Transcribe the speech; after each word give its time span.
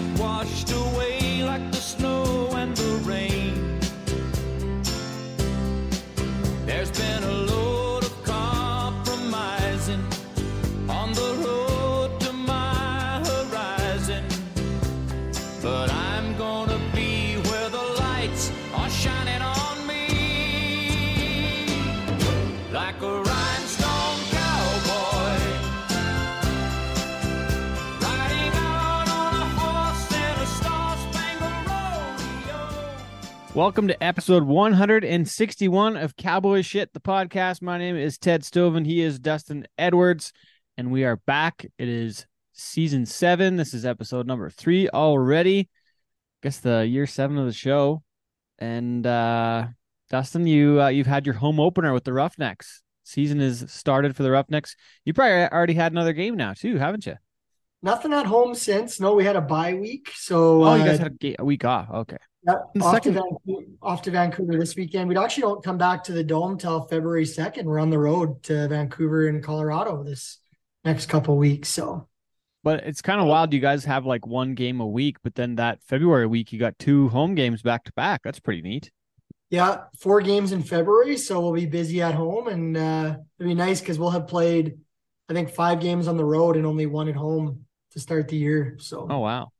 guys 0.00 0.16
get 0.16 0.39
Welcome 33.60 33.88
to 33.88 34.02
episode 34.02 34.44
161 34.44 35.98
of 35.98 36.16
Cowboy 36.16 36.62
Shit, 36.62 36.94
the 36.94 36.98
podcast. 36.98 37.60
My 37.60 37.76
name 37.76 37.94
is 37.94 38.16
Ted 38.16 38.40
Stovin. 38.40 38.86
He 38.86 39.02
is 39.02 39.18
Dustin 39.18 39.66
Edwards, 39.76 40.32
and 40.78 40.90
we 40.90 41.04
are 41.04 41.16
back. 41.16 41.66
It 41.76 41.86
is 41.86 42.24
season 42.54 43.04
seven. 43.04 43.56
This 43.56 43.74
is 43.74 43.84
episode 43.84 44.26
number 44.26 44.48
three 44.48 44.88
already. 44.88 45.58
I 45.60 45.66
Guess 46.44 46.60
the 46.60 46.86
year 46.86 47.06
seven 47.06 47.36
of 47.36 47.44
the 47.44 47.52
show. 47.52 48.02
And 48.58 49.06
uh 49.06 49.66
Dustin, 50.08 50.46
you 50.46 50.80
uh, 50.80 50.88
you've 50.88 51.06
had 51.06 51.26
your 51.26 51.34
home 51.34 51.60
opener 51.60 51.92
with 51.92 52.04
the 52.04 52.14
Roughnecks. 52.14 52.80
Season 53.04 53.42
is 53.42 53.66
started 53.68 54.16
for 54.16 54.22
the 54.22 54.30
Roughnecks. 54.30 54.74
You 55.04 55.12
probably 55.12 55.34
already 55.34 55.74
had 55.74 55.92
another 55.92 56.14
game 56.14 56.34
now 56.34 56.54
too, 56.54 56.78
haven't 56.78 57.04
you? 57.04 57.16
Nothing 57.82 58.14
at 58.14 58.24
home 58.24 58.54
since. 58.54 59.00
No, 59.00 59.12
we 59.12 59.26
had 59.26 59.36
a 59.36 59.42
bye 59.42 59.74
week, 59.74 60.12
so 60.14 60.64
Oh, 60.64 60.76
you 60.76 60.82
uh, 60.82 60.86
guys 60.86 60.98
had 60.98 61.18
a, 61.22 61.36
a 61.40 61.44
week 61.44 61.66
off. 61.66 61.90
Okay. 61.90 62.16
Yeah, 62.46 62.54
off, 62.82 62.94
second- 62.94 63.14
to 63.14 63.20
Vancouver, 63.20 63.66
off 63.82 64.02
to 64.02 64.10
Vancouver 64.10 64.58
this 64.58 64.76
weekend. 64.76 65.08
We 65.08 65.16
actually 65.16 65.42
don't 65.42 65.62
come 65.64 65.78
back 65.78 66.04
to 66.04 66.12
the 66.12 66.24
dome 66.24 66.58
till 66.58 66.86
February 66.86 67.26
second. 67.26 67.66
We're 67.66 67.78
on 67.78 67.90
the 67.90 67.98
road 67.98 68.42
to 68.44 68.68
Vancouver 68.68 69.28
and 69.28 69.42
Colorado 69.42 70.02
this 70.02 70.38
next 70.84 71.06
couple 71.06 71.36
weeks. 71.36 71.68
So 71.68 72.08
But 72.64 72.84
it's 72.84 73.02
kind 73.02 73.20
of 73.20 73.26
wild. 73.26 73.52
You 73.52 73.60
guys 73.60 73.84
have 73.84 74.06
like 74.06 74.26
one 74.26 74.54
game 74.54 74.80
a 74.80 74.86
week, 74.86 75.16
but 75.22 75.34
then 75.34 75.56
that 75.56 75.82
February 75.84 76.26
week, 76.26 76.52
you 76.52 76.58
got 76.58 76.78
two 76.78 77.08
home 77.08 77.34
games 77.34 77.62
back 77.62 77.84
to 77.84 77.92
back. 77.92 78.22
That's 78.24 78.40
pretty 78.40 78.62
neat. 78.62 78.90
yeah, 79.50 79.84
four 79.98 80.20
games 80.20 80.52
in 80.52 80.62
February, 80.62 81.16
so 81.16 81.40
we'll 81.40 81.52
be 81.52 81.66
busy 81.66 82.00
at 82.00 82.14
home, 82.14 82.46
and 82.48 82.76
uh, 82.76 83.16
it'll 83.38 83.48
be 83.48 83.54
nice 83.54 83.80
because 83.80 83.98
we'll 83.98 84.10
have 84.10 84.28
played, 84.28 84.78
I 85.28 85.32
think, 85.34 85.50
five 85.50 85.80
games 85.80 86.06
on 86.06 86.16
the 86.16 86.24
road 86.24 86.56
and 86.56 86.64
only 86.64 86.86
one 86.86 87.08
at 87.08 87.16
home 87.16 87.66
to 87.90 87.98
start 88.00 88.28
the 88.28 88.36
year. 88.36 88.76
So 88.78 89.08
Oh 89.10 89.18
wow. 89.18 89.50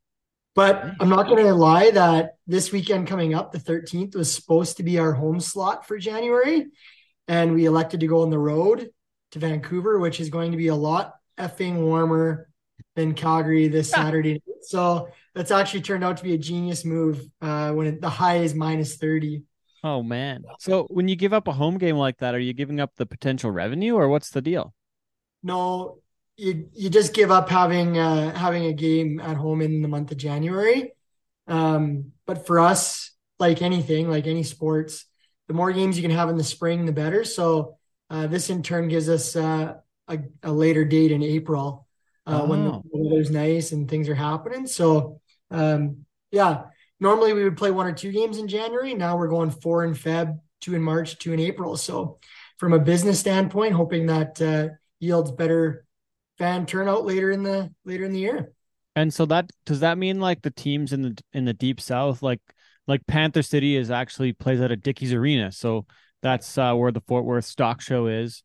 But 0.55 0.85
I'm 0.99 1.09
not 1.09 1.27
going 1.27 1.45
to 1.45 1.55
lie 1.55 1.91
that 1.93 2.33
this 2.47 2.73
weekend 2.73 3.07
coming 3.07 3.35
up, 3.35 3.53
the 3.53 3.59
13th, 3.59 4.17
was 4.17 4.33
supposed 4.33 4.79
to 4.79 4.83
be 4.83 4.99
our 4.99 5.13
home 5.13 5.41
slot 5.41 5.87
for 5.87 5.97
January. 5.97 6.67
And 7.29 7.55
we 7.55 7.67
elected 7.67 8.01
to 8.01 8.09
go 8.09 8.23
on 8.23 8.31
the 8.31 8.39
road 8.39 8.91
to 9.33 9.39
Vancouver, 9.39 9.99
which 10.01 10.19
is 10.21 10.29
going 10.29 10.51
to 10.51 10.57
be 10.57 10.69
a 10.69 10.75
lot 10.75 11.15
effing 11.39 11.77
warmer 11.77 12.51
than 12.97 13.15
Calgary 13.15 13.69
this 13.69 13.91
Saturday. 13.91 14.33
night. 14.33 14.43
So 14.63 15.09
that's 15.35 15.51
actually 15.51 15.83
turned 15.83 16.03
out 16.03 16.17
to 16.17 16.25
be 16.25 16.35
a 16.35 16.39
genius 16.39 16.85
move 16.85 17.25
uh, 17.41 17.71
when 17.73 17.87
it, 17.87 18.01
the 18.01 18.11
high 18.11 18.39
is 18.39 18.55
minus 18.55 18.97
30. 18.97 19.45
Oh 19.83 20.03
man. 20.03 20.45
So 20.59 20.87
when 20.91 21.09
you 21.09 21.17
give 21.17 21.33
up 21.33 21.49
a 21.49 21.53
home 21.53 21.79
game 21.79 21.97
like 21.97 22.19
that, 22.19 22.35
are 22.35 22.41
you 22.41 22.53
giving 22.53 22.81
up 22.81 22.97
the 22.97 23.07
potential 23.07 23.51
revenue 23.51 23.95
or 23.95 24.09
what's 24.09 24.31
the 24.31 24.43
deal? 24.43 24.75
No, 25.43 26.00
you 26.41 26.69
you 26.73 26.89
just 26.91 27.13
give 27.15 27.31
up 27.31 27.49
having 27.49 27.99
uh, 27.99 28.35
having 28.35 28.65
a 28.67 28.73
game 28.73 29.21
at 29.21 29.37
home 29.37 29.61
in 29.61 29.83
the 29.83 29.89
month 29.89 30.11
of 30.11 30.17
January. 30.17 30.93
Um, 31.47 32.13
but 32.27 32.47
for 32.47 32.61
us, 32.61 33.11
like 33.39 33.61
anything, 33.63 34.09
like 34.09 34.27
any 34.27 34.43
sports, 34.43 35.05
the 35.49 35.55
more 35.55 35.73
games 35.73 35.97
you 35.97 36.03
can 36.03 36.17
have 36.17 36.29
in 36.31 36.37
the 36.37 36.45
spring, 36.45 36.87
the 36.87 36.93
better. 36.93 37.25
So 37.25 37.77
uh, 38.09 38.27
this 38.27 38.51
in 38.51 38.63
turn 38.63 38.89
gives 38.89 39.09
us 39.09 39.37
uh, 39.37 39.75
a, 40.09 40.19
a 40.43 40.53
later 40.53 40.85
date 40.85 41.13
in 41.13 41.23
April 41.23 41.87
uh, 42.27 42.47
when 42.47 42.65
the 42.65 42.71
Oh. 42.71 42.83
weather's 42.93 43.31
nice 43.31 43.73
and 43.73 43.89
things 43.89 44.09
are 44.09 44.15
happening. 44.15 44.67
So 44.67 45.21
um, 45.51 46.07
yeah, 46.31 46.65
normally 47.01 47.33
we 47.33 47.45
would 47.45 47.57
play 47.57 47.71
one 47.71 47.87
or 47.87 47.93
two 47.93 48.13
games 48.13 48.39
in 48.39 48.49
January. 48.49 48.95
Now 48.95 49.17
we're 49.17 49.29
going 49.29 49.51
four 49.51 49.85
in 49.85 49.95
Feb, 49.95 50.39
two 50.61 50.75
in 50.75 50.83
March, 50.83 51.19
two 51.19 51.33
in 51.33 51.41
April. 51.41 51.77
So 51.77 52.19
from 52.59 52.73
a 52.73 52.79
business 52.79 53.19
standpoint, 53.19 53.75
hoping 53.75 54.07
that 54.07 54.41
uh, 54.41 54.69
yields 55.01 55.33
better 55.33 55.85
fan 56.41 56.65
turnout 56.65 57.05
later 57.05 57.31
in 57.31 57.43
the 57.43 57.71
later 57.85 58.05
in 58.05 58.13
the 58.13 58.19
year. 58.19 58.51
And 58.97 59.13
so 59.13 59.27
that 59.27 59.51
does 59.67 59.81
that 59.81 59.99
mean 59.99 60.21
like 60.21 60.43
the 60.43 60.51
teams 60.51 60.93
in 60.93 61.03
the 61.03 61.19
in 61.33 61.45
the 61.45 61.53
deep 61.53 61.81
south, 61.81 62.23
like 62.23 62.41
like 62.89 63.07
Panther 63.07 63.43
City 63.43 63.77
is 63.77 63.91
actually 63.91 64.33
plays 64.33 64.61
at 64.61 64.73
a 64.73 64.77
Dickies 64.77 65.13
Arena. 65.13 65.53
So 65.53 65.87
that's 66.23 66.59
uh, 66.59 66.75
where 66.75 66.91
the 66.91 67.03
Fort 67.03 67.25
Worth 67.25 67.45
Stock 67.45 67.81
Show 67.83 68.07
is. 68.07 68.43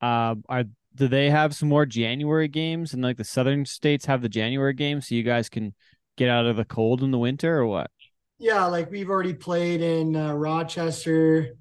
Uh, 0.00 0.36
are 0.48 0.64
do 0.94 1.08
they 1.08 1.30
have 1.30 1.54
some 1.54 1.68
more 1.68 1.86
January 1.86 2.48
games 2.48 2.92
and 2.92 3.02
like 3.02 3.16
the 3.16 3.24
southern 3.24 3.64
states 3.64 4.04
have 4.04 4.20
the 4.20 4.28
January 4.28 4.74
games 4.74 5.08
so 5.08 5.14
you 5.14 5.22
guys 5.22 5.48
can 5.48 5.74
get 6.16 6.28
out 6.28 6.46
of 6.46 6.56
the 6.56 6.64
cold 6.64 7.02
in 7.02 7.10
the 7.10 7.18
winter 7.18 7.58
or 7.58 7.66
what? 7.66 7.90
Yeah, 8.38 8.66
like 8.66 8.90
we've 8.90 9.08
already 9.08 9.34
played 9.34 9.80
in 9.80 10.14
uh, 10.14 10.34
Rochester. 10.34 11.56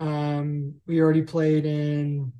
Um, 0.00 0.74
we 0.86 1.00
already 1.00 1.22
played 1.22 1.64
in 1.64 2.32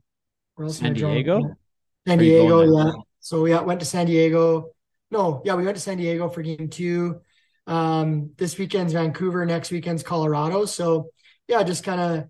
where 0.55 0.67
else 0.67 0.81
am 0.81 0.87
San 0.87 0.91
I 0.93 0.99
drawing 0.99 1.17
a 1.19 1.23
Diego? 1.23 1.57
Blank? 2.05 2.21
San 2.21 2.27
Diego, 2.27 2.49
going 2.49 2.87
yeah. 2.87 2.93
So 3.21 3.43
we 3.43 3.55
went 3.55 3.81
to 3.81 3.87
San 3.87 4.07
Diego. 4.07 4.71
No, 5.11 5.43
yeah, 5.45 5.55
we 5.55 5.65
went 5.65 5.77
to 5.77 5.83
San 5.83 5.99
Diego 5.99 6.29
for 6.29 6.43
game 6.43 6.69
two. 6.69 7.21
Um, 7.67 8.31
this 8.37 8.59
weekend's 8.59 8.93
Vancouver, 8.93 9.45
next 9.45 9.71
weekend's 9.71 10.03
Colorado. 10.03 10.65
So 10.65 11.11
yeah, 11.49 11.63
just 11.63 11.85
kind 11.85 12.01
of 12.01 12.29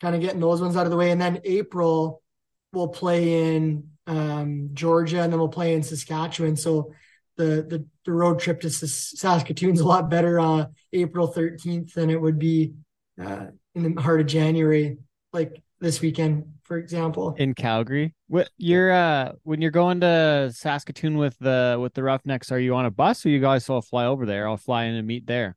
kind 0.00 0.14
of 0.14 0.20
getting 0.20 0.40
those 0.40 0.60
ones 0.60 0.76
out 0.76 0.86
of 0.86 0.90
the 0.90 0.96
way. 0.96 1.10
And 1.10 1.20
then 1.20 1.40
April 1.44 2.22
we'll 2.72 2.88
play 2.88 3.56
in 3.56 3.90
um, 4.06 4.70
Georgia 4.74 5.22
and 5.22 5.32
then 5.32 5.38
we'll 5.38 5.48
play 5.48 5.74
in 5.74 5.82
Saskatchewan. 5.82 6.56
So 6.56 6.92
the 7.36 7.66
the, 7.68 7.86
the 8.04 8.12
road 8.12 8.38
trip 8.40 8.60
to 8.62 8.70
Sas- 8.70 9.14
Saskatoon's 9.16 9.80
a 9.80 9.86
lot 9.86 10.10
better 10.10 10.40
uh 10.40 10.66
April 10.92 11.32
13th 11.32 11.94
than 11.94 12.10
it 12.10 12.20
would 12.20 12.38
be 12.38 12.74
uh, 13.22 13.46
in 13.74 13.94
the 13.94 14.00
heart 14.00 14.20
of 14.20 14.26
January, 14.26 14.98
like 15.32 15.62
this 15.80 16.00
weekend, 16.00 16.54
for 16.64 16.78
example. 16.78 17.34
in 17.38 17.54
Calgary. 17.54 18.14
What 18.30 18.48
you're 18.58 18.92
uh 18.92 19.32
when 19.42 19.60
you're 19.60 19.72
going 19.72 20.02
to 20.02 20.52
Saskatoon 20.54 21.18
with 21.18 21.36
the 21.40 21.76
with 21.80 21.94
the 21.94 22.04
Roughnecks, 22.04 22.52
are 22.52 22.60
you 22.60 22.76
on 22.76 22.86
a 22.86 22.90
bus 22.90 23.26
or 23.26 23.28
you 23.28 23.40
guys 23.40 23.68
all 23.68 23.82
fly 23.82 24.04
over 24.06 24.24
there? 24.24 24.46
I'll 24.48 24.56
fly 24.56 24.84
in 24.84 24.94
and 24.94 25.04
meet 25.04 25.26
there. 25.26 25.56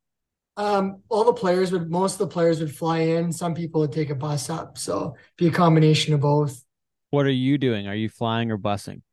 Um, 0.57 1.03
all 1.07 1.23
the 1.23 1.34
players 1.34 1.72
would, 1.72 1.91
most 1.91 2.13
of 2.13 2.17
the 2.17 2.34
players 2.34 2.59
would 2.61 2.75
fly 2.75 2.97
in. 3.01 3.31
Some 3.31 3.53
people 3.53 3.81
would 3.81 3.91
take 3.91 4.09
a 4.09 4.16
bus 4.16 4.50
up. 4.50 4.79
So 4.79 5.16
be 5.38 5.50
a 5.50 5.51
combination 5.51 6.16
of 6.16 6.22
both. 6.22 6.63
What 7.11 7.28
are 7.28 7.31
you 7.31 7.59
doing? 7.59 7.88
Are 7.88 7.94
you 7.94 8.09
flying 8.09 8.50
or 8.50 8.57
busing? 8.57 9.03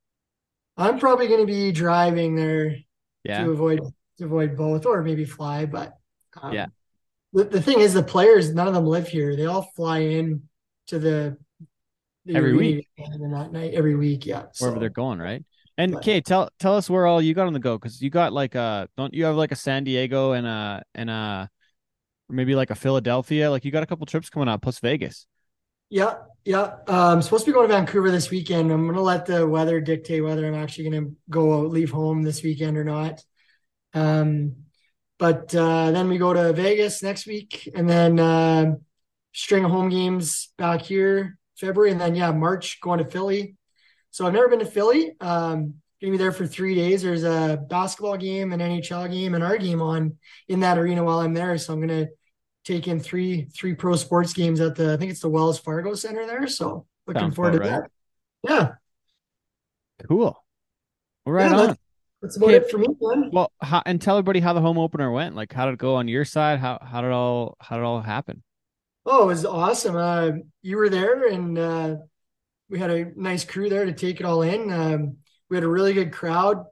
I'm 0.79 0.99
probably 0.99 1.29
going 1.29 1.41
to 1.41 1.53
be 1.53 1.71
driving 1.71 2.37
there 2.37 2.77
Yeah. 3.25 3.45
to 3.45 3.51
avoid 3.51 3.81
to 4.17 4.25
avoid 4.25 4.57
both, 4.57 4.87
or 4.87 5.03
maybe 5.03 5.27
fly. 5.27 5.67
But 5.67 5.93
um, 6.41 6.55
Yeah. 6.55 6.67
the, 7.35 7.45
the 7.45 7.61
thing 7.61 7.81
is, 7.81 7.93
the 7.93 8.03
players, 8.03 8.55
none 8.55 8.69
of 8.69 8.73
them 8.75 8.87
live 8.87 9.09
here. 9.09 9.37
They 9.37 9.45
all 9.45 9.69
fly 9.77 9.99
in 9.99 10.45
to 10.87 10.99
the, 10.99 11.37
the 11.39 11.50
Every 12.29 12.57
week. 12.57 12.89
and 12.99 13.35
that 13.35 13.53
night 13.53 13.75
every 13.75 13.95
week. 13.95 14.27
Yeah, 14.27 14.45
Wherever 14.59 14.77
so, 14.77 14.81
they're 14.81 14.91
going, 14.91 15.19
right? 15.19 15.45
And 15.79 15.93
But- 15.93 16.03
Kay, 16.03 16.21
tell 16.21 16.51
tell 16.59 16.77
us 16.77 16.91
where 16.91 17.07
all 17.07 17.23
you 17.23 17.33
got 17.35 17.47
on 17.47 17.53
the 17.53 17.59
go 17.59 17.79
because 17.79 18.03
you 18.03 18.11
got 18.11 18.33
like 18.33 18.55
a 18.55 18.89
don't 18.97 19.15
you 19.15 19.25
have 19.25 19.37
like 19.37 19.53
a 19.53 19.57
San 19.57 19.85
Diego 19.85 20.33
and 20.33 20.47
a 20.47 20.83
and 20.95 21.09
a 21.09 21.49
maybe 22.29 22.55
like 22.55 22.71
a 22.71 22.75
Philadelphia? 22.75 23.51
Like 23.51 23.65
you 23.65 23.71
got 23.71 23.83
a 23.83 23.87
couple 23.87 24.05
trips 24.07 24.29
coming 24.29 24.49
up 24.49 24.61
plus 24.63 24.79
Vegas. 24.81 25.27
Yeah, 25.89 26.17
yeah. 26.45 26.77
Um, 26.87 27.17
I'm 27.17 27.23
supposed 27.23 27.47
to 27.47 27.51
be 27.51 27.55
going 27.55 27.69
to 27.69 27.75
Vancouver 27.75 28.11
this 28.11 28.31
weekend. 28.31 28.71
I'm 28.71 28.87
gonna 28.87 29.01
let 29.01 29.27
the 29.27 29.47
weather 29.47 29.81
dictate 29.81 30.23
whether 30.23 30.47
I'm 30.47 30.55
actually 30.55 30.91
gonna 30.91 31.07
go 31.29 31.61
out, 31.61 31.71
leave 31.71 31.91
home 31.91 32.23
this 32.23 32.43
weekend 32.43 32.77
or 32.77 32.85
not. 32.85 33.25
Um, 33.95 34.57
but 35.19 35.55
uh, 35.55 35.91
then 35.91 36.09
we 36.09 36.19
go 36.19 36.33
to 36.33 36.53
Vegas 36.53 37.03
next 37.03 37.27
week, 37.27 37.69
and 37.75 37.89
then 37.89 38.21
uh, 38.21 38.75
string 39.33 39.65
of 39.65 39.71
home 39.71 39.89
games 39.89 40.53
back 40.59 40.83
here 40.83 41.39
February, 41.61 41.93
and 41.93 42.01
then 42.01 42.15
yeah, 42.15 42.33
March 42.33 42.81
going 42.81 42.99
to 42.99 43.05
Philly. 43.05 43.57
So 44.11 44.27
I've 44.27 44.33
never 44.33 44.49
been 44.49 44.59
to 44.61 44.65
Philly. 44.67 45.15
Um, 45.21 45.75
gonna 46.01 46.13
be 46.13 46.17
there 46.17 46.33
for 46.33 46.47
three 46.47 46.75
days. 46.75 47.03
There's 47.03 47.25
a 47.25 47.63
basketball 47.69 48.17
game, 48.17 48.53
an 48.53 48.61
NHL 48.61 49.11
game, 49.13 49.35
and 49.35 49.45
our 49.45 49.59
game 49.59 49.83
on 49.83 50.17
in 50.49 50.61
that 50.61 50.79
arena 50.79 51.05
while 51.05 51.21
I'm 51.21 51.35
there. 51.35 51.57
So 51.59 51.73
I'm 51.75 51.81
gonna 51.81 52.09
take 52.65 52.89
in 52.89 52.99
three 53.01 53.49
three 53.55 53.75
pro 53.75 53.97
sports 53.97 54.33
games 54.33 54.61
at 54.61 54.75
the 54.75 54.95
I 54.95 54.97
think 54.97 55.11
it's 55.13 55.21
the 55.21 55.29
Wells 55.29 55.59
Fargo 55.61 55.95
Center 55.95 56.27
there. 56.27 56.47
So 56.49 56.87
looking 57.07 57.21
Sounds 57.23 57.37
forward 57.37 57.53
to 57.53 57.59
right. 57.61 57.71
that. 57.71 57.91
Yeah, 58.43 58.73
Cool. 60.09 60.43
Well, 61.27 61.35
right 61.35 61.45
Yeah, 61.45 61.51
on. 61.53 61.57
that's- 61.59 61.77
that's 62.23 62.37
about 62.37 62.51
Okay. 62.51 62.57
it 62.57 62.71
for 62.71 62.77
me, 62.79 62.87
man. 63.01 63.31
Well, 63.33 63.51
how, 63.63 63.83
and 63.87 64.01
tell 64.01 64.17
everybody 64.19 64.41
how 64.41 64.53
the 64.53 64.61
home 64.61 64.77
opener 64.79 65.11
went. 65.11 65.35
Like, 65.37 65.55
how 65.55 65.65
did 65.65 65.73
it 65.73 65.79
go 65.79 65.95
on 65.95 66.07
your 66.07 66.27
side? 66.27 66.59
How 66.59 66.79
how 66.83 67.01
did 67.01 67.13
all 67.13 67.57
how 67.61 67.77
did 67.77 67.83
it 67.83 67.87
all 67.87 68.01
happen? 68.03 68.43
Oh, 69.07 69.25
it 69.25 69.27
was 69.27 69.45
awesome. 69.45 69.97
Uh, 69.97 70.31
you 70.63 70.77
were 70.77 70.89
there, 70.89 71.29
and 71.29 71.59
uh, 71.59 71.97
we 72.69 72.79
had 72.79 72.91
a 72.91 73.13
nice 73.17 73.45
crew 73.45 73.69
there 73.69 73.85
to 73.85 73.93
take 73.93 74.21
it 74.21 74.27
all 74.27 74.43
in. 74.43 74.73
Um, 74.73 75.17
we 75.49 75.57
had 75.57 75.65
a 75.65 75.69
really 75.69 75.93
good 75.93 76.13
crowd. 76.13 76.65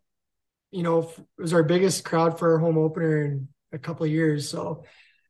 You 0.70 0.82
know, 0.82 1.02
it 1.02 1.42
was 1.42 1.54
our 1.54 1.62
biggest 1.62 2.04
crowd 2.04 2.38
for 2.38 2.52
our 2.52 2.58
home 2.58 2.78
opener 2.78 3.24
in 3.24 3.48
a 3.72 3.78
couple 3.78 4.06
of 4.06 4.12
years. 4.12 4.48
So 4.48 4.84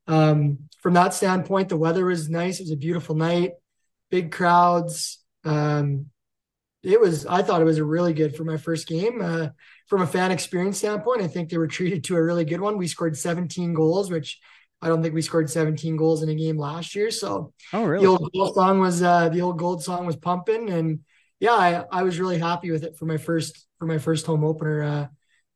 um, 0.06 0.58
from 0.82 0.94
that 0.94 1.14
standpoint, 1.14 1.68
the 1.68 1.76
weather 1.76 2.04
was 2.06 2.28
nice. 2.28 2.60
It 2.60 2.64
was 2.64 2.72
a 2.72 2.76
beautiful 2.76 3.14
night, 3.14 3.52
big 4.10 4.32
crowds. 4.32 5.18
Um, 5.44 6.06
it 6.82 7.00
was. 7.00 7.26
I 7.26 7.42
thought 7.42 7.60
it 7.60 7.66
was 7.66 7.78
a 7.78 7.84
really 7.84 8.14
good 8.14 8.36
for 8.36 8.44
my 8.44 8.56
first 8.56 8.86
game. 8.86 9.20
Uh, 9.22 9.48
from 9.88 10.02
a 10.02 10.06
fan 10.06 10.30
experience 10.30 10.78
standpoint, 10.78 11.22
I 11.22 11.28
think 11.28 11.48
they 11.50 11.58
were 11.58 11.66
treated 11.66 12.04
to 12.04 12.16
a 12.16 12.22
really 12.22 12.44
good 12.44 12.60
one. 12.60 12.78
We 12.78 12.88
scored 12.88 13.16
17 13.16 13.74
goals, 13.74 14.10
which 14.10 14.38
I 14.80 14.88
don't 14.88 15.02
think 15.02 15.14
we 15.14 15.22
scored 15.22 15.50
17 15.50 15.96
goals 15.96 16.22
in 16.22 16.28
a 16.28 16.34
game 16.34 16.58
last 16.58 16.94
year. 16.94 17.10
So 17.10 17.52
Oh, 17.72 17.84
really? 17.84 18.02
the 18.02 18.06
old 18.06 18.30
gold 18.32 18.54
song 18.54 18.80
was 18.80 19.02
uh, 19.02 19.28
the 19.28 19.40
old 19.42 19.58
gold 19.58 19.82
song 19.82 20.06
was 20.06 20.16
pumping, 20.16 20.70
and 20.70 21.00
yeah, 21.40 21.52
I, 21.52 21.84
I 21.90 22.02
was 22.02 22.20
really 22.20 22.38
happy 22.38 22.70
with 22.70 22.84
it 22.84 22.96
for 22.96 23.06
my 23.06 23.16
first 23.16 23.66
for 23.78 23.86
my 23.86 23.98
first 23.98 24.26
home 24.26 24.44
opener. 24.44 24.82
Uh, 24.82 25.06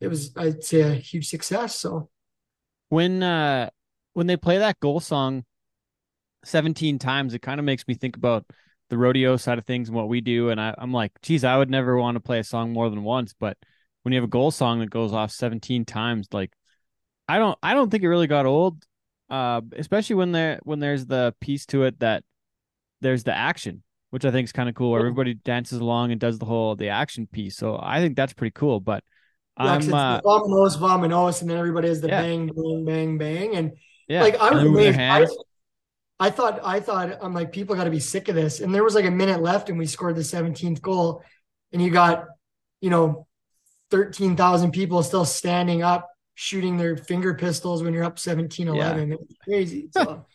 it 0.01 0.09
was 0.09 0.37
I'd 0.37 0.65
say 0.65 0.81
a 0.81 0.95
huge 0.95 1.29
success. 1.29 1.77
So 1.77 2.11
when 2.89 3.23
uh 3.23 3.71
when 4.15 4.27
they 4.27 4.37
play 4.37 4.59
that 4.59 4.81
goal 4.81 5.01
song 5.01 5.45
17 6.45 6.99
times, 6.99 7.35
it 7.35 7.43
kind 7.43 7.61
of 7.61 7.67
makes 7.67 7.87
me 7.89 7.95
think 7.95 8.17
about 8.17 8.47
the 8.91 8.99
rodeo 8.99 9.37
side 9.37 9.59
of 9.59 9.67
things 9.67 9.89
and 9.89 9.97
what 9.97 10.09
we 10.09 10.21
do. 10.21 10.51
And 10.51 10.61
I, 10.61 10.75
I'm 10.79 10.93
like, 10.93 11.13
geez, 11.23 11.45
I 11.45 11.57
would 11.57 11.71
never 11.71 11.97
want 11.99 12.17
to 12.17 12.21
play 12.21 12.39
a 12.41 12.45
song 12.45 12.73
more 12.73 12.91
than 12.91 13.05
once. 13.05 13.35
But 13.39 13.59
when 14.03 14.13
you 14.13 14.19
have 14.19 14.25
a 14.29 14.31
goal 14.31 14.51
song 14.51 14.81
that 14.81 14.91
goes 14.91 15.13
off 15.13 15.31
17 15.33 15.85
times, 15.85 16.29
like 16.33 16.53
I 17.29 17.39
don't 17.39 17.59
I 17.63 17.75
don't 17.75 17.91
think 17.91 18.03
it 18.05 18.09
really 18.09 18.27
got 18.29 18.47
old. 18.47 18.85
Uh, 19.33 19.63
especially 19.79 20.15
when 20.15 20.31
there 20.33 20.61
when 20.63 20.79
there's 20.79 21.07
the 21.07 21.35
piece 21.41 21.65
to 21.65 21.85
it 21.85 21.99
that 22.01 22.23
there's 23.01 23.25
the 23.25 23.35
action, 23.35 23.83
which 24.11 24.27
I 24.27 24.31
think 24.31 24.45
is 24.45 24.53
kind 24.53 24.69
of 24.69 24.75
cool, 24.75 24.91
where 24.91 25.01
everybody 25.01 25.33
dances 25.33 25.79
along 25.79 26.13
and 26.13 26.21
does 26.21 26.39
the 26.39 26.45
whole 26.45 26.77
the 26.77 26.91
action 26.91 27.27
piece. 27.27 27.57
So 27.57 27.81
I 27.83 28.01
think 28.01 28.15
that's 28.15 28.35
pretty 28.35 28.53
cool. 28.53 28.79
But 28.79 29.03
yeah, 29.59 29.73
I'm 29.73 29.95
uh, 29.95 30.21
vominos, 30.21 30.77
vominos, 30.77 31.41
and 31.41 31.49
then 31.49 31.57
everybody 31.57 31.89
has 31.89 32.03
the 32.03 32.09
Yeah. 32.09 32.21
bang, 32.21 32.47
bang, 32.55 32.85
bang, 32.85 33.19
bang, 33.19 33.57
and 33.57 33.73
yeah, 34.07 34.23
like 34.23 34.37
I 34.37 34.51
was 34.51 34.61
they're 34.61 34.69
moving 34.69 34.93
their 34.93 35.17
amazed. 35.17 35.33
I. 35.33 35.43
I 36.21 36.31
thought 36.31 36.61
I 36.63 36.79
thought 36.79 37.19
I'm 37.21 37.35
like 37.35 37.51
people 37.51 37.75
got 37.75 37.85
to 37.85 37.91
be 37.91 37.99
sick 37.99 38.29
of 38.29 38.37
this, 38.37 38.61
and 38.61 38.73
there 38.73 38.85
was 38.85 38.95
like 38.95 39.07
a 39.07 39.11
minute 39.11 39.43
left, 39.43 39.71
and 39.71 39.79
we 39.79 39.87
scored 39.87 40.15
the 40.15 40.23
17th 40.23 40.81
goal, 40.81 41.25
and 41.73 41.83
you 41.83 41.91
got 41.91 42.27
you 42.81 42.91
know 42.91 43.27
13,000 43.91 44.71
people 44.71 45.03
still 45.03 45.25
standing 45.25 45.83
up 45.83 46.12
shooting 46.35 46.77
their 46.77 46.97
finger 46.97 47.35
pistols 47.35 47.83
when 47.83 47.93
you're 47.95 48.05
up 48.05 48.17
17-11. 48.17 49.13
It 49.13 49.21
was 49.21 49.37
crazy. 49.45 49.89
So 49.93 50.27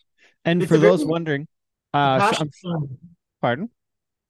And 0.45 0.61
It's 0.61 0.69
for 0.71 0.77
those 0.77 1.01
very- 1.01 1.09
wondering, 1.11 1.47
uh, 1.93 2.19
passionate, 2.19 2.53
fan, 2.55 2.97
pardon. 3.41 3.69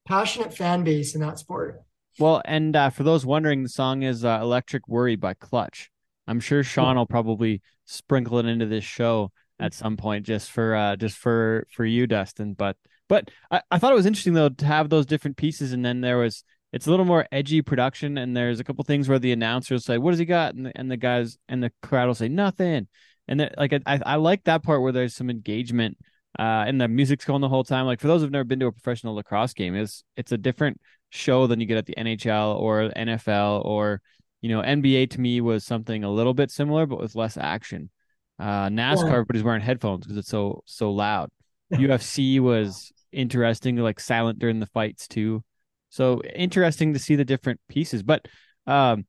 passionate 0.05 0.53
fan 0.55 0.83
base 0.83 1.15
in 1.15 1.21
that 1.21 1.39
sport. 1.39 1.81
Well, 2.19 2.41
and 2.45 2.75
uh, 2.75 2.89
for 2.89 3.03
those 3.03 3.25
wondering, 3.25 3.61
the 3.63 3.69
song 3.69 4.01
is 4.01 4.25
uh, 4.25 4.39
"Electric 4.41 4.87
Worry" 4.87 5.15
by 5.15 5.35
Clutch. 5.35 5.91
I'm 6.27 6.39
sure 6.39 6.63
Sean 6.63 6.95
will 6.97 7.05
probably 7.05 7.61
sprinkle 7.85 8.39
it 8.39 8.47
into 8.47 8.65
this 8.65 8.83
show 8.83 9.31
at 9.59 9.73
some 9.75 9.97
point, 9.97 10.25
just 10.25 10.51
for 10.51 10.75
uh, 10.75 10.95
just 10.95 11.15
for 11.17 11.67
for 11.71 11.85
you, 11.85 12.07
Dustin. 12.07 12.53
But 12.53 12.75
but 13.07 13.29
I, 13.51 13.61
I 13.69 13.77
thought 13.77 13.91
it 13.91 13.95
was 13.95 14.07
interesting 14.07 14.33
though 14.33 14.49
to 14.49 14.65
have 14.65 14.89
those 14.89 15.05
different 15.05 15.37
pieces, 15.37 15.73
and 15.73 15.85
then 15.85 16.01
there 16.01 16.17
was 16.17 16.43
it's 16.73 16.87
a 16.87 16.89
little 16.91 17.05
more 17.05 17.25
edgy 17.31 17.61
production, 17.61 18.17
and 18.17 18.35
there's 18.35 18.59
a 18.59 18.63
couple 18.63 18.83
things 18.83 19.07
where 19.07 19.19
the 19.19 19.31
announcers 19.31 19.85
say, 19.85 19.97
"What 19.97 20.11
does 20.11 20.19
he 20.19 20.25
got?" 20.25 20.55
and 20.55 20.65
the, 20.67 20.71
and 20.75 20.91
the 20.91 20.97
guys 20.97 21.37
and 21.47 21.63
the 21.63 21.71
crowd 21.81 22.07
will 22.07 22.15
say 22.15 22.27
nothing, 22.29 22.87
and 23.27 23.39
then, 23.39 23.51
like 23.57 23.73
I 23.73 23.99
I 24.05 24.15
like 24.15 24.43
that 24.45 24.63
part 24.63 24.81
where 24.81 24.91
there's 24.91 25.15
some 25.15 25.29
engagement. 25.29 25.97
Uh, 26.37 26.65
and 26.67 26.79
the 26.79 26.87
music's 26.87 27.25
going 27.25 27.41
the 27.41 27.49
whole 27.49 27.63
time. 27.63 27.87
Like 27.87 27.99
for 27.99 28.05
those 28.07 28.21
who've 28.21 28.29
never 28.29 28.43
been 28.43 28.59
to 28.59 28.67
a 28.67 28.71
professional 28.71 29.15
lacrosse 29.15 29.53
game, 29.53 29.73
it's 29.75 30.03
it's 30.17 30.31
a 30.31 30.37
different 30.37 30.79
show 31.09 31.47
than 31.47 31.59
you 31.59 31.65
get 31.65 31.77
at 31.77 31.85
the 31.87 31.95
NHL 31.97 32.59
or 32.59 32.89
NFL 32.95 33.65
or 33.65 34.01
you 34.41 34.49
know 34.49 34.61
NBA 34.61 35.09
to 35.11 35.21
me 35.21 35.41
was 35.41 35.65
something 35.65 36.03
a 36.03 36.11
little 36.11 36.35
bit 36.35 36.51
similar 36.51 36.85
but 36.85 36.99
with 36.99 37.15
less 37.15 37.37
action. 37.37 37.89
Uh, 38.37 38.67
NASCAR, 38.67 39.05
Yeah. 39.05 39.11
everybody's 39.13 39.41
wearing 39.41 39.61
headphones 39.61 40.05
because 40.05 40.17
it's 40.17 40.29
so 40.29 40.61
so 40.65 40.91
loud. 40.91 41.29
UFC 41.73 42.39
was 42.39 42.91
interesting, 43.11 43.77
like 43.77 43.99
silent 43.99 44.37
during 44.37 44.59
the 44.59 44.67
fights 44.67 45.07
too. 45.07 45.43
So 45.89 46.21
interesting 46.23 46.93
to 46.93 46.99
see 46.99 47.15
the 47.15 47.25
different 47.25 47.59
pieces. 47.69 48.03
But 48.03 48.27
um, 48.65 49.05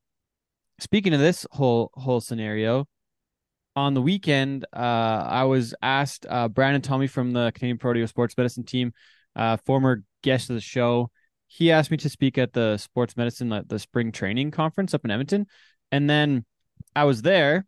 speaking 0.81 1.13
of 1.15 1.21
this 1.21 1.47
whole 1.51 1.91
whole 1.95 2.21
scenario, 2.21 2.87
on 3.79 3.95
the 3.95 4.03
weekend, 4.03 4.65
uh, 4.73 4.77
I 4.77 5.45
was 5.45 5.75
asked 5.83 6.27
uh, 6.29 6.49
Brandon 6.49 6.83
Tommy 6.83 7.07
from 7.07 7.33
the 7.33 7.53
Canadian 7.55 7.79
Pro 7.79 8.05
Sports 8.07 8.37
Medicine 8.37 8.65
team, 8.65 8.93
uh, 9.37 9.57
former 9.59 10.03
guest 10.23 10.51
of 10.51 10.55
the 10.55 10.61
show. 10.61 11.11
He 11.47 11.71
asked 11.71 11.91
me 11.91 11.97
to 11.99 12.09
speak 12.09 12.39
at 12.39 12.53
the 12.53 12.77
sports 12.77 13.17
medicine, 13.17 13.49
the, 13.49 13.65
the 13.67 13.79
spring 13.79 14.13
training 14.13 14.51
conference 14.51 14.95
up 14.95 15.05
in 15.05 15.11
Edmonton, 15.11 15.47
and 15.93 16.11
then 16.11 16.45
I 16.95 17.05
was 17.05 17.23
there 17.23 17.67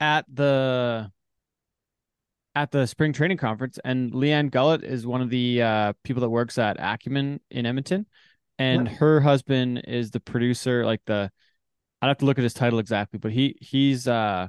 at 0.00 0.24
the 0.32 1.10
at 2.56 2.72
the 2.72 2.86
spring 2.86 3.12
training 3.12 3.36
conference, 3.36 3.78
and 3.84 4.12
Leanne 4.12 4.50
Gullett 4.50 4.82
is 4.82 5.06
one 5.06 5.20
of 5.22 5.30
the 5.30 5.62
uh, 5.62 5.92
people 6.02 6.22
that 6.22 6.30
works 6.30 6.58
at 6.58 6.76
Acumen 6.80 7.38
in 7.52 7.66
Edmonton, 7.66 8.06
and 8.58 8.88
Yeah. 8.88 8.94
her 8.94 9.20
husband 9.20 9.82
is 9.86 10.10
the 10.10 10.20
producer, 10.20 10.84
like 10.84 11.02
the. 11.06 11.30
I'd 12.02 12.08
have 12.08 12.18
to 12.18 12.26
look 12.26 12.38
at 12.38 12.44
his 12.44 12.54
title 12.54 12.78
exactly, 12.78 13.18
but 13.18 13.32
he 13.32 13.56
he's 13.60 14.08
uh 14.08 14.48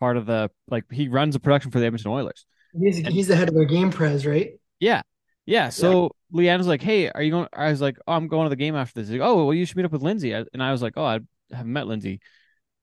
part 0.00 0.16
of 0.16 0.26
the 0.26 0.50
like 0.68 0.84
he 0.92 1.08
runs 1.08 1.34
the 1.34 1.40
production 1.40 1.70
for 1.70 1.80
the 1.80 1.86
Edmonton 1.86 2.10
Oilers. 2.10 2.46
He's, 2.78 2.98
he's 2.98 3.28
the 3.28 3.36
head 3.36 3.48
of 3.48 3.54
their 3.54 3.64
game 3.64 3.90
pres, 3.90 4.26
right? 4.26 4.52
Yeah. 4.80 5.02
Yeah. 5.46 5.70
So 5.70 6.10
Leanne 6.32 6.58
was 6.58 6.66
like, 6.66 6.82
Hey, 6.82 7.08
are 7.10 7.22
you 7.22 7.30
going? 7.30 7.48
I 7.52 7.70
was 7.70 7.80
like, 7.80 7.96
Oh, 8.06 8.12
I'm 8.12 8.28
going 8.28 8.44
to 8.44 8.50
the 8.50 8.56
game 8.56 8.76
after 8.76 9.00
this. 9.00 9.08
He's 9.08 9.18
like, 9.18 9.26
oh, 9.28 9.44
well, 9.46 9.54
you 9.54 9.64
should 9.64 9.76
meet 9.76 9.86
up 9.86 9.92
with 9.92 10.02
Lindsay. 10.02 10.32
And 10.32 10.62
I 10.62 10.70
was 10.72 10.82
like, 10.82 10.92
Oh, 10.96 11.04
I 11.04 11.20
haven't 11.50 11.72
met 11.72 11.86
Lindsay. 11.86 12.20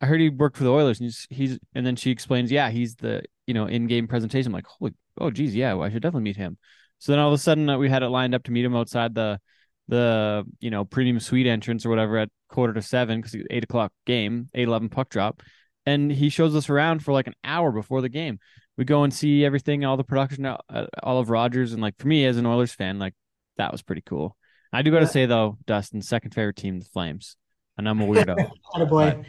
I 0.02 0.08
heard 0.08 0.20
he 0.20 0.30
worked 0.30 0.58
for 0.58 0.64
the 0.64 0.72
Oilers 0.72 1.00
and 1.00 1.06
he's, 1.06 1.28
he's 1.30 1.60
and 1.76 1.86
then 1.86 1.96
she 1.96 2.10
explains, 2.12 2.52
Yeah, 2.52 2.70
he's 2.72 2.96
the, 2.96 3.24
you 3.48 3.54
know, 3.54 3.66
in 3.66 3.88
game 3.88 4.08
presentation. 4.08 4.48
I'm 4.48 4.54
like, 4.54 4.68
Holy, 4.68 4.94
oh, 5.20 5.32
geez. 5.32 5.56
Yeah, 5.56 5.74
well, 5.74 5.84
I 5.84 5.90
should 5.92 6.02
definitely 6.02 6.24
meet 6.24 6.38
him. 6.38 6.58
So 7.00 7.12
then 7.12 7.20
all 7.20 7.28
of 7.30 7.34
a 7.34 7.38
sudden 7.38 7.70
uh, 7.70 7.78
we 7.78 7.90
had 7.90 8.04
it 8.04 8.10
lined 8.10 8.34
up 8.36 8.44
to 8.44 8.52
meet 8.52 8.66
him 8.66 8.76
outside 8.76 9.14
the, 9.16 9.40
the, 9.88 10.44
you 10.60 10.72
know, 10.72 10.86
premium 10.86 11.20
suite 11.20 11.48
entrance 11.48 11.86
or 11.86 11.90
whatever 11.90 12.18
at 12.18 12.30
quarter 12.50 12.74
to 12.74 12.82
seven 12.82 13.22
because 13.22 13.36
eight 13.52 13.64
o'clock 13.64 13.92
game, 14.06 14.50
eight 14.54 14.68
eleven 14.68 14.90
puck 14.90 15.10
drop. 15.10 15.42
And 15.86 16.12
he 16.12 16.30
shows 16.30 16.56
us 16.56 16.70
around 16.70 17.04
for 17.04 17.14
like 17.14 17.28
an 17.28 17.36
hour 17.44 17.72
before 17.72 18.02
the 18.02 18.10
game 18.10 18.40
we 18.78 18.84
go 18.86 19.04
and 19.04 19.14
see 19.14 19.46
everything, 19.46 19.86
all 19.86 19.98
the 19.98 20.04
production, 20.04 20.46
uh, 20.46 20.58
all 21.02 21.20
of 21.20 21.30
Rogers, 21.30 21.72
and 21.74 21.82
like 21.82 21.96
for 21.98 22.08
me 22.08 22.26
as 22.26 22.38
an 22.38 22.46
Oilers 22.46 22.74
fan, 22.74 23.00
like 23.00 23.14
that 23.58 23.72
was 23.72 23.82
pretty 23.82 24.02
cool. 24.02 24.36
I 24.74 24.82
do 24.82 24.92
got 24.92 25.00
to 25.00 25.06
Yeah. 25.06 25.10
say 25.12 25.26
though, 25.28 25.58
Dustin's 25.66 26.10
second 26.10 26.32
favorite 26.34 26.58
team, 26.58 26.80
the 26.80 26.86
Flames, 26.86 27.38
and 27.78 27.88
I'm 27.88 28.02
a 28.02 28.06
weirdo. 28.06 28.36
Attaboy. 28.76 29.24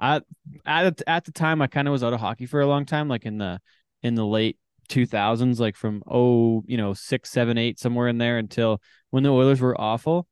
I 0.00 0.20
at 0.66 1.02
at 1.06 1.24
the 1.24 1.32
time 1.32 1.60
I 1.62 1.66
kind 1.66 1.88
of 1.88 1.92
was 1.92 2.02
out 2.04 2.12
of 2.12 2.20
hockey 2.20 2.46
for 2.46 2.60
a 2.60 2.66
long 2.66 2.84
time, 2.84 3.08
like 3.08 3.24
in 3.26 3.38
the 3.38 3.60
in 4.02 4.14
the 4.14 4.24
late 4.26 4.56
2000s, 4.88 5.58
like 5.58 5.76
from 5.76 6.02
oh 6.06 6.62
you 6.66 6.76
know 6.76 6.94
six, 6.94 7.30
seven, 7.30 7.58
eight, 7.58 7.78
somewhere 7.78 8.08
in 8.08 8.18
there 8.18 8.38
until 8.38 8.80
when 9.10 9.22
the 9.22 9.30
Oilers 9.30 9.60
were 9.60 9.78
awful. 9.80 10.26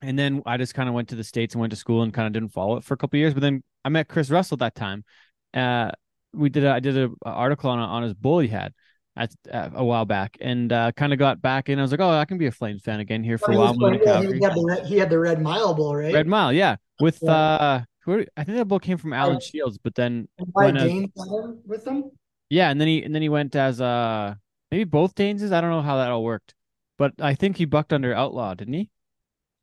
And 0.00 0.16
then 0.18 0.42
I 0.46 0.58
just 0.58 0.74
kind 0.74 0.88
of 0.88 0.94
went 0.94 1.08
to 1.08 1.16
the 1.16 1.24
states 1.24 1.54
and 1.54 1.60
went 1.60 1.72
to 1.72 1.76
school 1.76 2.02
and 2.02 2.14
kind 2.14 2.26
of 2.26 2.32
didn't 2.32 2.50
follow 2.52 2.76
it 2.76 2.84
for 2.84 2.94
a 2.94 2.96
couple 2.96 3.16
of 3.16 3.20
years. 3.20 3.34
But 3.34 3.40
then 3.40 3.64
I 3.84 3.88
met 3.88 4.06
Kris 4.06 4.30
Russell 4.30 4.56
that 4.58 4.76
time. 4.76 5.04
Uh, 5.52 5.90
we 6.32 6.50
did 6.50 6.64
a, 6.64 6.70
I 6.72 6.78
did 6.80 6.96
a, 6.96 7.06
a 7.26 7.30
article 7.30 7.70
on 7.70 7.78
on 7.80 8.02
his 8.04 8.14
bull 8.14 8.38
he 8.38 8.48
had 8.48 8.72
at 9.16 9.32
uh, 9.52 9.70
a 9.74 9.84
while 9.84 10.04
back, 10.04 10.36
and 10.40 10.72
uh, 10.72 10.92
kind 10.92 11.12
of 11.12 11.18
got 11.18 11.42
back 11.42 11.68
in. 11.68 11.80
I 11.80 11.82
was 11.82 11.90
like, 11.90 11.98
oh, 12.00 12.10
I 12.10 12.24
can 12.26 12.38
be 12.38 12.46
a 12.46 12.52
Flames 12.52 12.82
fan 12.82 13.00
again 13.00 13.24
here 13.24 13.38
for 13.38 13.50
a 13.50 13.54
He 13.54 13.58
while. 13.58 13.68
was 13.68 13.76
to 13.76 13.80
playing- 13.80 14.04
Calgary. 14.04 14.38
he, 14.38 14.44
had 14.44 14.54
the 14.54 14.64
red, 14.64 14.86
he 14.86 14.96
had 14.98 15.10
the 15.10 15.18
red 15.18 15.42
mile 15.42 15.74
bowl, 15.74 15.96
right? 15.96 16.14
Red 16.14 16.28
Mile, 16.28 16.52
yeah, 16.52 16.76
with 17.00 17.18
Yeah. 17.22 17.32
uh, 17.32 17.82
who 18.16 18.26
I 18.36 18.44
think 18.44 18.58
that 18.58 18.66
bull 18.66 18.80
came 18.80 18.98
from 18.98 19.12
Alan 19.12 19.34
Right. 19.34 19.42
Shields, 19.42 19.78
but 19.78 19.94
then 19.94 20.28
when, 20.54 20.76
uh, 20.76 20.84
Dane 20.84 21.12
had 21.16 21.58
with 21.66 21.86
him. 21.86 22.10
yeah, 22.50 22.70
and 22.70 22.80
then 22.80 22.88
he 22.88 23.02
and 23.02 23.14
then 23.14 23.22
he 23.22 23.28
went 23.28 23.54
as 23.56 23.80
uh 23.80 24.34
maybe 24.70 24.84
both 24.84 25.14
Daneses. 25.14 25.52
I 25.52 25.60
don't 25.60 25.70
know 25.70 25.82
how 25.82 25.96
that 25.98 26.10
all 26.10 26.24
worked, 26.24 26.54
but 26.96 27.12
I 27.20 27.34
think 27.34 27.56
he 27.56 27.64
bucked 27.64 27.92
under 27.92 28.14
Outlaw, 28.14 28.54
didn't 28.54 28.74
he? 28.74 28.90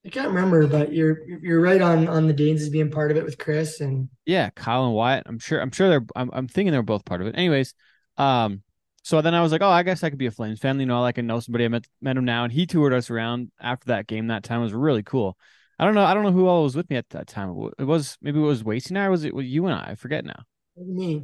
I 0.06 0.10
can't 0.10 0.28
remember, 0.30 0.68
but 0.68 0.94
you're 0.94 1.28
you're 1.28 1.62
right 1.62 1.82
on 1.82 2.08
on 2.08 2.28
the 2.28 2.34
Danes 2.34 2.62
as 2.62 2.70
being 2.70 2.92
part 2.92 3.12
of 3.12 3.18
it 3.18 3.26
with 3.26 3.38
Kris 3.38 3.82
and 3.82 4.10
Yeah, 4.26 4.50
Kyle 4.52 4.86
and 4.86 4.94
Wyatt. 4.96 5.24
I'm 5.28 5.40
sure. 5.40 5.60
I'm 5.62 5.72
sure 5.72 5.90
they're. 5.90 6.06
I'm. 6.16 6.30
I'm 6.34 6.48
thinking 6.48 6.72
they're 6.72 6.82
both 6.84 7.06
part 7.06 7.22
of 7.22 7.28
it. 7.28 7.36
Anyways, 7.38 7.74
um. 8.18 8.62
So 9.04 9.22
then 9.22 9.36
I 9.36 9.42
was 9.44 9.52
like, 9.52 9.62
oh, 9.62 9.70
I 9.70 9.84
guess 9.84 10.04
I 10.04 10.10
could 10.10 10.18
be 10.18 10.26
a 10.26 10.32
Flames 10.32 10.60
fan. 10.60 10.80
You 10.80 10.88
know, 10.88 11.02
like 11.02 11.20
I 11.20 11.22
know 11.22 11.40
somebody. 11.40 11.66
I 11.66 11.68
met 11.68 11.88
met 12.02 12.18
him 12.18 12.26
now, 12.26 12.44
and 12.44 12.52
he 12.52 12.66
toured 12.66 12.94
us 12.94 13.10
around 13.10 13.52
after 13.60 13.88
that 13.88 14.08
game. 14.08 14.28
That 14.28 14.44
time 14.44 14.62
It 14.62 14.64
was 14.64 14.74
really 14.74 15.04
cool. 15.04 15.38
I 15.78 15.86
don't 15.86 15.96
know. 15.96 16.06
I 16.06 16.14
don't 16.14 16.24
know 16.24 16.32
who 16.32 16.48
all 16.48 16.64
was 16.64 16.76
with 16.76 16.90
me 16.90 16.96
at 16.96 17.10
that 17.10 17.28
time. 17.28 17.50
It 17.78 17.84
was 17.84 18.18
maybe 18.22 18.40
it 18.40 18.44
was 18.44 18.64
Wasty 18.64 18.90
and 18.90 19.00
I. 19.00 19.06
Or 19.06 19.12
was 19.12 19.26
it 19.26 19.36
was 19.36 19.46
you 19.46 19.66
and 19.66 19.76
I? 19.76 19.92
I 19.92 19.96
forget 19.96 20.24
now. 20.26 20.44
me. 20.78 21.24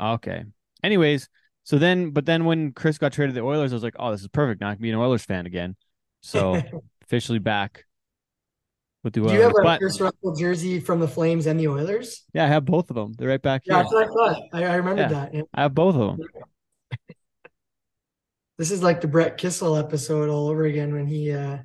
Okay. 0.00 0.44
Anyways, 0.82 1.28
so 1.62 1.78
then, 1.78 2.10
but 2.10 2.26
then 2.26 2.44
when 2.44 2.72
Kris 2.72 2.98
got 2.98 3.12
traded 3.12 3.34
to 3.34 3.40
the 3.40 3.46
Oilers, 3.46 3.72
I 3.72 3.76
was 3.76 3.82
like, 3.82 3.96
oh, 3.98 4.10
this 4.10 4.20
is 4.22 4.28
perfect. 4.28 4.60
Now 4.60 4.70
I 4.70 4.74
can 4.74 4.82
be 4.82 4.90
an 4.90 4.96
Oilers 4.96 5.24
fan 5.24 5.46
again. 5.46 5.76
So 6.20 6.60
officially 7.04 7.38
back 7.38 7.84
with 9.02 9.12
the 9.14 9.20
Oilers. 9.20 9.32
Do 9.32 9.36
you 9.38 9.42
have 9.44 9.52
a 9.56 9.62
but 9.62 9.78
Kris 9.80 10.00
Russell 10.00 10.34
jersey 10.34 10.80
from 10.80 11.00
the 11.00 11.08
Flames 11.08 11.46
and 11.46 11.58
the 11.58 11.68
Oilers? 11.68 12.24
yeah, 12.32 12.44
I 12.44 12.48
have 12.48 12.64
both 12.64 12.90
of 12.90 12.96
them. 12.96 13.12
They're 13.12 13.28
right 13.28 13.40
back 13.40 13.62
Yeah, 13.64 13.84
here. 13.84 13.98
I 14.02 14.06
thought. 14.06 14.42
I, 14.52 14.64
I 14.64 14.74
remembered 14.76 15.10
Yeah. 15.10 15.20
that. 15.20 15.34
Yeah. 15.34 15.42
I 15.54 15.62
have 15.62 15.74
both 15.74 15.94
of 15.94 16.18
them. 16.18 16.26
this 18.58 18.70
is 18.70 18.82
like 18.82 19.00
the 19.00 19.08
Brett 19.08 19.38
Kissel 19.38 19.76
episode 19.76 20.28
all 20.28 20.48
over 20.48 20.64
again 20.64 20.92
when 20.92 21.06
he 21.06 21.32
uh, 21.32 21.58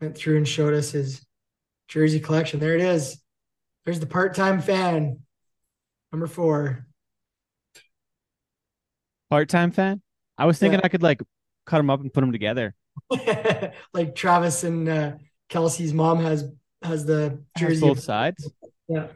went 0.00 0.16
through 0.16 0.36
and 0.38 0.48
showed 0.48 0.74
us 0.74 0.90
his 0.90 1.24
jersey 1.88 2.20
collection. 2.20 2.60
There 2.60 2.74
it 2.74 2.80
is. 2.80 3.20
There's 3.84 4.00
the 4.00 4.06
part-time 4.06 4.60
fan, 4.60 5.20
number 6.12 6.26
four. 6.26 6.86
Part-time 9.30 9.70
fan. 9.70 10.02
I 10.36 10.46
was 10.46 10.58
thinking 10.58 10.80
Yeah. 10.80 10.84
I 10.86 10.88
could 10.88 11.02
like 11.02 11.22
cut 11.66 11.78
them 11.78 11.90
up 11.90 12.00
and 12.00 12.12
put 12.12 12.20
them 12.20 12.32
together. 12.32 12.74
like 13.94 14.14
Travis 14.14 14.64
and 14.64 14.88
uh, 14.88 15.12
Kelce's 15.48 15.94
mom 15.94 16.18
has 16.20 16.44
has 16.82 17.04
the 17.04 17.42
jersey. 17.56 17.80
both 17.80 18.00
sides, 18.00 18.50
Yeah, 18.88 19.08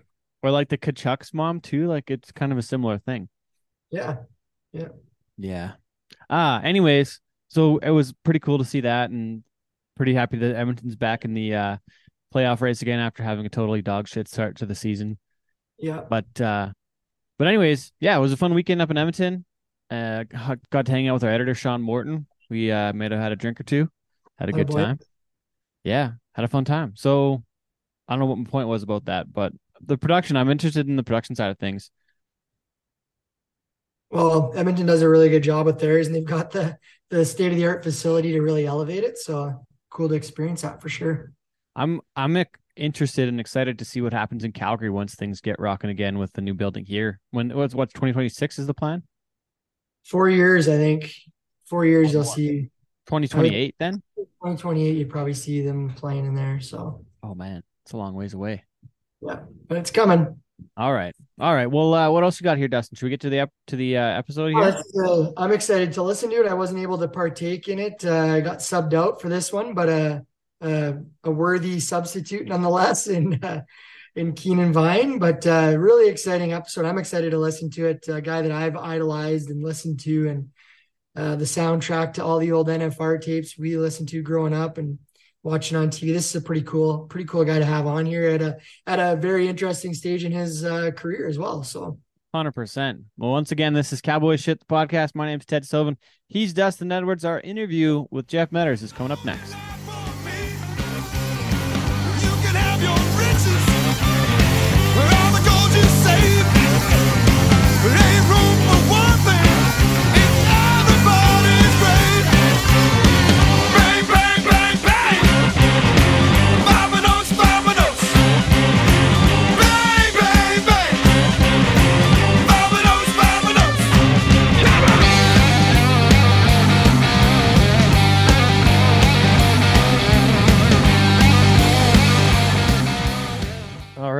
or 0.43 0.51
like 0.51 0.69
the 0.69 0.79
Tkachuk's 0.79 1.35
mom 1.35 1.61
too. 1.61 1.87
Like 1.89 2.11
it's 2.11 2.31
kind 2.31 2.53
of 2.53 2.59
a 2.59 2.63
similar 2.63 2.99
thing. 2.99 3.29
Yeah. 3.91 4.19
Yeah, 4.73 4.89
Yeah. 5.39 5.73
Ah, 6.29 6.61
anyways, 6.63 7.21
so 7.49 7.79
it 7.79 7.91
was 7.91 8.13
pretty 8.25 8.41
cool 8.41 8.59
to 8.59 8.65
see 8.65 8.81
that 8.81 9.11
and 9.11 9.43
pretty 9.97 10.15
happy 10.15 10.39
that 10.39 10.57
Edmonton's 10.57 10.97
back 10.97 11.25
in 11.25 11.35
the 11.35 11.55
uh 11.55 11.77
playoff 12.35 12.61
race 12.61 12.83
again 12.83 12.99
after 12.99 13.23
having 13.23 13.47
a 13.47 13.51
totally 13.51 13.83
dog 13.83 14.09
shit 14.09 14.29
start 14.29 14.57
to 14.57 14.67
the 14.67 14.75
season. 14.75 15.19
yeah. 15.79 16.03
But 16.09 16.41
uh 16.41 16.71
but 17.39 17.49
anyways, 17.49 17.93
yeah, 18.01 18.17
it 18.17 18.21
was 18.21 18.33
a 18.33 18.37
fun 18.37 18.55
weekend 18.55 18.81
up 18.83 18.91
in 18.91 18.99
Edmonton. 18.99 19.45
Uh 19.91 20.25
got 20.71 20.87
to 20.87 20.93
hang 20.93 21.09
out 21.09 21.15
with 21.15 21.25
our 21.25 21.31
editor 21.31 21.55
Sean 21.55 21.83
Morton. 21.83 22.27
We 22.51 22.71
uh 22.71 22.93
may 22.93 23.05
have 23.09 23.13
had 23.21 23.33
a 23.33 23.37
drink 23.37 23.61
or 23.61 23.65
two. 23.65 23.89
Had 24.39 24.49
a 24.49 24.53
Oh, 24.53 24.57
good 24.57 24.69
boy. 24.69 24.79
time. 24.83 25.01
Yeah, 25.85 26.13
had 26.35 26.45
a 26.45 26.49
fun 26.49 26.65
time. 26.65 26.95
So 26.97 27.45
I 28.09 28.13
don't 28.13 28.21
know 28.21 28.27
what 28.27 28.39
my 28.39 28.45
point 28.51 28.69
was 28.69 28.83
about 28.83 29.07
that, 29.07 29.33
but 29.33 29.53
the 29.81 29.99
production, 29.99 30.37
I'm 30.37 30.51
interested 30.51 30.89
in 30.89 30.97
the 30.97 31.03
production 31.05 31.37
side 31.37 31.51
of 31.51 31.59
things. 31.59 31.91
Well, 34.11 34.53
Edmonton 34.55 34.87
does 34.87 35.03
a 35.03 35.09
really 35.09 35.29
good 35.29 35.43
job 35.43 35.67
with 35.67 35.79
theirs, 35.81 36.07
and 36.07 36.15
they've 36.15 36.25
got 36.25 36.51
the 36.51 36.79
the 37.11 37.25
state 37.25 37.53
of 37.53 37.57
the 37.57 37.67
art 37.67 37.83
facility 37.85 38.33
to 38.33 38.41
really 38.41 38.67
elevate 38.67 39.05
it. 39.05 39.19
So 39.19 39.67
cool 39.95 40.11
to 40.11 40.15
experience 40.15 40.61
that 40.61 40.83
for 40.83 40.91
sure. 40.91 41.33
I'm 41.75 42.03
I'm 42.15 42.45
interested 42.77 43.29
and 43.29 43.41
excited 43.41 43.79
to 43.79 43.85
see 43.85 44.01
what 44.03 44.13
happens 44.13 44.45
in 44.45 44.53
Calgary 44.53 44.91
once 44.91 45.15
things 45.15 45.41
get 45.41 45.59
rocking 45.59 45.89
again 45.91 46.19
with 46.19 46.33
the 46.35 46.43
new 46.43 46.53
building 46.53 46.85
here. 46.85 47.21
When 47.31 47.49
what's 47.57 47.75
what's 47.75 47.95
2026 47.95 48.59
is 48.59 48.67
the 48.67 48.75
plan? 48.75 49.05
Four 50.05 50.29
years, 50.29 50.69
I 50.69 50.77
think. 50.77 51.15
Four 51.65 51.87
years, 51.87 52.13
you'll 52.13 52.25
see. 52.25 52.71
2028 53.07 53.75
then? 53.79 54.03
2028, 54.17 54.97
you 54.97 55.07
probably 55.07 55.35
see 55.35 55.63
them 55.63 55.91
playing 55.95 56.27
in 56.27 56.35
there. 56.35 56.61
So 56.61 57.05
Oh 57.23 57.35
man, 57.35 57.63
it's 57.85 57.93
a 57.93 57.97
long 57.97 58.15
ways 58.15 58.35
away. 58.35 58.65
yeah, 59.23 59.41
but 59.67 59.79
it's 59.79 59.91
coming. 59.91 60.41
All 60.77 60.93
right. 60.93 61.15
All 61.41 61.55
right. 61.55 61.67
Well, 61.67 61.95
uh, 61.95 62.11
what 62.11 62.23
else 62.23 62.41
you 62.41 62.45
got 62.45 62.59
here, 62.59 62.69
Dustin? 62.69 62.97
Should 62.97 63.07
we 63.07 63.11
get 63.11 63.21
to 63.21 63.31
the 63.31 63.41
ep- 63.41 63.53
to 63.69 63.77
the 63.77 63.97
uh, 63.97 64.19
episode 64.19 64.49
here? 64.49 64.77
Uh, 65.05 65.31
I'm 65.37 65.53
excited 65.53 65.93
to 65.95 66.03
listen 66.03 66.31
to 66.31 66.45
it. 66.45 66.49
I 66.49 66.55
wasn't 66.55 66.81
able 66.81 66.99
to 66.99 67.09
partake 67.09 67.69
in 67.69 67.79
it. 67.79 68.05
Uh, 68.05 68.35
I 68.35 68.41
got 68.41 68.59
subbed 68.59 68.95
out 68.95 69.21
for 69.21 69.29
this 69.29 69.53
one, 69.53 69.75
but 69.75 69.89
uh, 69.89 70.21
uh, 70.61 70.93
a 71.25 71.31
worthy 71.31 71.81
substitute 71.81 72.47
nonetheless 72.47 73.07
in 73.09 73.41
in 74.15 74.33
Kynan 74.33 74.73
Vine. 74.73 75.19
But 75.19 75.45
really 75.45 76.09
exciting 76.09 76.53
episode. 76.53 76.85
I'm 76.85 76.99
excited 76.99 77.31
to 77.31 77.39
listen 77.39 77.71
to 77.71 77.87
it. 77.87 78.07
A 78.09 78.21
guy 78.21 78.43
that 78.43 78.53
I've 78.53 78.77
idolized 78.77 79.51
and 79.51 79.63
listened 79.63 80.01
to, 80.01 80.29
and 80.29 81.39
the 81.39 81.45
soundtrack 81.45 82.15
to 82.15 82.25
all 82.25 82.39
the 82.39 82.53
old 82.53 82.69
NFR 82.69 83.21
tapes 83.21 83.59
we 83.59 83.77
listened 83.77 84.09
to 84.11 84.23
growing 84.23 84.55
up 84.55 84.79
and 84.79 84.99
watching 85.45 85.77
on 85.77 85.91
TV. 85.91 86.13
This 86.13 86.31
is 86.31 86.43
a 86.43 86.45
pretty 86.45 86.63
cool, 86.63 87.07
pretty 87.07 87.27
cool 87.27 87.45
guy 87.45 87.61
to 87.61 87.65
have 87.65 87.87
on 87.87 88.05
here 88.07 88.31
at 88.31 88.43
a 88.43 88.59
at 88.89 88.99
a 88.99 89.15
very 89.15 89.47
interesting 89.47 89.95
stage 89.95 90.25
in 90.25 90.33
his 90.33 90.65
uh, 90.65 90.91
career 90.91 91.29
as 91.29 91.39
well. 91.39 91.63
So. 91.63 91.99
Hundred 92.35 92.53
percent. 92.53 93.03
Well, 93.17 93.31
once 93.31 93.53
again, 93.53 93.75
this 93.75 93.93
is 93.93 94.01
Cowboy 94.01 94.35
Shit 94.35 94.59
the 94.59 94.67
podcast. 94.67 95.15
My 95.15 95.27
name's 95.27 95.47
Ted 95.47 95.63
Stovin. 95.63 95.97
He's 96.27 96.53
Dustin 96.53 96.91
Edwards. 96.91 97.25
Our 97.25 97.39
interview 97.39 98.07
with 98.11 98.27
Jeff 98.27 98.51
Medders 98.51 98.83
is 98.83 98.91
coming 98.91 99.13
up 99.13 99.25
next. 99.25 99.55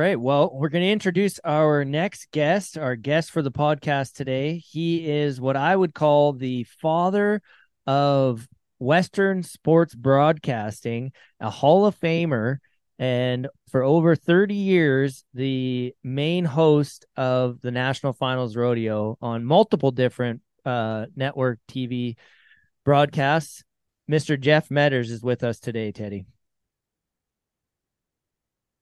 Right. 0.05 0.21
Well, 0.21 0.51
we're 0.53 0.69
going 0.69 0.83
to 0.83 0.91
introduce 0.91 1.39
our 1.43 1.83
next 1.83 2.29
guest, 2.29 2.77
our 2.77 2.95
guest 2.95 3.31
for 3.31 3.41
the 3.41 3.49
podcast 3.51 4.13
today. 4.13 4.57
He 4.57 5.09
is 5.09 5.41
what 5.41 5.57
I 5.57 5.75
would 5.75 5.95
call 5.95 6.33
the 6.33 6.63
father 6.79 7.41
of 7.87 8.47
Western 8.77 9.41
sports 9.41 9.95
broadcasting, 9.95 11.11
a 11.39 11.49
Hall 11.49 11.87
of 11.87 11.99
Famer, 11.99 12.57
and 12.99 13.47
for 13.71 13.81
over 13.81 14.15
30 14.15 14.53
years, 14.53 15.23
the 15.33 15.95
main 16.03 16.45
host 16.45 17.07
of 17.17 17.59
the 17.61 17.71
National 17.71 18.13
Finals 18.13 18.55
Rodeo 18.55 19.17
on 19.23 19.43
multiple 19.43 19.89
different 19.89 20.41
uh, 20.65 21.07
network 21.15 21.57
TV 21.67 22.15
broadcasts. 22.83 23.63
Mr. 24.07 24.39
Jeff 24.39 24.69
Medders 24.69 25.09
is 25.09 25.23
with 25.23 25.43
us 25.43 25.59
today, 25.59 25.91
Teddy. 25.91 26.27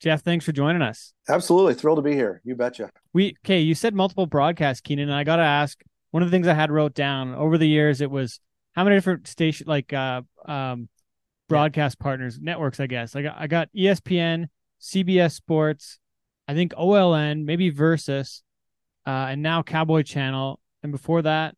Jeff, 0.03 0.21
thanks 0.21 0.43
for 0.43 0.51
joining 0.51 0.81
us. 0.81 1.13
Absolutely 1.29 1.73
thrilled 1.75 1.97
to 1.97 2.01
be 2.01 2.13
here. 2.13 2.41
You 2.43 2.55
betcha. 2.55 2.91
We 3.13 3.37
okay. 3.45 3.61
You 3.61 3.73
said 3.73 3.95
multiple 3.95 4.25
broadcasts, 4.25 4.81
Kynan, 4.81 5.03
and 5.03 5.13
I 5.13 5.23
got 5.23 5.37
to 5.37 5.43
ask. 5.43 5.81
One 6.11 6.21
of 6.21 6.29
the 6.29 6.35
things 6.35 6.47
I 6.47 6.53
had 6.53 6.69
wrote 6.69 6.93
down 6.93 7.33
over 7.33 7.57
the 7.57 7.67
years, 7.67 8.01
it 8.01 8.11
was 8.11 8.39
how 8.73 8.83
many 8.83 8.97
different 8.97 9.27
station 9.27 9.65
like 9.67 9.93
uh 9.93 10.21
um 10.45 10.89
broadcast 11.47 11.99
partners 11.99 12.37
networks. 12.39 12.79
I 12.79 12.87
guess 12.87 13.15
I 13.15 13.21
got 13.21 13.35
I 13.39 13.47
got 13.47 13.69
ESPN, 13.75 14.47
CBS 14.81 15.31
Sports, 15.31 15.99
I 16.47 16.53
think 16.53 16.73
OLN, 16.73 17.45
maybe 17.45 17.69
Versus, 17.69 18.43
uh, 19.07 19.27
and 19.29 19.41
now 19.41 19.63
Cowboy 19.63 20.03
Channel. 20.03 20.59
And 20.81 20.91
before 20.91 21.21
that, 21.21 21.55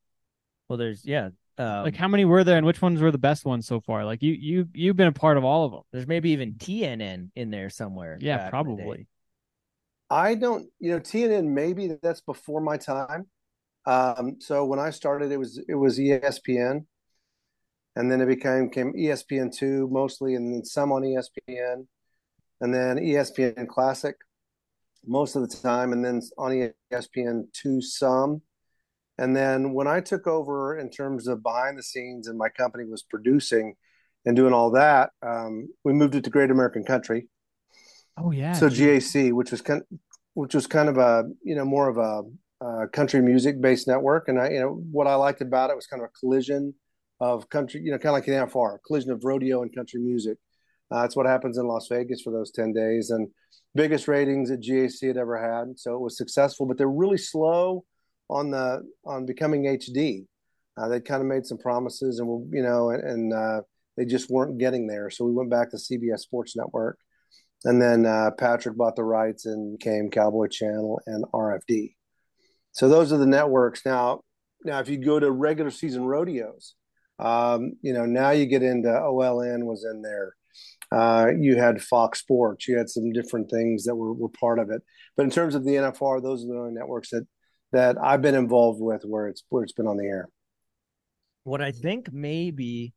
Well, 0.70 0.78
there's, 0.78 1.04
yeah. 1.04 1.30
Um, 1.58 1.84
like 1.84 1.96
how 1.96 2.08
many 2.08 2.26
were 2.26 2.44
there, 2.44 2.58
and 2.58 2.66
which 2.66 2.82
ones 2.82 3.02
were 3.02 3.12
the 3.12 3.18
best 3.18 3.46
ones 3.46 3.66
so 3.66 3.80
far? 3.80 4.04
Like 4.04 4.22
you 4.22 4.34
you 4.34 4.68
you've 4.74 4.98
been 4.98 5.08
a 5.08 5.14
part 5.14 5.38
of 5.38 5.46
all 5.46 5.66
of 5.66 5.72
them. 5.72 5.82
There's 5.92 6.08
maybe 6.08 6.32
even 6.32 6.54
TNN 6.54 7.30
in 7.36 7.50
there 7.50 7.70
somewhere. 7.70 8.18
Yeah, 8.20 8.38
back 8.38 8.54
in 8.54 8.68
the 8.68 8.76
day. 8.76 8.84
probably. 8.84 9.08
I 10.10 10.36
don't, 10.36 10.70
you 10.80 10.92
know, 10.92 11.00
TNN 11.00 11.46
maybe 11.48 11.98
that's 12.02 12.22
before 12.22 12.62
my 12.62 12.78
time. 12.78 13.28
Um, 13.86 14.38
so 14.40 14.66
when 14.66 14.80
I 14.80 14.90
started, 14.90 15.32
it 15.32 15.38
was 15.38 15.64
it 15.68 15.76
was 15.76 15.98
ESPN, 15.98 16.86
and 17.96 18.12
then 18.12 18.22
it 18.22 18.28
became 18.28 18.70
came 18.70 18.94
ESPN 18.94 19.56
two 19.56 19.88
mostly, 19.92 20.36
and 20.36 20.54
then 20.54 20.66
some 20.66 20.92
on 20.92 21.04
ESPN, 21.04 21.88
and 22.62 22.74
then 22.74 22.98
ESPN 22.98 23.68
Classic 23.68 24.16
most 25.06 25.36
of 25.36 25.48
the 25.48 25.56
time, 25.56 25.94
and 25.94 26.04
then 26.04 26.22
on 26.38 26.72
ESPN 26.92 27.46
two 27.54 27.82
some. 27.82 28.42
And 29.18 29.36
then 29.36 29.74
when 29.74 29.88
I 29.88 30.02
took 30.02 30.28
over 30.28 30.78
in 30.78 30.90
terms 30.90 31.28
of 31.28 31.42
behind 31.42 31.78
the 31.78 31.84
scenes, 31.84 32.28
and 32.28 32.38
my 32.38 32.50
company 32.50 32.84
was 32.86 33.04
producing 33.04 33.76
and 34.26 34.36
doing 34.36 34.54
all 34.54 34.72
that, 34.72 35.12
um, 35.26 35.70
we 35.84 35.94
moved 35.94 36.16
it 36.16 36.24
to 36.26 36.30
Great 36.30 36.52
American 36.52 36.84
Country. 36.84 37.28
Oh 38.18 38.32
yeah. 38.32 38.54
so. 38.54 38.70
GAC, 38.70 39.34
which 39.34 39.52
was 39.52 39.62
kind, 39.62 39.82
which 40.34 40.56
was 40.56 40.68
kind 40.68 40.90
of 40.90 40.98
a 40.98 41.26
you 41.44 41.56
know 41.56 41.66
more 41.66 41.90
of 41.90 41.98
a, 41.98 42.24
uh 42.64 42.88
country 42.88 43.22
music 43.22 43.60
based 43.62 43.88
network, 43.88 44.28
and 44.28 44.40
I 44.40 44.50
you 44.50 44.60
know 44.60 44.82
what 44.92 45.08
I 45.08 45.16
liked 45.16 45.42
about 45.42 45.70
it 45.70 45.76
was 45.76 45.88
kind 45.88 46.02
of 46.02 46.10
a 46.10 46.20
collision 46.20 46.74
of 47.20 47.50
country, 47.50 47.82
you 47.82 47.92
know, 47.92 47.98
kind 47.98 48.10
of 48.10 48.14
like 48.14 48.26
the 48.26 48.32
NFR, 48.32 48.78
collision 48.86 49.12
of 49.12 49.24
rodeo 49.24 49.62
and 49.62 49.74
country 49.74 50.00
music. 50.00 50.38
Uh, 50.92 51.02
that's 51.02 51.16
what 51.16 51.26
happens 51.26 51.58
in 51.58 51.68
Las 51.68 51.88
Vegas 51.88 52.22
for 52.22 52.32
those 52.32 52.52
ten 52.52 52.74
days, 52.74 53.10
and 53.10 53.30
biggest 53.74 54.08
ratings 54.08 54.50
that 54.50 54.62
GAC 54.62 55.08
had 55.08 55.18
ever 55.18 55.38
had. 55.38 55.78
So 55.78 55.96
it 55.96 56.02
was 56.02 56.18
successful, 56.18 56.66
but 56.66 56.78
they're 56.78 56.88
really 56.88 57.18
slow 57.18 57.84
on 58.30 58.52
the 58.52 58.82
on 59.06 59.26
becoming 59.26 59.64
HD. 59.64 60.26
Uh, 60.78 60.90
they 60.90 61.00
kind 61.00 61.22
of 61.22 61.28
made 61.28 61.46
some 61.46 61.58
promises, 61.58 62.20
and 62.20 62.28
we'll, 62.28 62.46
you 62.52 62.62
know, 62.62 62.90
and, 62.90 63.04
and 63.04 63.34
uh, 63.34 63.62
they 63.96 64.06
just 64.06 64.30
weren't 64.30 64.58
getting 64.58 64.88
there. 64.88 65.10
So 65.10 65.24
we 65.24 65.32
went 65.32 65.50
back 65.50 65.72
to 65.72 65.78
CBS 65.78 66.20
Sports 66.20 66.56
Network 66.56 67.00
and 67.66 67.82
then 67.82 68.06
uh, 68.06 68.30
Patrick 68.38 68.78
bought 68.78 68.96
the 68.96 69.04
rights 69.04 69.46
and 69.46 69.78
became 69.78 70.10
Cowboy 70.10 70.48
Channel 70.48 71.02
and 71.08 71.26
RFD. 71.34 71.96
So 72.72 72.88
those 72.88 73.12
are 73.12 73.18
the 73.18 73.26
networks. 73.26 73.82
Now, 73.86 74.22
now 74.64 74.80
if 74.80 74.88
you 74.88 74.98
go 74.98 75.20
to 75.20 75.32
regular 75.32 75.72
season 75.72 76.06
rodeos, 76.06 76.76
um, 77.18 77.74
you 77.82 77.94
know 77.94 78.06
now 78.06 78.32
you 78.32 78.46
get 78.46 78.62
into 78.62 78.90
OLN 78.90 79.64
was 79.64 79.84
in 79.84 80.02
there. 80.02 80.36
Uh, 80.92 81.32
you 81.38 81.56
had 81.56 81.82
Fox 81.82 82.20
Sports. 82.20 82.68
You 82.68 82.78
had 82.78 82.90
some 82.90 83.12
different 83.12 83.50
things 83.50 83.86
that 83.86 83.96
were, 83.96 84.14
were 84.14 84.30
part 84.30 84.60
of 84.60 84.70
it. 84.70 84.84
But 85.18 85.24
in 85.24 85.32
terms 85.32 85.56
of 85.56 85.66
the 85.66 85.72
NFR, 85.72 86.22
those 86.22 86.44
are 86.44 86.48
the 86.48 86.60
only 86.60 86.74
networks 86.74 87.10
that 87.10 87.26
that 87.76 87.98
I've 88.02 88.22
been 88.22 88.36
involved 88.36 88.82
with 88.82 89.04
where 89.04 89.28
it's 89.28 89.44
where 89.50 89.64
it's 89.64 89.74
been 89.74 89.88
on 89.88 89.98
the 89.98 90.06
air. 90.06 90.30
what 91.44 91.62
I 91.62 91.72
think 91.72 92.12
maybe 92.12 92.94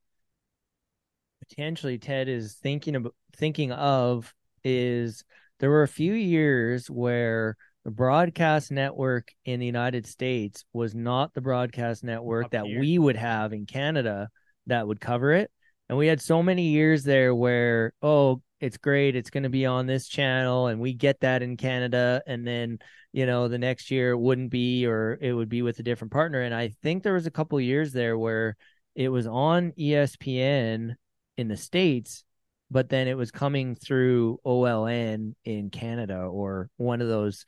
potentially 1.49 1.99
Ted 1.99 2.29
is 2.29 2.55
thinking 2.55 2.97
of 2.97 3.09
thinking 3.37 3.73
of 3.73 4.33
is 4.65 5.25
there 5.61 5.71
were 5.71 5.83
a 5.83 5.89
few 5.89 6.13
years 6.13 6.89
where 6.91 7.57
the 7.85 7.91
broadcast 7.91 8.71
network 8.71 9.33
in 9.45 9.61
the 9.61 9.67
United 9.67 10.07
States 10.07 10.65
was 10.73 10.95
not 10.95 11.33
the 11.35 11.41
broadcast 11.41 12.05
network 12.05 12.47
Up 12.47 12.51
that 12.53 12.67
here. 12.67 12.81
we 12.81 12.99
would 12.99 13.17
have 13.17 13.53
in 13.53 13.67
Canada 13.67 14.29
that 14.67 14.87
would 14.87 15.01
cover 15.01 15.33
it. 15.33 15.51
And 15.89 15.97
we 15.97 16.07
had 16.07 16.21
so 16.21 16.43
many 16.43 16.69
years 16.69 17.03
there 17.05 17.35
where, 17.35 17.93
oh, 18.03 18.43
it's 18.61 18.77
great, 18.77 19.17
it's 19.17 19.31
going 19.31 19.45
to 19.45 19.49
be 19.49 19.67
on 19.67 19.87
this 19.87 20.09
channel, 20.09 20.67
and 20.67 20.81
we 20.81 20.93
get 20.93 21.21
that 21.21 21.43
in 21.43 21.57
Canada. 21.57 22.23
And 22.27 22.47
then, 22.47 22.79
you 23.13 23.27
know, 23.27 23.49
the 23.49 23.59
next 23.59 23.91
year 23.91 24.13
it 24.13 24.19
wouldn't 24.19 24.51
be, 24.51 24.87
or 24.87 25.19
it 25.21 25.33
would 25.33 25.49
be 25.49 25.63
with 25.63 25.79
a 25.79 25.83
different 25.83 26.13
partner. 26.13 26.43
And 26.43 26.55
I 26.55 26.69
think 26.83 27.03
there 27.03 27.15
was 27.15 27.27
a 27.27 27.31
couple 27.31 27.61
years 27.61 27.93
there 27.93 28.19
where 28.19 28.57
it 28.95 29.09
was 29.11 29.27
on 29.27 29.73
ESPN 29.79 30.97
in 31.37 31.49
the 31.49 31.57
States, 31.57 32.25
but 32.71 32.89
then 32.89 33.07
it 33.07 33.17
was 33.17 33.31
coming 33.31 33.77
through 33.77 34.41
OLN 34.45 35.35
in 35.45 35.71
Canada 35.71 36.19
or 36.19 36.69
one 36.77 37.01
of 37.01 37.09
those 37.09 37.45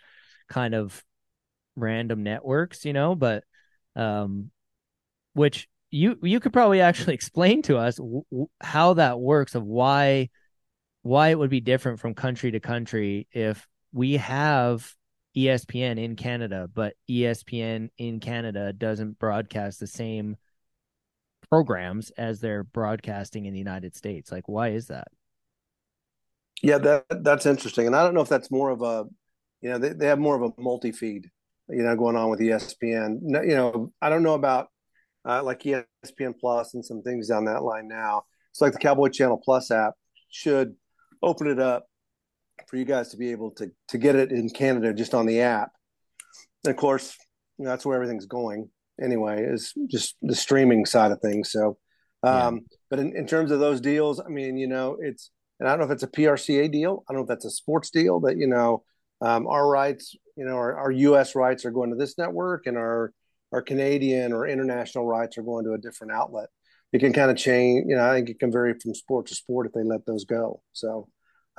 kind 0.49 0.75
of 0.75 1.05
random 1.77 2.23
networks, 2.23 2.85
you 2.85 2.93
know, 2.93 3.15
but 3.15 3.45
um 3.97 4.51
which 5.33 5.69
you 5.91 6.17
you 6.23 6.41
could 6.41 6.53
probably 6.53 6.81
actually 6.81 7.15
explain 7.15 7.63
to 7.63 7.77
us 7.77 7.97
w- 7.97 8.23
w- 8.31 8.49
how 8.61 8.95
that 8.95 9.19
works 9.19 9.55
of 9.55 9.65
why 9.65 10.29
why 11.03 11.29
it 11.29 11.39
would 11.39 11.51
be 11.51 11.61
different 11.61 12.01
from 12.01 12.15
country 12.15 12.51
to 12.51 12.61
country 12.61 13.27
if 13.33 13.67
we 13.93 14.17
have 14.17 14.95
ESPN 15.37 16.03
in 16.03 16.17
Canada 16.17 16.69
but 16.73 16.95
ESPN 17.09 17.91
in 17.99 18.21
Canada 18.21 18.73
doesn't 18.73 19.19
broadcast 19.19 19.81
the 19.81 19.87
same 19.87 20.37
programs 21.49 22.11
as 22.11 22.41
they're 22.41 22.65
broadcasting 22.65 23.47
in 23.47 23.53
the 23.53 23.59
United 23.59 23.95
States 23.97 24.31
like 24.33 24.49
why 24.49 24.69
is 24.71 24.89
that 24.89 25.09
Yeah, 26.63 26.79
that 26.79 27.05
that's 27.25 27.47
interesting, 27.47 27.87
and 27.87 27.97
I 27.97 28.05
don't 28.05 28.15
know 28.15 28.21
if 28.21 28.29
that's 28.29 28.51
more 28.51 28.71
of 28.71 28.83
a, 28.83 29.07
you 29.63 29.71
know, 29.71 29.79
they, 29.79 29.91
they 29.91 30.07
have 30.07 30.19
more 30.19 30.37
of 30.37 30.43
a 30.43 30.61
multi-feed, 30.61 31.31
you 31.69 31.83
know, 31.83 31.97
going 31.97 32.17
on 32.17 32.29
with 32.31 32.41
ESPN. 32.41 33.21
You 33.23 33.55
know, 33.55 33.93
I 34.03 34.11
don't 34.11 34.23
know 34.23 34.35
about 34.35 34.69
uh, 35.25 35.43
like 35.43 35.63
ESPN 35.63 36.35
Plus 36.39 36.75
and 36.75 36.85
some 36.85 37.03
things 37.03 37.29
down 37.29 37.47
that 37.47 37.63
line 37.63 37.89
now. 37.89 38.25
It's 38.51 38.61
like 38.61 38.73
the 38.73 38.79
Cowboy 38.79 39.09
Channel 39.09 39.41
Plus 39.43 39.71
app 39.71 39.95
should 40.31 40.75
open 41.23 41.47
it 41.47 41.59
up 41.59 41.87
for 42.69 42.77
you 42.77 42.85
guys 42.85 43.09
to 43.11 43.17
be 43.17 43.31
able 43.31 43.51
to 43.53 43.71
to 43.89 43.99
get 43.99 44.17
it 44.17 44.31
in 44.33 44.51
Canada 44.51 44.93
just 44.93 45.15
on 45.15 45.27
the 45.27 45.41
app. 45.41 45.71
And 46.65 46.71
of 46.71 46.77
course, 46.77 47.17
you 47.59 47.65
know, 47.65 47.71
that's 47.71 47.87
where 47.87 47.97
everything's 47.97 48.27
going 48.27 48.69
anyway, 49.03 49.45
is 49.45 49.73
just 49.89 50.17
the 50.23 50.35
streaming 50.35 50.85
side 50.85 51.11
of 51.11 51.21
things. 51.21 51.51
So, 51.51 51.79
um, 52.23 52.61
but 52.91 52.99
in, 52.99 53.17
in 53.17 53.27
terms 53.27 53.51
of 53.51 53.61
those 53.61 53.81
deals, 53.81 54.21
I 54.21 54.29
mean, 54.29 54.59
you 54.59 54.67
know, 54.67 54.99
it's 55.01 55.31
and 55.61 55.69
I 55.69 55.73
don't 55.73 55.81
know 55.81 55.87
if 55.87 55.91
it's 55.93 56.03
a 56.03 56.09
PRCA 56.09 56.73
deal. 56.73 57.05
I 57.09 57.13
don't 57.13 57.21
know 57.21 57.25
if 57.25 57.29
that's 57.29 57.45
a 57.45 57.51
sports 57.51 57.91
deal 57.91 58.21
that, 58.21 58.39
you 58.39 58.47
know, 58.47 58.83
um, 59.21 59.47
our 59.47 59.69
rights, 59.69 60.17
you 60.37 60.47
know, 60.47 60.55
our, 60.55 60.75
our 60.75 60.91
U.S. 60.91 61.35
rights 61.35 61.67
are 61.67 61.71
going 61.71 61.91
to 61.91 61.97
this 61.97 62.17
network 62.17 62.67
and 62.67 62.79
our, 62.79 63.13
our 63.53 63.61
Canadian 63.61 64.33
or 64.33 64.47
international 64.47 65.07
rights 65.07 65.37
are 65.37 65.43
going 65.43 65.67
to 65.67 65.75
a 65.75 65.79
different 65.79 66.15
outlet. 66.15 66.49
It 66.95 67.01
can 67.01 67.13
kind 67.13 67.31
of 67.31 67.37
change, 67.37 67.85
you 67.87 67.95
know, 67.95 68.11
I 68.11 68.15
think 68.15 68.31
it 68.31 68.41
can 68.41 68.51
vary 68.51 68.75
from 68.81 68.95
sport 68.95 69.27
to 69.27 69.35
sport 69.35 69.67
if 69.67 69.73
they 69.73 69.85
let 69.85 70.07
those 70.07 70.25
go. 70.25 70.63
So 70.73 71.09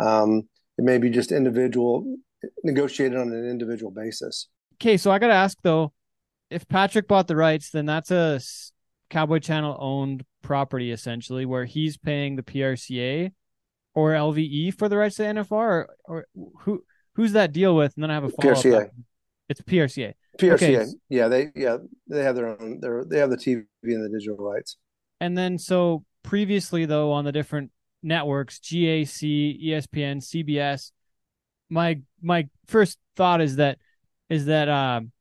um, 0.02 0.44
it 0.78 0.84
may 0.84 0.98
be 0.98 1.10
just 1.10 1.32
individual, 1.32 2.18
negotiated 2.64 3.18
on 3.18 3.32
an 3.32 3.48
individual 3.50 3.92
basis. 3.92 4.48
Okay, 4.76 4.98
so 4.98 5.12
I 5.12 5.20
got 5.20 5.28
to 5.28 5.34
ask 5.34 5.58
though, 5.62 5.94
if 6.50 6.68
Patrick 6.68 7.08
bought 7.08 7.28
the 7.28 7.36
rights, 7.36 7.70
then 7.70 7.86
that's 7.86 8.12
a 8.12 8.42
Cowboy 9.10 9.40
Channel 9.40 9.78
owned 9.80 10.26
property 10.42 10.92
essentially, 10.92 11.46
where 11.46 11.66
he's 11.66 11.98
paying 11.98 12.36
the 12.36 12.44
PRCA 12.44 13.32
or 13.94 14.12
LVE 14.14 14.78
for 14.78 14.90
the 14.90 14.98
rights 14.98 15.18
to 15.18 15.24
NFR, 15.24 15.52
or, 15.52 15.96
or 16.06 16.26
who 16.62 16.84
who's 17.16 17.34
that 17.34 17.52
deal 17.52 17.76
with? 17.76 17.94
And 17.96 18.04
then 18.04 18.12
I 18.12 18.16
have 18.16 18.24
a 18.24 18.30
follow. 18.30 18.54
PRCA. 18.54 18.90
It's 19.50 19.62
PRCA. 19.62 20.14
PRCA, 20.40 20.54
Okay. 20.54 20.86
yeah, 21.10 21.28
they 21.28 21.52
yeah 21.56 21.78
they 22.08 22.24
have 22.24 22.36
their 22.36 22.48
own, 22.48 22.80
they're, 22.82 23.04
they 23.06 23.20
have 23.20 23.30
the 23.30 23.38
TV 23.38 23.66
and 23.84 24.04
the 24.04 24.10
digital 24.10 24.38
rights. 24.38 24.78
And 25.20 25.38
then 25.38 25.58
so 25.58 26.04
previously 26.24 26.86
though 26.86 27.12
on 27.12 27.26
the 27.26 27.32
different 27.32 27.72
networks, 28.04 28.60
GAC, 28.60 29.64
ESPN, 29.64 30.18
CBS, 30.18 30.92
my 31.70 32.00
my 32.22 32.48
first 32.68 33.00
thought 33.16 33.42
is 33.42 33.56
that 33.56 33.78
is 34.30 34.46
that 34.46 34.70
um 34.70 35.12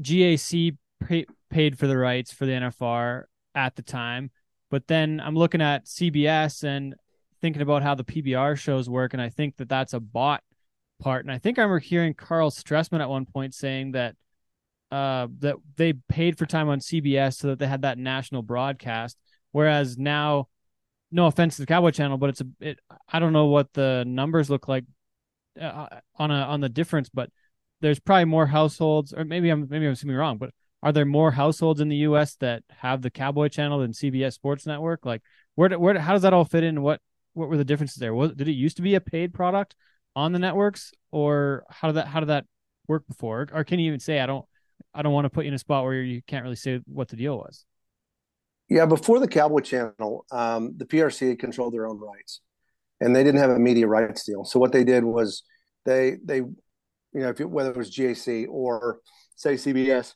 GAC 0.00 0.76
pay, 1.04 1.26
paid 1.50 1.78
for 1.78 1.86
the 1.86 1.96
rights 1.98 2.32
for 2.32 2.46
the 2.46 2.52
NFR 2.52 3.24
at 3.54 3.74
the 3.76 3.82
time, 3.82 4.30
but 4.70 4.86
then 4.86 5.20
I'm 5.20 5.34
looking 5.34 5.60
at 5.60 5.86
CBS 5.86 6.62
and 6.62 6.94
thinking 7.40 7.62
about 7.62 7.82
how 7.82 7.94
the 7.94 8.04
PBR 8.04 8.56
shows 8.56 8.88
work, 8.88 9.12
and 9.12 9.22
I 9.22 9.28
think 9.28 9.56
that 9.56 9.68
that's 9.68 9.92
a 9.92 10.00
bought 10.00 10.42
part. 11.00 11.24
And 11.24 11.32
I 11.32 11.38
think 11.38 11.58
I 11.58 11.62
remember 11.62 11.80
hearing 11.80 12.14
Karl 12.14 12.50
Stressman 12.50 13.00
at 13.00 13.08
one 13.08 13.26
point 13.26 13.54
saying 13.54 13.92
that 13.92 14.16
uh 14.90 15.26
that 15.40 15.56
they 15.76 15.92
paid 15.92 16.38
for 16.38 16.46
time 16.46 16.68
on 16.68 16.80
CBS 16.80 17.34
so 17.34 17.48
that 17.48 17.58
they 17.58 17.66
had 17.66 17.82
that 17.82 17.98
national 17.98 18.42
broadcast, 18.42 19.16
whereas 19.52 19.98
now, 19.98 20.48
no 21.10 21.26
offense 21.26 21.56
to 21.56 21.62
the 21.62 21.66
Cowboy 21.66 21.90
Channel, 21.90 22.18
but 22.18 22.30
it's 22.30 22.40
a 22.40 22.46
it. 22.60 22.78
I 23.08 23.18
don't 23.18 23.32
know 23.32 23.46
what 23.46 23.72
the 23.72 24.04
numbers 24.06 24.50
look 24.50 24.68
like 24.68 24.84
uh, 25.60 25.88
on 26.16 26.30
a 26.30 26.34
on 26.34 26.60
the 26.60 26.68
difference, 26.68 27.08
but 27.08 27.30
there's 27.80 28.00
probably 28.00 28.26
more 28.26 28.46
households, 28.46 29.12
or 29.12 29.24
maybe 29.24 29.50
I'm 29.50 29.68
maybe 29.68 29.86
I'm 29.86 29.92
assuming 29.92 30.16
wrong, 30.16 30.38
but 30.38 30.50
are 30.82 30.92
there 30.92 31.04
more 31.04 31.32
households 31.32 31.80
in 31.80 31.88
the 31.88 31.96
U.S. 31.96 32.36
that 32.36 32.62
have 32.68 33.02
the 33.02 33.10
Cowboy 33.10 33.48
Channel 33.48 33.80
than 33.80 33.92
CBS 33.92 34.34
Sports 34.34 34.66
Network? 34.66 35.04
Like, 35.04 35.22
where 35.54 35.70
where 35.78 35.98
how 35.98 36.12
does 36.12 36.22
that 36.22 36.32
all 36.32 36.44
fit 36.44 36.64
in? 36.64 36.82
What 36.82 37.00
what 37.32 37.48
were 37.48 37.56
the 37.56 37.64
differences 37.64 37.98
there? 37.98 38.14
Was 38.14 38.34
did 38.34 38.48
it 38.48 38.52
used 38.52 38.76
to 38.76 38.82
be 38.82 38.94
a 38.94 39.00
paid 39.00 39.34
product 39.34 39.74
on 40.14 40.32
the 40.32 40.38
networks, 40.38 40.92
or 41.10 41.64
how 41.70 41.88
did 41.88 41.96
that 41.96 42.08
how 42.08 42.20
did 42.20 42.28
that 42.28 42.46
work 42.86 43.06
before? 43.06 43.48
Or 43.52 43.64
can 43.64 43.78
you 43.78 43.88
even 43.88 44.00
say 44.00 44.20
I 44.20 44.26
don't 44.26 44.44
I 44.94 45.02
don't 45.02 45.12
want 45.12 45.24
to 45.24 45.30
put 45.30 45.44
you 45.44 45.48
in 45.48 45.54
a 45.54 45.58
spot 45.58 45.84
where 45.84 45.94
you 45.94 46.22
can't 46.26 46.44
really 46.44 46.56
say 46.56 46.80
what 46.86 47.08
the 47.08 47.16
deal 47.16 47.38
was? 47.38 47.64
Yeah, 48.68 48.84
before 48.84 49.18
the 49.18 49.28
Cowboy 49.28 49.60
Channel, 49.60 50.26
um, 50.30 50.74
the 50.76 50.84
PRCA 50.84 51.38
controlled 51.38 51.72
their 51.72 51.86
own 51.86 51.98
rights, 51.98 52.40
and 53.00 53.16
they 53.16 53.24
didn't 53.24 53.40
have 53.40 53.50
a 53.50 53.58
media 53.58 53.86
rights 53.86 54.24
deal. 54.24 54.44
So 54.44 54.58
what 54.60 54.72
they 54.72 54.84
did 54.84 55.04
was 55.04 55.42
they 55.86 56.16
they, 56.22 56.36
you 56.36 56.56
know, 57.14 57.30
if 57.30 57.40
it, 57.40 57.48
whether 57.48 57.70
it 57.70 57.76
was 57.76 57.90
GAC 57.90 58.46
or 58.48 59.00
say 59.36 59.54
CBS, 59.54 60.14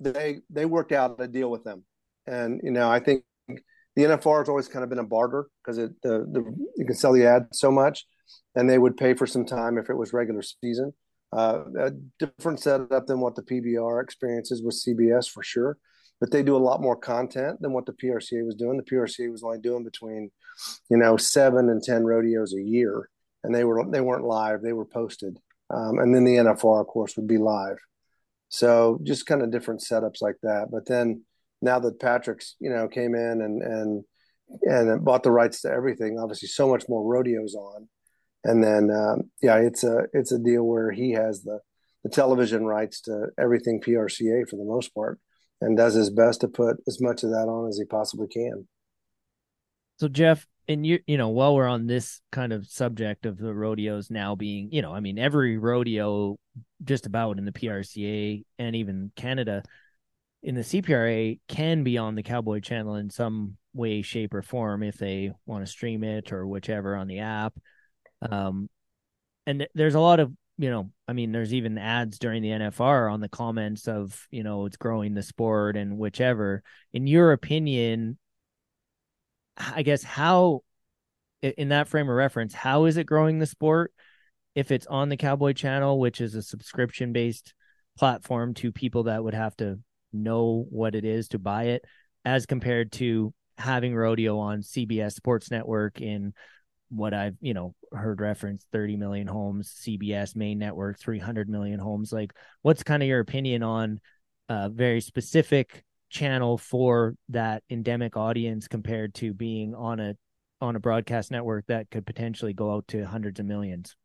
they 0.00 0.38
they 0.48 0.64
worked 0.64 0.92
out 0.92 1.20
a 1.20 1.28
deal 1.28 1.50
with 1.50 1.64
them, 1.64 1.84
and 2.26 2.60
you 2.64 2.70
know 2.70 2.90
I 2.90 2.98
think 2.98 3.24
the 3.48 4.04
NFR 4.04 4.40
has 4.40 4.48
always 4.48 4.68
kind 4.68 4.84
of 4.84 4.88
been 4.88 4.98
a 4.98 5.04
barter 5.04 5.48
because 5.62 5.76
it 5.76 5.90
the, 6.02 6.20
the 6.32 6.42
you 6.76 6.86
can 6.86 6.96
sell 6.96 7.12
the 7.12 7.26
ad 7.26 7.48
so 7.52 7.70
much, 7.70 8.06
and 8.54 8.70
they 8.70 8.78
would 8.78 8.96
pay 8.96 9.12
for 9.12 9.26
some 9.26 9.44
time 9.44 9.76
if 9.76 9.90
it 9.90 9.96
was 9.96 10.14
regular 10.14 10.42
season. 10.42 10.94
Uh, 11.30 11.64
a 11.78 11.90
different 12.18 12.60
setup 12.60 13.06
than 13.06 13.20
what 13.20 13.34
the 13.34 13.42
PBR 13.42 14.02
experiences 14.02 14.62
with 14.62 14.74
CBS 14.74 15.28
for 15.28 15.42
sure 15.42 15.78
but 16.22 16.30
they 16.30 16.44
do 16.44 16.54
a 16.54 16.68
lot 16.68 16.80
more 16.80 16.94
content 16.94 17.60
than 17.60 17.72
what 17.72 17.84
the 17.84 17.92
PRCA 17.92 18.46
was 18.46 18.54
doing. 18.54 18.76
The 18.76 18.84
PRCA 18.84 19.28
was 19.28 19.42
only 19.42 19.58
doing 19.58 19.82
between, 19.82 20.30
you 20.88 20.96
know, 20.96 21.16
seven 21.16 21.68
and 21.68 21.82
ten 21.82 22.04
rodeos 22.04 22.54
a 22.54 22.62
year, 22.62 23.08
and 23.42 23.52
they 23.52 23.64
were 23.64 23.84
they 23.90 24.00
weren't 24.00 24.22
live; 24.22 24.62
they 24.62 24.72
were 24.72 24.84
posted. 24.84 25.40
Um, 25.68 25.98
and 25.98 26.14
then 26.14 26.22
the 26.22 26.36
NFR, 26.36 26.80
of 26.80 26.86
course, 26.86 27.16
would 27.16 27.26
be 27.26 27.38
live. 27.38 27.78
So 28.50 29.00
just 29.02 29.26
kind 29.26 29.42
of 29.42 29.50
different 29.50 29.80
setups 29.80 30.22
like 30.22 30.36
that. 30.44 30.68
But 30.70 30.86
then 30.86 31.24
now 31.60 31.80
that 31.80 31.98
Patrick's, 31.98 32.54
you 32.60 32.70
know, 32.70 32.86
came 32.86 33.16
in 33.16 33.42
and 33.42 33.60
and 33.60 34.04
and 34.62 35.04
bought 35.04 35.24
the 35.24 35.32
rights 35.32 35.62
to 35.62 35.72
everything, 35.72 36.20
obviously 36.20 36.46
so 36.46 36.68
much 36.68 36.84
more 36.88 37.02
rodeos 37.02 37.56
on. 37.56 37.88
And 38.44 38.62
then 38.62 38.92
um, 38.92 39.22
yeah, 39.42 39.56
it's 39.56 39.82
a 39.82 40.04
it's 40.12 40.30
a 40.30 40.38
deal 40.38 40.62
where 40.62 40.92
he 40.92 41.14
has 41.14 41.42
the 41.42 41.58
the 42.04 42.10
television 42.10 42.64
rights 42.64 43.00
to 43.02 43.26
everything 43.36 43.80
PRCA 43.80 44.48
for 44.48 44.54
the 44.54 44.64
most 44.64 44.94
part 44.94 45.18
and 45.62 45.76
does 45.76 45.94
his 45.94 46.10
best 46.10 46.40
to 46.40 46.48
put 46.48 46.76
as 46.86 47.00
much 47.00 47.22
of 47.22 47.30
that 47.30 47.48
on 47.48 47.68
as 47.68 47.78
he 47.78 47.84
possibly 47.84 48.26
can. 48.26 48.66
So 49.98 50.08
Jeff, 50.08 50.46
and 50.68 50.84
you 50.84 50.98
you 51.06 51.16
know, 51.16 51.28
while 51.28 51.54
we're 51.54 51.68
on 51.68 51.86
this 51.86 52.20
kind 52.32 52.52
of 52.52 52.66
subject 52.66 53.26
of 53.26 53.38
the 53.38 53.54
rodeos 53.54 54.10
now 54.10 54.34
being, 54.34 54.70
you 54.72 54.82
know, 54.82 54.92
I 54.92 55.00
mean, 55.00 55.18
every 55.18 55.58
rodeo 55.58 56.36
just 56.82 57.06
about 57.06 57.38
in 57.38 57.44
the 57.44 57.52
PRCA 57.52 58.44
and 58.58 58.76
even 58.76 59.12
Canada 59.16 59.62
in 60.42 60.56
the 60.56 60.62
CPRA 60.62 61.38
can 61.46 61.84
be 61.84 61.98
on 61.98 62.16
the 62.16 62.22
Cowboy 62.22 62.60
Channel 62.60 62.96
in 62.96 63.10
some 63.10 63.56
way, 63.74 64.02
shape, 64.02 64.34
or 64.34 64.42
form 64.42 64.82
if 64.82 64.98
they 64.98 65.30
want 65.46 65.64
to 65.64 65.70
stream 65.70 66.02
it 66.02 66.32
or 66.32 66.46
whichever 66.46 66.96
on 66.96 67.06
the 67.06 67.20
app. 67.20 67.54
Um, 68.28 68.68
and 69.46 69.68
there's 69.74 69.94
a 69.94 70.00
lot 70.00 70.20
of 70.20 70.32
you 70.62 70.70
know, 70.70 70.92
I 71.08 71.12
mean, 71.12 71.32
there's 71.32 71.52
even 71.52 71.76
ads 71.76 72.20
during 72.20 72.40
the 72.40 72.50
NFR 72.50 73.12
on 73.12 73.20
the 73.20 73.28
comments 73.28 73.88
of 73.88 74.28
you 74.30 74.44
know 74.44 74.66
it's 74.66 74.76
growing 74.76 75.12
the 75.12 75.22
sport 75.22 75.76
and 75.76 75.98
whichever. 75.98 76.62
In 76.92 77.08
your 77.08 77.32
opinion, 77.32 78.16
I 79.56 79.82
guess 79.82 80.04
how 80.04 80.62
in 81.42 81.70
that 81.70 81.88
frame 81.88 82.08
of 82.08 82.14
reference, 82.14 82.54
how 82.54 82.84
is 82.84 82.96
it 82.96 83.06
growing 83.06 83.40
the 83.40 83.46
sport 83.46 83.92
if 84.54 84.70
it's 84.70 84.86
on 84.86 85.08
the 85.08 85.16
Cowboy 85.16 85.52
Channel, 85.52 85.98
which 85.98 86.20
is 86.20 86.36
a 86.36 86.42
subscription 86.42 87.12
based 87.12 87.54
platform 87.98 88.54
to 88.54 88.70
people 88.70 89.04
that 89.04 89.24
would 89.24 89.34
have 89.34 89.56
to 89.56 89.80
know 90.12 90.64
what 90.70 90.94
it 90.94 91.04
is 91.04 91.26
to 91.28 91.40
buy 91.40 91.64
it 91.64 91.84
as 92.24 92.46
compared 92.46 92.92
to 92.92 93.34
having 93.58 93.96
rodeo 93.96 94.38
on 94.38 94.60
CBS 94.60 95.14
Sports 95.14 95.50
Network 95.50 96.00
in 96.00 96.34
what 96.94 97.14
I've, 97.14 97.36
you 97.40 97.54
know, 97.54 97.74
heard 97.92 98.20
reference 98.20 98.66
30 98.72 98.96
million 98.96 99.26
homes, 99.26 99.74
CBS 99.84 100.36
main 100.36 100.58
network 100.58 100.98
300 100.98 101.48
million 101.48 101.80
homes. 101.80 102.12
Like 102.12 102.32
what's 102.62 102.82
kind 102.82 103.02
of 103.02 103.08
your 103.08 103.20
opinion 103.20 103.62
on 103.62 104.00
a 104.48 104.68
very 104.68 105.00
specific 105.00 105.84
channel 106.10 106.58
for 106.58 107.16
that 107.30 107.62
endemic 107.70 108.16
audience 108.16 108.68
compared 108.68 109.14
to 109.14 109.32
being 109.32 109.74
on 109.74 109.98
a 109.98 110.14
on 110.60 110.76
a 110.76 110.80
broadcast 110.80 111.30
network 111.30 111.66
that 111.66 111.90
could 111.90 112.06
potentially 112.06 112.52
go 112.52 112.72
out 112.74 112.86
to 112.88 113.04
hundreds 113.04 113.40
of 113.40 113.46
millions? 113.46 113.96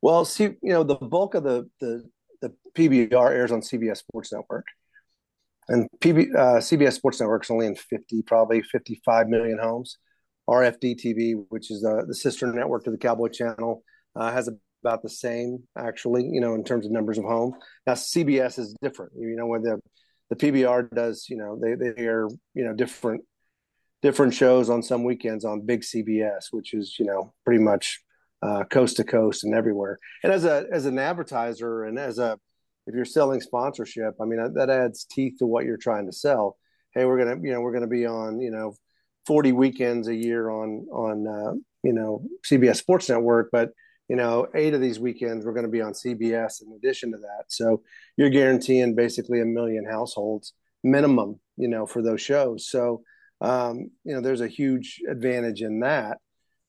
Well, 0.00 0.24
see, 0.24 0.44
you 0.44 0.72
know, 0.72 0.84
the 0.84 0.96
bulk 0.96 1.34
of 1.34 1.44
the 1.44 1.68
the 1.80 2.08
the 2.40 2.52
PBR 2.74 3.30
airs 3.30 3.52
on 3.52 3.60
CBS 3.60 3.98
Sports 3.98 4.32
Network, 4.32 4.66
and 5.68 5.88
PB, 6.00 6.34
uh, 6.34 6.58
CBS 6.58 6.94
Sports 6.94 7.20
Network 7.20 7.44
is 7.44 7.50
only 7.50 7.66
in 7.66 7.76
fifty, 7.76 8.22
probably 8.22 8.62
fifty-five 8.62 9.28
million 9.28 9.58
homes. 9.58 9.98
RFD 10.48 11.00
TV, 11.02 11.44
which 11.48 11.70
is 11.70 11.82
the 11.82 12.04
the 12.06 12.14
sister 12.14 12.52
network 12.52 12.84
to 12.84 12.90
the 12.90 12.98
Cowboy 12.98 13.28
Channel, 13.28 13.82
uh, 14.16 14.32
has 14.32 14.48
about 14.82 15.02
the 15.02 15.08
same 15.08 15.62
actually, 15.76 16.24
you 16.24 16.40
know, 16.40 16.54
in 16.54 16.64
terms 16.64 16.84
of 16.84 16.92
numbers 16.92 17.18
of 17.18 17.24
homes. 17.24 17.54
Now 17.86 17.94
CBS 17.94 18.58
is 18.58 18.74
different. 18.82 19.12
You 19.16 19.36
know, 19.36 19.46
when 19.46 19.62
the 19.62 19.80
the 20.30 20.36
PBR 20.36 20.90
does, 20.94 21.26
you 21.28 21.36
know, 21.36 21.58
they 21.60 21.74
they 21.74 21.92
air 21.96 22.28
you 22.54 22.64
know 22.64 22.74
different 22.74 23.22
different 24.02 24.34
shows 24.34 24.68
on 24.68 24.82
some 24.82 25.04
weekends 25.04 25.44
on 25.44 25.64
big 25.64 25.82
CBS, 25.82 26.46
which 26.50 26.74
is 26.74 26.96
you 26.98 27.06
know 27.06 27.32
pretty 27.44 27.62
much 27.62 28.00
uh, 28.42 28.64
coast 28.64 28.96
to 28.96 29.04
coast 29.04 29.44
and 29.44 29.54
everywhere. 29.54 29.98
And 30.22 30.32
as 30.32 30.44
a 30.44 30.66
as 30.72 30.86
an 30.86 30.98
advertiser 30.98 31.84
and 31.84 31.98
as 31.98 32.18
a 32.18 32.38
if 32.86 32.94
you're 32.94 33.04
selling 33.04 33.40
sponsorship, 33.40 34.14
I 34.20 34.24
mean 34.24 34.54
that 34.54 34.70
adds 34.70 35.04
teeth 35.04 35.34
to 35.38 35.46
what 35.46 35.64
you're 35.64 35.76
trying 35.76 36.06
to 36.06 36.12
sell. 36.12 36.56
Hey, 36.92 37.04
we're 37.04 37.18
gonna 37.18 37.40
you 37.40 37.52
know 37.52 37.60
we're 37.60 37.72
gonna 37.72 37.86
be 37.86 38.06
on 38.06 38.40
you 38.40 38.50
know 38.50 38.74
40 39.26 39.52
weekends 39.52 40.08
a 40.08 40.14
year 40.14 40.50
on 40.50 40.86
on 40.92 41.26
uh, 41.26 41.52
you 41.82 41.92
know 41.92 42.24
CBS 42.48 42.76
Sports 42.76 43.08
Network, 43.08 43.50
but 43.52 43.70
you 44.08 44.16
know 44.16 44.46
eight 44.54 44.74
of 44.74 44.80
these 44.80 45.00
weekends 45.00 45.44
we're 45.44 45.52
going 45.52 45.66
to 45.66 45.70
be 45.70 45.82
on 45.82 45.92
CBS 45.92 46.62
in 46.62 46.72
addition 46.72 47.12
to 47.12 47.18
that. 47.18 47.44
So 47.48 47.82
you're 48.16 48.30
guaranteeing 48.30 48.94
basically 48.94 49.40
a 49.40 49.44
million 49.44 49.84
households 49.84 50.52
minimum, 50.84 51.38
you 51.56 51.68
know, 51.68 51.86
for 51.86 52.02
those 52.02 52.20
shows. 52.20 52.68
So 52.68 53.02
um, 53.40 53.90
you 54.04 54.14
know 54.14 54.20
there's 54.20 54.40
a 54.40 54.48
huge 54.48 55.00
advantage 55.08 55.62
in 55.62 55.80
that. 55.80 56.18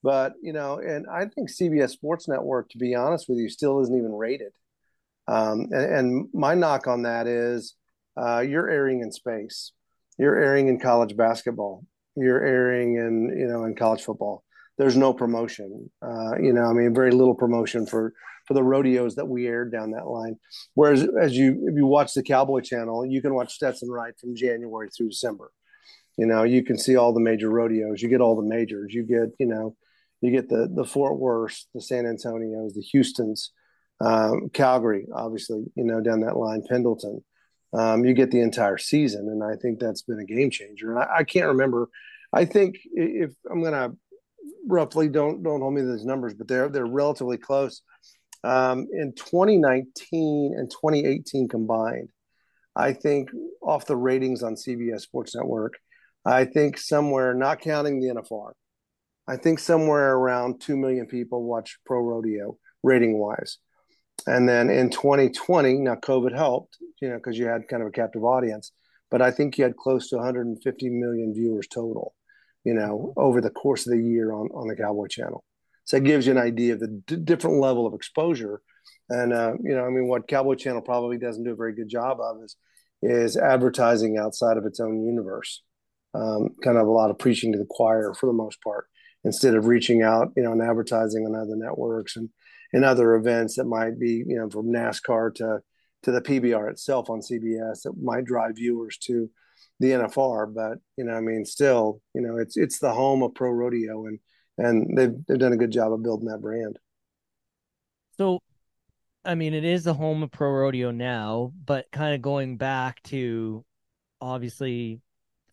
But 0.04 0.34
you 0.42 0.52
know, 0.52 0.80
and 0.80 1.06
I 1.10 1.26
think 1.26 1.50
CBS 1.50 1.92
Sports 1.92 2.28
Network, 2.28 2.70
to 2.70 2.78
be 2.78 2.94
honest 2.94 3.30
with 3.30 3.38
you, 3.38 3.50
still 3.50 3.82
isn't 3.82 3.98
even 3.98 4.12
rated. 4.12 4.52
Um, 5.28 5.70
and, 5.72 5.74
and, 5.74 6.30
my 6.34 6.54
knock 6.54 6.86
on 6.86 7.04
that 7.04 7.28
is 7.28 7.76
uh, 8.18 8.42
you're 8.42 8.70
airing 8.70 9.00
in 9.00 9.10
space, 9.10 9.72
you're 10.18 10.38
airing 10.38 10.68
in 10.68 10.82
college 10.82 11.16
basketball, 11.16 11.86
you're 12.16 12.44
airing 12.44 12.96
in 12.96 13.38
you 13.38 13.48
know 13.48 13.66
in 13.66 13.76
college 13.76 14.04
football. 14.04 14.44
There's 14.78 14.98
no 14.98 15.14
promotion. 15.14 15.92
Uh, 16.02 16.38
you 16.40 16.52
know, 16.52 16.66
I 16.66 16.74
mean, 16.74 16.94
very 16.94 17.12
little 17.12 17.36
promotion 17.36 17.86
for 17.86 18.14
for 18.48 18.54
the 18.54 18.64
rodeos 18.64 19.16
that 19.16 19.28
we 19.28 19.48
aired 19.48 19.72
down 19.72 19.92
that 19.92 20.08
line. 20.08 20.38
Whereas, 20.74 21.08
as 21.20 21.36
you 21.36 21.68
if 21.68 21.76
you 21.76 21.86
watch 21.86 22.14
the 22.14 22.24
Cowboy 22.24 22.62
Channel, 22.62 23.06
you 23.06 23.22
can 23.22 23.34
watch 23.34 23.54
Stetson 23.54 23.90
Wright 23.90 24.14
from 24.20 24.36
January 24.36 24.90
through 24.90 25.10
December. 25.10 25.52
You 26.18 26.28
know, 26.28 26.44
you 26.44 26.64
can 26.64 26.78
see 26.78 26.96
all 26.96 27.14
the 27.14 27.20
major 27.20 27.50
rodeos. 27.50 28.02
You 28.02 28.10
get 28.10 28.22
all 28.22 28.36
the 28.36 28.48
majors. 28.48 28.94
You 28.94 29.04
get 29.04 29.36
you 29.40 29.48
know 29.48 29.76
you 30.22 30.32
get 30.32 30.50
the 30.50 30.70
the 30.74 30.86
Fort 30.86 31.20
Worth, 31.20 31.66
the 31.74 31.82
San 31.82 32.06
Antonios, 32.06 32.74
the 32.74 32.82
Houston's, 32.82 33.52
um, 34.00 34.50
Calgary, 34.54 35.08
obviously, 35.14 35.66
you 35.76 35.84
know, 35.84 36.02
down 36.02 36.22
that 36.22 36.38
line, 36.38 36.64
Pendleton. 36.68 37.24
Um, 37.74 38.06
you 38.06 38.14
get 38.14 38.32
the 38.32 38.42
entire 38.42 38.78
season, 38.78 39.28
and 39.30 39.44
I 39.44 39.56
think 39.60 39.80
that's 39.80 40.04
been 40.04 40.20
a 40.20 40.26
game 40.26 40.52
changer. 40.52 40.92
And 40.92 41.00
I, 41.00 41.20
I 41.20 41.24
can't 41.24 41.48
remember. 41.48 41.90
I 42.32 42.46
think 42.46 42.78
if 42.94 43.32
I'm 43.50 43.62
going 43.62 43.74
to 43.74 43.96
roughly 44.68 45.10
don't 45.10 45.44
don't 45.44 45.62
hold 45.62 45.74
me 45.74 45.82
to 45.82 45.88
those 45.88 46.06
numbers, 46.06 46.34
but 46.34 46.48
they're 46.48 46.70
they're 46.70 46.86
relatively 46.86 47.38
close. 47.38 47.82
Um, 48.44 48.88
in 48.92 49.14
2019 49.16 50.54
and 50.58 50.70
2018 50.70 51.48
combined, 51.48 52.10
I 52.76 52.94
think 52.94 53.30
off 53.62 53.86
the 53.86 53.96
ratings 53.96 54.44
on 54.44 54.56
CBS 54.56 55.02
Sports 55.02 55.36
Network, 55.36 55.74
I 56.26 56.46
think 56.46 56.78
somewhere, 56.78 57.34
not 57.34 57.62
counting 57.62 58.00
the 58.00 58.14
NFR, 58.14 58.52
I 59.28 59.38
think 59.38 59.60
somewhere 59.60 60.14
around 60.14 60.60
2 60.62 60.76
million 60.76 61.06
people 61.06 61.44
watch 61.44 61.78
pro 61.86 62.00
rodeo 62.00 62.58
rating 62.84 63.18
wise. 63.18 63.58
And 64.28 64.48
then 64.48 64.70
in 64.70 64.90
2020, 64.90 65.80
now 65.80 65.96
COVID 65.96 66.36
helped, 66.36 66.78
you 67.02 67.10
know, 67.10 67.16
because 67.16 67.38
you 67.38 67.48
had 67.48 67.68
kind 67.68 67.82
of 67.82 67.90
a 67.90 67.92
captive 67.92 68.24
audience, 68.24 68.72
but 69.12 69.22
I 69.22 69.32
think 69.32 69.58
you 69.58 69.64
had 69.64 69.76
close 69.76 70.10
to 70.10 70.18
150 70.18 70.90
million 70.90 71.34
viewers 71.34 71.68
total, 71.68 72.16
you 72.64 72.74
know, 72.74 73.14
over 73.18 73.42
the 73.42 73.50
course 73.50 73.86
of 73.86 73.94
the 73.94 74.02
year 74.02 74.32
on, 74.32 74.48
on 74.54 74.68
the 74.68 74.76
Cowboy 74.76 75.08
Channel. 75.08 75.44
So 75.86 75.98
it 75.98 76.06
gives 76.06 76.26
you 76.26 76.32
an 76.32 76.38
idea 76.38 76.74
of 76.74 76.80
the 76.80 77.02
d- 77.06 77.18
different 77.18 77.60
level 77.60 77.86
of 77.86 77.94
exposure. 77.94 78.62
And, 79.10 79.34
uh, 79.34 79.54
you 79.62 79.76
know, 79.76 79.86
I 79.86 79.90
mean, 79.90 80.08
what 80.08 80.30
Cowboy 80.30 80.56
Channel 80.56 80.82
probably 80.82 81.18
doesn't 81.18 81.44
do 81.44 81.52
a 81.52 81.58
very 81.58 81.76
good 81.76 81.90
job 81.90 82.20
of 82.22 82.42
is, 82.42 82.56
is 83.02 83.36
advertising 83.36 84.18
outside 84.18 84.56
of 84.56 84.66
its 84.66 84.80
own 84.80 85.06
universe. 85.06 85.62
Um, 86.14 86.50
kind 86.64 86.78
of 86.78 86.88
a 86.88 86.92
lot 86.92 87.10
of 87.10 87.18
preaching 87.18 87.52
to 87.52 87.58
the 87.58 87.66
choir 87.70 88.14
for 88.14 88.28
the 88.28 88.34
most 88.34 88.62
part 88.62 88.86
instead 89.26 89.56
of 89.56 89.66
reaching 89.66 90.04
out, 90.04 90.32
you 90.38 90.44
know, 90.44 90.52
and 90.52 90.62
advertising 90.62 91.26
on 91.26 91.36
other 91.36 91.56
networks 91.56 92.16
and, 92.16 92.30
and 92.74 92.84
other 92.84 93.16
events 93.16 93.56
that 93.56 93.66
might 93.66 94.00
be, 94.00 94.24
you 94.28 94.36
know, 94.36 94.50
from 94.50 94.68
NASCAR 94.68 95.34
to 95.36 95.60
to 96.04 96.12
the 96.12 96.22
PBR 96.22 96.70
itself 96.70 97.10
on 97.10 97.22
CBS 97.22 97.84
that 97.84 97.94
might 98.02 98.26
drive 98.26 98.58
viewers 98.58 98.98
to 98.98 99.30
the 99.80 99.92
NFR. 99.92 100.54
But 100.54 100.80
you 100.98 101.06
know, 101.06 101.14
I 101.14 101.22
mean, 101.22 101.46
still, 101.46 102.02
you 102.14 102.22
know, 102.22 102.38
it's 102.38 102.58
it's 102.58 102.80
the 102.80 102.92
home 102.92 103.24
of 103.24 103.36
pro 103.36 103.52
rodeo, 103.52 104.06
and 104.08 104.20
and 104.58 104.98
they've 104.98 105.14
they've 105.28 105.40
done 105.40 105.54
a 105.54 105.58
good 105.58 105.72
job 105.72 105.94
of 105.94 106.04
building 106.04 106.28
that 106.28 106.42
brand. 106.42 106.80
So, 108.18 108.40
I 109.24 109.36
mean, 109.36 109.54
it 109.54 109.64
is 109.64 109.84
the 109.84 109.94
home 109.94 110.24
of 110.24 110.32
pro 110.32 110.50
rodeo 110.50 110.92
now, 110.92 111.54
but 111.66 111.86
kind 111.92 112.16
of 112.16 112.22
going 112.22 112.58
back 112.58 113.02
to 113.04 113.64
obviously 114.20 115.02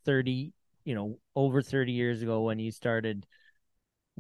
thirty, 0.05 0.53
you 0.85 0.95
know, 0.95 1.19
over 1.37 1.63
thirty 1.63 1.93
years 1.93 2.23
ago 2.23 2.43
when 2.43 2.59
you 2.59 2.71
started 2.71 3.27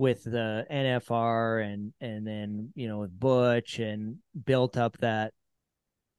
with 0.00 0.24
the 0.24 0.66
NFR 0.70 1.62
and 1.62 1.92
and 2.00 2.26
then 2.26 2.72
you 2.74 2.88
know 2.88 3.00
with 3.00 3.20
Butch 3.20 3.78
and 3.78 4.16
built 4.46 4.78
up 4.78 4.96
that 4.98 5.34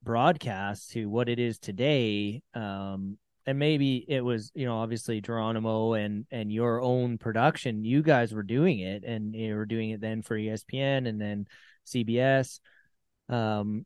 broadcast 0.03 0.91
to 0.91 1.07
what 1.07 1.27
it 1.27 1.39
is 1.39 1.57
today. 1.57 2.43
Um, 2.53 3.17
and 3.47 3.57
maybe 3.57 4.05
it 4.07 4.21
was 4.21 4.51
you 4.53 4.67
know 4.67 4.77
obviously 4.77 5.19
Geronimo 5.19 5.93
and 5.93 6.27
and 6.29 6.51
your 6.51 6.79
own 6.79 7.17
production. 7.17 7.83
You 7.83 8.03
guys 8.03 8.31
were 8.33 8.43
doing 8.43 8.79
it, 8.79 9.03
and 9.03 9.33
you 9.33 9.55
were 9.55 9.65
doing 9.65 9.89
it 9.89 9.99
then 9.99 10.21
for 10.21 10.37
ESPN 10.37 11.07
and 11.09 11.19
then 11.19 11.47
CBS. 11.87 12.59
Um, 13.29 13.83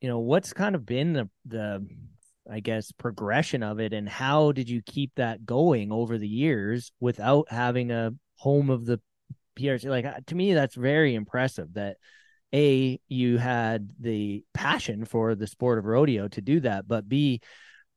you 0.00 0.08
know 0.08 0.20
what's 0.20 0.52
kind 0.52 0.76
of 0.76 0.86
been 0.86 1.14
the 1.14 1.28
the 1.46 1.84
I 2.48 2.60
guess 2.60 2.92
progression 2.92 3.64
of 3.64 3.80
it, 3.80 3.92
and 3.92 4.08
how 4.08 4.52
did 4.52 4.70
you 4.70 4.82
keep 4.86 5.10
that 5.16 5.44
going 5.44 5.90
over 5.90 6.16
the 6.16 6.28
years 6.28 6.92
without 7.00 7.50
having 7.50 7.90
a 7.90 8.12
home 8.40 8.70
of 8.70 8.86
the 8.86 9.00
PRC. 9.56 9.88
Like 9.88 10.04
uh, 10.06 10.20
to 10.26 10.34
me, 10.34 10.54
that's 10.54 10.74
very 10.74 11.14
impressive. 11.14 11.74
That 11.74 11.98
a 12.52 12.98
you 13.08 13.38
had 13.38 13.92
the 14.00 14.44
passion 14.54 15.04
for 15.04 15.34
the 15.34 15.46
sport 15.46 15.78
of 15.78 15.84
rodeo 15.84 16.28
to 16.28 16.40
do 16.40 16.60
that, 16.60 16.88
but 16.88 17.08
b 17.08 17.40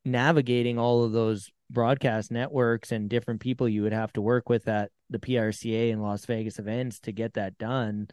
navigating 0.06 0.78
all 0.78 1.04
of 1.04 1.14
those 1.14 1.50
broadcast 1.70 2.30
networks 2.30 2.92
and 2.92 3.10
different 3.10 3.40
people 3.40 3.70
you 3.70 3.84
would 3.84 3.94
have 3.94 4.12
to 4.14 4.22
work 4.22 4.50
with 4.50 4.68
at 4.68 4.92
the 5.10 5.18
PRCA 5.18 5.92
and 5.92 6.04
Las 6.04 6.26
Vegas 6.26 6.60
events 6.60 7.00
to 7.00 7.12
get 7.12 7.34
that 7.34 7.58
done. 7.58 8.08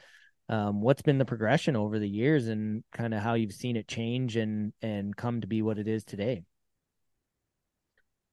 Um, 0.48 0.80
what's 0.80 1.02
been 1.02 1.18
the 1.18 1.24
progression 1.24 1.76
over 1.76 1.98
the 1.98 2.08
years 2.08 2.48
and 2.48 2.84
kind 2.92 3.12
of 3.12 3.20
how 3.20 3.34
you've 3.34 3.52
seen 3.52 3.76
it 3.76 3.88
change 3.88 4.36
and 4.36 4.72
and 4.82 5.16
come 5.16 5.40
to 5.40 5.46
be 5.46 5.62
what 5.62 5.78
it 5.78 5.88
is 5.88 6.04
today? 6.04 6.42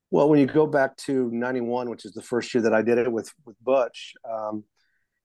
Well, 0.10 0.30
when 0.30 0.40
you 0.40 0.46
go 0.46 0.66
back 0.66 0.96
to 0.98 1.30
'91, 1.32 1.90
which 1.90 2.06
is 2.06 2.14
the 2.14 2.22
first 2.22 2.54
year 2.54 2.64
that 2.64 2.74
I 2.74 2.82
did 2.82 2.98
it 2.98 3.12
with 3.12 3.32
with 3.46 3.56
Butch, 3.62 4.14
um, 4.30 4.64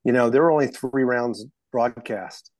you 0.04 0.12
know, 0.12 0.28
there 0.28 0.42
were 0.42 0.50
only 0.50 0.66
three 0.66 1.04
rounds 1.04 1.44
broadcast 1.70 2.50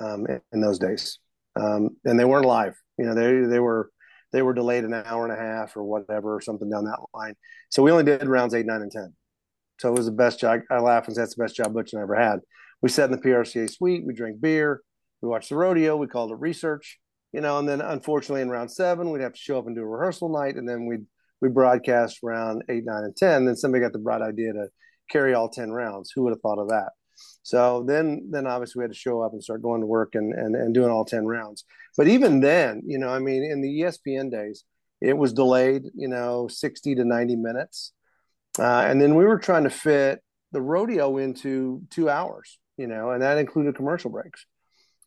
um, 0.00 0.26
in, 0.26 0.40
in, 0.52 0.60
those 0.60 0.78
days, 0.78 1.18
um, 1.56 1.90
and 2.04 2.18
they 2.18 2.24
weren't 2.24 2.46
live. 2.46 2.74
You 2.98 3.06
know, 3.06 3.14
they 3.14 3.46
they 3.46 3.60
were 3.60 3.90
they 4.32 4.42
were 4.42 4.54
delayed 4.54 4.84
an 4.84 4.94
hour 4.94 5.24
and 5.24 5.32
a 5.32 5.40
half 5.40 5.76
or 5.76 5.84
whatever, 5.84 6.34
or 6.34 6.40
something 6.40 6.70
down 6.70 6.84
that 6.84 7.00
line. 7.12 7.34
So 7.68 7.82
we 7.82 7.90
only 7.90 8.04
did 8.04 8.26
rounds 8.26 8.54
eight, 8.54 8.66
nine, 8.66 8.82
and 8.82 8.90
ten. 8.92 9.14
So 9.78 9.88
it 9.90 9.96
was 9.96 10.06
the 10.06 10.12
best 10.12 10.40
job. 10.40 10.60
I 10.70 10.78
laugh 10.78 11.06
and 11.06 11.16
say 11.16 11.22
that's 11.22 11.34
the 11.34 11.42
best 11.42 11.56
job 11.56 11.74
Butch 11.74 11.92
and 11.92 12.00
I 12.00 12.04
ever 12.04 12.14
had. 12.14 12.40
We 12.82 12.88
sat 12.88 13.10
in 13.10 13.16
the 13.16 13.22
PRCA 13.22 13.70
suite, 13.70 14.04
we 14.06 14.14
drank 14.14 14.40
beer, 14.40 14.80
we 15.20 15.28
watched 15.28 15.50
the 15.50 15.56
rodeo, 15.56 15.96
we 15.96 16.06
called 16.06 16.32
it 16.32 16.38
research, 16.38 16.98
you 17.32 17.42
know, 17.42 17.58
and 17.58 17.68
then 17.68 17.82
unfortunately 17.82 18.40
in 18.40 18.48
round 18.48 18.70
seven 18.70 19.10
we'd 19.10 19.20
have 19.20 19.34
to 19.34 19.38
show 19.38 19.58
up 19.58 19.66
and 19.66 19.76
do 19.76 19.82
a 19.82 19.86
rehearsal 19.86 20.30
night, 20.30 20.56
and 20.56 20.66
then 20.66 20.86
we'd 20.86 21.04
we 21.40 21.48
broadcast 21.48 22.18
round 22.22 22.62
eight, 22.68 22.84
nine, 22.84 23.04
and 23.04 23.16
10. 23.16 23.44
Then 23.44 23.56
somebody 23.56 23.82
got 23.82 23.92
the 23.92 23.98
bright 23.98 24.22
idea 24.22 24.52
to 24.52 24.68
carry 25.10 25.34
all 25.34 25.48
10 25.48 25.70
rounds. 25.70 26.12
Who 26.14 26.22
would 26.22 26.32
have 26.32 26.40
thought 26.40 26.58
of 26.58 26.68
that? 26.68 26.90
So 27.42 27.84
then, 27.86 28.28
then 28.30 28.46
obviously 28.46 28.80
we 28.80 28.84
had 28.84 28.92
to 28.92 28.98
show 28.98 29.22
up 29.22 29.32
and 29.32 29.42
start 29.42 29.62
going 29.62 29.80
to 29.80 29.86
work 29.86 30.14
and, 30.14 30.32
and, 30.32 30.54
and 30.54 30.74
doing 30.74 30.90
all 30.90 31.04
10 31.04 31.26
rounds. 31.26 31.64
But 31.96 32.08
even 32.08 32.40
then, 32.40 32.82
you 32.86 32.98
know, 32.98 33.08
I 33.08 33.18
mean, 33.18 33.42
in 33.42 33.60
the 33.60 33.80
ESPN 33.80 34.30
days, 34.30 34.64
it 35.00 35.16
was 35.16 35.32
delayed, 35.32 35.84
you 35.94 36.08
know, 36.08 36.48
60 36.48 36.94
to 36.96 37.04
90 37.04 37.36
minutes. 37.36 37.92
Uh, 38.58 38.84
and 38.86 39.00
then 39.00 39.14
we 39.14 39.24
were 39.24 39.38
trying 39.38 39.64
to 39.64 39.70
fit 39.70 40.20
the 40.52 40.60
rodeo 40.60 41.16
into 41.18 41.82
two 41.90 42.10
hours, 42.10 42.58
you 42.76 42.86
know, 42.86 43.10
and 43.10 43.22
that 43.22 43.38
included 43.38 43.76
commercial 43.76 44.10
breaks. 44.10 44.44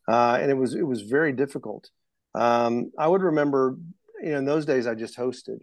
Uh, 0.08 0.38
and 0.40 0.50
it 0.50 0.54
was 0.54 0.74
it 0.74 0.86
was 0.86 1.02
very 1.02 1.32
difficult. 1.32 1.88
Um, 2.34 2.90
I 2.98 3.06
would 3.06 3.22
remember, 3.22 3.76
you 4.22 4.32
know, 4.32 4.38
in 4.38 4.44
those 4.44 4.66
days 4.66 4.86
I 4.86 4.94
just 4.94 5.16
hosted, 5.16 5.58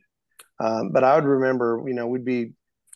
um, 0.61 0.91
but 0.91 1.03
I 1.03 1.15
would 1.15 1.25
remember, 1.25 1.81
you 1.87 1.93
know, 1.93 2.07
we'd 2.07 2.25
be 2.25 2.53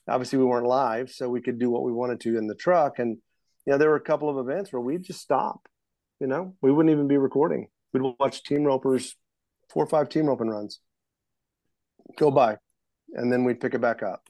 obviously 0.08 0.38
we 0.38 0.46
weren't 0.46 0.68
live, 0.68 1.10
so 1.10 1.30
we 1.30 1.42
could 1.42 1.58
do 1.58 1.70
what 1.70 1.84
we 1.84 1.92
wanted 1.92 2.20
to 2.22 2.38
in 2.38 2.48
the 2.48 2.56
truck, 2.56 3.00
and 3.00 3.18
you 3.66 3.72
know, 3.72 3.78
there 3.78 3.90
were 3.90 3.96
a 3.96 4.02
couple 4.02 4.30
of 4.30 4.38
events 4.38 4.72
where 4.72 4.82
we'd 4.82 5.04
just 5.04 5.22
stop, 5.22 5.68
you 6.20 6.28
know, 6.28 6.56
we 6.62 6.72
wouldn't 6.72 6.94
even 6.94 7.08
be 7.08 7.18
recording. 7.18 7.68
We'd 7.94 8.14
watch 8.20 8.44
team 8.44 8.64
ropers, 8.64 9.16
four 9.70 9.84
or 9.84 9.88
five 9.88 10.10
team 10.10 10.28
roping 10.28 10.50
runs, 10.50 10.80
go 12.18 12.30
by, 12.30 12.58
and 13.14 13.32
then 13.32 13.44
we'd 13.44 13.60
pick 13.60 13.74
it 13.74 13.82
back 13.82 14.04
up. 14.04 14.22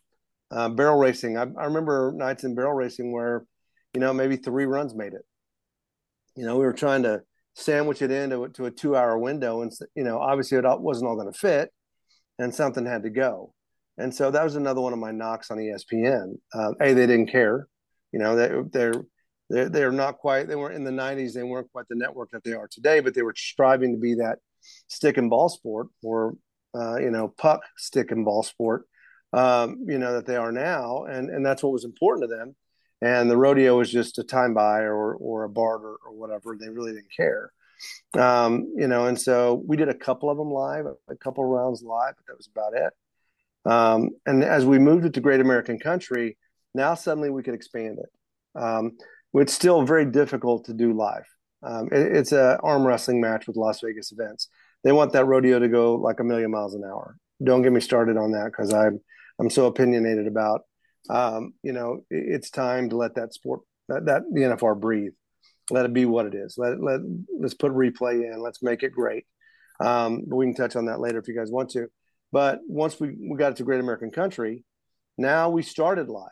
Uh, 0.49 0.69
barrel 0.69 0.97
racing, 0.97 1.37
I, 1.37 1.41
I 1.41 1.65
remember 1.65 2.13
nights 2.15 2.45
in 2.45 2.55
barrel 2.55 2.73
racing 2.73 3.11
where, 3.11 3.45
you 3.93 3.99
know, 3.99 4.13
maybe 4.13 4.37
three 4.37 4.65
runs 4.65 4.95
made 4.95 5.13
it. 5.13 5.25
You 6.35 6.45
know, 6.45 6.57
we 6.57 6.65
were 6.65 6.73
trying 6.73 7.03
to 7.03 7.23
sandwich 7.55 8.01
it 8.01 8.11
into 8.11 8.47
to 8.49 8.65
a 8.65 8.71
two 8.71 8.95
hour 8.95 9.17
window, 9.17 9.61
and 9.61 9.71
you 9.95 10.03
know, 10.03 10.19
obviously 10.19 10.57
it 10.57 10.79
wasn't 10.79 11.09
all 11.09 11.15
going 11.15 11.31
to 11.31 11.37
fit, 11.37 11.73
and 12.39 12.53
something 12.53 12.85
had 12.85 13.03
to 13.03 13.09
go. 13.09 13.53
And 13.97 14.13
so 14.13 14.31
that 14.31 14.43
was 14.43 14.55
another 14.55 14.81
one 14.81 14.93
of 14.93 14.99
my 14.99 15.11
knocks 15.11 15.51
on 15.51 15.57
ESPN. 15.57 16.37
Uh, 16.53 16.73
a, 16.81 16.93
they 16.93 17.07
didn't 17.07 17.27
care. 17.27 17.67
You 18.11 18.19
know, 18.19 18.35
they, 18.35 18.49
they're 18.71 19.03
they're 19.49 19.69
they're 19.69 19.91
not 19.91 20.17
quite. 20.17 20.47
They 20.47 20.55
weren't 20.55 20.75
in 20.75 20.83
the 20.83 20.91
'90s. 20.91 21.33
They 21.33 21.43
weren't 21.43 21.71
quite 21.71 21.87
the 21.89 21.95
network 21.95 22.31
that 22.31 22.43
they 22.43 22.53
are 22.53 22.67
today. 22.67 22.99
But 22.99 23.13
they 23.13 23.21
were 23.21 23.33
striving 23.35 23.93
to 23.93 23.99
be 23.99 24.15
that 24.15 24.39
stick 24.87 25.17
and 25.17 25.29
ball 25.29 25.49
sport, 25.49 25.87
or 26.03 26.35
uh, 26.75 26.97
you 26.97 27.11
know, 27.11 27.33
puck 27.37 27.61
stick 27.77 28.11
and 28.11 28.25
ball 28.25 28.43
sport. 28.43 28.85
Um, 29.33 29.85
you 29.87 29.97
know 29.97 30.13
that 30.13 30.25
they 30.25 30.35
are 30.35 30.51
now, 30.51 31.05
and 31.05 31.29
and 31.29 31.45
that's 31.45 31.63
what 31.63 31.73
was 31.73 31.85
important 31.85 32.29
to 32.29 32.35
them. 32.35 32.55
And 33.01 33.29
the 33.29 33.37
rodeo 33.37 33.77
was 33.77 33.91
just 33.91 34.17
a 34.17 34.23
time 34.23 34.53
buy 34.53 34.79
or 34.79 35.13
or 35.15 35.43
a 35.43 35.49
barter 35.49 35.95
or 36.05 36.13
whatever. 36.13 36.57
They 36.59 36.69
really 36.69 36.93
didn't 36.93 37.15
care. 37.15 37.51
Um, 38.17 38.73
you 38.75 38.87
know, 38.87 39.05
and 39.07 39.19
so 39.19 39.63
we 39.67 39.77
did 39.77 39.89
a 39.89 39.93
couple 39.93 40.29
of 40.29 40.37
them 40.37 40.51
live, 40.51 40.85
a 41.09 41.15
couple 41.15 41.43
rounds 41.45 41.83
live, 41.83 42.13
but 42.17 42.25
that 42.27 42.37
was 42.37 42.49
about 42.53 42.73
it. 42.75 42.93
Um, 43.69 44.11
and 44.25 44.43
as 44.43 44.65
we 44.65 44.79
moved 44.79 45.05
it 45.05 45.13
to 45.15 45.21
Great 45.21 45.41
American 45.41 45.79
Country, 45.79 46.37
now 46.73 46.93
suddenly 46.93 47.29
we 47.29 47.43
could 47.43 47.55
expand 47.55 47.99
it. 47.99 48.59
Um, 48.59 48.97
it's 49.33 49.53
still 49.53 49.83
very 49.83 50.05
difficult 50.05 50.65
to 50.65 50.73
do 50.73 50.93
live. 50.93 51.25
Um, 51.63 51.89
it, 51.91 52.15
it's 52.15 52.31
an 52.31 52.57
arm 52.63 52.85
wrestling 52.85 53.19
match 53.19 53.47
with 53.47 53.57
Las 53.57 53.81
Vegas 53.81 54.11
events. 54.11 54.49
They 54.83 54.91
want 54.91 55.13
that 55.13 55.25
rodeo 55.25 55.59
to 55.59 55.67
go 55.67 55.95
like 55.95 56.19
a 56.19 56.23
million 56.23 56.51
miles 56.51 56.75
an 56.75 56.83
hour. 56.83 57.17
Don't 57.43 57.63
get 57.63 57.73
me 57.73 57.81
started 57.81 58.17
on 58.17 58.31
that 58.31 58.45
because 58.45 58.73
I'm 58.73 59.01
I'm 59.39 59.49
so 59.49 59.65
opinionated 59.65 60.27
about. 60.27 60.61
Um, 61.09 61.53
you 61.63 61.73
know, 61.73 62.01
it, 62.09 62.23
it's 62.27 62.49
time 62.49 62.89
to 62.89 62.97
let 62.97 63.15
that 63.15 63.33
sport 63.33 63.61
that, 63.89 64.05
that 64.05 64.23
the 64.31 64.41
NFR 64.41 64.79
breathe. 64.79 65.13
Let 65.71 65.85
it 65.85 65.93
be 65.93 66.05
what 66.05 66.25
it 66.25 66.35
is. 66.35 66.55
Let 66.57 66.81
let 66.81 67.01
let's 67.39 67.53
put 67.53 67.71
replay 67.71 68.31
in. 68.31 68.39
Let's 68.41 68.61
make 68.61 68.83
it 68.83 68.91
great. 68.91 69.25
Um, 69.79 70.23
but 70.27 70.35
we 70.35 70.45
can 70.45 70.55
touch 70.55 70.75
on 70.75 70.85
that 70.85 70.99
later 70.99 71.19
if 71.19 71.27
you 71.27 71.35
guys 71.35 71.51
want 71.51 71.71
to. 71.71 71.87
But 72.31 72.59
once 72.67 72.99
we, 72.99 73.15
we 73.19 73.37
got 73.37 73.53
it 73.53 73.57
to 73.57 73.63
Great 73.63 73.79
American 73.79 74.11
Country, 74.11 74.63
now 75.17 75.49
we 75.49 75.63
started 75.63 76.09
live. 76.09 76.29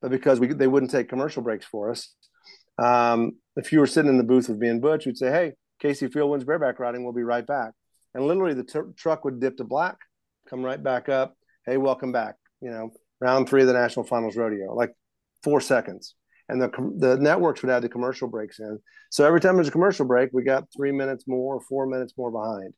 But 0.00 0.10
because 0.10 0.38
we 0.38 0.48
they 0.48 0.66
wouldn't 0.66 0.92
take 0.92 1.08
commercial 1.08 1.42
breaks 1.42 1.66
for 1.66 1.90
us, 1.90 2.14
um, 2.78 3.32
if 3.56 3.72
you 3.72 3.80
were 3.80 3.86
sitting 3.86 4.10
in 4.10 4.18
the 4.18 4.24
booth 4.24 4.48
with 4.48 4.58
me 4.58 4.68
and 4.68 4.80
Butch, 4.80 5.06
you'd 5.06 5.18
say, 5.18 5.30
"Hey, 5.30 5.52
Kaycee 5.82 6.10
Feild 6.10 6.28
wins 6.28 6.44
bareback 6.44 6.78
riding. 6.78 7.04
We'll 7.04 7.12
be 7.12 7.22
right 7.22 7.46
back." 7.46 7.72
And 8.14 8.26
literally, 8.26 8.54
the 8.54 8.64
t- 8.64 8.92
truck 8.96 9.24
would 9.24 9.40
dip 9.40 9.56
to 9.56 9.64
black, 9.64 9.96
come 10.48 10.62
right 10.62 10.82
back 10.82 11.08
up. 11.08 11.36
Hey, 11.66 11.78
welcome 11.78 12.12
back. 12.12 12.36
You 12.60 12.70
know, 12.70 12.90
round 13.20 13.48
three 13.48 13.62
of 13.62 13.66
the 13.66 13.72
national 13.72 14.04
finals 14.04 14.36
rodeo, 14.36 14.74
like 14.74 14.92
four 15.42 15.60
seconds. 15.60 16.14
And 16.48 16.60
the 16.60 16.70
the 16.98 17.16
networks 17.16 17.62
would 17.62 17.70
add 17.70 17.82
the 17.82 17.88
commercial 17.88 18.28
breaks 18.28 18.60
in. 18.60 18.78
So 19.10 19.24
every 19.24 19.40
time 19.40 19.54
there's 19.54 19.68
a 19.68 19.72
commercial 19.72 20.04
break, 20.04 20.30
we 20.32 20.44
got 20.44 20.68
three 20.76 20.92
minutes 20.92 21.24
more, 21.26 21.60
four 21.68 21.86
minutes 21.86 22.12
more 22.18 22.30
behind. 22.30 22.74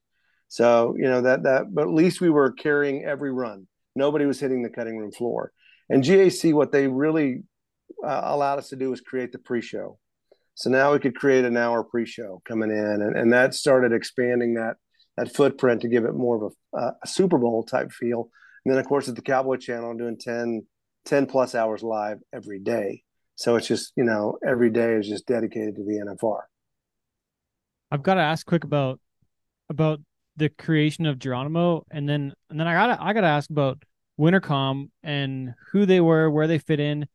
So 0.49 0.95
you 0.97 1.09
know 1.09 1.23
that 1.23 1.43
that, 1.43 1.75
but 1.75 1.83
at 1.83 1.93
least 1.93 2.21
we 2.21 2.31
were 2.31 2.53
carrying 2.53 3.05
every 3.05 3.33
run. 3.33 3.67
Nobody 3.97 4.27
was 4.27 4.39
hitting 4.39 4.63
the 4.63 4.71
cutting 4.71 4.97
room 4.99 5.11
floor. 5.11 5.53
And 5.89 6.05
GAC, 6.05 6.53
what 6.53 6.73
they 6.73 6.87
really 6.87 7.43
uh, 8.05 8.21
allowed 8.25 8.59
us 8.59 8.69
to 8.69 8.77
do 8.77 8.91
was 8.91 9.01
create 9.01 9.33
the 9.33 9.39
pre-show. 9.39 9.99
So 10.55 10.71
now 10.71 10.93
we 10.93 10.99
could 10.99 11.15
create 11.15 11.45
an 11.45 11.57
hour 11.57 11.85
pre-show 11.85 12.43
coming 12.45 12.71
in, 12.71 13.03
and, 13.03 13.17
and 13.17 13.33
that 13.33 13.55
started 13.55 13.93
expanding 13.93 14.55
that 14.55 14.77
that 15.17 15.35
footprint 15.35 15.83
to 15.83 15.89
give 15.89 16.05
it 16.05 16.15
more 16.15 16.37
of 16.37 16.53
a, 16.75 16.93
a 17.03 17.07
Super 17.07 17.39
Bowl 17.39 17.63
type 17.63 17.91
feel. 17.91 18.31
And 18.65 18.73
then, 18.73 18.81
of 18.81 18.87
course, 18.87 19.09
at 19.09 19.17
the 19.17 19.23
Cowboy 19.23 19.57
Channel, 19.57 19.91
I'm 19.91 19.97
doing 19.97 20.19
10, 20.19 20.67
10 21.07 21.27
plus 21.27 21.55
hours 21.55 21.83
live 21.83 22.19
every 22.35 22.59
day. 22.59 23.03
So 23.37 23.57
it's 23.57 23.69
just, 23.69 23.93
you 23.97 24.05
know, 24.05 24.39
every 24.47 24.71
day 24.71 24.95
is 24.95 25.09
just 25.09 25.27
dedicated 25.27 25.77
to 25.77 25.85
the 25.85 26.01
NFR. 26.01 26.49
I've 27.91 28.03
got 28.03 28.15
to 28.15 28.21
ask 28.21 28.47
quick 28.47 28.65
about 28.65 29.01
about 29.71 30.01
the 30.37 30.49
creation 30.51 31.07
of 31.07 31.19
Geronimo, 31.19 31.85
and 31.91 32.09
then 32.09 32.35
and 32.51 32.61
then 32.61 32.67
I 32.67 32.75
gotta 32.75 33.03
I 33.03 33.13
gotta 33.13 33.27
ask 33.29 33.51
about 33.51 33.83
Winnercomm 34.21 34.91
and 35.03 35.55
who 35.73 35.87
they 35.87 36.01
were, 36.01 36.31
where 36.31 36.47
they 36.47 36.59
fit 36.59 36.81
in, 36.81 37.09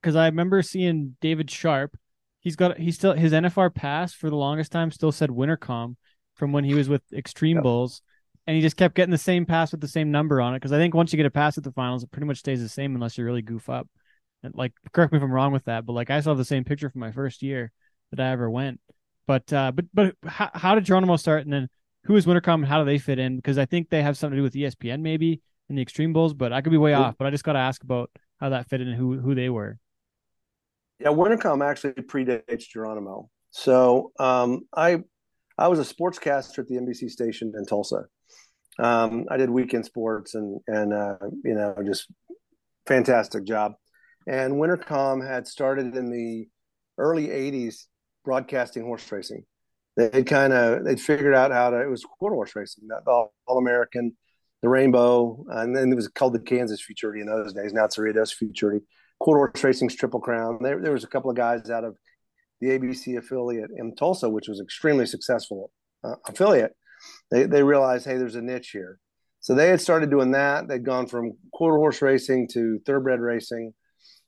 because 0.00 0.16
I 0.16 0.26
remember 0.26 0.62
seeing 0.62 1.16
David 1.20 1.50
Sharp. 1.50 1.96
He's 2.40 2.56
got 2.56 2.78
he's 2.78 2.96
still 2.96 3.14
his 3.14 3.32
NFR 3.32 3.70
pass 3.70 4.14
for 4.14 4.30
the 4.30 4.36
longest 4.36 4.72
time 4.72 4.90
still 4.90 5.12
said 5.12 5.30
Winnercomm 5.30 5.96
from 6.34 6.52
when 6.52 6.64
he 6.64 6.74
was 6.74 6.88
with 6.88 7.02
Extreme 7.12 7.56
Yep. 7.56 7.62
Bulls, 7.62 8.02
and 8.46 8.56
he 8.56 8.62
just 8.62 8.76
kept 8.76 8.94
getting 8.94 9.12
the 9.12 9.18
same 9.18 9.46
pass 9.46 9.72
with 9.72 9.80
the 9.80 9.88
same 9.88 10.10
number 10.10 10.40
on 10.40 10.54
it. 10.54 10.58
Because 10.58 10.72
I 10.72 10.78
think 10.78 10.94
once 10.94 11.12
you 11.12 11.18
get 11.18 11.26
a 11.26 11.30
pass 11.30 11.58
at 11.58 11.64
the 11.64 11.72
finals, 11.72 12.02
it 12.04 12.10
pretty 12.10 12.26
much 12.26 12.38
stays 12.38 12.62
the 12.62 12.68
same 12.68 12.94
unless 12.94 13.18
you 13.18 13.24
really 13.24 13.42
goof 13.42 13.68
up. 13.68 13.88
And 14.42 14.54
like, 14.54 14.72
correct 14.92 15.12
me 15.12 15.18
if 15.18 15.22
I'm 15.22 15.32
wrong 15.32 15.52
with 15.52 15.64
that, 15.66 15.86
but 15.86 15.92
like 15.92 16.10
I 16.10 16.20
still 16.20 16.32
have 16.32 16.38
the 16.38 16.44
same 16.44 16.64
picture 16.64 16.90
from 16.90 17.00
my 17.00 17.12
first 17.12 17.42
year 17.42 17.70
that 18.10 18.20
I 18.20 18.30
ever 18.30 18.50
went. 18.50 18.80
But 19.26 19.52
uh, 19.52 19.72
but 19.72 19.84
but 19.94 20.16
how, 20.26 20.50
how 20.52 20.74
did 20.74 20.84
Geronimo 20.84 21.16
start, 21.16 21.44
and 21.44 21.52
then 21.52 21.68
who 22.04 22.16
is 22.16 22.26
Winnercomm, 22.26 22.54
and 22.54 22.66
how 22.66 22.80
do 22.80 22.84
they 22.84 22.98
fit 22.98 23.18
in? 23.18 23.36
Because 23.36 23.56
I 23.56 23.66
think 23.66 23.88
they 23.88 24.02
have 24.02 24.16
something 24.16 24.36
to 24.36 24.40
do 24.40 24.42
with 24.42 24.54
ESPN 24.54 25.00
maybe 25.00 25.40
in 25.68 25.76
the 25.76 25.82
Extreme 25.82 26.12
Bulls, 26.12 26.34
but 26.34 26.52
I 26.52 26.60
could 26.60 26.72
be 26.72 26.78
way 26.78 26.94
off. 26.94 27.14
But 27.18 27.26
I 27.26 27.30
just 27.30 27.44
got 27.44 27.52
to 27.52 27.60
ask 27.60 27.82
about 27.84 28.10
how 28.40 28.48
that 28.48 28.68
fit 28.68 28.80
in 28.80 28.88
and 28.88 28.96
who 28.96 29.20
who 29.20 29.34
they 29.34 29.48
were. 29.48 29.78
Yeah, 30.98 31.08
Winnercomm 31.08 31.64
actually 31.64 31.92
predates 31.92 32.68
Geronimo. 32.68 33.30
So 33.50 34.12
um, 34.18 34.62
I 34.74 34.98
I 35.56 35.68
was 35.68 35.78
a 35.78 35.94
sportscaster 35.94 36.58
at 36.58 36.68
the 36.68 36.76
NBC 36.76 37.10
station 37.10 37.52
in 37.56 37.66
Tulsa. 37.66 38.04
Um, 38.78 39.26
I 39.30 39.36
did 39.36 39.50
weekend 39.50 39.84
sports 39.84 40.34
and 40.34 40.60
and 40.66 40.92
uh, 40.92 41.16
you 41.44 41.54
know 41.54 41.76
just 41.84 42.10
fantastic 42.86 43.44
job. 43.44 43.72
And 44.26 44.54
Winnercomm 44.54 45.26
had 45.26 45.46
started 45.46 45.96
in 45.96 46.10
the 46.10 46.48
early 46.98 47.28
'80s 47.28 47.86
broadcasting 48.24 48.84
horse 48.84 49.10
racing. 49.10 49.44
They 49.96 50.10
had 50.12 50.26
kind 50.26 50.52
of 50.52 50.84
they'd 50.84 51.00
figured 51.00 51.34
out 51.34 51.50
how 51.50 51.70
to 51.70 51.80
it 51.82 51.90
was 51.90 52.04
quarter 52.04 52.34
horse 52.34 52.54
racing, 52.56 52.88
the 52.88 53.00
All 53.06 53.58
American, 53.58 54.16
the 54.62 54.68
Rainbow, 54.68 55.44
and 55.48 55.76
then 55.76 55.92
it 55.92 55.96
was 55.96 56.08
called 56.08 56.34
the 56.34 56.40
Kansas 56.40 56.80
Futurity 56.80 57.20
in 57.20 57.26
those 57.26 57.52
days. 57.52 57.72
Now 57.72 57.84
it's 57.84 57.96
the 57.96 58.02
Ruidoso 58.02 58.34
Futurity. 58.34 58.84
Quarter 59.18 59.38
horse 59.38 59.64
racing's 59.64 59.94
Triple 59.94 60.20
Crown. 60.20 60.58
There, 60.62 60.80
there 60.80 60.92
was 60.92 61.04
a 61.04 61.08
couple 61.08 61.30
of 61.30 61.36
guys 61.36 61.70
out 61.70 61.84
of 61.84 61.96
the 62.60 62.68
ABC 62.68 63.18
affiliate 63.18 63.70
in 63.76 63.94
Tulsa, 63.94 64.28
which 64.28 64.48
was 64.48 64.60
extremely 64.60 65.06
successful 65.06 65.70
uh, 66.04 66.14
affiliate. 66.26 66.74
They 67.30 67.44
they 67.44 67.62
realized, 67.62 68.06
hey, 68.06 68.16
there's 68.16 68.36
a 68.36 68.42
niche 68.42 68.70
here. 68.70 68.98
So 69.40 69.54
they 69.54 69.68
had 69.68 69.80
started 69.80 70.10
doing 70.10 70.30
that. 70.32 70.68
They'd 70.68 70.84
gone 70.84 71.08
from 71.08 71.32
quarter 71.52 71.76
horse 71.76 72.00
racing 72.00 72.48
to 72.52 72.78
thoroughbred 72.86 73.20
racing. 73.20 73.74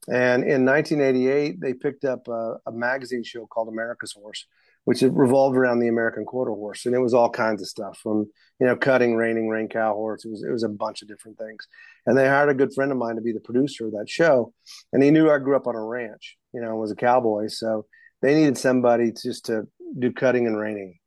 And 0.09 0.45
in 0.45 0.65
1988, 0.67 1.61
they 1.61 1.73
picked 1.73 2.05
up 2.05 2.29
a, 2.29 2.57
a 2.67 2.73
magazine 2.73 3.25
show 3.25 3.47
called 3.47 3.69
America's 3.69 4.13
Horse, 4.13 4.47
which 4.85 5.01
revolved 5.03 5.57
around 5.57 5.79
the 5.79 5.89
American 5.89 6.25
quarter 6.25 6.51
horse, 6.51 6.85
and 6.85 6.95
it 6.95 6.99
was 6.99 7.15
all 7.15 7.31
kinds 7.31 7.63
of 7.63 7.69
stuff 7.69 7.99
from 8.03 8.31
you 8.61 8.67
know 8.67 8.77
cutting, 8.77 9.17
reining, 9.17 9.49
rein 9.49 9.69
cow 9.69 9.95
horse. 9.95 10.25
It 10.25 10.31
was 10.31 10.45
it 10.45 10.53
was 10.53 10.63
a 10.63 10.69
bunch 10.69 11.01
of 11.01 11.09
different 11.09 11.39
things. 11.39 11.67
And 12.07 12.19
they 12.19 12.29
hired 12.29 12.51
a 12.51 12.55
good 12.55 12.75
friend 12.75 12.93
of 12.93 12.99
mine 12.99 13.17
to 13.17 13.23
be 13.23 13.33
the 13.33 13.41
producer 13.41 13.87
of 13.87 13.93
that 13.93 14.09
show, 14.09 14.53
and 14.93 15.03
he 15.03 15.11
knew 15.11 15.31
I 15.31 15.39
grew 15.39 15.57
up 15.57 15.67
on 15.67 15.75
a 15.75 15.83
ranch, 15.83 16.37
you 16.53 16.61
know, 16.61 16.77
was 16.77 16.91
a 16.91 16.97
cowboy, 16.97 17.49
so 17.49 17.87
they 18.21 18.35
needed 18.35 18.59
somebody 18.59 19.11
just 19.13 19.47
to 19.47 19.67
do 19.99 20.13
cutting 20.13 20.47
and 20.47 20.59
reining. 20.59 20.99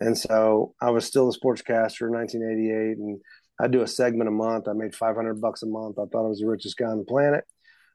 And 0.00 0.18
so 0.18 0.74
I 0.80 0.90
was 0.90 1.06
still 1.06 1.30
a 1.30 1.32
sportscaster 1.32 2.08
in 2.08 2.12
1988, 2.12 2.98
and 2.98 3.20
I'd 3.60 3.70
do 3.70 3.82
a 3.82 3.86
segment 3.86 4.28
a 4.28 4.32
month. 4.32 4.66
I 4.68 4.72
made 4.72 4.94
500 4.94 5.40
bucks 5.40 5.62
a 5.62 5.66
month. 5.66 5.98
I 5.98 6.04
thought 6.06 6.26
I 6.26 6.28
was 6.28 6.40
the 6.40 6.46
richest 6.46 6.76
guy 6.76 6.86
on 6.86 6.98
the 6.98 7.04
planet. 7.04 7.44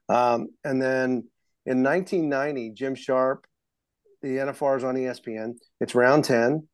Um, 0.08 0.48
and 0.64 0.80
then 0.80 1.28
in 1.66 1.82
1990, 1.82 2.70
Jim 2.70 2.94
Sharp, 2.94 3.46
the 4.22 4.28
NFR 4.28 4.78
is 4.78 4.84
on 4.84 4.96
ESPN. 4.96 5.54
It's 5.80 5.94
round 5.94 6.24
10, 6.24 6.66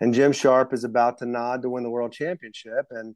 and 0.00 0.14
Jim 0.14 0.32
Sharp 0.32 0.72
is 0.72 0.84
about 0.84 1.18
to 1.18 1.26
nod 1.26 1.62
to 1.62 1.70
win 1.70 1.82
the 1.82 1.90
world 1.90 2.12
championship. 2.12 2.86
And 2.90 3.14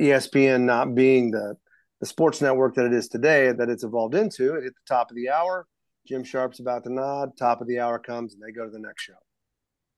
ESPN 0.00 0.62
not 0.62 0.94
being 0.94 1.30
the, 1.30 1.56
the 2.00 2.06
sports 2.06 2.40
network 2.40 2.74
that 2.74 2.86
it 2.86 2.94
is 2.94 3.08
today, 3.08 3.52
that 3.52 3.68
it's 3.68 3.84
evolved 3.84 4.14
into, 4.14 4.54
it 4.54 4.64
hit 4.64 4.74
the 4.74 4.94
top 4.94 5.10
of 5.10 5.16
the 5.16 5.30
hour. 5.30 5.66
Jim 6.06 6.24
Sharp's 6.24 6.60
about 6.60 6.84
to 6.84 6.92
nod, 6.92 7.36
top 7.36 7.60
of 7.60 7.68
the 7.68 7.78
hour 7.78 7.98
comes, 7.98 8.34
and 8.34 8.42
they 8.42 8.52
go 8.52 8.64
to 8.64 8.70
the 8.70 8.78
next 8.78 9.02
show. 9.02 9.12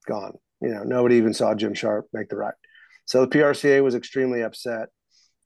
Gone. 0.05 0.33
You 0.61 0.69
know, 0.69 0.83
nobody 0.83 1.15
even 1.15 1.33
saw 1.33 1.55
Jim 1.55 1.73
Sharp 1.73 2.07
make 2.13 2.29
the 2.29 2.35
ride. 2.35 2.53
So 3.05 3.21
the 3.21 3.27
PRCA 3.27 3.83
was 3.83 3.95
extremely 3.95 4.43
upset, 4.43 4.89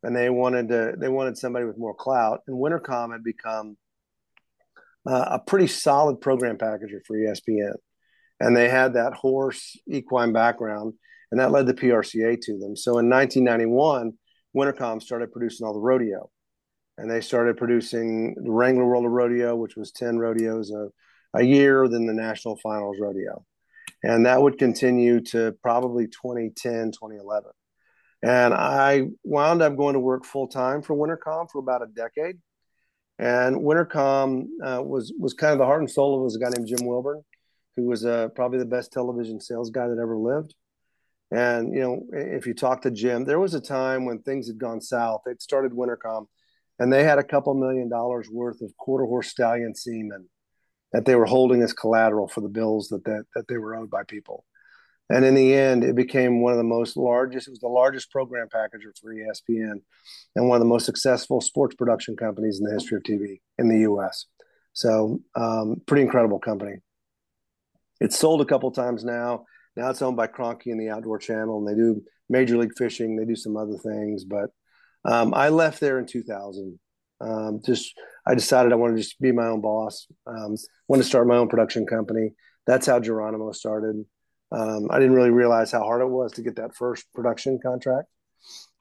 and 0.03 0.15
they 0.15 0.29
wanted 0.29 0.69
to 0.69 0.95
they 0.97 1.09
wanted 1.09 1.37
somebody 1.37 1.65
with 1.65 1.77
more 1.77 1.93
clout. 1.93 2.41
And 2.47 2.57
Winnercomm 2.57 3.11
had 3.11 3.23
become 3.23 3.77
uh, 5.05 5.25
a 5.31 5.39
pretty 5.39 5.67
solid 5.67 6.21
program 6.21 6.57
packager 6.57 6.99
for 7.05 7.15
ESPN, 7.17 7.73
and 8.39 8.55
they 8.55 8.69
had 8.69 8.93
that 8.93 9.13
horse 9.13 9.77
equine 9.87 10.33
background, 10.33 10.93
and 11.31 11.39
that 11.39 11.51
led 11.51 11.65
the 11.65 11.73
PRCA 11.73 12.39
to 12.41 12.57
them. 12.57 12.75
So 12.75 12.99
in 12.99 13.09
1991, 13.09 14.13
Winnercomm 14.55 15.01
started 15.01 15.31
producing 15.31 15.65
all 15.65 15.73
the 15.73 15.79
rodeo, 15.79 16.29
and 16.97 17.09
they 17.09 17.21
started 17.21 17.57
producing 17.57 18.35
the 18.35 18.51
Wrangler 18.51 18.85
World 18.85 19.05
of 19.05 19.11
Rodeo, 19.11 19.55
which 19.55 19.75
was 19.75 19.91
10 19.91 20.17
rodeos 20.17 20.71
a, 20.71 20.89
a 21.33 21.43
year, 21.43 21.87
then 21.87 22.05
the 22.05 22.13
National 22.13 22.57
Finals 22.57 22.97
Rodeo. 22.99 23.45
And 24.03 24.25
that 24.25 24.41
would 24.41 24.57
continue 24.57 25.21
to 25.25 25.55
probably 25.61 26.07
2010, 26.07 26.91
2011. 26.91 27.51
And 28.23 28.53
I 28.53 29.03
wound 29.23 29.61
up 29.61 29.77
going 29.77 29.93
to 29.93 29.99
work 29.99 30.25
full 30.25 30.47
time 30.47 30.81
for 30.81 30.95
Winnercomm 30.95 31.49
for 31.51 31.59
about 31.59 31.83
a 31.83 31.87
decade. 31.87 32.37
And 33.19 33.57
Winnercomm 33.57 34.45
uh, 34.63 34.81
was 34.83 35.13
was 35.19 35.33
kind 35.33 35.53
of 35.53 35.59
the 35.59 35.65
heart 35.65 35.81
and 35.81 35.89
soul 35.89 36.25
of 36.25 36.33
a 36.33 36.39
guy 36.39 36.49
named 36.55 36.67
Jim 36.67 36.85
Wilburn, 36.85 37.23
who 37.75 37.85
was 37.85 38.05
uh, 38.05 38.29
probably 38.35 38.59
the 38.59 38.65
best 38.65 38.91
television 38.91 39.39
sales 39.39 39.71
guy 39.71 39.87
that 39.87 39.99
ever 40.01 40.17
lived. 40.17 40.53
And 41.31 41.73
you 41.73 41.81
know, 41.81 42.03
if 42.13 42.45
you 42.45 42.53
talk 42.53 42.83
to 42.83 42.91
Jim, 42.91 43.25
there 43.25 43.39
was 43.39 43.53
a 43.53 43.61
time 43.61 44.05
when 44.05 44.21
things 44.21 44.47
had 44.47 44.59
gone 44.59 44.81
south. 44.81 45.21
They'd 45.25 45.41
started 45.41 45.71
Winnercomm, 45.73 46.27
and 46.79 46.93
they 46.93 47.03
had 47.03 47.17
a 47.17 47.23
couple 47.23 47.53
million 47.55 47.89
dollars 47.89 48.29
worth 48.31 48.61
of 48.61 48.75
quarter 48.77 49.05
horse 49.05 49.29
stallion 49.29 49.75
semen 49.75 50.29
that 50.93 51.05
they 51.05 51.15
were 51.15 51.25
holding 51.25 51.61
as 51.61 51.73
collateral 51.73 52.27
for 52.27 52.41
the 52.41 52.47
bills 52.49 52.87
that 52.89 53.03
that, 53.05 53.25
that 53.35 53.47
they 53.47 53.57
were 53.57 53.75
owed 53.75 53.89
by 53.89 54.03
people. 54.03 54.45
And 55.09 55.23
in 55.23 55.35
the 55.35 55.53
end, 55.53 55.83
it 55.83 55.95
became 55.95 56.41
one 56.41 56.51
of 56.51 56.57
the 56.57 56.63
most 56.63 56.97
largest. 56.97 57.47
It 57.47 57.51
was 57.51 57.59
the 57.59 57.67
largest 57.67 58.11
program 58.11 58.47
packager 58.49 58.91
for 58.99 59.13
ESPN, 59.13 59.81
and 60.35 60.49
one 60.49 60.57
of 60.57 60.59
the 60.59 60.65
most 60.65 60.85
successful 60.85 61.39
sports 61.39 61.75
production 61.75 62.17
companies 62.17 62.59
in 62.59 62.65
the 62.65 62.73
history 62.73 62.97
of 62.97 63.03
TV 63.03 63.39
in 63.57 63.69
the 63.69 63.79
U.S. 63.81 64.25
So, 64.73 65.21
um, 65.35 65.81
pretty 65.85 66.03
incredible 66.03 66.39
company. 66.39 66.75
It's 68.01 68.19
sold 68.19 68.41
a 68.41 68.45
couple 68.45 68.69
times 68.71 69.03
now. 69.03 69.45
Now 69.75 69.89
it's 69.89 70.01
owned 70.01 70.17
by 70.17 70.27
Kroenke 70.27 70.67
and 70.67 70.79
the 70.79 70.89
Outdoor 70.89 71.19
Channel, 71.19 71.59
and 71.59 71.67
they 71.67 71.79
do 71.79 72.03
Major 72.29 72.57
League 72.57 72.77
Fishing. 72.77 73.15
They 73.15 73.25
do 73.25 73.35
some 73.35 73.55
other 73.55 73.77
things, 73.77 74.25
but 74.25 74.49
um, 75.05 75.33
I 75.33 75.49
left 75.49 75.79
there 75.79 75.99
in 75.99 76.05
2000. 76.05 76.79
Um, 77.19 77.61
just 77.65 77.93
I 78.27 78.35
decided 78.35 78.71
I 78.71 78.75
wanted 78.75 78.97
to 78.97 79.03
just 79.03 79.19
be 79.19 79.31
my 79.31 79.47
own 79.47 79.61
boss. 79.61 80.07
Um, 80.27 80.55
wanted 80.87 81.03
to 81.03 81.09
start 81.09 81.27
my 81.27 81.37
own 81.37 81.47
production 81.47 81.85
company. 81.85 82.31
That's 82.65 82.85
how 82.85 82.99
Geronimo 82.99 83.51
started. 83.53 84.03
Um, 84.51 84.87
I 84.89 84.99
didn't 84.99 85.15
really 85.15 85.31
realize 85.31 85.71
how 85.71 85.83
hard 85.83 86.01
it 86.01 86.07
was 86.07 86.33
to 86.33 86.41
get 86.41 86.55
that 86.55 86.75
first 86.75 87.11
production 87.13 87.59
contract. 87.61 88.07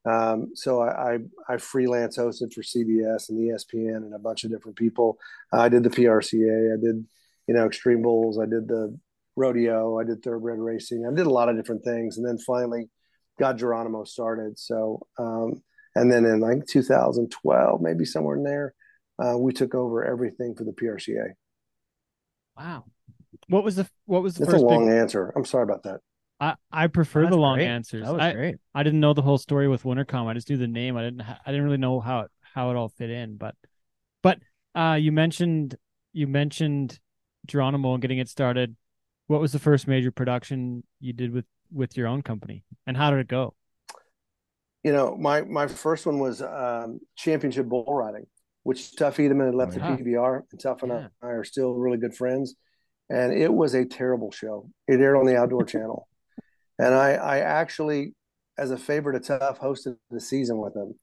Um, 0.05 0.53
so 0.55 0.81
I, 0.81 1.15
I, 1.15 1.19
I 1.49 1.57
freelance 1.57 2.17
hosted 2.17 2.53
for 2.53 2.63
CBS 2.63 3.29
and 3.29 3.39
ESPN 3.39 3.97
and 3.97 4.15
a 4.15 4.19
bunch 4.19 4.45
of 4.45 4.51
different 4.51 4.77
people. 4.77 5.19
I 5.53 5.69
did 5.69 5.83
the 5.83 5.91
PRCA. 5.91 6.75
I 6.75 6.81
did, 6.81 7.05
you 7.49 7.55
know, 7.55 7.67
Extreme 7.67 8.03
Bulls. 8.03 8.39
I 8.39 8.47
did 8.47 8.69
the 8.69 8.97
rodeo. 9.35 9.99
I 9.99 10.05
did 10.05 10.23
thoroughbred 10.23 10.59
racing. 10.59 11.07
I 11.07 11.15
did 11.15 11.27
a 11.27 11.31
lot 11.31 11.49
of 11.49 11.57
different 11.57 11.85
things, 11.85 12.17
and 12.17 12.27
then 12.27 12.39
finally 12.39 12.89
got 13.39 13.59
Geronimo 13.59 14.05
started. 14.05 14.59
So, 14.59 15.07
um, 15.19 15.63
and 15.95 16.11
then 16.11 16.25
in 16.25 16.41
like 16.41 16.67
2012, 16.67 17.81
maybe 17.81 18.05
somewhere 18.05 18.37
in 18.37 18.45
there, 18.45 18.75
uh, 19.19 19.37
we 19.37 19.53
took 19.53 19.75
over 19.75 20.05
everything 20.05 20.55
for 20.55 20.65
the 20.65 20.73
PRCA. 20.73 21.31
Wow. 22.57 22.85
What 23.49 23.65
was 23.65 23.77
the 23.77 23.89
what 24.07 24.23
was 24.23 24.35
the 24.35 24.47
That's 24.47 24.63
a 24.63 24.65
long 24.65 24.87
big 24.87 24.95
answer. 24.97 25.33
I'm 25.37 25.45
sorry 25.45 25.65
about 25.65 25.83
that. 25.85 26.01
I, 26.39 26.55
I 26.71 26.87
prefer 26.89 27.23
That's 27.23 27.35
the 27.35 27.41
long 27.41 27.57
great. 27.57 27.67
answers. 27.69 28.05
That 28.05 28.13
was 28.13 28.23
I, 28.23 28.33
great. 28.33 28.57
I 28.75 28.83
didn't 28.83 29.01
know 29.01 29.15
the 29.15 29.23
whole 29.23 29.39
story 29.39 29.69
with 29.69 29.85
Winnercomm. 29.85 30.27
I 30.27 30.35
just 30.35 30.51
knew 30.51 30.57
the 30.59 30.69
name. 30.69 30.97
I 30.97 31.03
didn't 31.03 31.23
I 31.23 31.37
didn't 31.47 31.65
really 31.65 31.79
know 31.79 32.01
how 32.01 32.21
it 32.21 32.31
how 32.55 32.71
it 32.71 32.77
all 32.77 32.89
fit 32.89 33.11
in. 33.11 33.37
But 33.37 33.55
but 34.23 34.39
uh 34.75 34.99
you 35.01 35.13
mentioned 35.13 35.77
you 36.13 36.27
mentioned 36.27 36.99
Geronimo 37.47 37.95
and 37.95 38.03
getting 38.03 38.19
it 38.19 38.29
started. 38.29 38.77
What 39.29 39.41
was 39.41 39.53
the 39.53 39.59
first 39.59 39.89
major 39.89 40.11
production 40.11 40.85
you 41.01 41.13
did 41.13 41.33
with 41.33 41.47
with 41.73 41.97
your 41.97 42.07
own 42.07 42.23
company, 42.23 42.65
and 42.87 42.97
how 42.97 43.11
did 43.11 43.19
it 43.21 43.29
go? 43.29 43.55
You 44.85 44.93
know, 44.93 45.17
my 45.17 45.41
my 45.43 45.67
first 45.67 46.07
one 46.07 46.19
was 46.21 46.43
um, 46.43 47.01
championship 47.17 47.67
bull 47.67 47.87
riding, 47.93 48.27
which 48.63 48.95
Tuff 48.95 49.17
Hedeman 49.17 49.47
had 49.47 49.55
left 49.55 49.77
Oh, 49.81 49.97
the. 49.97 50.03
PBR, 50.03 50.43
and 50.51 50.61
Tuff 50.61 50.83
and 50.83 50.93
Yeah. 50.93 51.09
I 51.23 51.27
are 51.29 51.45
still 51.45 51.75
really 51.75 51.99
good 51.99 52.15
friends. 52.15 52.55
And 53.09 53.33
it 53.33 53.53
was 53.53 53.75
a 53.75 53.85
terrible 53.85 54.31
show. 54.33 54.69
It 54.89 55.01
aired 55.01 55.17
on 55.17 55.27
the 55.27 55.37
Outdoor 55.37 55.65
Channel, 55.75 56.09
and 56.79 56.93
I 56.95 57.13
I 57.13 57.39
actually, 57.39 58.15
as 58.59 58.71
a 58.73 58.77
favor 58.77 59.13
to 59.13 59.21
Tuff, 59.21 59.61
hosted 59.61 59.97
the 60.11 60.21
season 60.21 60.59
with 60.59 60.75
him, 60.75 60.95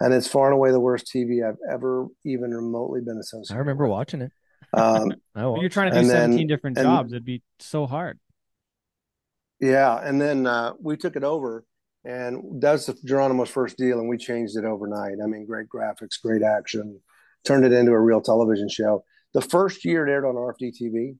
and 0.00 0.14
it's 0.14 0.28
far 0.28 0.46
and 0.46 0.54
away 0.54 0.70
the 0.70 0.78
worst 0.80 1.06
TV 1.12 1.46
I've 1.46 1.58
ever 1.68 2.06
even 2.24 2.52
remotely 2.54 3.00
been 3.00 3.18
associated. 3.18 3.54
I 3.56 3.58
remember 3.58 3.84
with. 3.84 3.90
watching 3.92 4.22
it. 4.22 4.32
Um, 4.72 5.12
Oh, 5.34 5.60
you're 5.60 5.70
trying 5.70 5.90
to 5.90 5.94
do 5.96 6.00
And 6.00 6.10
then- 6.10 6.30
17 6.32 6.46
different 6.46 6.78
and- 6.78 6.84
jobs, 6.84 7.12
it'd 7.12 7.24
be 7.24 7.42
so 7.58 7.86
hard. 7.86 8.18
Yeah, 9.60 9.96
and 10.02 10.20
then 10.20 10.46
uh, 10.46 10.72
we 10.80 10.96
took 10.96 11.16
it 11.16 11.24
over, 11.24 11.64
and 12.04 12.62
that's 12.62 12.86
Geronimo's 13.04 13.50
first 13.50 13.76
deal, 13.76 13.98
and 13.98 14.08
we 14.08 14.16
changed 14.16 14.56
it 14.56 14.64
overnight. 14.64 15.16
I 15.22 15.26
mean, 15.26 15.44
great 15.46 15.66
graphics, 15.68 16.20
great 16.22 16.42
action, 16.42 17.00
turned 17.44 17.64
it 17.64 17.72
into 17.72 17.92
a 17.92 18.00
real 18.00 18.20
television 18.22 18.68
show. 18.68 19.04
The 19.34 19.42
first 19.42 19.84
year 19.84 20.06
it 20.06 20.10
aired 20.10 20.24
on 20.24 20.34
RFD 20.34 20.72
TV, 20.80 21.16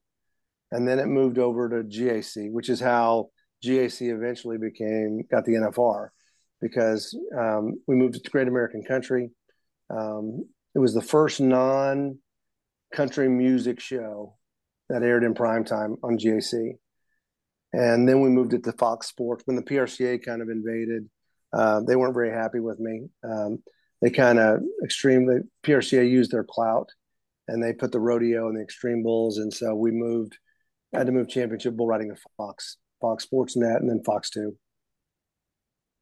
and 0.71 0.87
then 0.87 0.99
it 0.99 1.07
moved 1.07 1.37
over 1.37 1.69
to 1.69 1.83
GAC, 1.83 2.51
which 2.51 2.69
is 2.69 2.79
how 2.79 3.29
GAC 3.63 4.13
eventually 4.13 4.57
became 4.57 5.21
got 5.29 5.45
the 5.45 5.53
NFR, 5.53 6.09
because 6.61 7.17
um, 7.37 7.81
we 7.87 7.95
moved 7.95 8.15
to 8.15 8.29
Great 8.29 8.47
American 8.47 8.83
Country. 8.83 9.31
Um, 9.89 10.45
it 10.73 10.79
was 10.79 10.93
the 10.93 11.01
first 11.01 11.41
non-country 11.41 13.29
music 13.29 13.79
show 13.79 14.37
that 14.89 15.03
aired 15.03 15.23
in 15.23 15.33
prime 15.33 15.63
time 15.65 15.97
on 16.03 16.17
GAC 16.17 16.77
and 17.73 18.07
then 18.07 18.21
we 18.21 18.29
moved 18.29 18.53
it 18.53 18.63
to 18.63 18.73
Fox 18.73 19.07
Sports 19.07 19.43
when 19.45 19.55
the 19.55 19.63
PRCA 19.63 20.23
kind 20.23 20.41
of 20.41 20.49
invaded. 20.49 21.09
Uh, 21.53 21.81
they 21.81 21.95
weren't 21.95 22.13
very 22.13 22.31
happy 22.31 22.59
with 22.59 22.79
me. 22.79 23.09
Um, 23.23 23.63
they 24.01 24.09
kind 24.09 24.39
of 24.39 24.61
extremely 24.83 25.41
PRCA 25.63 26.09
used 26.09 26.31
their 26.31 26.43
clout, 26.43 26.89
and 27.47 27.63
they 27.63 27.73
put 27.73 27.91
the 27.91 27.99
rodeo 27.99 28.47
and 28.47 28.57
the 28.57 28.61
extreme 28.61 29.03
bulls, 29.03 29.37
and 29.37 29.53
so 29.53 29.75
we 29.75 29.91
moved. 29.91 30.37
Had 30.93 31.07
to 31.07 31.11
move 31.11 31.29
championship 31.29 31.75
bull 31.75 31.87
riding 31.87 32.09
to 32.09 32.21
Fox, 32.37 32.77
Fox 32.99 33.23
Sports 33.23 33.55
Net, 33.55 33.81
and 33.81 33.89
then 33.89 34.03
Fox 34.03 34.29
Two. 34.29 34.57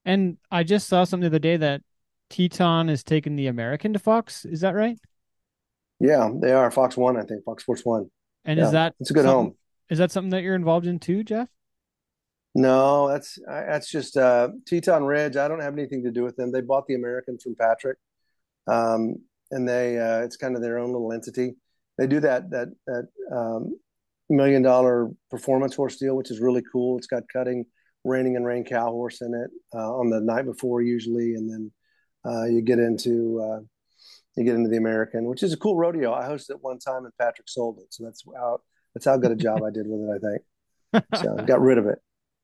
And 0.05 0.37
I 0.49 0.63
just 0.63 0.87
saw 0.87 1.03
something 1.03 1.21
the 1.21 1.27
other 1.27 1.39
day 1.39 1.57
that 1.57 1.81
Teton 2.29 2.89
is 2.89 3.03
taking 3.03 3.35
the 3.35 3.47
American 3.47 3.93
to 3.93 3.99
Fox. 3.99 4.45
Is 4.45 4.61
that 4.61 4.75
right? 4.75 4.97
Yeah, 5.99 6.29
they 6.33 6.51
are 6.51 6.71
Fox 6.71 6.95
One, 6.95 7.17
I 7.17 7.23
think 7.23 7.43
Fox 7.43 7.63
Sports 7.63 7.85
One. 7.85 8.09
And 8.45 8.57
Yeah, 8.57 8.65
is 8.65 8.71
that 8.71 8.95
it's 8.99 9.11
a 9.11 9.13
good 9.13 9.25
home. 9.25 9.55
Is 9.89 9.97
that 9.97 10.11
something 10.11 10.29
that 10.31 10.43
you're 10.43 10.55
involved 10.55 10.85
in 10.85 10.99
too, 10.99 11.23
Jeff? 11.23 11.49
No, 12.55 13.07
that's 13.07 13.37
that's 13.47 13.89
just 13.89 14.17
uh, 14.17 14.49
Teton 14.65 15.03
Ridge. 15.03 15.35
I 15.35 15.47
don't 15.47 15.61
have 15.61 15.73
anything 15.73 16.03
to 16.03 16.11
do 16.11 16.23
with 16.23 16.35
them. 16.35 16.51
They 16.51 16.61
bought 16.61 16.87
the 16.87 16.95
American 16.95 17.37
from 17.37 17.55
Patrick, 17.55 17.97
um, 18.67 19.15
and 19.51 19.67
they 19.67 19.99
uh, 19.99 20.19
it's 20.21 20.37
kind 20.37 20.55
of 20.55 20.61
their 20.61 20.79
own 20.79 20.91
little 20.91 21.13
entity. 21.13 21.55
They 21.97 22.07
do 22.07 22.19
that 22.21 22.49
that 22.49 22.69
that 22.87 23.07
um, 23.31 23.77
million 24.29 24.61
dollar 24.61 25.09
performance 25.29 25.75
horse 25.75 25.97
deal, 25.97 26.15
which 26.15 26.31
is 26.31 26.39
really 26.39 26.63
cool. 26.71 26.97
It's 26.97 27.07
got 27.07 27.23
cutting, 27.31 27.65
reining, 28.03 28.35
and 28.35 28.45
rein 28.45 28.63
cow 28.63 28.89
horse 28.91 29.21
in 29.21 29.33
it 29.33 29.49
uh, 29.77 29.93
on 29.95 30.09
the 30.09 30.19
night 30.21 30.45
before 30.45 30.81
usually, 30.81 31.33
and 31.35 31.49
then 31.51 31.71
uh, 32.25 32.45
you 32.45 32.61
get 32.61 32.79
into 32.79 33.39
uh, 33.41 33.59
you 34.35 34.43
get 34.45 34.55
into 34.55 34.69
the 34.69 34.77
American, 34.77 35.25
which 35.25 35.43
is 35.43 35.53
a 35.53 35.57
cool 35.57 35.75
rodeo. 35.75 36.13
I 36.13 36.27
hosted 36.27 36.51
it 36.51 36.57
one 36.61 36.79
time, 36.79 37.05
and 37.05 37.13
Patrick 37.19 37.49
sold 37.49 37.79
it, 37.79 37.87
so 37.93 38.03
that's 38.05 38.23
how 38.35 38.59
that's 38.93 39.05
how 39.05 39.17
good 39.17 39.31
a 39.31 39.35
job 39.35 39.63
I 39.63 39.71
did 39.71 39.85
with 39.87 40.01
it. 40.23 40.41
I 40.93 40.99
think 40.99 41.05
so. 41.15 41.35
Got 41.45 41.61
rid 41.61 41.77
of 41.77 41.85
it. 41.87 41.99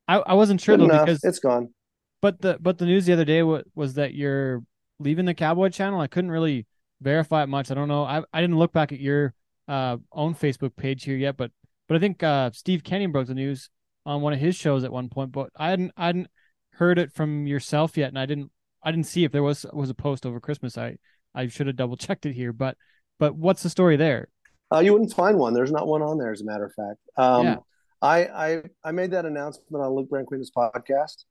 I, 0.08 0.16
I 0.18 0.34
wasn't 0.34 0.60
sure 0.60 0.76
Good 0.76 0.82
though 0.88 0.94
enough. 0.94 1.06
because 1.06 1.24
It's 1.24 1.40
gone. 1.40 1.74
but 2.22 2.40
the 2.40 2.58
but 2.60 2.78
the 2.78 2.84
news 2.86 3.06
the 3.06 3.12
other 3.12 3.24
day 3.24 3.42
was, 3.42 3.64
was 3.74 3.94
that 3.94 4.14
you're 4.14 4.62
leaving 5.00 5.24
the 5.24 5.34
Cowboy 5.34 5.68
channel. 5.70 6.00
I 6.00 6.06
couldn't 6.06 6.30
really 6.30 6.66
verify 7.00 7.42
it 7.42 7.48
much. 7.48 7.70
I 7.70 7.74
don't 7.74 7.88
know. 7.88 8.04
I 8.04 8.22
I 8.32 8.40
didn't 8.40 8.56
look 8.58 8.72
back 8.72 8.92
at 8.92 9.00
your 9.00 9.34
uh 9.68 9.96
own 10.12 10.34
Facebook 10.34 10.76
page 10.76 11.02
here 11.04 11.16
yet, 11.16 11.36
but 11.36 11.50
but 11.88 11.96
I 11.96 12.00
think 12.00 12.22
uh 12.22 12.50
Steve 12.52 12.84
Kenyon 12.84 13.12
broke 13.12 13.26
the 13.26 13.34
news 13.34 13.70
on 14.04 14.22
one 14.22 14.32
of 14.32 14.38
his 14.38 14.54
shows 14.56 14.84
at 14.84 14.92
one 14.92 15.08
point, 15.08 15.32
but 15.32 15.50
I 15.56 15.70
hadn't 15.70 15.92
I 15.96 16.06
hadn't 16.06 16.28
heard 16.72 16.98
it 16.98 17.12
from 17.12 17.46
yourself 17.46 17.96
yet, 17.96 18.08
and 18.08 18.18
I 18.18 18.26
didn't 18.26 18.50
I 18.82 18.90
didn't 18.90 19.06
see 19.06 19.24
if 19.24 19.32
there 19.32 19.42
was 19.42 19.66
was 19.72 19.90
a 19.90 19.94
post 19.94 20.24
over 20.26 20.40
Christmas. 20.40 20.78
I 20.78 20.96
I 21.34 21.48
should 21.48 21.66
have 21.66 21.76
double 21.76 21.96
checked 21.96 22.26
it 22.26 22.32
here, 22.32 22.52
but 22.52 22.76
but 23.18 23.34
what's 23.34 23.62
the 23.62 23.70
story 23.70 23.96
there? 23.96 24.28
Uh, 24.72 24.80
you 24.80 24.92
wouldn't 24.92 25.12
find 25.12 25.38
one. 25.38 25.54
There's 25.54 25.70
not 25.70 25.86
one 25.86 26.02
on 26.02 26.18
there, 26.18 26.32
as 26.32 26.40
a 26.40 26.44
matter 26.44 26.64
of 26.64 26.74
fact. 26.74 26.98
Um, 27.16 27.46
Yeah. 27.46 27.56
I, 28.02 28.26
I 28.26 28.62
I 28.84 28.92
made 28.92 29.12
that 29.12 29.24
announcement 29.24 29.82
on 29.82 29.94
Luke 29.94 30.10
Branquinho's 30.10 30.50
podcast 30.50 31.24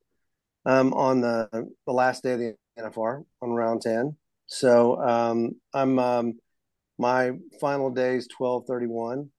um, 0.65 0.93
on 0.93 1.21
the 1.21 1.47
the 1.85 1.93
last 1.93 2.23
day 2.23 2.33
of 2.33 2.39
the 2.39 2.55
NFR 2.79 3.23
on 3.41 3.49
round 3.51 3.81
ten. 3.81 4.17
So 4.47 4.99
um, 5.01 5.51
I'm 5.73 5.99
um, 5.99 6.39
my 6.97 7.31
final 7.61 7.91
day 7.91 8.15
is 8.15 8.27
twelve 8.27 8.65
thirty 8.65 8.87
one. 8.87 9.29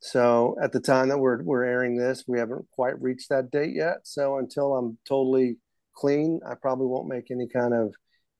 So 0.00 0.56
at 0.62 0.72
the 0.72 0.80
time 0.80 1.08
that 1.08 1.18
we're 1.18 1.42
we're 1.42 1.64
airing 1.64 1.96
this, 1.96 2.24
we 2.26 2.38
haven't 2.38 2.66
quite 2.72 3.00
reached 3.00 3.30
that 3.30 3.50
date 3.50 3.74
yet. 3.74 3.98
So 4.04 4.38
until 4.38 4.76
I'm 4.76 4.98
totally 5.08 5.56
clean. 5.98 6.40
I 6.48 6.54
probably 6.54 6.86
won't 6.86 7.08
make 7.08 7.30
any 7.30 7.48
kind 7.48 7.74
of 7.74 7.94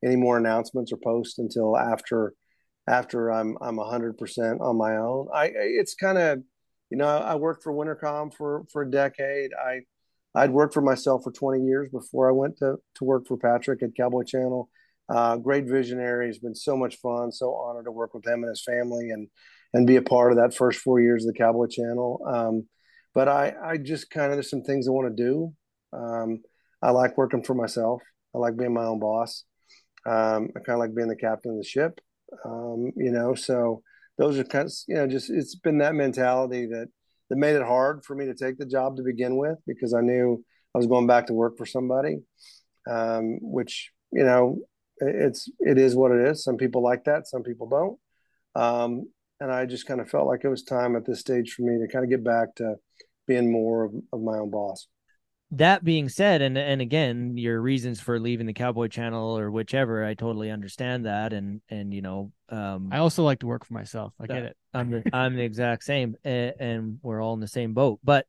any 0.04 0.16
more 0.16 0.38
announcements 0.38 0.92
or 0.92 0.98
posts 1.02 1.38
until 1.38 1.76
after 1.76 2.34
after 2.86 3.30
I'm 3.30 3.56
I'm 3.60 3.78
hundred 3.78 4.16
percent 4.16 4.60
on 4.60 4.76
my 4.76 4.96
own. 4.96 5.28
I 5.34 5.50
it's 5.54 5.94
kind 5.94 6.18
of 6.18 6.38
you 6.90 6.96
know 6.96 7.08
I 7.08 7.34
worked 7.34 7.62
for 7.62 7.72
Winnercomm 7.72 8.32
for 8.34 8.64
for 8.72 8.82
a 8.82 8.90
decade. 8.90 9.50
I 9.54 9.80
I'd 10.34 10.50
worked 10.50 10.74
for 10.74 10.82
myself 10.82 11.24
for 11.24 11.32
20 11.32 11.64
years 11.64 11.88
before 11.90 12.28
I 12.28 12.32
went 12.32 12.58
to 12.58 12.76
to 12.96 13.04
work 13.04 13.26
for 13.26 13.36
Patrick 13.36 13.82
at 13.82 13.96
Cowboy 13.96 14.22
Channel. 14.24 14.70
Uh, 15.08 15.36
great 15.36 15.64
visionary. 15.64 16.28
It's 16.28 16.38
been 16.38 16.54
so 16.54 16.76
much 16.76 16.96
fun. 16.96 17.32
So 17.32 17.54
honored 17.54 17.86
to 17.86 17.92
work 17.92 18.14
with 18.14 18.26
him 18.26 18.42
and 18.44 18.50
his 18.50 18.62
family 18.62 19.10
and 19.10 19.28
and 19.74 19.86
be 19.86 19.96
a 19.96 20.02
part 20.02 20.32
of 20.32 20.38
that 20.38 20.54
first 20.54 20.80
four 20.80 21.00
years 21.00 21.24
of 21.24 21.32
the 21.32 21.38
Cowboy 21.38 21.66
Channel. 21.66 22.20
Um, 22.26 22.68
but 23.14 23.28
I 23.28 23.54
I 23.62 23.76
just 23.76 24.10
kind 24.10 24.26
of 24.30 24.36
there's 24.36 24.50
some 24.50 24.62
things 24.62 24.88
I 24.88 24.92
want 24.92 25.16
to 25.16 25.22
do. 25.22 25.52
Um, 25.92 26.40
I 26.82 26.90
like 26.90 27.16
working 27.16 27.42
for 27.42 27.54
myself. 27.54 28.02
I 28.34 28.38
like 28.38 28.56
being 28.56 28.74
my 28.74 28.84
own 28.84 29.00
boss. 29.00 29.44
Um, 30.06 30.50
I 30.56 30.60
kind 30.60 30.76
of 30.76 30.78
like 30.78 30.94
being 30.94 31.08
the 31.08 31.16
captain 31.16 31.52
of 31.52 31.58
the 31.58 31.64
ship. 31.64 32.00
Um, 32.44 32.92
you 32.96 33.10
know, 33.10 33.34
so 33.34 33.82
those 34.16 34.38
are 34.38 34.44
kind 34.44 34.66
of 34.66 34.72
you 34.86 34.96
know 34.96 35.06
just 35.06 35.30
it's 35.30 35.54
been 35.54 35.78
that 35.78 35.94
mentality 35.94 36.66
that 36.66 36.88
that 37.30 37.36
made 37.36 37.56
it 37.56 37.62
hard 37.62 38.04
for 38.04 38.14
me 38.14 38.26
to 38.26 38.34
take 38.34 38.58
the 38.58 38.66
job 38.66 38.96
to 38.96 39.02
begin 39.02 39.36
with 39.36 39.58
because 39.66 39.94
I 39.94 40.00
knew 40.00 40.42
I 40.74 40.78
was 40.78 40.86
going 40.86 41.06
back 41.06 41.26
to 41.26 41.34
work 41.34 41.58
for 41.58 41.66
somebody, 41.66 42.18
um, 42.88 43.38
which 43.40 43.90
you 44.12 44.24
know 44.24 44.58
it's 44.98 45.48
it 45.60 45.78
is 45.78 45.94
what 45.94 46.12
it 46.12 46.26
is. 46.26 46.44
Some 46.44 46.56
people 46.56 46.82
like 46.82 47.04
that, 47.04 47.26
some 47.26 47.42
people 47.42 47.68
don't. 47.68 48.62
Um, 48.62 49.08
and 49.40 49.52
I 49.52 49.66
just 49.66 49.86
kind 49.86 50.00
of 50.00 50.10
felt 50.10 50.26
like 50.26 50.44
it 50.44 50.48
was 50.48 50.62
time 50.62 50.96
at 50.96 51.06
this 51.06 51.20
stage 51.20 51.52
for 51.52 51.62
me 51.62 51.78
to 51.78 51.90
kind 51.92 52.04
of 52.04 52.10
get 52.10 52.24
back 52.24 52.54
to 52.56 52.76
being 53.26 53.50
more 53.50 53.84
of, 53.84 53.94
of 54.12 54.20
my 54.20 54.38
own 54.38 54.50
boss 54.50 54.86
that 55.50 55.82
being 55.82 56.10
said 56.10 56.42
and 56.42 56.58
and 56.58 56.82
again 56.82 57.36
your 57.36 57.60
reasons 57.60 58.00
for 58.00 58.20
leaving 58.20 58.46
the 58.46 58.52
cowboy 58.52 58.86
channel 58.86 59.38
or 59.38 59.50
whichever 59.50 60.04
i 60.04 60.12
totally 60.12 60.50
understand 60.50 61.06
that 61.06 61.32
and 61.32 61.62
and 61.70 61.94
you 61.94 62.02
know 62.02 62.30
um 62.50 62.90
I 62.92 62.98
also 62.98 63.22
like 63.22 63.40
to 63.40 63.46
work 63.46 63.64
for 63.64 63.72
myself. 63.72 64.12
I 64.20 64.26
get 64.26 64.42
it. 64.42 64.56
i'm 64.74 64.90
the, 64.90 65.02
i'm 65.12 65.36
the 65.36 65.42
exact 65.42 65.84
same 65.84 66.16
and, 66.22 66.54
and 66.58 66.98
we're 67.02 67.22
all 67.22 67.32
in 67.32 67.40
the 67.40 67.48
same 67.48 67.72
boat 67.72 67.98
but 68.04 68.26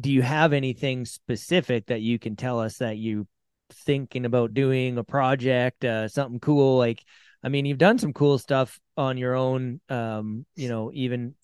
do 0.00 0.10
you 0.10 0.20
have 0.20 0.52
anything 0.52 1.04
specific 1.04 1.86
that 1.86 2.00
you 2.00 2.18
can 2.18 2.34
tell 2.34 2.58
us 2.58 2.78
that 2.78 2.96
you 2.96 3.28
thinking 3.70 4.24
about 4.24 4.52
doing 4.52 4.98
a 4.98 5.04
project 5.04 5.84
uh 5.84 6.08
something 6.08 6.40
cool 6.40 6.76
like 6.76 7.04
i 7.46 7.48
mean 7.48 7.64
you've 7.64 7.78
done 7.78 7.98
some 7.98 8.12
cool 8.12 8.38
stuff 8.38 8.78
on 8.96 9.16
your 9.16 9.34
own 9.34 9.80
um 9.88 10.44
you 10.54 10.68
know 10.68 10.90
even 10.92 11.34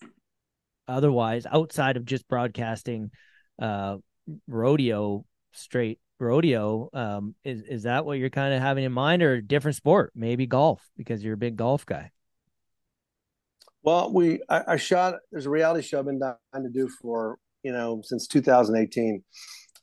otherwise 0.88 1.46
outside 1.50 1.96
of 1.96 2.04
just 2.04 2.28
broadcasting 2.28 3.10
uh 3.60 3.96
rodeo 4.46 5.24
straight 5.52 5.98
rodeo 6.20 6.90
um 6.92 7.34
is 7.44 7.62
is 7.62 7.82
that 7.84 8.04
what 8.04 8.18
you're 8.18 8.30
kind 8.30 8.52
of 8.52 8.60
having 8.60 8.84
in 8.84 8.92
mind 8.92 9.22
or 9.22 9.34
a 9.34 9.42
different 9.42 9.76
sport 9.76 10.12
maybe 10.14 10.46
golf 10.46 10.82
because 10.96 11.24
you're 11.24 11.34
a 11.34 11.38
big 11.38 11.56
golf 11.56 11.86
guy 11.86 12.10
Well, 13.82 14.12
we 14.12 14.40
I, 14.48 14.62
I 14.68 14.76
shot. 14.76 15.16
There's 15.30 15.46
a 15.46 15.50
reality 15.50 15.82
show 15.86 15.98
I've 15.98 16.06
been 16.06 16.20
dying 16.20 16.64
to 16.64 16.70
do 16.70 16.88
for 16.88 17.38
you 17.62 17.72
know 17.72 18.00
since 18.04 18.26
2018, 18.26 19.22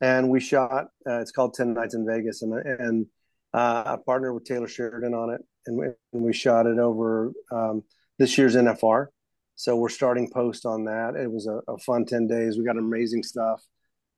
and 0.01 0.29
we 0.29 0.39
shot. 0.39 0.85
Uh, 1.07 1.19
it's 1.19 1.31
called 1.31 1.53
Ten 1.53 1.73
Nights 1.73 1.95
in 1.95 2.05
Vegas, 2.05 2.41
and 2.41 2.53
and 2.53 3.05
uh, 3.53 3.83
I 3.85 3.97
partnered 4.05 4.33
with 4.33 4.45
Taylor 4.45 4.67
Sheridan 4.67 5.13
on 5.13 5.31
it, 5.31 5.41
and 5.65 5.77
we, 5.77 5.85
and 6.13 6.23
we 6.23 6.33
shot 6.33 6.65
it 6.65 6.79
over 6.79 7.31
um, 7.51 7.83
this 8.17 8.37
year's 8.37 8.55
NFR. 8.55 9.07
So 9.55 9.75
we're 9.75 9.89
starting 9.89 10.29
post 10.31 10.65
on 10.65 10.85
that. 10.85 11.15
It 11.15 11.31
was 11.31 11.47
a, 11.47 11.59
a 11.71 11.77
fun 11.79 12.05
10 12.05 12.27
days. 12.27 12.57
We 12.57 12.63
got 12.63 12.77
amazing 12.77 13.23
stuff. 13.23 13.61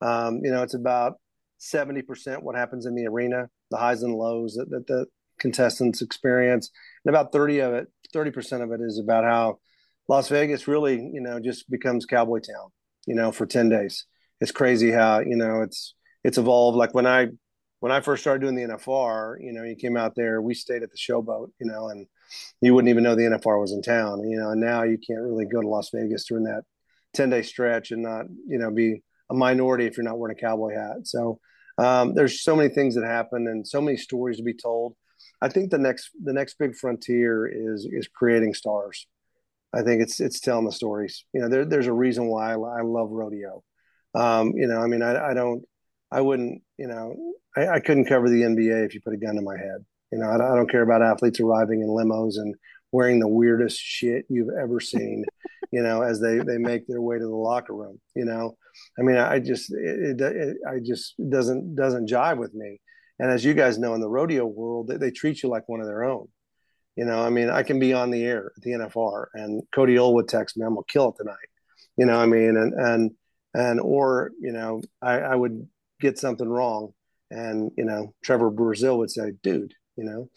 Um, 0.01 0.41
you 0.43 0.51
know, 0.51 0.63
it's 0.63 0.73
about 0.73 1.15
70% 1.59 2.41
what 2.41 2.55
happens 2.55 2.85
in 2.85 2.95
the 2.95 3.07
arena, 3.07 3.49
the 3.69 3.77
highs 3.77 4.03
and 4.03 4.15
lows 4.15 4.55
that, 4.55 4.69
that 4.69 4.87
the 4.87 5.05
contestants 5.39 6.01
experience. 6.01 6.69
And 7.05 7.13
about 7.13 7.31
30 7.31 7.59
of 7.59 7.73
it, 7.73 7.87
30% 8.13 8.63
of 8.63 8.71
it 8.71 8.81
is 8.81 8.99
about 8.99 9.23
how 9.23 9.59
Las 10.07 10.27
Vegas 10.27 10.67
really, 10.67 10.95
you 10.95 11.21
know, 11.21 11.39
just 11.39 11.69
becomes 11.69 12.05
cowboy 12.05 12.39
town, 12.39 12.69
you 13.07 13.15
know, 13.15 13.31
for 13.31 13.45
10 13.45 13.69
days. 13.69 14.05
It's 14.39 14.51
crazy 14.51 14.91
how, 14.91 15.19
you 15.19 15.35
know, 15.35 15.61
it's, 15.61 15.95
it's 16.23 16.37
evolved. 16.37 16.77
Like 16.77 16.93
when 16.93 17.07
I, 17.07 17.27
when 17.81 17.91
I 17.91 17.99
first 17.99 18.21
started 18.21 18.41
doing 18.41 18.55
the 18.55 18.73
NFR, 18.73 19.43
you 19.43 19.51
know, 19.51 19.63
you 19.63 19.75
came 19.75 19.97
out 19.97 20.13
there, 20.15 20.39
we 20.39 20.53
stayed 20.53 20.83
at 20.83 20.91
the 20.91 20.97
showboat, 20.97 21.49
you 21.59 21.65
know, 21.65 21.89
and 21.89 22.05
you 22.61 22.73
wouldn't 22.73 22.89
even 22.89 23.03
know 23.03 23.15
the 23.15 23.23
NFR 23.23 23.59
was 23.59 23.73
in 23.73 23.81
town, 23.81 24.29
you 24.29 24.37
know, 24.39 24.51
and 24.51 24.61
now 24.61 24.83
you 24.83 24.99
can't 24.99 25.21
really 25.21 25.45
go 25.45 25.61
to 25.61 25.67
Las 25.67 25.89
Vegas 25.91 26.25
during 26.25 26.43
that 26.43 26.61
10 27.15 27.31
day 27.31 27.41
stretch 27.41 27.89
and 27.89 28.03
not, 28.03 28.25
you 28.47 28.59
know, 28.59 28.69
be 28.69 29.01
a 29.31 29.33
minority 29.33 29.87
if 29.87 29.97
you're 29.97 30.03
not 30.03 30.19
wearing 30.19 30.37
a 30.37 30.39
cowboy 30.39 30.75
hat. 30.75 31.07
So 31.07 31.39
um, 31.79 32.13
there's 32.13 32.43
so 32.43 32.55
many 32.55 32.69
things 32.69 32.93
that 32.95 33.03
happen 33.03 33.47
and 33.47 33.67
so 33.67 33.81
many 33.81 33.97
stories 33.97 34.37
to 34.37 34.43
be 34.43 34.53
told. 34.53 34.95
I 35.41 35.49
think 35.49 35.71
the 35.71 35.79
next 35.79 36.11
the 36.23 36.33
next 36.33 36.59
big 36.59 36.75
frontier 36.75 37.47
is 37.47 37.87
is 37.91 38.07
creating 38.07 38.53
stars. 38.53 39.07
I 39.73 39.81
think 39.81 40.03
it's 40.03 40.19
it's 40.19 40.39
telling 40.39 40.65
the 40.65 40.71
stories. 40.71 41.25
You 41.33 41.41
know, 41.41 41.49
there, 41.49 41.65
there's 41.65 41.87
a 41.87 41.93
reason 41.93 42.27
why 42.27 42.51
I, 42.51 42.53
I 42.53 42.81
love 42.83 43.09
rodeo. 43.09 43.63
Um, 44.13 44.53
you 44.55 44.67
know, 44.67 44.79
I 44.79 44.87
mean, 44.87 45.01
I, 45.01 45.29
I 45.29 45.33
don't, 45.33 45.63
I 46.11 46.21
wouldn't, 46.21 46.61
you 46.77 46.87
know, 46.87 47.15
I, 47.55 47.67
I 47.67 47.79
couldn't 47.79 48.05
cover 48.05 48.29
the 48.29 48.41
NBA 48.41 48.85
if 48.85 48.93
you 48.93 49.01
put 49.01 49.13
a 49.13 49.17
gun 49.17 49.37
in 49.37 49.43
my 49.43 49.57
head. 49.57 49.85
You 50.11 50.19
know, 50.19 50.27
I, 50.27 50.35
I 50.35 50.55
don't 50.55 50.69
care 50.69 50.81
about 50.81 51.01
athletes 51.01 51.39
arriving 51.39 51.81
in 51.81 51.87
limos 51.87 52.37
and 52.37 52.55
wearing 52.91 53.19
the 53.19 53.27
weirdest 53.27 53.79
shit 53.79 54.25
you've 54.29 54.53
ever 54.61 54.79
seen. 54.79 55.25
you 55.71 55.81
know, 55.81 56.01
as 56.01 56.19
they 56.19 56.39
they 56.39 56.57
make 56.57 56.85
their 56.87 57.01
way 57.01 57.17
to 57.17 57.23
the 57.23 57.29
locker 57.29 57.73
room. 57.73 57.99
You 58.15 58.25
know, 58.25 58.57
I 58.99 59.03
mean, 59.03 59.17
I 59.17 59.39
just 59.39 59.71
it, 59.73 60.19
it, 60.19 60.21
it 60.21 60.57
I 60.67 60.79
just 60.83 61.15
it 61.17 61.29
doesn't 61.29 61.75
doesn't 61.75 62.09
jive 62.09 62.37
with 62.37 62.53
me. 62.53 62.81
And 63.19 63.31
as 63.31 63.45
you 63.45 63.53
guys 63.53 63.77
know, 63.77 63.93
in 63.93 64.01
the 64.01 64.09
rodeo 64.09 64.45
world, 64.45 64.87
they, 64.87 64.97
they 64.97 65.11
treat 65.11 65.43
you 65.43 65.49
like 65.49 65.69
one 65.69 65.79
of 65.79 65.87
their 65.87 66.03
own. 66.03 66.27
You 66.95 67.05
know, 67.05 67.23
I 67.23 67.29
mean, 67.29 67.49
I 67.49 67.63
can 67.63 67.79
be 67.79 67.93
on 67.93 68.11
the 68.11 68.23
air 68.23 68.51
at 68.57 68.63
the 68.63 68.71
NFR, 68.71 69.27
and 69.33 69.63
Cody 69.73 69.95
Olwood 69.95 70.27
texts 70.27 70.57
me, 70.57 70.65
"I'm 70.65 70.73
gonna 70.73 70.83
kill 70.87 71.09
it 71.09 71.15
tonight." 71.17 71.37
You 71.97 72.05
know, 72.05 72.19
I 72.19 72.25
mean, 72.25 72.57
and 72.57 72.73
and 72.73 73.11
and 73.53 73.79
or 73.79 74.31
you 74.41 74.51
know, 74.51 74.81
I, 75.01 75.19
I 75.19 75.35
would 75.35 75.67
get 76.01 76.19
something 76.19 76.49
wrong, 76.49 76.93
and 77.29 77.71
you 77.77 77.85
know, 77.85 78.13
Trevor 78.23 78.51
Brazile 78.51 78.97
would 78.97 79.11
say, 79.11 79.33
"Dude." 79.43 79.73
You 79.97 80.05
know, 80.05 80.29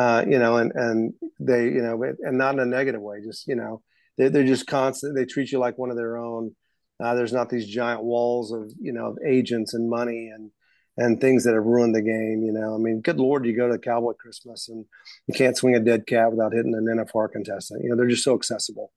uh, 0.00 0.24
you 0.26 0.38
know, 0.38 0.56
and 0.56 0.72
and 0.74 1.14
they, 1.38 1.64
you 1.64 1.82
know, 1.82 2.02
and 2.02 2.38
not 2.38 2.54
in 2.54 2.60
a 2.60 2.66
negative 2.66 3.02
way, 3.02 3.20
just 3.22 3.46
you 3.46 3.54
know, 3.54 3.82
they, 4.16 4.28
they're 4.28 4.44
just 4.44 4.66
constant. 4.66 5.14
They 5.14 5.26
treat 5.26 5.52
you 5.52 5.58
like 5.58 5.78
one 5.78 5.90
of 5.90 5.96
their 5.96 6.16
own. 6.16 6.54
Uh, 7.02 7.14
there's 7.14 7.32
not 7.32 7.50
these 7.50 7.66
giant 7.66 8.02
walls 8.02 8.52
of 8.52 8.72
you 8.80 8.92
know 8.92 9.06
of 9.06 9.18
agents 9.24 9.74
and 9.74 9.90
money 9.90 10.30
and 10.34 10.50
and 10.96 11.20
things 11.20 11.44
that 11.44 11.54
have 11.54 11.64
ruined 11.64 11.94
the 11.94 12.02
game. 12.02 12.42
You 12.44 12.52
know, 12.52 12.74
I 12.74 12.78
mean, 12.78 13.00
good 13.00 13.18
lord, 13.18 13.44
you 13.44 13.56
go 13.56 13.66
to 13.66 13.74
the 13.74 13.78
Cowboy 13.78 14.12
Christmas 14.14 14.68
and 14.68 14.84
you 15.26 15.34
can't 15.34 15.56
swing 15.56 15.74
a 15.74 15.80
dead 15.80 16.06
cat 16.06 16.30
without 16.30 16.52
hitting 16.52 16.74
an 16.74 16.86
NFR 16.86 17.30
contestant. 17.30 17.82
You 17.82 17.90
know, 17.90 17.96
they're 17.96 18.08
just 18.08 18.24
so 18.24 18.34
accessible. 18.34 18.92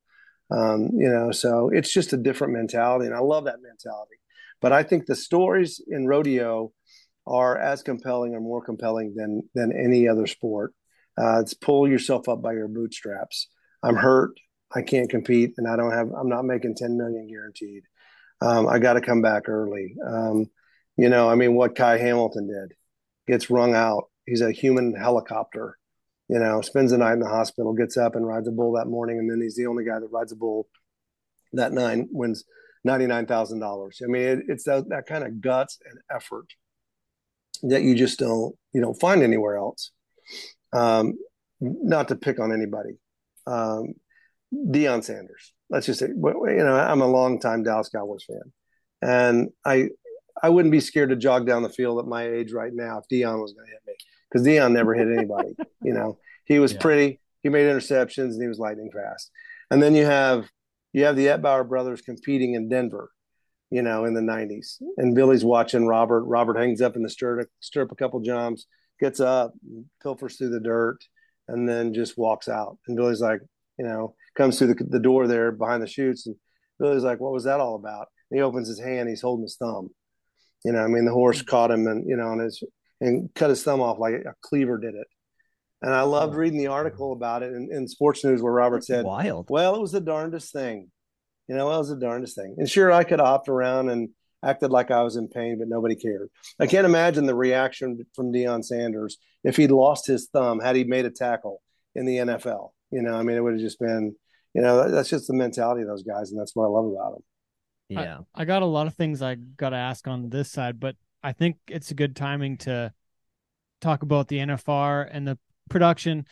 Um, 0.49 0.91
you 0.93 1.09
know, 1.09 1.32
so 1.32 1.70
it's 1.70 1.91
just 1.91 2.13
a 2.13 2.18
different 2.18 2.53
mentality, 2.53 3.05
and 3.05 3.15
I 3.15 3.20
love 3.20 3.45
that 3.45 3.61
mentality. 3.61 4.15
But 4.62 4.72
I 4.72 4.84
think 4.84 5.05
the 5.05 5.16
stories 5.16 5.82
in 5.88 6.08
rodeo 6.08 6.72
are 7.26 7.58
as 7.58 7.84
compelling 7.84 8.34
or 8.34 8.39
more 8.39 8.64
compelling 8.64 9.14
than 9.16 9.43
than 9.53 9.72
any 9.72 10.08
other 10.08 10.28
sport. 10.28 10.74
Uh, 11.20 11.41
it's 11.41 11.53
pull 11.53 11.88
yourself 11.88 12.30
up 12.30 12.41
by 12.41 12.53
your 12.53 12.68
bootstraps. 12.68 13.47
I'm 13.84 13.95
hurt. 13.95 14.32
I 14.74 14.82
can't 14.82 15.10
compete, 15.10 15.53
and 15.58 15.68
I 15.68 15.76
don't 15.76 15.91
have. 15.91 16.12
I'm 16.12 16.30
not 16.30 16.45
making 16.45 16.76
10 16.76 16.97
million 16.97 17.28
guaranteed. 17.28 17.84
Um, 18.41 18.68
I 18.68 18.80
got 18.80 18.93
to 18.93 19.01
come 19.01 19.22
back 19.22 19.49
early. 19.49 19.95
Um, 20.05 20.47
you 20.97 21.10
know, 21.10 21.30
I 21.30 21.36
mean, 21.36 21.55
what 21.55 21.76
Ky 21.76 21.97
Hamilton 21.99 22.47
did 22.47 22.76
gets 23.28 23.49
wrung 23.49 23.76
out. 23.76 24.05
He's 24.26 24.41
a 24.41 24.51
human 24.51 24.93
helicopter. 24.93 25.78
You 26.28 26.39
know, 26.39 26.60
spends 26.62 26.91
the 26.91 26.97
night 26.97 27.14
in 27.14 27.20
the 27.20 27.30
hospital, 27.30 27.74
gets 27.74 27.95
up 27.95 28.16
and 28.16 28.28
rides 28.28 28.47
a 28.47 28.51
bull 28.51 28.74
that 28.74 28.88
morning, 28.88 29.20
and 29.20 29.32
then 29.32 29.41
he's 29.41 29.55
the 29.55 29.68
only 29.68 29.86
guy 29.86 29.99
that 29.99 30.12
rides 30.12 30.34
a 30.34 30.36
bull 30.36 30.68
that 31.53 31.72
night 31.72 32.08
wins 32.12 32.43
ninety 32.88 33.05
nine 33.05 33.27
thousand 33.27 33.59
dollars. 33.59 34.01
I 34.03 34.07
mean, 34.07 34.23
it, 34.23 34.39
it's 34.47 34.63
that, 34.63 34.89
that 34.89 35.05
kind 35.05 35.23
of 35.23 35.39
guts 35.41 35.77
and 35.88 35.99
effort 36.13 36.47
that 37.63 37.83
you 37.83 37.93
just 37.95 38.17
don't 38.19 38.55
you 38.73 38.81
don't 38.81 38.99
find 38.99 39.21
anywhere 39.21 39.57
else. 39.57 39.91
Um, 40.73 41.13
not 41.61 42.07
to 42.09 42.15
pick 42.15 42.39
on 42.39 42.51
anybody. 42.51 42.91
Um, 43.45 43.93
Deion 44.53 45.03
Sanders. 45.03 45.53
Let's 45.69 45.85
just 45.85 45.99
say, 45.99 46.07
you 46.07 46.15
know, 46.15 46.75
I'm 46.75 47.01
a 47.01 47.07
longtime 47.07 47.63
Dallas 47.63 47.89
Cowboys 47.89 48.23
fan, 48.23 48.51
and 49.01 49.49
I 49.65 49.89
I 50.41 50.49
wouldn't 50.49 50.71
be 50.71 50.79
scared 50.79 51.09
to 51.09 51.15
jog 51.15 51.45
down 51.47 51.63
the 51.63 51.69
field 51.69 51.99
at 51.99 52.05
my 52.05 52.27
age 52.27 52.51
right 52.53 52.73
now 52.73 52.99
if 52.99 53.05
Deion 53.11 53.41
was 53.41 53.53
going 53.53 53.65
to 53.67 53.71
hit 53.71 53.81
me 53.88 53.93
because 54.29 54.45
Deion 54.47 54.71
never 54.71 54.93
hit 54.93 55.07
anybody. 55.07 55.55
you 55.83 55.93
know, 55.93 56.19
he 56.45 56.59
was 56.59 56.73
Yeah. 56.73 56.79
pretty, 56.79 57.19
he 57.43 57.49
made 57.49 57.65
interceptions, 57.65 58.33
and 58.33 58.41
he 58.41 58.47
was 58.47 58.59
lightning 58.59 58.91
fast. 58.93 59.31
And 59.71 59.81
then 59.81 59.95
you 59.95 60.05
have 60.05 60.47
you 60.93 61.05
have 61.05 61.15
the 61.15 61.27
Etbauer 61.27 61.67
brothers 61.67 62.01
competing 62.01 62.55
in 62.55 62.69
Denver, 62.69 63.11
you 63.69 63.81
know, 63.81 64.05
in 64.05 64.13
the 64.13 64.21
'90s, 64.21 64.81
and 64.97 65.15
Billy's 65.15 65.45
watching 65.45 65.85
Robert. 65.85 66.23
Robert 66.23 66.57
hangs 66.57 66.81
up 66.81 66.95
in 66.95 67.03
the 67.03 67.09
stirrup, 67.09 67.49
stirrup 67.59 67.91
a 67.91 67.95
couple 67.95 68.19
jumps, 68.19 68.65
gets 68.99 69.19
up, 69.19 69.53
pilfers 70.01 70.38
through 70.38 70.49
the 70.49 70.59
dirt, 70.59 70.99
and 71.47 71.67
then 71.67 71.93
just 71.93 72.17
walks 72.17 72.47
out. 72.47 72.77
And 72.88 72.97
Billy's 72.97 73.21
like, 73.21 73.41
you 73.77 73.85
know, 73.85 74.15
comes 74.35 74.57
through 74.57 74.73
the, 74.73 74.83
the 74.89 74.99
door 74.99 75.27
there 75.27 75.51
behind 75.51 75.83
the 75.83 75.88
chutes, 75.88 76.27
and 76.27 76.35
Billy's 76.79 77.03
like, 77.03 77.19
"What 77.19 77.33
was 77.33 77.43
that 77.43 77.59
all 77.59 77.75
about?" 77.75 78.07
And 78.29 78.38
he 78.38 78.43
opens 78.43 78.67
his 78.67 78.79
hand, 78.79 79.09
he's 79.09 79.21
holding 79.21 79.43
his 79.43 79.57
thumb. 79.57 79.89
You 80.65 80.71
know, 80.71 80.83
I 80.83 80.88
mean, 80.88 81.05
the 81.05 81.11
horse 81.11 81.38
mm-hmm. 81.39 81.49
caught 81.49 81.71
him, 81.71 81.88
and 81.88 82.07
you 82.07 82.17
know, 82.17 82.31
and 82.31 82.41
his 82.41 82.63
and 82.99 83.29
cut 83.35 83.49
his 83.49 83.63
thumb 83.63 83.81
off 83.81 83.99
like 83.99 84.15
a 84.15 84.33
cleaver 84.41 84.77
did 84.77 84.95
it. 84.95 85.07
And 85.82 85.93
I 85.93 86.01
loved 86.01 86.36
reading 86.36 86.57
the 86.57 86.67
article 86.67 87.13
about 87.13 87.43
it 87.43 87.53
in, 87.53 87.69
in 87.71 87.88
Sports 87.88 88.23
News 88.23 88.41
where 88.41 88.53
Robert 88.53 88.78
That's 88.78 88.88
said, 88.88 89.05
wild. 89.05 89.47
well, 89.49 89.75
it 89.75 89.82
was 89.82 89.91
the 89.91 90.01
darndest 90.01 90.51
thing. 90.51 90.89
You 91.47 91.55
know, 91.55 91.71
it 91.71 91.78
was 91.78 91.89
the 91.89 91.99
darndest 91.99 92.36
thing. 92.36 92.55
And 92.57 92.69
sure, 92.69 92.91
I 92.91 93.03
could 93.03 93.19
have 93.19 93.28
hopped 93.28 93.47
around 93.47 93.89
and 93.89 94.09
acted 94.43 94.71
like 94.71 94.91
I 94.91 95.03
was 95.03 95.15
in 95.15 95.28
pain, 95.28 95.59
but 95.59 95.67
nobody 95.67 95.95
cared. 95.95 96.30
I 96.59 96.67
can't 96.67 96.86
imagine 96.86 97.25
the 97.25 97.36
reaction 97.36 98.05
from 98.15 98.34
Deion 98.34 98.63
Sanders 98.63 99.17
if 99.43 99.55
he'd 99.55 99.71
lost 99.71 100.07
his 100.07 100.28
thumb, 100.32 100.59
had 100.59 100.75
he 100.75 100.84
made 100.84 101.05
a 101.05 101.11
tackle 101.11 101.61
in 101.95 102.05
the 102.05 102.17
NFL. 102.17 102.71
You 102.91 103.01
know, 103.01 103.15
I 103.15 103.23
mean, 103.23 103.38
it 103.38 103.41
would 103.41 103.53
have 103.53 103.61
just 103.61 103.80
been, 103.80 104.15
you 104.53 104.61
know, 104.61 104.89
that's 104.89 105.09
just 105.09 105.28
the 105.28 105.34
mentality 105.34 105.82
of 105.82 105.88
those 105.88 106.03
guys. 106.03 106.32
And 106.32 106.39
that's 106.39 106.55
what 106.55 106.65
I 106.65 106.69
love 106.69 106.86
about 106.86 107.13
them. 107.13 107.23
Yeah. 107.89 108.19
I 108.36 108.45
got 108.45 108.63
a 108.63 108.65
lot 108.65 108.88
of 108.88 108.95
things 108.95 109.21
I 109.21 109.36
got 109.36 109.69
to 109.69 109.78
ask 109.78 110.07
on 110.07 110.30
this 110.30 110.51
side, 110.51 110.80
but 110.80 110.95
I 111.23 111.32
think 111.32 111.57
it's 111.67 111.91
a 111.91 111.95
good 111.95 112.15
timing 112.15 112.57
to 112.59 112.93
talk 113.82 114.03
about 114.03 114.28
the 114.28 114.39
NFR 114.39 115.07
and 115.11 115.28
the 115.28 115.38
production. 115.70 116.26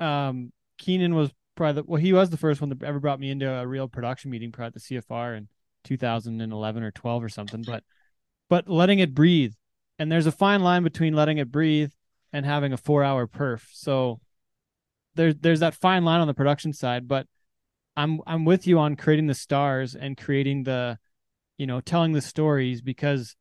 Um, 0.00 0.52
Kynan 0.80 1.14
was 1.14 1.30
probably 1.54 1.82
the, 1.82 1.84
well, 1.86 2.00
he 2.00 2.12
was 2.12 2.30
the 2.30 2.36
first 2.36 2.60
one 2.60 2.70
that 2.70 2.82
ever 2.82 3.00
brought 3.00 3.20
me 3.20 3.30
into 3.30 3.50
a 3.50 3.66
real 3.66 3.88
production 3.88 4.30
meeting, 4.30 4.52
probably 4.52 4.66
at 4.68 4.74
the 4.74 4.80
CFR 4.80 5.36
in 5.36 5.48
2011 5.84 6.82
or 6.82 6.90
12 6.90 7.24
or 7.24 7.28
something. 7.28 7.62
But 7.62 7.84
but 8.48 8.68
letting 8.68 8.98
it 8.98 9.14
breathe, 9.14 9.54
and 9.98 10.10
there's 10.10 10.26
a 10.26 10.32
fine 10.32 10.62
line 10.62 10.82
between 10.82 11.14
letting 11.14 11.38
it 11.38 11.50
breathe 11.50 11.92
and 12.32 12.44
having 12.44 12.72
a 12.72 12.76
four 12.76 13.02
hour 13.02 13.26
perf. 13.26 13.62
So 13.72 14.20
there's 15.14 15.36
there's 15.36 15.60
that 15.60 15.74
fine 15.74 16.04
line 16.04 16.20
on 16.20 16.26
the 16.26 16.34
production 16.34 16.72
side, 16.72 17.08
but 17.08 17.26
I'm 17.96 18.20
I'm 18.26 18.44
with 18.44 18.66
you 18.66 18.78
on 18.78 18.96
creating 18.96 19.28
the 19.28 19.34
stars 19.34 19.94
and 19.94 20.16
creating 20.16 20.64
the, 20.64 20.98
you 21.58 21.66
know, 21.66 21.80
telling 21.80 22.12
the 22.12 22.20
stories 22.20 22.82
because 22.82 23.36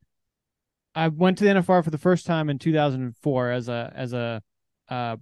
I 0.96 1.08
went 1.08 1.40
to 1.40 1.44
the 1.44 1.50
NFR 1.52 1.84
for 1.84 1.90
the 1.90 1.98
first 1.98 2.26
time 2.26 2.50
in 2.50 2.60
2004 2.60 3.52
as 3.52 3.68
a 3.68 3.92
as 3.96 4.14
a 4.14 4.42
uh, 4.90 5.18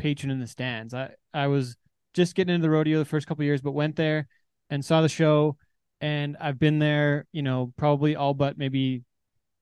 patron 0.00 0.30
in 0.30 0.40
the 0.40 0.46
stands. 0.46 0.94
I 0.94 1.10
I 1.32 1.46
was 1.46 1.76
just 2.14 2.34
getting 2.34 2.54
into 2.54 2.62
the 2.62 2.70
rodeo 2.70 2.98
the 2.98 3.04
first 3.04 3.26
couple 3.26 3.44
years, 3.44 3.60
but 3.60 3.72
went 3.72 3.96
there 3.96 4.26
and 4.70 4.84
saw 4.84 5.02
the 5.02 5.08
show, 5.08 5.56
and 6.00 6.36
I've 6.40 6.58
been 6.58 6.78
there, 6.78 7.26
you 7.32 7.42
know, 7.42 7.72
probably 7.76 8.16
all 8.16 8.34
but 8.34 8.58
maybe 8.58 9.02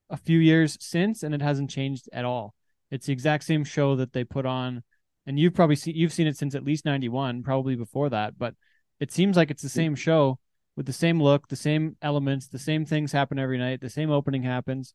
a 0.09 0.16
few 0.16 0.39
years 0.39 0.78
since, 0.80 1.22
and 1.22 1.34
it 1.34 1.43
hasn't 1.43 1.70
changed 1.70 2.09
at 2.12 2.24
all. 2.24 2.55
It's 2.91 3.07
the 3.07 3.12
exact 3.12 3.45
same 3.45 3.64
show 3.64 3.97
that 3.97 4.12
they 4.12 4.24
put 4.24 4.47
on, 4.47 4.82
and 5.26 5.39
you've 5.39 5.55
probably 5.55 5.76
seen 5.76 5.97
you've 5.97 6.12
seen 6.12 6.26
it 6.26 6.36
since 6.36 6.55
at 6.55 6.64
least 6.64 6.84
'91, 6.84 7.43
probably 7.43 7.76
before 7.76 8.09
that, 8.11 8.39
but 8.39 8.55
it 9.01 9.12
seems 9.12 9.36
like 9.36 9.51
it's 9.51 9.62
the 9.62 9.68
same 9.68 9.95
show 9.95 10.39
with 10.76 10.86
the 10.86 10.93
same 10.93 11.20
look, 11.20 11.49
the 11.49 11.57
same 11.57 11.97
elements, 12.03 12.47
the 12.47 12.59
same 12.59 12.86
things 12.86 13.11
happen 13.11 13.39
every 13.39 13.59
night, 13.59 13.80
the 13.80 13.91
same 13.91 14.11
opening 14.11 14.45
happens. 14.45 14.95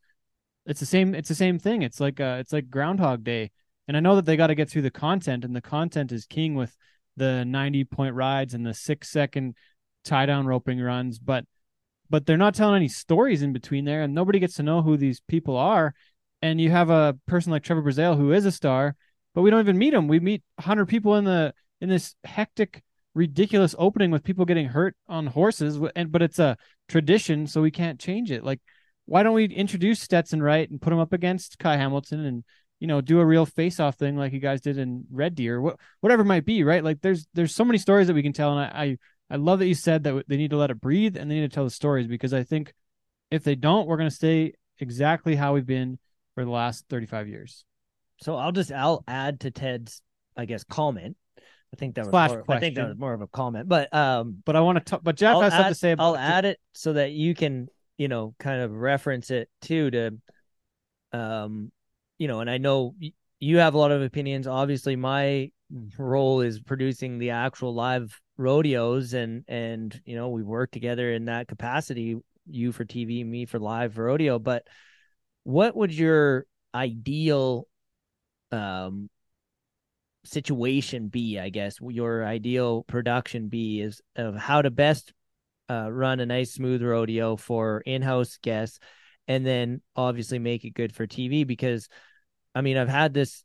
It's 0.66 0.80
the 0.80 0.86
same. 0.86 1.14
It's 1.14 1.28
the 1.30 1.36
same 1.36 1.60
thing. 1.60 1.82
It's 1.82 2.00
like 2.00 2.22
uh, 2.22 2.38
it's 2.40 2.54
like 2.54 2.70
Groundhog 2.70 3.24
Day, 3.24 3.52
and 3.88 3.98
I 3.98 4.00
know 4.00 4.16
that 4.16 4.26
they 4.26 4.38
got 4.38 4.48
to 4.48 4.56
get 4.56 4.70
through 4.70 4.84
the 4.84 4.92
content, 4.92 5.44
and 5.46 5.56
the 5.56 5.62
content 5.62 6.12
is 6.12 6.26
king 6.26 6.56
with 6.56 6.76
the 7.18 7.46
ninety 7.46 7.84
point 7.84 8.16
rides 8.16 8.54
and 8.54 8.66
the 8.66 8.74
six 8.74 9.10
second 9.10 9.56
tie 10.04 10.26
down 10.26 10.46
roping 10.46 10.80
runs, 10.80 11.20
but 11.20 11.46
but 12.10 12.26
they're 12.26 12.38
not 12.38 12.54
telling 12.54 12.76
any 12.76 12.88
stories 12.88 13.42
in 13.42 13.54
between 13.54 13.86
there, 13.86 14.04
and 14.04 14.14
nobody 14.14 14.40
gets 14.40 14.56
to 14.56 14.64
know 14.64 14.82
who 14.82 14.98
these 14.98 15.22
people 15.28 15.58
are. 15.58 15.94
And 16.42 16.60
you 16.60 16.70
have 16.72 16.90
a 16.90 17.18
person 17.26 17.52
like 17.52 17.64
Trevor 17.64 17.82
Brazile 17.82 18.18
who 18.18 18.34
is 18.34 18.46
a 18.46 18.52
star, 18.52 18.96
but 19.34 19.42
we 19.42 19.50
don't 19.50 19.62
even 19.62 19.78
meet 19.78 19.94
him. 19.94 20.08
We 20.08 20.20
meet 20.20 20.44
hundred 20.60 20.88
people 20.88 21.16
in 21.16 21.24
the 21.24 21.54
in 21.82 21.90
this 21.90 22.16
hectic, 22.24 22.84
ridiculous 23.16 23.76
opening 23.78 24.12
with 24.12 24.24
people 24.24 24.46
getting 24.46 24.68
hurt 24.68 24.96
on 25.08 25.28
horses, 25.28 25.80
and 25.96 26.12
but 26.12 26.22
it's 26.22 26.40
a 26.40 26.58
tradition, 26.88 27.48
so 27.48 27.62
we 27.62 27.72
can't 27.72 28.00
change 28.00 28.32
it. 28.32 28.44
Like, 28.44 28.60
why 29.06 29.24
don't 29.24 29.34
we 29.34 29.46
introduce 29.46 30.02
Stetson 30.02 30.42
Wright 30.42 30.70
and 30.70 30.82
put 30.82 30.94
him 30.94 31.00
up 31.00 31.14
against 31.14 31.60
Ky 31.60 31.70
Hamilton 31.70 32.26
and 32.26 32.44
you 32.80 32.88
know 32.88 33.02
do 33.02 33.20
a 33.20 33.26
real 33.26 33.46
face 33.46 33.80
off 33.80 33.96
thing 33.96 34.18
like 34.18 34.34
you 34.34 34.40
guys 34.40 34.62
did 34.62 34.78
in 34.78 35.06
Red 35.12 35.36
Deer, 35.36 35.62
what 35.62 35.80
whatever 36.02 36.24
it 36.24 36.26
might 36.26 36.46
be, 36.46 36.64
right? 36.64 36.84
Like, 36.84 37.02
there's 37.02 37.28
there's 37.34 37.56
so 37.56 37.66
many 37.66 37.78
stories 37.78 38.08
that 38.08 38.14
we 38.14 38.24
can 38.24 38.34
tell, 38.34 38.58
and 38.58 38.60
I, 38.60 38.84
I 38.84 38.98
I 39.34 39.36
love 39.38 39.60
that 39.60 39.68
you 39.68 39.76
said 39.76 40.04
that 40.04 40.26
they 40.28 40.38
need 40.38 40.52
to 40.52 40.58
let 40.58 40.72
it 40.72 40.82
breathe 40.82 41.18
and 41.18 41.30
they 41.30 41.36
need 41.36 41.50
to 41.50 41.56
tell 41.56 41.64
the 41.64 41.72
stories 41.72 42.08
because 42.08 42.34
I 42.34 42.44
think 42.44 42.74
if 43.32 43.44
they 43.44 43.56
don't, 43.56 43.88
we're 43.88 43.98
going 43.98 44.10
to 44.10 44.16
stay 44.16 44.54
exactly 44.80 45.36
how 45.36 45.54
we've 45.54 45.66
been 45.66 45.98
for 46.36 46.46
the 46.46 46.52
last 46.52 46.86
35 46.90 47.28
years. 47.28 47.66
So 48.22 48.36
I'll 48.36 48.52
just 48.52 48.72
I'll 48.72 49.04
add 49.08 49.40
to 49.42 49.52
Ted's 49.52 50.02
I 50.38 50.46
guess 50.46 50.64
comment. 50.64 51.18
I 51.38 51.76
think 51.76 51.96
that 51.96 52.06
was 52.06 52.14
more, 52.14 52.44
I 52.48 52.60
think 52.60 52.76
that 52.76 52.88
was 52.88 52.98
more 52.98 53.14
of 53.14 53.22
a 53.22 53.28
comment, 53.28 53.68
but 53.68 53.92
um, 53.94 54.44
But 54.46 54.56
I 54.56 54.60
want 54.62 54.78
to 54.78 54.84
talk, 54.84 55.04
but 55.04 55.16
Jeff 55.16 55.36
I'll 55.36 55.42
has 55.42 55.54
add, 55.54 55.58
something 55.58 55.74
to 55.74 55.80
say 55.80 55.92
about 55.94 56.04
I'll 56.04 56.18
add 56.18 56.46
it 56.46 56.60
so 56.74 56.94
that 56.94 57.12
you 57.12 57.34
can 57.34 57.68
you 57.98 58.08
know 58.08 58.36
kind 58.38 58.62
of 58.62 58.72
reference 58.72 59.32
it 59.32 59.50
too 59.62 59.90
to 59.92 60.12
um 61.14 61.72
you 62.24 62.30
know 62.30 62.40
and 62.40 62.50
I 62.50 62.58
know 62.58 62.96
you 63.42 63.58
have 63.58 63.74
a 63.74 63.78
lot 63.78 63.92
of 63.92 64.02
opinions. 64.02 64.48
Obviously, 64.48 64.96
my 64.96 65.52
role 65.98 66.40
is 66.40 66.62
producing 66.62 67.20
the 67.20 67.32
actual 67.32 67.74
live 67.74 68.18
rodeos 68.38 69.14
and 69.14 69.44
and 69.50 70.00
you 70.06 70.16
know 70.16 70.30
we 70.30 70.42
work 70.42 70.72
together 70.72 71.12
in 71.12 71.26
that 71.26 71.48
capacity 71.48 72.16
you 72.50 72.72
for 72.72 72.86
tv 72.86 73.26
me 73.26 73.46
for 73.46 73.60
live 73.60 73.98
rodeo 73.98 74.40
but 74.40 74.64
what 75.44 75.76
would 75.76 75.94
your 75.94 76.46
ideal 76.74 77.68
um 78.52 79.10
situation 80.26 81.10
be 81.10 81.38
i 81.38 81.50
guess 81.50 81.78
your 81.82 82.26
ideal 82.26 82.84
production 82.84 83.50
be 83.50 83.82
is 83.82 84.02
of 84.16 84.36
how 84.36 84.62
to 84.62 84.72
best 84.72 85.14
uh, 85.70 85.92
run 85.92 86.20
a 86.20 86.26
nice 86.26 86.54
smooth 86.54 86.82
rodeo 86.82 87.36
for 87.36 87.82
in-house 87.86 88.38
guests 88.42 88.80
and 89.28 89.46
then 89.46 89.82
obviously 89.96 90.40
make 90.40 90.66
it 90.66 90.74
good 90.74 90.94
for 90.94 91.06
tv 91.06 91.46
because 91.46 91.88
i 92.56 92.62
mean 92.62 92.78
i've 92.78 92.90
had 92.90 93.14
this 93.14 93.44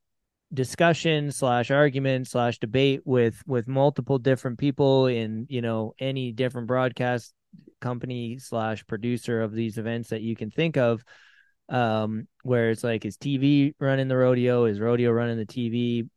discussion 0.52 1.30
slash 1.30 1.70
argument 1.70 2.26
slash 2.26 2.58
debate 2.58 3.00
with 3.04 3.42
with 3.46 3.68
multiple 3.68 4.18
different 4.18 4.58
people 4.58 5.06
in 5.06 5.46
you 5.50 5.60
know 5.60 5.94
any 5.98 6.32
different 6.32 6.66
broadcast 6.66 7.34
company 7.80 8.38
slash 8.38 8.86
producer 8.86 9.42
of 9.42 9.52
these 9.52 9.78
events 9.78 10.08
that 10.08 10.22
you 10.22 10.34
can 10.34 10.50
think 10.50 10.76
of 10.76 11.04
um 11.68 12.26
where 12.42 12.70
it's 12.70 12.82
like 12.82 13.04
is 13.04 13.18
tv 13.18 13.74
running 13.78 14.08
the 14.08 14.16
rodeo? 14.16 14.64
Is 14.64 14.80
rodeo 14.80 15.10
running 15.10 15.36
the 15.36 15.46
tv 15.46 16.08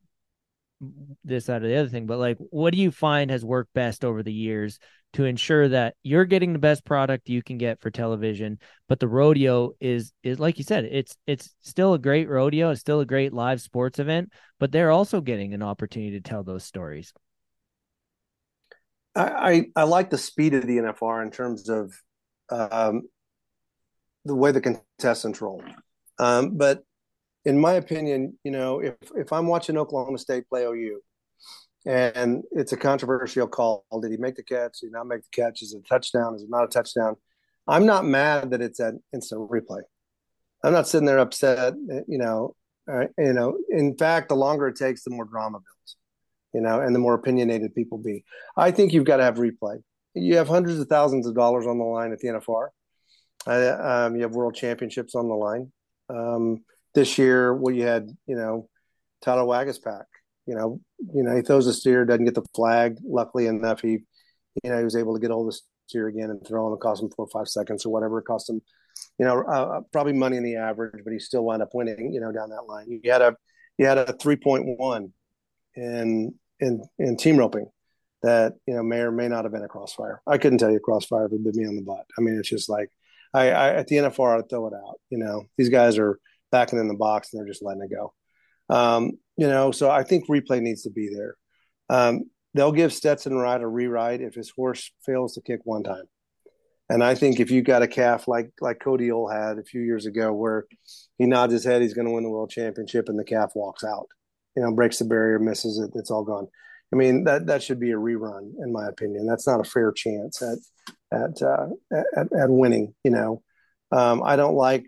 this 1.26 1.46
that 1.46 1.62
or 1.62 1.68
the 1.68 1.76
other 1.76 1.90
thing. 1.90 2.06
But 2.06 2.20
like 2.20 2.38
what 2.40 2.74
do 2.74 2.80
you 2.80 2.90
find 2.90 3.30
has 3.32 3.44
worked 3.44 3.74
best 3.74 4.06
over 4.06 4.24
the 4.24 4.34
years 4.34 4.80
to 5.14 5.26
ensure 5.26 5.68
that 5.68 5.96
you're 6.04 6.26
getting 6.26 6.54
the 6.54 6.60
best 6.60 6.86
product 6.86 7.30
you 7.30 7.44
can 7.44 7.58
get 7.58 7.82
for 7.82 7.90
television 7.90 8.58
but 8.88 9.00
the 9.00 9.08
rodeo 9.08 9.72
is 9.80 10.14
is 10.24 10.40
like 10.40 10.58
you 10.58 10.64
said 10.64 10.86
it's 10.86 11.18
it's 11.28 11.54
still 11.62 11.94
a 11.94 12.00
great 12.00 12.30
rodeo 12.30 12.70
it's 12.72 12.82
still 12.82 13.00
a 13.00 13.06
great 13.06 13.34
live 13.34 13.62
sports 13.62 14.00
event 14.00 14.30
but 14.60 14.72
they're 14.72 14.92
also 14.92 15.22
getting 15.22 15.54
an 15.54 15.62
opportunity 15.62 16.12
to 16.12 16.22
tell 16.22 16.44
those 16.44 16.64
stories 16.64 17.14
I, 19.16 19.66
I, 19.76 19.82
I 19.82 19.84
like 19.84 20.10
the 20.10 20.18
speed 20.18 20.54
of 20.54 20.66
the 20.66 20.78
NFR 20.78 21.22
in 21.22 21.32
terms 21.32 21.68
of 21.68 21.94
um, 22.50 23.04
the 24.26 24.36
way 24.36 24.52
the 24.52 24.62
contestants 24.62 25.42
roll. 25.42 25.64
Um, 26.20 26.58
but 26.58 26.84
in 27.46 27.60
my 27.60 27.74
opinion, 27.74 28.38
you 28.44 28.52
know, 28.52 28.80
if 28.80 28.96
if 29.16 29.34
I'm 29.34 29.48
watching 29.48 29.78
Oklahoma 29.78 30.18
State 30.18 30.48
play 30.48 30.64
OU, 30.64 31.02
and 31.86 32.44
it's 32.52 32.74
a 32.74 32.78
controversial 32.78 33.48
call, 33.48 33.86
did 34.02 34.12
he 34.12 34.18
make 34.18 34.36
the 34.36 34.44
catch? 34.44 34.80
Did 34.80 34.88
he 34.88 34.92
not 34.92 35.08
make 35.08 35.22
the 35.24 35.42
catch? 35.42 35.62
Is 35.62 35.74
it 35.74 35.80
a 35.80 35.88
touchdown? 35.88 36.36
Is 36.36 36.44
it 36.44 36.50
not 36.50 36.64
a 36.64 36.68
touchdown? 36.68 37.16
I'm 37.68 37.86
not 37.86 38.06
mad 38.06 38.52
that 38.52 38.62
it's 38.62 38.80
an 38.80 39.02
instant 39.14 39.50
replay. 39.50 39.82
I'm 40.64 40.74
not 40.74 40.88
sitting 40.88 41.06
there 41.06 41.20
upset. 41.20 41.74
You 42.08 42.18
know, 42.18 42.56
uh, 42.92 43.06
you 43.18 43.34
know. 43.34 43.58
In 43.70 43.98
fact, 43.98 44.30
the 44.30 44.36
longer 44.36 44.68
it 44.68 44.76
takes, 44.76 45.04
the 45.04 45.10
more 45.10 45.26
drama 45.26 45.60
builds. 45.60 45.96
You 46.54 46.62
know, 46.62 46.82
and 46.82 46.94
the 46.94 47.00
more 47.00 47.14
opinionated 47.14 47.74
people 47.74 47.98
be. 47.98 48.26
I 48.58 48.72
think 48.72 48.94
you've 48.94 49.06
got 49.06 49.18
to 49.18 49.24
have 49.24 49.36
replay. 49.36 49.82
You 50.14 50.36
have 50.38 50.48
hundreds 50.50 50.80
of 50.80 50.88
thousands 50.88 51.26
of 51.26 51.34
dollars 51.34 51.66
on 51.66 51.78
the 51.78 51.86
line 51.86 52.12
at 52.12 52.20
the 52.20 52.28
NFR. 52.28 52.68
Uh, 53.48 54.06
um, 54.06 54.16
you 54.16 54.24
have 54.24 54.36
world 54.36 54.54
championships 54.54 55.16
on 55.16 55.30
the 55.30 55.34
line. 55.34 55.72
Um, 56.10 56.64
this 56.94 57.18
year, 57.18 57.56
well, 57.56 57.74
you 57.74 57.84
had 57.84 58.10
you 58.28 58.36
know 58.36 58.70
Tyler 59.22 59.44
Waguespack. 59.44 60.04
You 60.52 60.58
know, 60.58 60.82
you 61.14 61.24
know 61.24 61.34
he 61.34 61.42
throws 61.42 61.66
a 61.68 61.74
steer, 61.74 62.04
doesn't 62.04 62.26
get 62.26 62.36
the 62.36 62.44
flag. 62.54 62.98
Luckily 63.06 63.48
enough, 63.48 63.80
he 63.80 64.00
you 64.62 64.70
know 64.70 64.78
he 64.78 64.84
was 64.84 64.98
able 64.98 65.14
to 65.14 65.20
get 65.22 65.32
hold 65.32 65.48
of 65.48 65.54
the 65.54 65.62
steer 65.88 66.10
again 66.10 66.30
and 66.30 66.46
throw 66.46 66.68
him. 66.68 66.74
It 66.74 66.82
cost 66.82 67.02
him 67.02 67.10
four 67.10 67.26
or 67.26 67.30
five 67.30 67.48
seconds 67.48 67.86
or 67.86 67.90
whatever. 67.90 68.20
It 68.20 68.26
cost 68.26 68.50
him, 68.50 68.62
you 69.18 69.26
know, 69.26 69.44
uh, 69.44 69.80
probably 69.94 70.12
money 70.12 70.36
in 70.36 70.44
the 70.44 70.58
average, 70.58 71.06
but 71.06 71.14
he 71.14 71.20
still 71.20 71.46
wound 71.46 71.62
up 71.62 71.70
winning. 71.74 72.12
You 72.14 72.20
know, 72.20 72.34
down 72.34 72.50
that 72.50 72.68
line, 72.68 72.88
you 72.90 73.10
had 73.10 73.22
a 73.22 73.38
you 73.78 73.86
had 73.86 73.98
a 73.98 74.12
three 74.12 74.36
point 74.36 74.66
one 74.78 75.14
in 75.76 76.34
in 76.60 76.84
in 77.00 77.16
team 77.16 77.38
roping 77.38 77.68
that 78.22 78.56
you 78.68 78.74
know 78.74 78.84
may 78.84 79.00
or 79.00 79.12
may 79.12 79.30
not 79.30 79.46
have 79.46 79.54
been 79.54 79.64
a 79.64 79.70
crossfire. 79.70 80.22
I 80.28 80.38
couldn't 80.38 80.58
tell 80.58 80.70
you 80.70 80.78
a 80.78 80.82
crossfire 80.82 81.28
if 81.28 81.32
it 81.32 81.46
bit 81.46 81.56
me 81.56 81.66
on 81.66 81.78
the 81.78 81.82
butt. 81.82 82.06
I 82.18 82.22
mean, 82.22 82.38
it's 82.38 82.50
just 82.50 82.68
like 82.68 82.90
I, 83.34 83.52
I 83.52 83.74
at 83.76 83.88
the 83.88 83.96
NFR 83.96 84.38
I'd 84.38 84.50
throw 84.50 84.68
it 84.68 84.74
out. 84.74 85.00
You 85.10 85.20
know, 85.20 85.46
these 85.58 85.70
guys 85.70 85.98
are 85.98 86.20
backing 86.52 86.78
in 86.78 86.90
the 86.90 86.94
box 86.94 87.32
and 87.32 87.40
they're 87.40 87.48
just 87.48 87.64
letting 87.64 87.84
it 87.84 87.90
go. 87.90 88.14
Um, 88.70 89.14
you 89.42 89.48
know, 89.48 89.72
so 89.72 89.90
I 89.90 90.04
think 90.04 90.28
replay 90.28 90.62
needs 90.62 90.84
to 90.84 90.92
be 90.92 91.10
there. 91.12 91.36
Um, 91.90 92.30
they'll 92.54 92.72
give 92.72 92.94
Stetson 92.94 93.34
Wright 93.36 93.60
a 93.60 93.68
rewrite 93.68 94.22
if 94.22 94.36
his 94.36 94.52
horse 94.52 94.92
fails 95.04 95.34
to 95.34 95.42
kick 95.42 95.62
one 95.64 95.82
time. 95.82 96.04
And 96.90 97.04
I 97.04 97.16
think 97.16 97.40
if 97.40 97.50
you 97.50 97.64
got 97.64 97.82
a 97.82 97.88
calf 97.88 98.28
like 98.28 98.52
like 98.62 98.80
Cody 98.80 99.12
Ohl 99.12 99.28
had 99.28 99.58
a 99.58 99.64
few 99.64 99.82
years 99.82 100.06
ago, 100.06 100.32
where 100.32 100.68
he 101.18 101.26
nods 101.26 101.54
his 101.54 101.64
head, 101.64 101.82
he's 101.82 101.96
going 101.96 102.06
to 102.06 102.14
win 102.14 102.24
the 102.24 102.30
world 102.30 102.52
championship, 102.52 103.10
and 103.10 103.18
the 103.18 103.24
calf 103.24 103.54
walks 103.56 103.84
out, 103.84 104.06
you 104.56 104.62
know, 104.62 104.72
breaks 104.76 105.00
the 105.00 105.06
barrier, 105.06 105.40
misses 105.40 105.80
it, 105.80 105.90
it's 105.96 106.12
all 106.12 106.24
gone. 106.24 106.48
I 106.94 106.98
mean 106.98 107.24
that 107.24 107.48
that 107.48 107.64
should 107.64 107.80
be 107.80 107.94
a 107.94 107.96
rerun, 107.96 108.52
in 108.64 108.72
my 108.72 108.88
opinion. 108.90 109.26
That's 109.26 109.48
not 109.48 109.62
a 109.62 109.64
fair 109.64 109.92
chance 109.92 110.40
at 110.44 110.60
at 111.12 111.42
uh, 111.42 111.70
at, 111.92 112.32
at 112.32 112.50
winning. 112.52 112.94
You 113.04 113.12
know, 113.12 113.42
um, 113.92 114.22
I 114.24 114.36
don't 114.36 114.56
like 114.56 114.86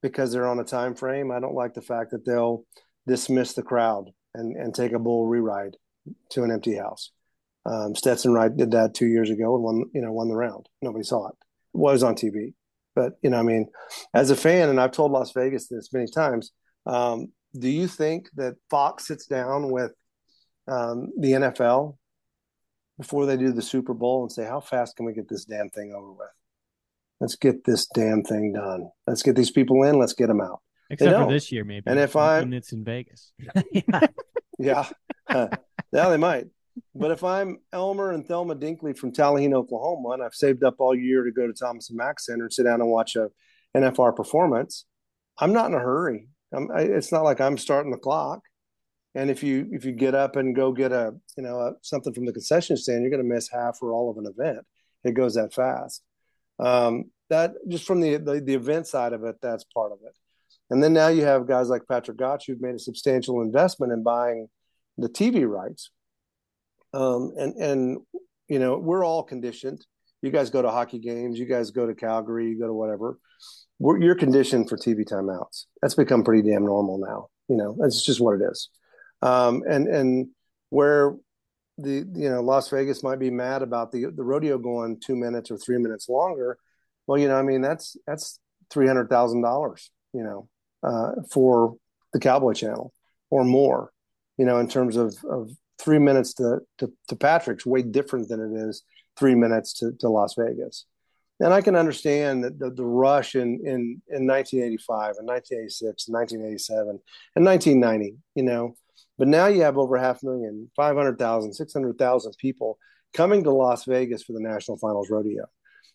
because 0.00 0.32
they're 0.32 0.48
on 0.48 0.60
a 0.60 0.64
time 0.64 0.94
frame. 0.94 1.30
I 1.30 1.40
don't 1.40 1.54
like 1.54 1.74
the 1.74 1.82
fact 1.82 2.12
that 2.12 2.24
they'll 2.24 2.64
dismiss 3.06 3.52
the 3.52 3.62
crowd 3.62 4.10
and 4.34 4.56
and 4.56 4.74
take 4.74 4.92
a 4.92 4.98
bull 4.98 5.28
reride 5.28 5.74
to 6.30 6.42
an 6.42 6.50
empty 6.50 6.76
house. 6.76 7.10
Um, 7.66 7.94
Stetson 7.94 8.32
Wright 8.32 8.54
did 8.54 8.72
that 8.72 8.94
two 8.94 9.06
years 9.06 9.30
ago 9.30 9.54
and 9.54 9.64
won, 9.64 9.84
you 9.94 10.02
know, 10.02 10.12
won 10.12 10.28
the 10.28 10.36
round. 10.36 10.68
Nobody 10.82 11.04
saw 11.04 11.28
it. 11.28 11.34
It 11.74 11.78
was 11.78 12.02
on 12.02 12.14
TV, 12.14 12.52
but 12.94 13.14
you 13.22 13.30
know, 13.30 13.38
I 13.38 13.42
mean, 13.42 13.68
as 14.12 14.30
a 14.30 14.36
fan, 14.36 14.68
and 14.68 14.80
I've 14.80 14.92
told 14.92 15.12
Las 15.12 15.32
Vegas 15.32 15.68
this 15.68 15.92
many 15.92 16.06
times. 16.06 16.52
Um, 16.86 17.32
do 17.58 17.68
you 17.68 17.86
think 17.86 18.28
that 18.34 18.56
Fox 18.68 19.06
sits 19.06 19.26
down 19.26 19.70
with 19.70 19.92
um, 20.66 21.12
the 21.18 21.32
NFL 21.32 21.96
before 22.98 23.26
they 23.26 23.36
do 23.36 23.52
the 23.52 23.62
Super 23.62 23.94
Bowl 23.94 24.22
and 24.22 24.32
say, 24.32 24.44
"How 24.44 24.60
fast 24.60 24.96
can 24.96 25.06
we 25.06 25.14
get 25.14 25.28
this 25.28 25.44
damn 25.44 25.70
thing 25.70 25.94
over 25.94 26.12
with? 26.12 26.28
Let's 27.20 27.36
get 27.36 27.64
this 27.64 27.86
damn 27.86 28.22
thing 28.22 28.52
done. 28.52 28.90
Let's 29.06 29.22
get 29.22 29.36
these 29.36 29.50
people 29.50 29.82
in. 29.84 29.98
Let's 29.98 30.14
get 30.14 30.26
them 30.26 30.40
out." 30.40 30.60
Except 30.90 31.16
for 31.16 31.32
this 31.32 31.50
year, 31.50 31.64
maybe. 31.64 31.84
And 31.86 31.98
if 31.98 32.16
I'm- 32.16 32.52
it's 32.52 32.72
in 32.72 32.84
Vegas. 32.84 33.32
Yeah, 34.58 34.88
yeah, 35.28 35.48
they 35.90 36.16
might. 36.16 36.46
But 36.94 37.10
if 37.10 37.22
I'm 37.24 37.58
Elmer 37.72 38.12
and 38.12 38.26
Thelma 38.26 38.54
Dinkley 38.54 38.96
from 38.96 39.12
Tallahassee, 39.12 39.54
Oklahoma, 39.54 40.10
and 40.10 40.22
I've 40.22 40.34
saved 40.34 40.64
up 40.64 40.76
all 40.78 40.94
year 40.94 41.24
to 41.24 41.32
go 41.32 41.46
to 41.46 41.52
Thomas 41.52 41.88
and 41.90 41.96
Mack 41.96 42.20
Center 42.20 42.44
and 42.44 42.52
sit 42.52 42.64
down 42.64 42.80
and 42.80 42.90
watch 42.90 43.16
a 43.16 43.30
NFR 43.76 44.14
performance, 44.14 44.86
I'm 45.38 45.52
not 45.52 45.66
in 45.66 45.74
a 45.74 45.80
hurry. 45.80 46.28
I'm, 46.52 46.70
I, 46.70 46.82
it's 46.82 47.10
not 47.12 47.24
like 47.24 47.40
I'm 47.40 47.58
starting 47.58 47.90
the 47.90 47.98
clock. 47.98 48.40
And 49.16 49.30
if 49.30 49.42
you 49.42 49.68
if 49.70 49.84
you 49.84 49.92
get 49.92 50.14
up 50.14 50.36
and 50.36 50.56
go 50.56 50.72
get 50.72 50.92
a 50.92 51.14
you 51.36 51.42
know 51.44 51.58
a, 51.60 51.72
something 51.82 52.12
from 52.12 52.26
the 52.26 52.32
concession 52.32 52.76
stand, 52.76 53.02
you're 53.02 53.10
going 53.10 53.22
to 53.22 53.34
miss 53.34 53.48
half 53.48 53.78
or 53.80 53.92
all 53.92 54.10
of 54.10 54.18
an 54.18 54.26
event. 54.26 54.64
It 55.04 55.12
goes 55.14 55.34
that 55.34 55.54
fast. 55.54 56.02
Um, 56.58 57.10
that 57.30 57.52
just 57.68 57.86
from 57.86 58.00
the, 58.00 58.16
the 58.16 58.40
the 58.40 58.54
event 58.54 58.86
side 58.88 59.12
of 59.12 59.22
it, 59.24 59.36
that's 59.40 59.64
part 59.64 59.92
of 59.92 59.98
it. 60.04 60.16
And 60.70 60.82
then 60.82 60.92
now 60.92 61.08
you 61.08 61.24
have 61.24 61.46
guys 61.46 61.68
like 61.68 61.82
Patrick 61.88 62.16
Gottsch 62.16 62.46
who've 62.46 62.60
made 62.60 62.74
a 62.74 62.78
substantial 62.78 63.42
investment 63.42 63.92
in 63.92 64.02
buying 64.02 64.48
the 64.96 65.08
TV 65.08 65.48
rights. 65.48 65.90
Um, 66.92 67.32
and 67.36 67.54
and 67.56 67.98
you 68.48 68.58
know 68.58 68.78
we're 68.78 69.04
all 69.04 69.22
conditioned. 69.22 69.84
You 70.22 70.30
guys 70.30 70.50
go 70.50 70.62
to 70.62 70.70
hockey 70.70 70.98
games. 70.98 71.38
You 71.38 71.44
guys 71.44 71.70
go 71.70 71.86
to 71.86 71.94
Calgary. 71.94 72.48
You 72.48 72.58
go 72.58 72.66
to 72.66 72.72
whatever. 72.72 73.18
We're, 73.78 74.00
you're 74.00 74.14
conditioned 74.14 74.68
for 74.68 74.76
TV 74.76 75.04
timeouts. 75.04 75.64
That's 75.82 75.94
become 75.94 76.24
pretty 76.24 76.48
damn 76.48 76.64
normal 76.64 76.98
now. 76.98 77.28
You 77.48 77.56
know, 77.56 77.76
that's 77.78 78.02
just 78.02 78.20
what 78.20 78.40
it 78.40 78.44
is. 78.50 78.70
Um, 79.20 79.62
and 79.68 79.88
and 79.88 80.28
where 80.70 81.16
the 81.78 82.06
you 82.14 82.30
know 82.30 82.40
Las 82.40 82.68
Vegas 82.70 83.02
might 83.02 83.18
be 83.18 83.30
mad 83.30 83.62
about 83.62 83.90
the 83.90 84.06
the 84.14 84.22
rodeo 84.22 84.58
going 84.58 85.00
two 85.00 85.16
minutes 85.16 85.50
or 85.50 85.58
three 85.58 85.78
minutes 85.78 86.08
longer. 86.08 86.58
Well, 87.06 87.18
you 87.18 87.28
know, 87.28 87.36
I 87.36 87.42
mean 87.42 87.60
that's 87.60 87.96
that's 88.06 88.38
three 88.70 88.86
hundred 88.86 89.10
thousand 89.10 89.42
dollars. 89.42 89.90
You 90.12 90.22
know, 90.22 90.48
uh, 90.84 91.12
for 91.30 91.76
the 92.12 92.20
Cowboy 92.20 92.52
Channel 92.52 92.92
or 93.30 93.44
more. 93.44 93.90
You 94.36 94.44
know, 94.44 94.58
in 94.58 94.68
terms 94.68 94.96
of 94.96 95.16
of 95.28 95.50
three 95.78 95.98
minutes 95.98 96.34
to 96.34 96.60
to, 96.78 96.92
to 97.08 97.16
Patrick's 97.16 97.66
way 97.66 97.82
different 97.82 98.28
than 98.28 98.40
it 98.40 98.68
is 98.68 98.82
three 99.16 99.34
minutes 99.34 99.72
to, 99.74 99.92
to 100.00 100.08
Las 100.08 100.34
Vegas. 100.36 100.86
And 101.40 101.52
I 101.52 101.60
can 101.60 101.74
understand 101.74 102.44
that 102.44 102.58
the, 102.58 102.70
the 102.70 102.84
rush 102.84 103.34
in, 103.34 103.60
in, 103.64 104.00
in 104.08 104.26
1985 104.26 105.16
and 105.18 105.26
1986 105.26 106.06
and 106.06 106.14
1987 106.14 107.00
and 107.34 107.44
1990, 107.44 108.16
you 108.34 108.42
know, 108.44 108.74
but 109.18 109.28
now 109.28 109.46
you 109.46 109.62
have 109.62 109.78
over 109.78 109.96
half 109.98 110.22
a 110.22 110.26
million, 110.26 110.70
500,000, 110.76 111.52
600,000 111.52 112.34
people 112.38 112.78
coming 113.12 113.44
to 113.44 113.50
Las 113.50 113.84
Vegas 113.84 114.22
for 114.22 114.32
the 114.32 114.40
National 114.40 114.76
Finals 114.78 115.10
Rodeo. 115.10 115.44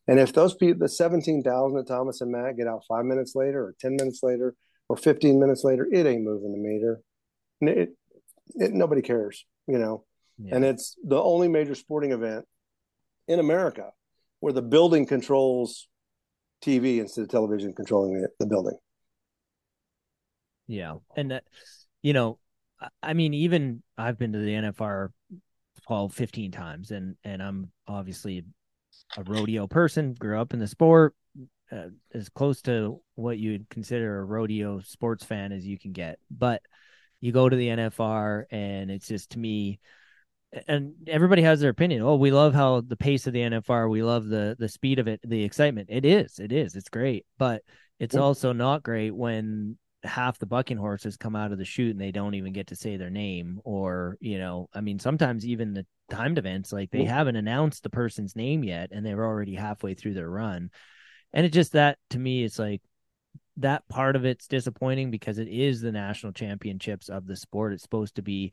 And 0.08 0.20
if 0.20 0.34
those 0.34 0.56
people, 0.56 0.80
the 0.80 0.90
17,000 0.90 1.78
at 1.78 1.88
Thomas 1.88 2.22
and 2.22 2.32
Mack 2.32 2.58
get 2.58 2.68
out 2.68 2.84
five 2.88 3.06
minutes 3.06 3.36
later 3.36 3.64
or 3.64 3.76
10 3.80 3.96
minutes 3.96 4.24
later 4.24 4.56
or 4.90 4.98
15 4.98 5.40
minutes 5.40 5.64
later, 5.64 5.88
it 5.92 6.06
ain't 6.06 6.24
moving 6.24 6.52
the 6.52 6.58
meter. 6.58 7.02
And 7.62 7.70
It, 7.70 7.90
it, 8.56 8.74
nobody 8.74 9.02
cares, 9.02 9.46
you 9.68 9.78
know. 9.78 10.04
And 10.52 10.64
it's 10.66 10.96
the 11.04 11.22
only 11.22 11.48
major 11.48 11.76
sporting 11.76 12.12
event 12.12 12.46
in 13.28 13.40
America 13.40 13.92
where 14.40 14.54
the 14.54 14.62
building 14.62 15.06
controls 15.06 15.88
TV 16.64 17.00
instead 17.00 17.24
of 17.24 17.30
television 17.30 17.74
controlling 17.74 18.22
the, 18.22 18.30
the 18.40 18.46
building. 18.46 18.78
Yeah. 20.68 20.96
And 21.16 21.32
that, 21.32 21.44
you 22.02 22.14
know, 22.14 22.40
I- 22.80 22.90
I 23.04 23.14
mean, 23.14 23.34
even 23.34 23.84
I've 23.98 24.18
been 24.18 24.34
to 24.34 24.40
the 24.40 24.54
NFR 24.54 25.12
12, 25.88 26.14
15 26.14 26.52
times 26.52 26.92
and, 26.92 27.16
and 27.24 27.42
I'm 27.44 27.72
obviously 27.88 28.46
a 29.18 29.24
rodeo 29.24 29.68
person, 29.68 30.14
grew 30.14 30.40
up 30.40 30.54
in 30.54 30.60
the 30.60 30.68
sport, 30.68 31.16
uh, 31.72 31.90
as 32.14 32.30
close 32.30 32.62
to 32.64 33.02
what 33.16 33.38
you'd 33.38 33.70
consider 33.70 34.20
a 34.20 34.24
rodeo 34.26 34.80
sports 34.82 35.24
fan 35.24 35.52
as 35.52 35.66
you 35.66 35.78
can 35.78 35.92
get. 35.92 36.20
But 36.32 36.62
you 37.22 37.32
go 37.32 37.48
to 37.50 37.56
the 37.56 37.70
NFR 37.70 38.46
and 38.52 38.90
it's 38.90 39.08
just 39.08 39.32
to 39.32 39.40
me, 39.40 39.80
and 40.68 40.94
everybody 41.08 41.42
has 41.44 41.60
their 41.60 41.70
opinion. 41.70 42.02
Oh, 42.02 42.16
we 42.16 42.32
love 42.32 42.54
how 42.54 42.82
the 42.82 42.96
pace 42.98 43.28
of 43.28 43.34
the 43.34 43.42
NFR, 43.42 43.88
we 43.90 44.02
love 44.04 44.28
the 44.28 44.56
the 44.58 44.70
speed 44.70 45.00
of 45.00 45.08
it, 45.08 45.20
the 45.24 45.44
excitement. 45.44 45.90
It 45.92 46.06
is, 46.06 46.40
it 46.40 46.52
is, 46.52 46.76
it's 46.76 46.90
great. 46.90 47.26
But 47.38 47.62
it's 48.00 48.16
Yeah. 48.16 48.22
also 48.22 48.54
not 48.54 48.82
great 48.84 49.12
when 49.12 49.78
half 50.04 50.40
the 50.40 50.46
bucking 50.46 50.78
horses 50.78 51.18
come 51.18 51.36
out 51.36 51.52
of 51.52 51.58
the 51.58 51.66
chute 51.66 51.92
and 51.92 52.00
they 52.00 52.12
don't 52.12 52.34
even 52.34 52.54
get 52.54 52.68
to 52.68 52.76
say 52.76 52.96
their 52.96 53.10
name 53.10 53.60
or 53.66 54.16
you 54.22 54.40
know 54.40 54.70
i 54.74 54.80
mean 54.80 54.98
sometimes 54.98 55.46
even 55.46 55.74
the 55.74 55.86
timed 56.10 56.38
events 56.38 56.72
like 56.72 56.90
they 56.90 57.04
Yeah. 57.04 57.14
haven't 57.16 57.36
announced 57.36 57.84
the 57.84 57.90
person's 57.90 58.34
name 58.34 58.64
yet 58.64 58.92
and 58.94 59.06
they're 59.06 59.26
already 59.26 59.56
halfway 59.56 59.96
through 59.96 60.14
their 60.14 60.30
run 60.30 60.70
and 61.34 61.46
it 61.46 61.54
just 61.54 61.74
that 61.74 61.98
to 62.10 62.20
me 62.20 62.44
it's 62.44 62.60
like 62.60 62.82
that 63.58 63.88
part 63.90 64.16
of 64.16 64.26
it's 64.26 64.48
disappointing 64.48 65.12
because 65.12 65.38
it 65.38 65.48
is 65.48 65.82
the 65.82 65.92
national 65.92 66.32
championships 66.32 67.10
of 67.10 67.28
the 67.28 67.36
sport 67.36 67.74
it's 67.74 67.84
supposed 67.84 68.16
to 68.16 68.22
be 68.22 68.52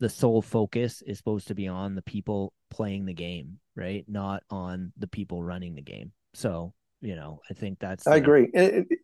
the 0.00 0.08
sole 0.08 0.42
focus 0.42 1.02
is 1.06 1.18
supposed 1.18 1.48
to 1.48 1.54
be 1.54 1.68
on 1.68 1.94
the 1.94 2.02
people 2.02 2.52
playing 2.70 3.04
the 3.04 3.14
game 3.14 3.58
right 3.76 4.04
not 4.08 4.42
on 4.50 4.92
the 4.96 5.06
people 5.06 5.42
running 5.42 5.74
the 5.74 5.82
game 5.82 6.12
so 6.34 6.72
you 7.00 7.16
know 7.16 7.40
i 7.50 7.54
think 7.54 7.78
that's 7.78 8.06
I 8.06 8.16
agree. 8.16 8.48
It, 8.52 8.86
it, 8.90 8.98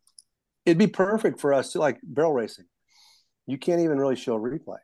it'd 0.66 0.78
be 0.78 0.86
perfect 0.86 1.40
for 1.40 1.52
us 1.52 1.72
to 1.72 1.78
like 1.78 1.98
barrel 2.02 2.32
racing. 2.32 2.66
You 3.46 3.58
can't 3.58 3.80
even 3.80 3.98
really 3.98 4.16
show 4.16 4.36
a 4.36 4.40
replay 4.40 4.78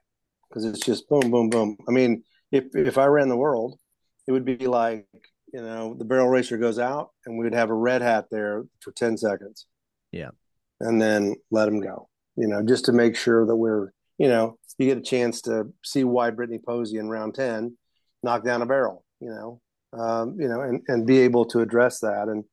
because 0.49 0.65
it's 0.65 0.81
just 0.81 1.09
boom, 1.09 1.31
boom, 1.31 1.51
boom. 1.51 1.77
I 1.89 1.93
mean, 1.93 2.25
if 2.51 2.65
if 2.75 2.99
I 2.99 3.07
ran 3.07 3.29
the 3.29 3.37
world, 3.37 3.79
it 4.27 4.33
would 4.33 4.45
be 4.45 4.67
like 4.67 5.07
you 5.53 5.61
know 5.61 5.95
the 5.95 6.05
barrel 6.05 6.29
racer 6.29 6.57
goes 6.59 6.79
out 6.79 7.11
and 7.25 7.39
we 7.39 7.45
would 7.45 7.55
have 7.55 7.71
a 7.71 7.75
red 7.75 8.03
hat 8.03 8.27
there 8.31 8.65
for 8.81 8.93
ten 8.93 9.17
seconds. 9.17 9.67
Yeah. 10.13 10.31
and 10.81 11.01
then 11.01 11.35
let 11.51 11.69
him 11.69 11.81
go. 11.81 12.09
You 12.37 12.49
know, 12.49 12.63
just 12.63 12.87
to 12.87 12.93
make 12.93 13.17
sure 13.17 13.47
that 13.47 13.57
we're 13.57 13.93
you 14.19 14.29
know 14.29 14.59
you 14.79 14.87
get 14.87 14.99
a 14.99 15.03
chance 15.03 15.43
to 15.43 15.73
see 15.85 16.05
why 16.05 16.31
Brittany 16.31 16.59
Pozzi 16.59 16.99
in 16.99 17.09
round 17.09 17.35
ten 17.35 17.77
knocked 18.23 18.45
down 18.45 18.63
a 18.63 18.67
barrel. 18.67 19.05
You 19.21 19.31
know, 19.31 19.61
um, 19.99 20.37
you 20.39 20.49
know, 20.49 20.61
and 20.61 20.83
and 20.89 21.07
be 21.07 21.21
able 21.21 21.47
to 21.47 21.61
address 21.61 22.01
that 22.01 22.29
and 22.29 22.45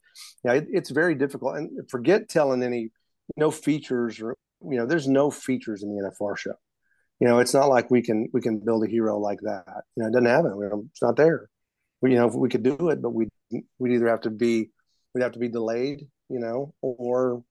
yeah, 0.44 0.54
it, 0.54 0.68
it's 0.72 0.90
very 0.90 1.16
difficult. 1.16 1.58
And 1.58 1.90
forget 1.90 2.30
telling 2.30 2.64
any 2.64 2.92
no 3.38 3.52
features 3.52 4.22
or 4.22 4.36
you 4.62 4.78
know, 4.78 4.86
there's 4.86 5.08
no 5.08 5.30
features 5.30 5.84
in 5.84 5.96
the 5.96 6.04
NFR 6.04 6.38
show. 6.38 6.54
You 7.20 7.28
know, 7.28 7.40
it's 7.40 7.54
not 7.54 7.70
like 7.70 7.92
we 7.92 8.02
can 8.02 8.28
we 8.34 8.42
can 8.42 8.60
build 8.60 8.84
a 8.84 8.88
hero 8.88 9.18
like 9.20 9.40
that. 9.42 9.84
You 9.96 10.04
know, 10.04 10.10
it 10.10 10.14
doesn't 10.14 10.26
have 10.26 10.46
it. 10.46 10.58
We 10.58 10.68
don't, 10.68 10.88
it's 10.92 11.02
not 11.02 11.16
there. 11.16 11.50
You 12.04 12.18
know, 12.18 12.28
if 12.28 12.36
we 12.36 12.50
could 12.50 12.64
do 12.64 12.90
it, 12.90 13.02
but 13.02 13.12
we 13.12 13.30
we'd 13.80 13.94
either 13.94 14.10
have 14.10 14.22
to 14.22 14.30
be 14.30 14.70
we'd 15.14 15.24
have 15.24 15.32
to 15.34 15.40
be 15.40 15.48
delayed, 15.48 16.08
you 16.30 16.40
know, 16.40 16.74
or 16.82 17.44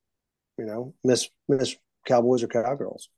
you 0.59 0.67
know, 0.67 0.95
miss 1.03 1.29
miss 1.49 1.75
Cowboys 2.07 2.43
or 2.43 2.49
Cowgirls. 2.49 3.09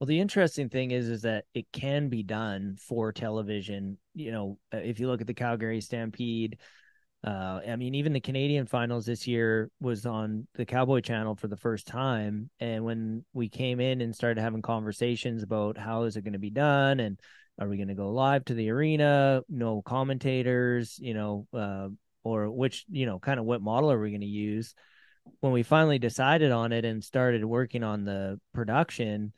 Well, 0.00 0.06
the 0.06 0.20
interesting 0.20 0.68
thing 0.68 0.92
is, 0.92 1.08
is 1.08 1.22
that 1.22 1.44
it 1.54 1.66
can 1.72 2.08
be 2.08 2.22
done 2.22 2.76
for 2.80 3.12
television. 3.12 3.98
You 4.14 4.30
know, 4.30 4.58
if 4.72 5.00
you 5.00 5.08
look 5.08 5.20
at 5.20 5.26
the 5.26 5.34
Calgary 5.34 5.80
Stampede, 5.80 6.58
uh, 7.26 7.60
I 7.68 7.74
mean, 7.74 7.96
even 7.96 8.12
the 8.12 8.20
Canadian 8.20 8.66
finals 8.66 9.06
this 9.06 9.26
year 9.26 9.70
was 9.80 10.06
on 10.06 10.46
the 10.54 10.64
Cowboy 10.64 11.00
Channel 11.00 11.34
for 11.34 11.48
the 11.48 11.56
first 11.56 11.88
time. 11.88 12.48
And 12.60 12.84
when 12.84 13.24
we 13.32 13.48
came 13.48 13.80
in 13.80 14.00
and 14.00 14.14
started 14.14 14.40
having 14.40 14.62
conversations 14.62 15.42
about 15.42 15.76
how 15.76 16.04
is 16.04 16.16
it 16.16 16.22
going 16.22 16.34
to 16.34 16.38
be 16.38 16.50
done, 16.50 17.00
and 17.00 17.18
are 17.58 17.68
we 17.68 17.76
going 17.76 17.88
to 17.88 17.94
go 17.94 18.10
live 18.10 18.44
to 18.46 18.54
the 18.54 18.70
arena? 18.70 19.42
No 19.48 19.82
commentators, 19.82 20.98
you 21.00 21.14
know, 21.14 21.46
uh, 21.52 21.88
or 22.22 22.50
which, 22.50 22.84
you 22.88 23.06
know, 23.06 23.18
kind 23.18 23.40
of 23.40 23.46
what 23.46 23.62
model 23.62 23.90
are 23.90 24.00
we 24.00 24.10
going 24.10 24.20
to 24.20 24.26
use? 24.26 24.74
When 25.40 25.52
we 25.52 25.62
finally 25.62 25.98
decided 25.98 26.52
on 26.52 26.72
it 26.72 26.84
and 26.84 27.02
started 27.02 27.44
working 27.44 27.82
on 27.82 28.04
the 28.04 28.40
production, 28.54 29.32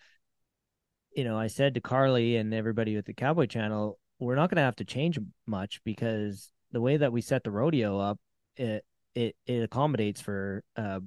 you 1.17 1.25
know, 1.25 1.39
I 1.39 1.49
said 1.49 1.75
to 1.75 1.81
Carly 1.81 2.37
and 2.37 2.55
everybody 2.55 2.95
with 2.95 3.07
the 3.07 3.15
Cowboy 3.15 3.47
Channel, 3.47 3.99
we're 4.19 4.37
not 4.37 4.51
going 4.51 4.57
to 4.57 4.63
have 4.63 4.77
to 4.77 4.85
change 4.85 5.19
much 5.47 5.81
because 5.85 6.53
the 6.73 6.81
way 6.81 6.97
that 6.99 7.13
we 7.13 7.23
set 7.23 7.43
the 7.43 7.51
rodeo 7.51 7.99
up, 7.99 8.19
it 8.57 8.85
it 9.15 9.35
it 9.47 9.63
accommodates 9.63 10.21
for 10.21 10.63
uh 10.77 11.01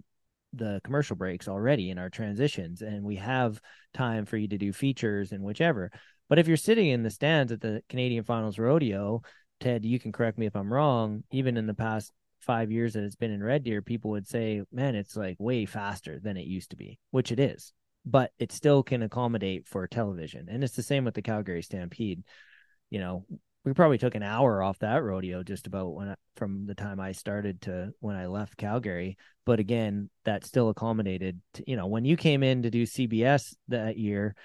the 0.54 0.80
commercial 0.84 1.16
breaks 1.16 1.48
already 1.48 1.90
in 1.90 1.98
our 1.98 2.10
transitions 2.10 2.82
and 2.82 3.04
we 3.04 3.16
have 3.16 3.60
time 3.94 4.26
for 4.26 4.38
you 4.38 4.48
to 4.48 4.58
do 4.58 4.72
features 4.72 5.32
and 5.32 5.44
whichever 5.44 5.92
but 6.34 6.40
if 6.40 6.48
you're 6.48 6.58
sitting 6.58 6.88
in 6.88 7.04
the 7.04 7.12
stands 7.12 7.52
at 7.52 7.62
the 7.62 7.84
canadian 7.90 8.24
finals 8.24 8.58
rodeo 8.58 9.22
ted 9.60 9.86
you 9.86 10.00
can 10.00 10.12
correct 10.12 10.40
me 10.40 10.48
if 10.48 10.56
i'm 10.56 10.74
wrong 10.74 11.24
even 11.32 11.58
in 11.58 11.68
the 11.68 11.76
past 11.76 12.12
five 12.40 12.72
years 12.72 12.94
that 12.94 13.04
it's 13.04 13.16
been 13.16 13.30
in 13.30 13.44
red 13.44 13.64
deer 13.64 13.84
people 13.84 14.10
would 14.10 14.28
say 14.28 14.64
man 14.72 14.96
it's 14.96 15.16
like 15.16 15.36
way 15.38 15.64
faster 15.68 16.20
than 16.20 16.36
it 16.36 16.48
used 16.48 16.72
to 16.72 16.76
be 16.76 16.98
which 17.12 17.32
it 17.32 17.40
is 17.40 17.72
but 18.04 18.32
it 18.40 18.52
still 18.52 18.82
can 18.82 19.04
accommodate 19.04 19.68
for 19.68 19.86
television 19.86 20.48
and 20.50 20.64
it's 20.64 20.76
the 20.76 20.82
same 20.82 21.06
with 21.06 21.14
the 21.14 21.22
calgary 21.22 21.62
stampede 21.62 22.24
you 22.90 23.00
know 23.00 23.24
we 23.64 23.74
probably 23.74 24.00
took 24.00 24.16
an 24.16 24.24
hour 24.24 24.64
off 24.64 24.80
that 24.80 25.04
rodeo 25.04 25.44
just 25.44 25.68
about 25.68 25.94
when 25.94 26.10
I, 26.10 26.16
from 26.36 26.66
the 26.66 26.74
time 26.74 27.00
I 27.00 27.12
started 27.12 27.62
to 27.62 27.94
when 28.02 28.18
I 28.18 28.26
left 28.26 28.58
Calgary. 28.58 29.18
But 29.46 29.62
again, 29.62 30.10
that 30.26 30.46
still 30.46 30.68
accommodated. 30.68 31.40
To, 31.54 31.64
you 31.66 31.78
know, 31.78 31.88
when 31.88 32.04
you 32.04 32.18
came 32.18 32.44
in 32.44 32.64
to 32.64 32.70
do 32.70 32.84
CBS 32.84 33.56
that 33.70 33.98
year, 33.98 34.36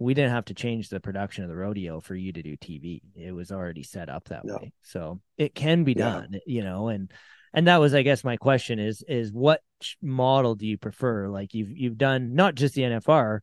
we 0.00 0.14
didn't 0.14 0.32
have 0.32 0.46
to 0.46 0.54
change 0.54 0.88
the 0.88 0.98
production 0.98 1.44
of 1.44 1.50
the 1.50 1.56
rodeo 1.56 2.00
for 2.00 2.14
you 2.16 2.32
to 2.32 2.42
do 2.42 2.56
TV. 2.56 3.02
It 3.14 3.32
was 3.32 3.52
already 3.52 3.82
set 3.84 4.08
up 4.08 4.24
that 4.28 4.44
way, 4.44 4.72
so 4.82 5.20
it 5.36 5.54
can 5.54 5.84
be 5.84 5.92
Yeah. 5.92 6.10
done. 6.10 6.40
You 6.46 6.64
know, 6.64 6.88
and 6.88 7.12
and 7.52 7.66
that 7.66 7.78
was, 7.78 7.94
I 7.94 8.02
guess, 8.02 8.24
my 8.24 8.36
question 8.36 8.78
is 8.78 9.04
is 9.06 9.32
what 9.32 9.60
model 10.02 10.54
do 10.54 10.66
you 10.66 10.78
prefer? 10.78 11.28
Like 11.28 11.54
you've 11.54 11.70
you've 11.70 11.98
done 11.98 12.34
not 12.34 12.54
just 12.54 12.74
the 12.74 12.82
NFR. 12.82 13.40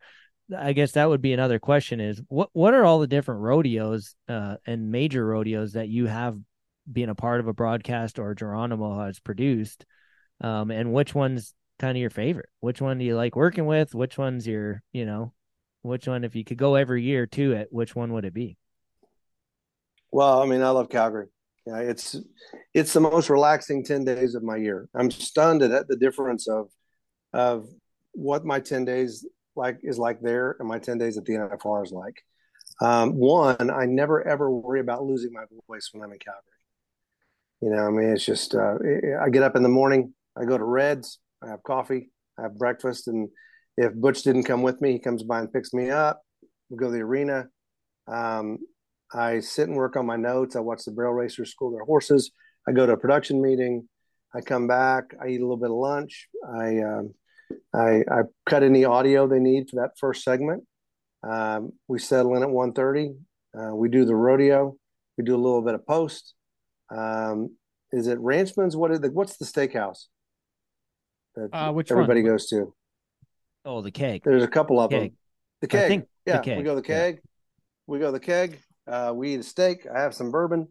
I 0.57 0.73
guess 0.73 0.93
that 0.93 1.09
would 1.09 1.21
be 1.21 1.33
another 1.33 1.59
question 1.59 1.99
is 1.99 2.21
what 2.27 2.49
what 2.53 2.73
are 2.73 2.85
all 2.85 2.99
the 2.99 3.07
different 3.07 3.41
rodeos 3.41 4.15
uh, 4.27 4.55
and 4.65 4.91
major 4.91 5.25
rodeos 5.25 5.73
that 5.73 5.89
you 5.89 6.07
have 6.07 6.37
been 6.91 7.09
a 7.09 7.15
part 7.15 7.41
of 7.41 7.47
a 7.47 7.53
broadcast 7.53 8.17
or 8.17 8.33
Geronimo 8.33 9.03
has 9.05 9.19
produced 9.19 9.85
um, 10.39 10.71
and 10.71 10.93
which 10.93 11.13
one's 11.13 11.53
kind 11.79 11.97
of 11.97 11.99
your 12.01 12.09
favorite 12.09 12.47
which 12.61 12.79
one 12.79 12.97
do 12.97 13.03
you 13.03 13.13
like 13.15 13.35
working 13.35 13.65
with 13.65 13.93
which 13.93 14.17
one's 14.17 14.47
your 14.47 14.81
you 14.93 15.05
know 15.05 15.33
which 15.81 16.07
one 16.07 16.23
if 16.23 16.35
you 16.35 16.43
could 16.43 16.57
go 16.57 16.75
every 16.75 17.03
year 17.03 17.25
to 17.25 17.53
it 17.53 17.67
which 17.71 17.95
one 17.95 18.13
would 18.13 18.25
it 18.25 18.33
be 18.33 18.57
Well, 20.11 20.41
I 20.41 20.45
mean, 20.45 20.61
I 20.61 20.69
love 20.69 20.89
Calgary. 20.89 21.27
Yeah, 21.65 21.79
it's 21.79 22.15
it's 22.73 22.93
the 22.93 23.01
most 23.01 23.29
relaxing 23.29 23.83
ten 23.83 24.05
days 24.05 24.35
of 24.35 24.43
my 24.43 24.55
year. 24.55 24.87
I'm 24.95 25.11
stunned 25.11 25.61
at 25.61 25.87
the 25.87 25.97
difference 25.97 26.47
of 26.47 26.69
of 27.33 27.67
what 28.13 28.45
my 28.45 28.59
ten 28.59 28.85
days 28.85 29.27
like 29.55 29.79
is 29.83 29.99
like 29.99 30.21
there 30.21 30.55
and 30.59 30.67
my 30.67 30.79
ten 30.79 30.97
days 30.97 31.17
at 31.17 31.25
the 31.25 31.33
NFR 31.33 31.83
is 31.83 31.91
like. 31.91 32.23
Um, 32.79 33.15
one, 33.15 33.69
I 33.69 33.85
never 33.85 34.25
ever 34.25 34.49
worry 34.49 34.79
about 34.79 35.03
losing 35.03 35.33
my 35.33 35.43
voice 35.67 35.89
when 35.91 36.03
I'm 36.03 36.13
in 36.13 36.19
Calgary. 36.19 36.41
You 37.61 37.69
know, 37.71 37.87
I 37.87 37.89
mean, 37.89 38.09
it's 38.09 38.25
just 38.25 38.55
uh, 38.55 38.75
I 39.21 39.29
get 39.29 39.43
up 39.43 39.55
in 39.55 39.63
the 39.63 39.69
morning, 39.69 40.13
I 40.37 40.45
go 40.45 40.57
to 40.57 40.63
Reds, 40.63 41.19
I 41.43 41.49
have 41.49 41.63
coffee, 41.63 42.11
I 42.37 42.43
have 42.43 42.57
breakfast, 42.57 43.07
and 43.07 43.29
if 43.77 43.93
Butch 43.93 44.23
didn't 44.23 44.43
come 44.43 44.61
with 44.63 44.81
me, 44.81 44.93
he 44.93 44.99
comes 44.99 45.23
by 45.23 45.39
and 45.39 45.51
picks 45.51 45.73
me 45.73 45.89
up. 45.91 46.21
We 46.69 46.77
go 46.77 46.87
to 46.87 46.91
the 46.91 47.01
arena. 47.01 47.47
Um, 48.07 48.57
I 49.13 49.39
sit 49.39 49.67
and 49.67 49.77
work 49.77 49.95
on 49.95 50.05
my 50.05 50.17
notes. 50.17 50.55
I 50.55 50.59
watch 50.59 50.83
the 50.85 50.91
barrel 50.91 51.13
racers 51.13 51.51
school 51.51 51.71
their 51.71 51.85
horses. 51.85 52.31
I 52.67 52.71
go 52.71 52.85
to 52.85 52.93
a 52.93 52.97
production 52.97 53.41
meeting. 53.41 53.87
I 54.35 54.41
come 54.41 54.67
back. 54.67 55.15
I 55.21 55.27
eat 55.27 55.39
a 55.39 55.43
little 55.43 55.57
bit 55.57 55.69
of 55.69 55.77
lunch. 55.77 56.27
I 56.45 56.79
um, 56.79 57.13
I, 57.73 58.03
I 58.11 58.21
cut 58.45 58.63
any 58.63 58.83
audio 58.83 59.27
they 59.27 59.39
need 59.39 59.69
for 59.69 59.77
that 59.77 59.91
first 59.97 60.23
segment. 60.23 60.63
Um, 61.23 61.71
we 61.87 61.99
settle 61.99 62.35
in 62.35 62.43
at 62.43 62.49
1.30. 62.49 63.15
Uh, 63.57 63.75
we 63.75 63.89
do 63.89 64.03
the 64.05 64.15
rodeo. 64.15 64.75
We 65.17 65.23
do 65.23 65.35
a 65.35 65.37
little 65.37 65.61
bit 65.61 65.73
of 65.73 65.85
post. 65.85 66.33
Um, 66.95 67.55
is 67.91 68.07
it 68.07 68.19
Ranchman's? 68.19 68.75
What 68.75 68.91
is 68.91 68.99
the, 68.99 69.11
what's 69.11 69.37
the 69.37 69.45
steakhouse 69.45 70.05
that 71.35 71.49
Uh, 71.53 71.71
which 71.71 71.91
everybody 71.91 72.21
one? 72.21 72.31
goes 72.33 72.47
to? 72.49 72.73
Oh 73.67 73.81
the 73.81 73.91
keg 73.91 74.21
There's 74.23 74.43
a 74.43 74.47
couple 74.47 74.79
of 74.79 74.89
Keg. 74.89 75.11
them. 75.11 75.17
The 75.61 75.67
I 75.67 75.69
keg. 75.69 75.87
think 75.87 76.05
the 76.25 76.31
yeah, 76.33 76.39
keg, 76.41 76.57
we 76.57 76.63
go 76.63 76.75
the 76.75 76.87
yeah. 76.87 76.95
keg. 77.11 77.21
We 77.85 77.99
go 77.99 78.11
the 78.11 78.19
keg. 78.19 78.59
Uh, 78.87 79.11
we 79.15 79.33
eat 79.33 79.39
a 79.39 79.43
steak. 79.43 79.85
I 79.93 80.01
have 80.01 80.13
some 80.13 80.31
bourbon. 80.31 80.67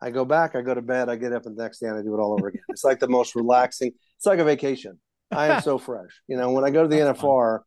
I 0.00 0.10
go 0.10 0.24
back. 0.24 0.54
I 0.56 0.62
go 0.62 0.74
to 0.74 0.82
bed. 0.82 1.08
I 1.08 1.16
get 1.16 1.32
up, 1.32 1.46
and 1.46 1.56
the 1.56 1.62
next 1.62 1.78
day 1.80 1.88
and 1.88 1.96
I 1.98 2.02
do 2.02 2.14
it 2.14 2.18
all 2.18 2.32
over 2.32 2.48
again. 2.48 2.62
It's 2.68 2.84
like 2.84 2.98
the 3.00 3.08
most 3.08 3.34
relaxing. 3.34 3.92
It's 4.16 4.26
like 4.26 4.38
a 4.38 4.44
vacation. 4.44 4.98
I 5.30 5.48
am 5.48 5.62
so 5.70 5.78
fresh. 5.78 6.20
You 6.28 6.36
know, 6.36 6.50
when 6.50 6.64
I 6.64 6.70
go 6.70 6.82
to 6.82 6.88
the 6.88 6.98
That's. 7.00 7.20
NFR, 7.20 7.60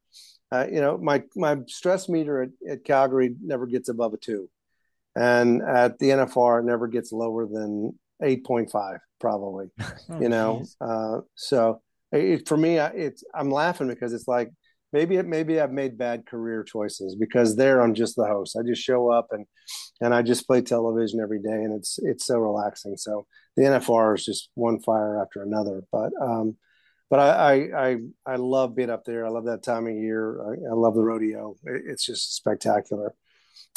uh, 0.52 0.68
you 0.72 0.82
know, 0.82 0.98
my 0.98 1.24
my 1.36 1.58
stress 1.68 2.10
meter 2.10 2.42
at, 2.44 2.50
at 2.70 2.84
Calgary 2.84 3.36
never 3.44 3.66
gets 3.68 3.90
above 3.90 4.14
a 4.14 4.18
two, 4.18 4.50
and 5.16 5.62
at 5.62 6.00
the 6.00 6.10
NFR 6.10 6.62
it 6.62 6.66
never 6.66 6.88
gets 6.88 7.12
lower 7.12 7.46
than 7.46 7.98
eight 8.24 8.46
point 8.46 8.72
five, 8.72 9.00
probably 9.20 9.68
Oh, 10.10 10.20
you 10.22 10.30
know 10.30 10.64
uh, 10.80 11.22
so 11.36 11.82
it, 12.12 12.48
for 12.48 12.58
me 12.58 12.78
I- 12.78 12.90
it's 12.90 13.24
i'm 13.34 13.50
laughing 13.50 13.88
because 13.88 14.14
it's 14.14 14.28
like 14.28 14.52
maybe 14.94 15.22
maybe 15.22 15.60
i've 15.60 15.72
made 15.72 15.98
bad 15.98 16.26
career 16.26 16.64
choices 16.64 17.16
because 17.16 17.56
there 17.56 17.82
i'm 17.82 17.94
just 17.94 18.16
the 18.16 18.26
host 18.26 18.58
i 18.58 18.64
just 18.66 18.82
show 18.82 19.12
up 19.12 19.28
and 19.32 19.46
and 20.02 20.14
i 20.14 20.22
just 20.22 20.48
play 20.48 20.62
television 20.62 21.20
every 21.20 21.42
day 21.42 21.50
and 21.50 21.74
it's 21.74 22.00
it's 22.04 22.26
so 22.26 22.38
relaxing 22.38 22.98
so 22.98 23.26
the 23.56 23.64
nfr 23.64 24.16
is 24.16 24.26
just 24.26 24.50
one 24.56 24.80
fire 24.80 25.22
after 25.22 25.42
another 25.42 25.84
but 25.92 26.12
um 26.22 26.56
but 27.12 27.20
I, 27.20 27.30
I 27.30 27.90
I 27.90 27.98
I 28.26 28.36
love 28.38 28.74
being 28.74 28.90
up 28.90 29.04
there. 29.04 29.26
I 29.26 29.30
love 29.30 29.44
that 29.46 29.64
time 29.64 29.86
of 29.86 29.94
year. 29.94 30.42
I, 30.42 30.72
I 30.72 30.74
love 30.74 30.96
the 30.96 31.04
rodeo. 31.04 31.58
It's 31.66 32.06
just 32.06 32.34
spectacular. 32.34 33.14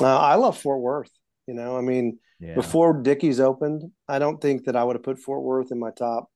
Uh, 0.01 0.17
I 0.17 0.37
love 0.37 0.57
Fort 0.57 0.81
Worth. 0.81 1.11
You 1.49 1.55
know, 1.55 1.77
I 1.77 1.81
mean, 1.81 2.21
yeah 2.39 2.55
before 2.55 3.03
Dickies 3.03 3.41
opened, 3.41 3.91
I 4.09 4.21
don't 4.21 4.41
think 4.41 4.65
that 4.65 4.77
I 4.77 4.85
would 4.85 4.95
have 4.95 5.03
put 5.03 5.19
Fort 5.19 5.43
Worth 5.43 5.73
in 5.73 5.81
my 5.81 5.91
top 5.91 6.31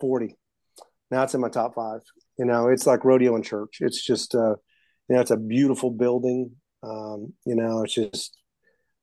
40. 0.00 0.36
Now 1.10 1.24
it's 1.24 1.34
in 1.34 1.40
my 1.40 1.48
top 1.48 1.74
five. 1.74 2.00
You 2.38 2.44
know, 2.44 2.68
it's 2.68 2.86
like 2.86 3.04
rodeo 3.04 3.34
and 3.34 3.44
church. 3.44 3.78
It's 3.80 4.04
just, 4.04 4.34
uh, 4.34 4.56
you 5.08 5.16
know, 5.16 5.20
it's 5.20 5.30
a 5.30 5.36
beautiful 5.36 5.90
building. 5.90 6.52
Um, 6.82 7.32
you 7.46 7.54
know, 7.54 7.82
it's 7.82 7.94
just, 7.94 8.36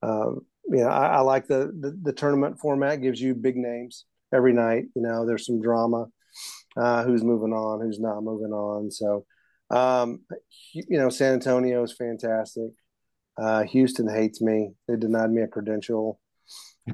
uh, 0.03 0.31
you 0.67 0.83
know, 0.83 0.89
I, 0.89 1.07
I 1.07 1.19
like 1.21 1.47
the, 1.47 1.71
the, 1.79 1.97
the 2.01 2.13
tournament 2.13 2.59
format 2.59 3.01
gives 3.01 3.21
you 3.21 3.33
big 3.33 3.55
names 3.55 4.05
every 4.33 4.53
night. 4.53 4.85
You 4.95 5.01
know, 5.01 5.25
there's 5.25 5.45
some 5.45 5.61
drama, 5.61 6.07
uh, 6.77 7.03
who's 7.03 7.23
moving 7.23 7.53
on, 7.53 7.81
who's 7.81 7.99
not 7.99 8.23
moving 8.23 8.53
on. 8.53 8.91
So, 8.91 9.25
um, 9.69 10.21
you 10.73 10.97
know, 10.97 11.09
San 11.09 11.33
Antonio 11.33 11.83
is 11.83 11.93
fantastic. 11.93 12.71
Uh, 13.37 13.63
Houston 13.63 14.07
hates 14.07 14.41
me. 14.41 14.71
They 14.87 14.97
denied 14.97 15.31
me 15.31 15.41
a 15.41 15.47
credential 15.47 16.19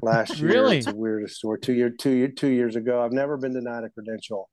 last 0.00 0.38
year. 0.38 0.50
Really? 0.50 0.78
It's 0.78 0.86
the 0.86 0.94
weirdest 0.94 1.36
story. 1.36 1.58
Two 1.60 1.72
year, 1.72 1.90
two 1.90 2.10
year, 2.10 2.28
two 2.28 2.48
years 2.48 2.76
ago, 2.76 3.02
I've 3.02 3.12
never 3.12 3.36
been 3.36 3.54
denied 3.54 3.84
a 3.84 3.90
credential 3.90 4.48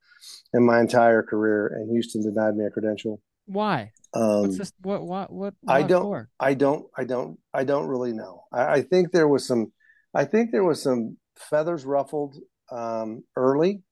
in 0.53 0.65
my 0.65 0.79
entire 0.79 1.23
career, 1.23 1.67
and 1.67 1.89
Houston 1.91 2.21
denied 2.23 2.55
me 2.55 2.65
a 2.65 2.69
credential. 2.69 3.21
Why? 3.45 3.91
Um, 4.13 4.41
What's 4.43 4.57
this? 4.57 4.71
What? 4.81 5.03
What? 5.03 5.31
What? 5.31 5.53
I 5.67 5.83
don't- 5.83 6.03
for? 6.03 6.29
I 6.39 6.53
don't, 6.53 6.87
I 6.97 7.03
don't, 7.03 7.39
I 7.53 7.63
don't 7.63 7.87
really 7.87 8.13
know. 8.13 8.43
I, 8.51 8.65
I 8.75 8.81
think 8.81 9.11
there 9.11 9.27
was 9.27 9.45
some, 9.45 9.71
I 10.13 10.25
think 10.25 10.51
there 10.51 10.63
was 10.63 10.81
some 10.81 11.17
feathers 11.37 11.85
ruffled 11.85 12.37
um, 12.71 13.23
early, 13.35 13.83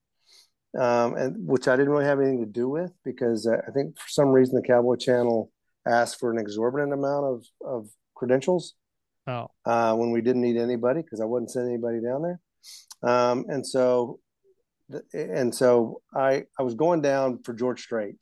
um, 0.80 1.16
and 1.16 1.48
which 1.48 1.68
I 1.68 1.76
didn't 1.76 1.92
really 1.92 2.06
have 2.06 2.20
anything 2.20 2.40
to 2.40 2.52
do 2.52 2.68
with 2.70 2.92
because 3.04 3.46
uh, 3.46 3.58
I 3.68 3.72
think 3.72 3.98
for 4.00 4.10
some 4.10 4.30
reason 4.30 4.56
the 4.56 4.68
Cowboy 4.68 4.96
Channel 4.96 5.52
asked 5.88 6.20
for 6.20 6.32
an 6.32 6.40
exorbitant 6.40 6.94
amount 6.94 7.26
of 7.26 7.46
of 7.66 7.90
credentials 8.16 8.74
Oh, 9.28 9.48
uh, 9.66 9.94
when 9.96 10.12
we 10.12 10.22
didn't 10.22 10.42
need 10.42 10.58
anybody 10.58 11.02
because 11.02 11.22
I 11.22 11.26
wasn't 11.26 11.52
sending 11.52 11.74
anybody 11.74 12.02
down 12.02 12.24
there. 12.24 12.40
Um, 13.10 13.46
and 13.48 13.66
so, 13.66 14.20
and 15.14 15.54
so 15.54 16.02
I, 16.16 16.44
I 16.60 16.64
was 16.64 16.76
going 16.76 17.02
down 17.02 17.42
for 17.44 17.54
George 17.54 17.82
Strait. 17.82 18.16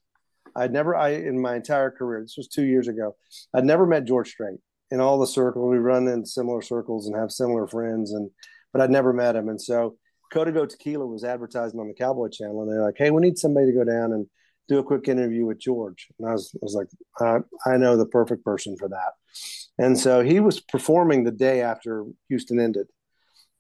I'd 0.55 0.73
never, 0.73 0.95
I, 0.95 1.09
in 1.09 1.41
my 1.41 1.55
entire 1.55 1.91
career, 1.91 2.21
this 2.21 2.37
was 2.37 2.47
two 2.47 2.65
years 2.65 2.87
ago, 2.87 3.15
I'd 3.53 3.65
never 3.65 3.85
met 3.85 4.05
George 4.05 4.29
Strait 4.29 4.59
in 4.89 4.99
all 4.99 5.19
the 5.19 5.27
circles. 5.27 5.71
We 5.71 5.77
run 5.77 6.07
in 6.07 6.25
similar 6.25 6.61
circles 6.61 7.07
and 7.07 7.15
have 7.15 7.31
similar 7.31 7.67
friends 7.67 8.11
and, 8.11 8.29
but 8.73 8.81
I'd 8.81 8.91
never 8.91 9.13
met 9.13 9.35
him. 9.35 9.49
And 9.49 9.61
so 9.61 9.95
Codigo 10.33 10.67
Tequila 10.67 11.05
was 11.05 11.23
advertising 11.23 11.79
on 11.79 11.87
the 11.87 11.93
Cowboy 11.93 12.29
Channel 12.29 12.61
and 12.61 12.71
they're 12.71 12.83
like, 12.83 12.97
Hey, 12.97 13.11
we 13.11 13.21
need 13.21 13.37
somebody 13.37 13.67
to 13.67 13.73
go 13.73 13.83
down 13.83 14.13
and 14.13 14.27
do 14.67 14.79
a 14.79 14.83
quick 14.83 15.07
interview 15.07 15.45
with 15.45 15.59
George. 15.59 16.07
And 16.19 16.29
I 16.29 16.33
was, 16.33 16.51
I 16.55 16.59
was 16.61 16.75
like, 16.75 16.87
uh, 17.19 17.39
I 17.65 17.77
know 17.77 17.97
the 17.97 18.05
perfect 18.05 18.43
person 18.45 18.77
for 18.77 18.87
that. 18.89 19.13
And 19.77 19.99
so 19.99 20.21
he 20.21 20.39
was 20.39 20.59
performing 20.59 21.23
the 21.23 21.31
day 21.31 21.61
after 21.61 22.05
Houston 22.29 22.59
ended. 22.59 22.87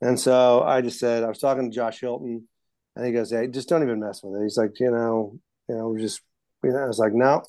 And 0.01 0.19
so 0.19 0.63
I 0.63 0.81
just 0.81 0.99
said, 0.99 1.23
I 1.23 1.27
was 1.27 1.39
talking 1.39 1.69
to 1.69 1.75
Josh 1.75 1.99
Hilton, 1.99 2.47
and 2.95 3.05
he 3.05 3.11
goes, 3.11 3.31
Hey, 3.31 3.47
just 3.47 3.69
don't 3.69 3.83
even 3.83 3.99
mess 3.99 4.21
with 4.23 4.39
it. 4.39 4.43
He's 4.43 4.57
like, 4.57 4.79
you 4.79 4.91
know, 4.91 5.39
you 5.69 5.75
know, 5.75 5.97
just, 5.97 6.21
you 6.63 6.71
know, 6.71 6.79
I 6.79 6.87
was 6.87 6.99
like, 6.99 7.13
no. 7.13 7.43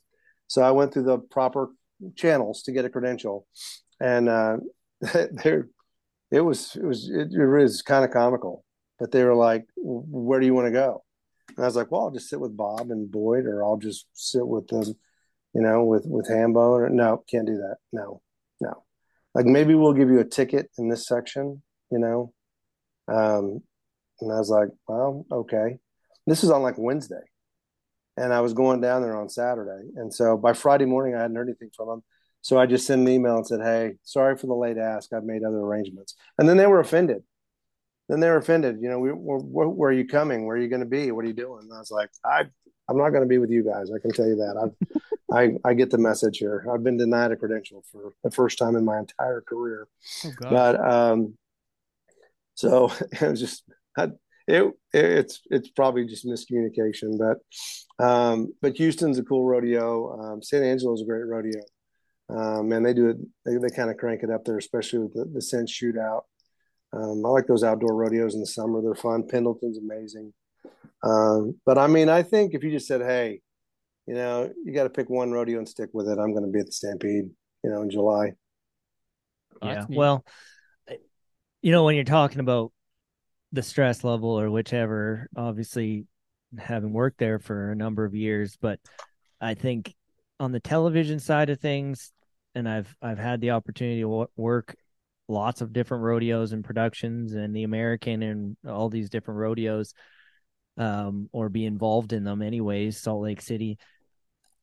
So 0.46 0.62
I 0.62 0.70
went 0.70 0.92
through 0.92 1.04
the 1.04 1.18
proper 1.18 1.70
channels 2.16 2.62
to 2.64 2.72
get 2.72 2.84
a 2.84 2.90
credential. 2.90 3.46
And 4.00 4.28
uh, 4.28 4.58
there, 5.00 5.68
it 6.30 6.40
was, 6.40 6.76
it 6.76 6.84
was, 6.84 7.08
it, 7.08 7.32
it 7.32 7.46
was 7.46 7.82
kind 7.82 8.04
of 8.04 8.10
comical. 8.10 8.64
But 8.98 9.10
they 9.10 9.24
were 9.24 9.34
like, 9.34 9.66
where 9.76 10.38
do 10.38 10.46
you 10.46 10.54
want 10.54 10.66
to 10.66 10.72
go? 10.72 11.02
And 11.48 11.64
I 11.64 11.66
was 11.66 11.76
like, 11.76 11.90
well, 11.90 12.02
I'll 12.02 12.10
just 12.10 12.28
sit 12.28 12.40
with 12.40 12.56
Bob 12.56 12.90
and 12.90 13.10
Boyd, 13.10 13.46
or 13.46 13.64
I'll 13.64 13.76
just 13.76 14.06
sit 14.12 14.46
with 14.46 14.68
them, 14.68 14.94
you 15.54 15.60
know, 15.60 15.84
with 15.84 16.04
with 16.06 16.28
Hambo. 16.28 16.60
Or, 16.60 16.88
no, 16.88 17.24
can't 17.28 17.46
do 17.46 17.56
that. 17.56 17.76
No, 17.92 18.22
no. 18.60 18.84
Like 19.34 19.46
maybe 19.46 19.74
we'll 19.74 19.92
give 19.92 20.08
you 20.08 20.20
a 20.20 20.24
ticket 20.24 20.70
in 20.78 20.88
this 20.88 21.06
section, 21.06 21.62
you 21.90 21.98
know. 21.98 22.32
Um, 23.08 23.62
and 24.22 24.32
I 24.32 24.38
was 24.38 24.50
like, 24.50 24.68
well, 24.86 25.26
okay. 25.30 25.78
This 26.26 26.42
was 26.42 26.50
on 26.50 26.62
like 26.62 26.78
Wednesday, 26.78 27.22
and 28.16 28.32
I 28.32 28.40
was 28.40 28.54
going 28.54 28.80
down 28.80 29.02
there 29.02 29.16
on 29.16 29.28
Saturday, 29.28 29.88
and 29.96 30.12
so 30.14 30.36
by 30.36 30.52
Friday 30.52 30.84
morning 30.84 31.14
I 31.14 31.22
hadn't 31.22 31.36
heard 31.36 31.48
anything 31.48 31.70
from 31.74 31.88
them. 31.88 32.04
So 32.42 32.58
I 32.58 32.66
just 32.66 32.86
sent 32.86 33.02
an 33.02 33.08
email 33.08 33.36
and 33.36 33.46
said, 33.46 33.60
"Hey, 33.60 33.94
sorry 34.04 34.36
for 34.36 34.46
the 34.46 34.54
late 34.54 34.78
ask. 34.78 35.12
I've 35.12 35.24
made 35.24 35.42
other 35.42 35.58
arrangements." 35.58 36.14
And 36.38 36.48
then 36.48 36.56
they 36.56 36.66
were 36.66 36.80
offended. 36.80 37.22
Then 38.08 38.20
they 38.20 38.28
were 38.28 38.36
offended. 38.36 38.78
You 38.80 38.88
know, 38.88 38.98
we, 38.98 39.10
where, 39.10 39.68
where 39.68 39.90
are 39.90 39.92
you 39.92 40.06
coming? 40.06 40.44
Where 40.44 40.56
are 40.56 40.60
you 40.60 40.68
going 40.68 40.80
to 40.80 40.86
be? 40.86 41.10
What 41.10 41.24
are 41.24 41.28
you 41.28 41.34
doing? 41.34 41.62
And 41.62 41.72
I 41.72 41.78
was 41.78 41.90
like, 41.90 42.10
I, 42.24 42.44
I'm 42.88 42.98
not 42.98 43.10
going 43.10 43.22
to 43.22 43.28
be 43.28 43.38
with 43.38 43.50
you 43.50 43.64
guys. 43.64 43.90
I 43.90 43.98
can 44.00 44.12
tell 44.12 44.26
you 44.26 44.36
that. 44.36 44.70
I, 45.32 45.34
I, 45.40 45.50
I 45.64 45.74
get 45.74 45.90
the 45.90 45.98
message 45.98 46.38
here. 46.38 46.66
I've 46.72 46.84
been 46.84 46.98
denied 46.98 47.32
a 47.32 47.36
credential 47.36 47.84
for 47.90 48.12
the 48.22 48.30
first 48.30 48.58
time 48.58 48.76
in 48.76 48.84
my 48.84 48.98
entire 48.98 49.40
career. 49.40 49.88
Oh, 50.26 50.32
But 50.50 50.80
um, 50.80 51.38
so 52.54 52.92
it 53.12 53.22
was 53.22 53.40
just 53.40 53.64
I, 53.96 54.08
it, 54.48 54.72
it's 54.92 55.40
it's 55.50 55.68
probably 55.68 56.06
just 56.06 56.26
miscommunication. 56.26 57.18
But 57.18 58.04
um, 58.04 58.52
but 58.60 58.76
Houston's 58.76 59.18
a 59.18 59.22
cool 59.22 59.44
rodeo. 59.44 60.20
Um, 60.20 60.42
San 60.42 60.62
Angelo's 60.62 61.02
a 61.02 61.06
great 61.06 61.26
rodeo. 61.26 61.60
Um, 62.28 62.72
and 62.72 62.84
they 62.84 62.94
do 62.94 63.10
it. 63.10 63.16
They, 63.44 63.56
they 63.56 63.74
kind 63.74 63.90
of 63.90 63.98
crank 63.98 64.22
it 64.22 64.30
up 64.30 64.44
there, 64.44 64.56
especially 64.56 65.00
with 65.00 65.14
the, 65.14 65.24
the 65.34 65.42
scent 65.42 65.68
shootout. 65.68 66.22
Um, 66.92 67.24
I 67.24 67.28
like 67.28 67.46
those 67.46 67.64
outdoor 67.64 67.94
rodeos 67.94 68.34
in 68.34 68.40
the 68.40 68.46
summer. 68.46 68.80
They're 68.82 68.94
fun. 68.94 69.26
Pendleton's 69.26 69.78
amazing. 69.78 70.32
Um, 71.02 71.58
but 71.66 71.78
I 71.78 71.86
mean, 71.86 72.08
I 72.08 72.22
think 72.22 72.54
if 72.54 72.62
you 72.62 72.70
just 72.70 72.86
said, 72.86 73.00
"Hey, 73.00 73.40
you 74.06 74.14
know, 74.14 74.52
you 74.64 74.72
got 74.72 74.84
to 74.84 74.90
pick 74.90 75.10
one 75.10 75.32
rodeo 75.32 75.58
and 75.58 75.68
stick 75.68 75.90
with 75.92 76.08
it," 76.08 76.18
I'm 76.18 76.32
going 76.32 76.44
to 76.44 76.50
be 76.50 76.60
at 76.60 76.66
the 76.66 76.72
Stampede, 76.72 77.30
you 77.64 77.70
know, 77.70 77.82
in 77.82 77.90
July. 77.90 78.32
Yeah. 79.62 79.86
Well, 79.88 80.24
you 81.60 81.72
know, 81.72 81.84
when 81.84 81.94
you're 81.94 82.04
talking 82.04 82.40
about 82.40 82.72
the 83.52 83.62
stress 83.62 84.02
level 84.02 84.38
or 84.38 84.50
whichever, 84.50 85.28
obviously 85.36 86.06
having 86.58 86.92
worked 86.92 87.18
there 87.18 87.38
for 87.38 87.70
a 87.70 87.76
number 87.76 88.04
of 88.04 88.14
years, 88.14 88.56
but 88.60 88.80
I 89.40 89.54
think 89.54 89.94
on 90.40 90.52
the 90.52 90.60
television 90.60 91.18
side 91.18 91.50
of 91.50 91.60
things, 91.60 92.12
and 92.54 92.68
I've 92.68 92.94
I've 93.00 93.18
had 93.18 93.40
the 93.40 93.50
opportunity 93.50 94.00
to 94.00 94.28
work 94.36 94.76
lots 95.28 95.60
of 95.60 95.72
different 95.72 96.02
rodeos 96.02 96.52
and 96.52 96.64
productions 96.64 97.32
and 97.32 97.54
the 97.54 97.62
American 97.62 98.22
and 98.22 98.56
all 98.68 98.88
these 98.88 99.08
different 99.08 99.38
rodeos, 99.38 99.94
um, 100.76 101.28
or 101.32 101.48
be 101.48 101.64
involved 101.64 102.12
in 102.12 102.24
them 102.24 102.42
anyways. 102.42 102.98
Salt 102.98 103.22
Lake 103.22 103.40
City, 103.40 103.78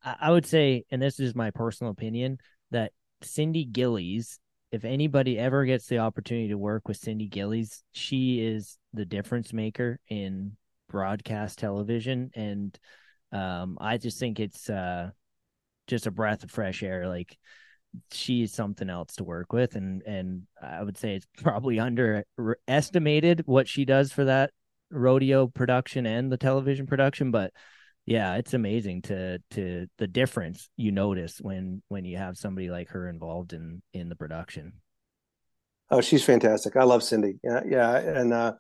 I, 0.04 0.16
I 0.22 0.32
would 0.32 0.46
say, 0.46 0.84
and 0.92 1.02
this 1.02 1.20
is 1.20 1.34
my 1.34 1.52
personal 1.52 1.92
opinion, 1.92 2.38
that 2.72 2.92
Cindy 3.22 3.66
Gillies 3.66 4.40
if 4.72 4.86
anybody 4.86 5.38
ever 5.38 5.66
gets 5.66 5.88
the 5.88 6.00
opportunity 6.00 6.50
to 6.50 6.58
work 6.58 6.88
with 6.88 6.98
Cindy 6.98 7.28
Gillies, 7.28 7.84
she 7.92 8.42
is 8.42 8.78
the 8.94 9.06
difference 9.06 9.52
maker 9.52 10.00
in 10.08 10.56
broadcast 10.90 11.60
television. 11.60 12.32
And 12.36 12.78
um, 13.32 13.78
I 13.82 13.98
just 13.98 14.20
think 14.20 14.40
it's 14.40 14.70
uh, 14.70 15.10
just 15.88 16.08
a 16.08 16.12
breath 16.12 16.44
of 16.44 16.52
fresh 16.52 16.84
air. 16.84 17.08
Like 17.08 17.38
she's 18.12 18.54
something 18.54 18.90
else 18.90 19.16
to 19.16 19.24
work 19.24 19.54
with. 19.54 19.76
And, 19.76 20.04
and 20.04 20.44
I 20.62 20.84
would 20.84 20.98
say 20.98 21.16
it's 21.16 21.28
probably 21.42 21.80
underestimated 21.80 23.44
what 23.46 23.68
she 23.68 23.86
does 23.86 24.12
for 24.12 24.26
that 24.26 24.52
rodeo 24.92 25.48
production 25.48 26.06
and 26.06 26.32
the 26.32 26.38
television 26.38 26.86
production. 26.86 27.32
But 27.32 27.54
yeah, 28.06 28.36
it's 28.36 28.54
amazing 28.54 29.04
to 29.04 29.40
to 29.52 29.88
the 29.98 30.08
difference 30.08 30.70
you 30.76 30.92
notice 30.92 31.40
when 31.40 31.82
when 31.90 32.06
you 32.06 32.18
have 32.18 32.38
somebody 32.38 32.70
like 32.70 32.90
her 32.90 33.08
involved 33.08 33.54
in 33.54 33.82
in 33.94 34.10
the 34.10 34.16
production. 34.16 34.74
Oh, 35.92 36.02
she's 36.02 36.24
fantastic. 36.24 36.76
I 36.76 36.84
love 36.84 37.04
Cindy. 37.04 37.40
Yeah, 37.44 37.62
yeah. 37.68 37.98
And 37.98 38.32
uh, 38.32 38.54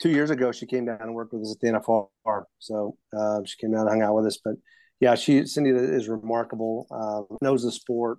two 0.00 0.10
years 0.10 0.30
ago, 0.30 0.50
she 0.50 0.66
came 0.66 0.84
down 0.84 1.00
and 1.00 1.14
worked 1.14 1.32
with 1.32 1.42
us 1.42 1.54
at 1.54 1.60
the 1.60 1.78
NFR. 1.78 2.42
So 2.58 2.96
uh, 3.16 3.40
she 3.44 3.56
came 3.60 3.72
down 3.72 3.82
and 3.82 3.90
hung 3.90 4.02
out 4.02 4.14
with 4.14 4.26
us. 4.26 4.38
But 4.44 4.54
yeah, 5.00 5.14
she 5.14 5.46
Cindy 5.46 5.70
is 5.70 6.08
remarkable. 6.08 6.86
Uh, 6.90 7.34
knows 7.40 7.62
the 7.62 7.72
sport, 7.72 8.18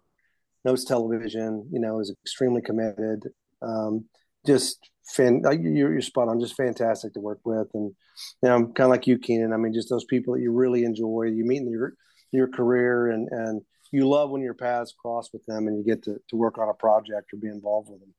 knows 0.64 0.86
television. 0.86 1.68
You 1.72 1.80
know, 1.80 2.00
is 2.00 2.14
extremely 2.24 2.62
committed. 2.62 3.24
Um, 3.62 4.06
just 4.46 4.80
fan. 5.08 5.42
like, 5.44 5.60
You're, 5.62 5.94
you're 5.94 6.02
spot 6.02 6.28
on. 6.28 6.40
Just 6.40 6.56
fantastic 6.56 7.14
to 7.14 7.20
work 7.20 7.40
with, 7.46 7.68
and 7.74 7.94
you 8.42 8.50
know, 8.50 8.68
kind 8.68 8.82
of 8.82 8.90
like 8.90 9.08
you, 9.08 9.18
Kynan. 9.18 9.54
I 9.54 9.58
mean, 9.58 9.74
just 9.74 9.90
those 9.90 10.06
people 10.06 10.34
that 10.34 10.42
you 10.42 10.52
really 10.52 10.84
enjoy. 10.84 11.24
You 11.24 11.46
meet 11.46 11.62
in 11.62 11.70
your 11.70 11.94
your 12.32 12.48
career, 12.48 13.10
and 13.10 13.28
and 13.32 13.62
you 13.92 14.08
love 14.08 14.30
when 14.30 14.42
your 14.42 14.54
paths 14.54 14.94
cross 15.00 15.30
with 15.34 15.46
them, 15.46 15.68
and 15.68 15.78
you 15.78 15.84
get 15.84 16.04
to 16.04 16.18
to 16.30 16.36
work 16.36 16.58
on 16.58 16.70
a 16.70 16.74
project 16.74 17.34
or 17.34 17.38
be 17.38 17.48
involved 17.48 17.90
with 17.90 18.00
them. 18.00 18.14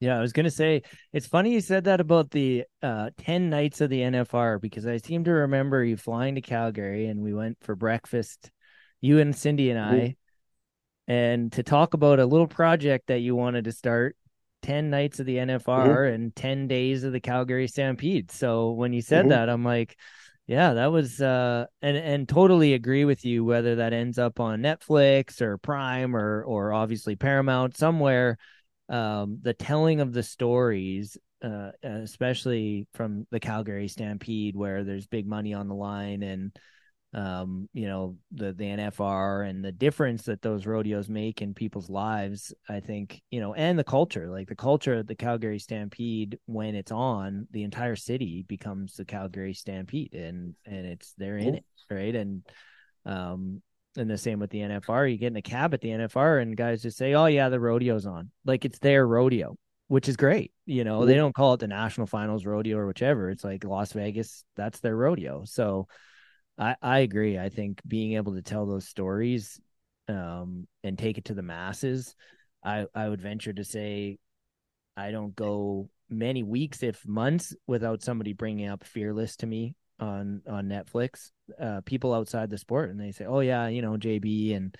Yeah, 0.00 0.16
I 0.16 0.20
was 0.20 0.32
gonna 0.32 0.50
say 0.50 0.82
it's 1.12 1.26
funny 1.26 1.52
you 1.52 1.60
said 1.60 1.84
that 1.84 2.00
about 2.00 2.30
the 2.30 2.64
uh, 2.82 3.10
ten 3.18 3.50
nights 3.50 3.80
of 3.80 3.90
the 3.90 4.00
NFR 4.00 4.60
because 4.60 4.86
I 4.86 4.98
seem 4.98 5.24
to 5.24 5.32
remember 5.32 5.82
you 5.84 5.96
flying 5.96 6.36
to 6.36 6.40
Calgary 6.40 7.06
and 7.06 7.20
we 7.20 7.34
went 7.34 7.58
for 7.62 7.74
breakfast, 7.74 8.50
you 9.00 9.18
and 9.18 9.34
Cindy 9.34 9.70
and 9.70 9.80
I, 9.80 10.16
and 11.08 11.50
to 11.52 11.64
talk 11.64 11.94
about 11.94 12.20
a 12.20 12.26
little 12.26 12.46
project 12.46 13.08
that 13.08 13.20
you 13.20 13.34
wanted 13.34 13.64
to 13.64 13.72
start. 13.72 14.16
10 14.62 14.90
nights 14.90 15.20
of 15.20 15.26
the 15.26 15.38
NFR 15.38 16.04
and 16.04 16.34
10 16.34 16.68
days 16.68 17.04
of 17.04 17.12
the 17.12 17.20
Calgary 17.20 17.68
Stampede. 17.68 18.30
So 18.30 18.72
when 18.72 18.92
you 18.92 19.02
said 19.02 19.24
Mhm. 19.24 19.28
that, 19.28 19.48
I'm 19.48 19.64
like, 19.64 19.96
yeah, 20.46 20.74
that 20.74 20.86
was 20.92 21.20
uh 21.20 21.66
and 21.82 21.96
and 21.96 22.28
totally 22.28 22.74
agree 22.74 23.04
with 23.04 23.24
you 23.24 23.44
whether 23.44 23.76
that 23.76 23.92
ends 23.92 24.18
up 24.18 24.40
on 24.40 24.60
Netflix 24.62 25.40
or 25.40 25.58
Prime 25.58 26.16
or 26.16 26.42
or 26.44 26.72
obviously 26.72 27.16
Paramount 27.16 27.76
somewhere 27.76 28.38
um 28.88 29.38
the 29.42 29.52
telling 29.54 30.00
of 30.00 30.12
the 30.12 30.22
stories 30.22 31.18
uh 31.42 31.70
especially 31.82 32.86
from 32.94 33.26
the 33.30 33.40
Calgary 33.40 33.88
Stampede 33.88 34.56
where 34.56 34.84
there's 34.84 35.06
big 35.06 35.26
money 35.26 35.52
on 35.54 35.68
the 35.68 35.74
line 35.74 36.22
and 36.22 36.56
um 37.14 37.70
you 37.72 37.86
know 37.86 38.16
the 38.32 38.52
the 38.52 38.64
NFR 38.64 39.48
and 39.48 39.64
the 39.64 39.72
difference 39.72 40.24
that 40.24 40.42
those 40.42 40.66
rodeos 40.66 41.08
make 41.08 41.40
in 41.40 41.54
people's 41.54 41.88
lives 41.88 42.52
I 42.68 42.80
think 42.80 43.22
you 43.30 43.40
know 43.40 43.54
and 43.54 43.78
the 43.78 43.84
culture 43.84 44.28
like 44.28 44.48
the 44.48 44.54
culture 44.54 44.94
of 44.94 45.06
the 45.06 45.14
Calgary 45.14 45.58
Stampede 45.58 46.38
when 46.44 46.74
it's 46.74 46.92
on 46.92 47.46
the 47.50 47.62
entire 47.62 47.96
city 47.96 48.44
becomes 48.46 48.96
the 48.96 49.06
Calgary 49.06 49.54
Stampede 49.54 50.14
and 50.14 50.54
and 50.66 50.84
it's 50.86 51.14
they're 51.16 51.38
in 51.38 51.54
it 51.56 51.64
right? 51.90 52.14
And 52.14 52.42
um 53.06 53.62
and 53.96 54.10
the 54.10 54.18
same 54.18 54.38
with 54.38 54.50
the 54.50 54.60
NFR 54.60 55.10
you 55.10 55.16
get 55.16 55.28
in 55.28 55.36
a 55.36 55.42
cab 55.42 55.72
at 55.72 55.80
the 55.80 55.88
NFR 55.88 56.42
and 56.42 56.54
guys 56.58 56.82
just 56.82 56.98
say 56.98 57.14
oh 57.14 57.26
yeah 57.26 57.48
the 57.48 57.58
rodeo's 57.58 58.04
on. 58.04 58.30
Like 58.44 58.66
it's 58.66 58.80
their 58.80 59.06
rodeo 59.06 59.56
which 59.86 60.10
is 60.10 60.16
great 60.18 60.52
you 60.66 60.84
know? 60.84 61.06
They 61.06 61.14
don't 61.14 61.34
call 61.34 61.54
it 61.54 61.60
the 61.60 61.68
national 61.68 62.06
finals 62.06 62.44
rodeo 62.44 62.76
or 62.76 62.86
whichever 62.86 63.30
it's 63.30 63.44
like 63.44 63.64
Las 63.64 63.92
Vegas 63.92 64.44
that's 64.56 64.80
their 64.80 64.94
rodeo. 64.94 65.44
So 65.46 65.88
I, 66.58 66.76
I 66.82 66.98
agree. 67.00 67.38
I 67.38 67.48
think 67.48 67.80
being 67.86 68.14
able 68.14 68.34
to 68.34 68.42
tell 68.42 68.66
those 68.66 68.88
stories 68.88 69.60
um, 70.08 70.66
and 70.82 70.98
take 70.98 71.18
it 71.18 71.26
to 71.26 71.34
the 71.34 71.42
masses, 71.42 72.14
I, 72.64 72.86
I 72.94 73.08
would 73.08 73.20
venture 73.20 73.52
to 73.52 73.64
say 73.64 74.18
I 74.96 75.12
don't 75.12 75.34
go 75.36 75.88
many 76.10 76.42
weeks, 76.42 76.82
if 76.82 77.06
months, 77.06 77.54
without 77.66 78.02
somebody 78.02 78.32
bringing 78.32 78.68
up 78.68 78.84
Fearless 78.84 79.36
to 79.36 79.46
me 79.46 79.74
on 80.00 80.42
on 80.48 80.66
Netflix. 80.68 81.30
Uh, 81.60 81.80
people 81.84 82.12
outside 82.12 82.50
the 82.50 82.58
sport, 82.58 82.90
and 82.90 83.00
they 83.00 83.12
say, 83.12 83.24
"Oh 83.24 83.40
yeah, 83.40 83.68
you 83.68 83.82
know 83.82 83.96
JB 83.96 84.54
and 84.54 84.74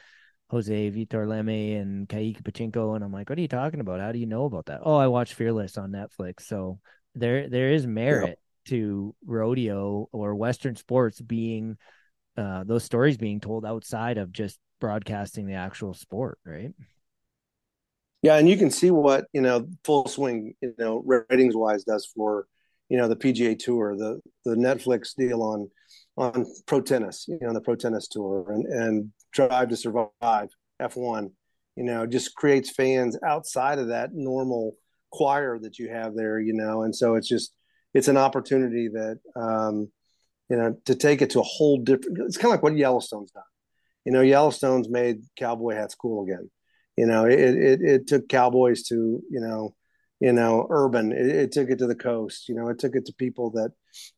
Jose 0.51 0.91
Vitor 0.91 1.27
Leme 1.27 1.81
and 1.81 2.09
Kaique 2.09 2.43
Pacheco," 2.43 2.95
and 2.95 3.05
I'm 3.05 3.13
like, 3.13 3.29
"What 3.29 3.39
are 3.39 3.43
you 3.43 3.49
talking 3.49 3.81
about? 3.81 4.01
How 4.01 4.11
do 4.11 4.19
you 4.19 4.27
know 4.27 4.45
about 4.45 4.67
that?" 4.67 4.81
Oh, 4.83 4.97
I 4.97 5.07
watched 5.07 5.35
Fearless 5.35 5.79
on 5.79 5.93
Netflix. 5.93 6.43
So 6.43 6.81
there 7.15 7.49
there 7.49 7.73
is 7.73 7.87
merit 7.87 8.39
to 8.69 9.15
rodeo 9.27 10.09
or 10.13 10.35
Western 10.35 10.77
sports 10.77 11.21
being 11.21 11.77
uh, 12.37 12.65
those 12.65 12.85
stories 12.85 13.17
being 13.17 13.41
told 13.41 13.67
outside 13.67 14.17
of 14.19 14.33
just 14.33 14.59
broadcasting 14.81 15.47
the 15.47 15.55
actual 15.55 15.93
sport, 15.93 16.39
right? 16.45 16.73
Yeah, 18.23 18.37
and 18.37 18.49
you 18.49 18.57
can 18.57 18.71
see 18.71 18.91
what 18.91 19.27
you 19.33 19.41
know 19.41 19.69
full 19.85 20.07
swing, 20.07 20.55
you 20.61 20.75
know, 20.79 21.03
ratings 21.05 21.57
wise 21.57 21.85
does 21.85 22.07
for 22.07 22.47
you 22.89 22.97
know 22.97 23.09
the 23.09 23.17
PGA 23.17 23.59
Tour, 23.59 23.97
the 23.97 24.21
the 24.45 24.55
Netflix 24.55 25.15
deal 25.17 25.43
on 25.43 25.71
on 26.17 26.47
pro 26.67 26.81
tennis, 26.81 27.27
you 27.29 27.39
know, 27.41 27.53
the 27.53 27.61
pro 27.61 27.77
tennis 27.77 28.09
tour, 28.09 28.51
and 28.51 28.67
and 28.67 29.13
Drive 29.33 29.69
to 29.69 29.77
Survive 29.77 30.49
F1, 30.81 31.31
you 31.77 31.85
know, 31.85 32.07
just 32.07 32.35
creates 32.35 32.71
fans 32.71 33.17
outside 33.25 33.79
of 33.79 33.89
that 33.89 34.11
normal 34.13 34.75
choir 35.13 35.59
that 35.61 35.79
you 35.79 35.89
have 35.89 36.15
there, 36.15 36.41
you 36.41 36.53
know, 36.53 36.83
and 36.83 36.95
so 36.95 37.15
it's 37.15 37.29
just 37.29 37.53
it's 37.95 38.09
an 38.09 38.17
opportunity 38.17 38.89
that 38.89 39.19
um, 39.37 39.91
you 40.49 40.57
know 40.57 40.77
to 40.87 40.95
take 40.95 41.23
it 41.23 41.31
to 41.31 41.41
a 41.41 41.45
whole 41.45 41.79
different. 41.79 42.19
It's 42.27 42.37
kind 42.37 42.47
of 42.47 42.53
like 42.53 42.63
what 42.63 42.77
Yellowstone's 42.77 43.31
done. 43.31 43.43
You 44.05 44.13
know, 44.13 44.23
Yellowstone's 44.23 44.89
made 44.89 45.23
cowboy 45.37 45.75
hats 45.75 45.95
cool 45.95 46.25
again 46.25 46.51
you 46.99 47.07
know 47.07 47.25
it, 47.27 47.39
it 47.39 47.81
it 47.81 48.07
took 48.09 48.29
cowboys 48.29 48.83
to 48.83 49.23
you 49.31 49.41
know 49.41 49.73
you 50.19 50.33
know 50.33 50.67
urban 50.69 51.13
it, 51.13 51.27
it, 51.27 51.53
took 51.53 51.71
it 51.71 51.79
to 51.79 51.87
the 51.87 51.95
coast 51.95 52.49
you 52.49 52.57
know 52.57 52.69
it 52.69 52.79
took 52.81 52.97
it 52.97 53.07
to 53.07 53.13
people 53.15 53.51
that 53.53 53.71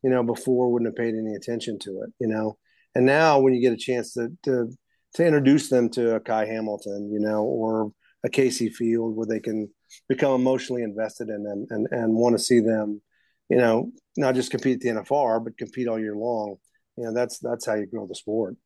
you 0.03 0.09
know 0.09 0.23
before 0.23 0.73
wouldn't 0.73 0.89
have 0.89 0.97
paid 0.97 1.15
any 1.15 1.35
attention 1.35 1.79
to 1.79 2.01
it 2.01 2.11
you 2.19 2.27
know 2.27 2.57
and 2.95 3.05
now 3.05 3.39
when 3.39 3.53
you 3.53 3.61
get 3.61 3.75
a 3.75 3.77
chance 3.77 4.15
to 4.15 4.31
to 4.43 4.73
to 5.13 5.27
introduce 5.27 5.69
them 5.69 5.91
to 5.91 6.15
a 6.15 6.21
ky 6.21 6.47
hamilton 6.47 7.11
you 7.13 7.21
know 7.21 7.43
or 7.43 7.93
a 8.25 8.31
kaycee 8.31 8.73
feild 8.75 9.13
where 9.13 9.27
they 9.27 9.41
can 9.41 9.69
become 10.09 10.33
emotionally 10.33 10.83
invested 10.83 11.29
in 11.29 11.43
them 11.43 11.67
and 11.69 11.87
and 11.91 12.15
want 12.15 12.35
to 12.35 12.43
see 12.43 12.61
them 12.61 13.03
you 13.51 13.57
know, 13.57 13.91
not 14.17 14.35
just 14.35 14.51
compete 14.51 14.77
at 14.77 14.81
the 14.81 14.89
NFR, 14.89 15.43
but 15.43 15.59
compete 15.59 15.89
all 15.89 15.99
year 15.99 16.17
long. 16.17 16.57
You 16.97 17.05
know, 17.05 17.13
that's 17.13 17.39
that's 17.39 17.67
how 17.67 17.75
you 17.75 17.87
grow 17.87 18.07
the 18.07 18.15
sport. 18.15 18.57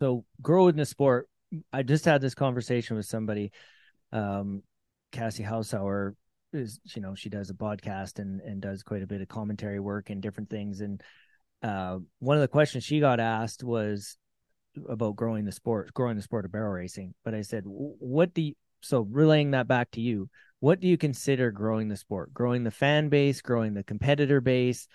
So 0.00 0.24
growing 0.40 0.76
the 0.76 0.86
sport. 0.86 1.28
I 1.72 1.82
just 1.82 2.04
had 2.04 2.20
this 2.20 2.34
conversation 2.34 2.96
with 2.96 3.06
somebody. 3.06 3.52
Um, 4.12 4.62
Cassie 5.12 5.42
Hausauer 5.42 6.12
is, 6.52 6.78
you 6.94 7.00
know, 7.00 7.14
she 7.14 7.30
does 7.30 7.48
a 7.48 7.54
podcast 7.54 8.18
and 8.18 8.40
and 8.42 8.60
does 8.60 8.82
quite 8.82 9.02
a 9.02 9.06
bit 9.06 9.22
of 9.22 9.28
commentary 9.28 9.80
work 9.80 10.10
and 10.10 10.20
different 10.20 10.50
things. 10.50 10.80
And 10.80 11.02
uh, 11.62 11.98
one 12.18 12.36
of 12.36 12.42
the 12.42 12.48
questions 12.48 12.84
she 12.84 13.00
got 13.00 13.18
asked 13.18 13.64
was 13.64 14.18
about 14.88 15.16
growing 15.16 15.46
the 15.46 15.52
sport, 15.52 15.92
growing 15.94 16.16
the 16.16 16.22
sport 16.22 16.44
of 16.44 16.52
barrel 16.52 16.72
racing. 16.72 17.14
But 17.24 17.34
I 17.34 17.40
said, 17.40 17.62
what 17.64 18.34
do 18.34 18.42
you? 18.42 18.54
So 18.80 19.06
relaying 19.10 19.52
that 19.52 19.68
back 19.68 19.90
to 19.92 20.00
you, 20.00 20.28
what 20.60 20.80
do 20.80 20.88
you 20.88 20.96
consider 20.96 21.50
growing 21.50 21.88
the 21.88 21.96
sport? 21.96 22.34
Growing 22.34 22.64
the 22.64 22.70
fan 22.70 23.08
base, 23.08 23.40
growing 23.40 23.74
the 23.74 23.84
competitor 23.84 24.40
base? 24.40 24.88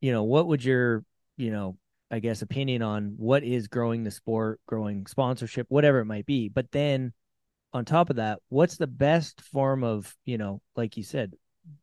You 0.00 0.12
know, 0.12 0.24
what 0.24 0.46
would 0.46 0.64
your, 0.64 1.04
you 1.36 1.50
know, 1.50 1.76
I 2.10 2.18
guess 2.18 2.42
opinion 2.42 2.82
on 2.82 3.14
what 3.16 3.44
is 3.44 3.68
growing 3.68 4.02
the 4.02 4.10
sport, 4.10 4.60
growing 4.66 5.06
sponsorship, 5.06 5.66
whatever 5.68 6.00
it 6.00 6.06
might 6.06 6.26
be. 6.26 6.48
But 6.48 6.72
then 6.72 7.12
on 7.72 7.84
top 7.84 8.10
of 8.10 8.16
that, 8.16 8.40
what's 8.48 8.76
the 8.76 8.88
best 8.88 9.40
form 9.40 9.84
of, 9.84 10.14
you 10.24 10.36
know, 10.36 10.60
like 10.74 10.96
you 10.96 11.04
said, 11.04 11.34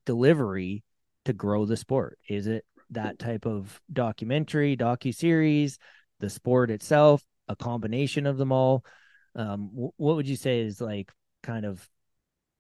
delivery 0.06 0.84
to 1.26 1.34
grow 1.34 1.66
the 1.66 1.78
sport? 1.78 2.18
Is 2.28 2.48
it 2.48 2.66
that 2.92 3.20
type 3.20 3.46
of 3.46 3.80
documentary, 3.92 4.76
docu 4.76 5.16
series, 5.16 5.78
the 6.20 6.30
sport 6.30 6.72
itself, 6.72 7.24
a 7.48 7.56
combination 7.56 8.26
of 8.26 8.38
them 8.38 8.52
all? 8.52 8.84
Um, 9.36 9.70
wh- 9.70 10.00
what 10.00 10.18
would 10.18 10.28
you 10.28 10.36
say 10.36 10.60
is 10.60 10.82
like 10.82 11.10
kind 11.48 11.66
of 11.66 11.90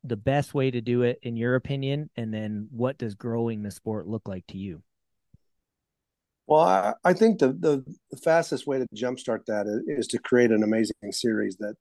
the 0.03 0.17
best 0.17 0.53
way 0.53 0.71
to 0.71 0.81
do 0.81 1.03
it 1.03 1.19
in 1.21 1.35
your 1.35 1.55
opinion? 1.55 2.09
And 2.15 2.33
then 2.33 2.69
what 2.71 2.97
does 2.97 3.15
growing 3.15 3.61
the 3.61 3.71
sport 3.71 4.07
look 4.07 4.27
like 4.27 4.47
to 4.47 4.57
you? 4.57 4.81
Well, 6.47 6.61
I, 6.61 6.93
I 7.03 7.13
think 7.13 7.39
the, 7.39 7.49
the 7.49 7.83
the 8.09 8.17
fastest 8.17 8.65
way 8.65 8.79
to 8.79 8.87
jumpstart 8.95 9.45
that 9.47 9.67
is, 9.67 9.99
is 9.99 10.07
to 10.07 10.19
create 10.19 10.51
an 10.51 10.63
amazing 10.63 11.11
series 11.11 11.57
that 11.57 11.75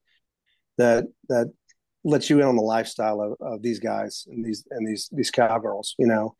that 0.76 1.04
that 1.28 1.52
lets 2.02 2.28
you 2.28 2.40
in 2.40 2.46
on 2.46 2.56
the 2.56 2.62
lifestyle 2.62 3.20
of, 3.20 3.36
of 3.40 3.62
these 3.62 3.78
guys 3.78 4.26
and 4.28 4.44
these 4.44 4.64
and 4.70 4.86
these 4.86 5.08
these 5.12 5.30
cowgirls. 5.30 5.94
You 5.98 6.08
know, 6.08 6.34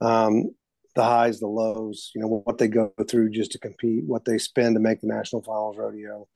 um, 0.00 0.54
the 0.94 1.04
highs, 1.04 1.38
the 1.38 1.48
lows. 1.48 2.12
You 2.14 2.22
know 2.22 2.42
what 2.44 2.56
they 2.56 2.68
go 2.68 2.94
through 3.08 3.28
just 3.30 3.52
to 3.52 3.58
compete, 3.58 4.04
what 4.06 4.24
they 4.24 4.38
spend 4.38 4.74
to 4.76 4.80
make 4.80 5.02
the 5.02 5.08
national 5.08 5.42
finals 5.42 5.76
rodeo. 5.76 6.26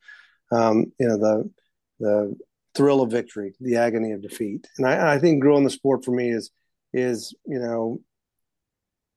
Um, 0.51 0.93
you 0.99 1.07
know 1.07 1.17
the 1.17 1.51
the 1.99 2.35
thrill 2.75 3.01
of 3.01 3.11
victory, 3.11 3.53
the 3.59 3.77
agony 3.77 4.11
of 4.13 4.21
defeat, 4.21 4.67
and 4.77 4.87
I, 4.87 5.15
I 5.15 5.19
think 5.19 5.41
growing 5.41 5.63
the 5.63 5.69
sport 5.69 6.05
for 6.05 6.11
me 6.11 6.31
is 6.31 6.51
is 6.93 7.33
you 7.45 7.59
know 7.59 7.99